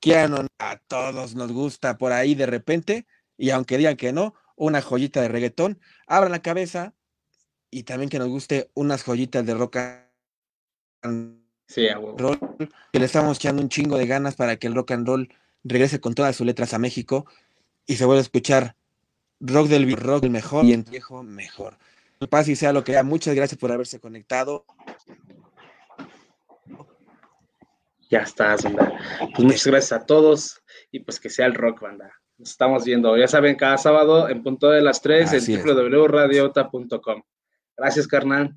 quieran 0.00 0.48
a 0.58 0.78
todos 0.78 1.34
nos 1.34 1.52
gusta 1.52 1.98
por 1.98 2.12
ahí 2.12 2.34
de 2.34 2.46
repente, 2.46 3.06
y 3.36 3.50
aunque 3.50 3.76
digan 3.76 3.96
que 3.96 4.12
no, 4.12 4.34
una 4.56 4.80
joyita 4.80 5.20
de 5.20 5.28
reggaetón, 5.28 5.80
abran 6.06 6.32
la 6.32 6.42
cabeza 6.42 6.94
y 7.70 7.82
también 7.82 8.08
que 8.08 8.20
nos 8.20 8.28
guste 8.28 8.70
unas 8.74 9.02
joyitas 9.02 9.44
de 9.44 9.54
rock 9.54 9.76
and 11.02 11.40
roll, 12.16 12.38
que 12.92 12.98
le 12.98 13.04
estamos 13.06 13.38
echando 13.38 13.60
un 13.60 13.68
chingo 13.68 13.98
de 13.98 14.06
ganas 14.06 14.36
para 14.36 14.56
que 14.56 14.68
el 14.68 14.74
rock 14.74 14.92
and 14.92 15.06
roll 15.08 15.34
regrese 15.64 15.98
con 16.00 16.14
todas 16.14 16.36
sus 16.36 16.46
letras 16.46 16.74
a 16.74 16.78
México 16.78 17.26
y 17.86 17.96
se 17.96 18.04
vuelva 18.04 18.20
a 18.20 18.22
escuchar 18.22 18.76
rock 19.40 19.66
del 19.66 19.96
rock 19.96 20.26
mejor 20.26 20.64
y 20.64 20.74
en 20.74 20.84
viejo 20.84 21.24
mejor. 21.24 21.76
Paz 22.28 22.48
y 22.48 22.56
sea 22.56 22.72
lo 22.72 22.84
que 22.84 22.92
sea. 22.92 23.02
Muchas 23.02 23.34
gracias 23.34 23.58
por 23.58 23.72
haberse 23.72 24.00
conectado. 24.00 24.64
Ya 28.10 28.20
está, 28.20 28.56
banda. 28.56 28.92
Pues 29.34 29.44
muchas 29.44 29.66
gracias 29.66 29.92
a 29.92 30.06
todos 30.06 30.62
y 30.90 31.00
pues 31.00 31.18
que 31.18 31.30
sea 31.30 31.46
el 31.46 31.54
rock, 31.54 31.80
banda. 31.80 32.12
Nos 32.36 32.50
estamos 32.50 32.84
viendo, 32.84 33.16
ya 33.16 33.28
saben, 33.28 33.56
cada 33.56 33.78
sábado 33.78 34.28
en 34.28 34.42
punto 34.42 34.70
de 34.70 34.82
las 34.82 35.00
3 35.00 35.48
en 35.48 35.62
www.radiota.com. 35.64 37.22
Gracias, 37.76 38.06
carnal. 38.06 38.56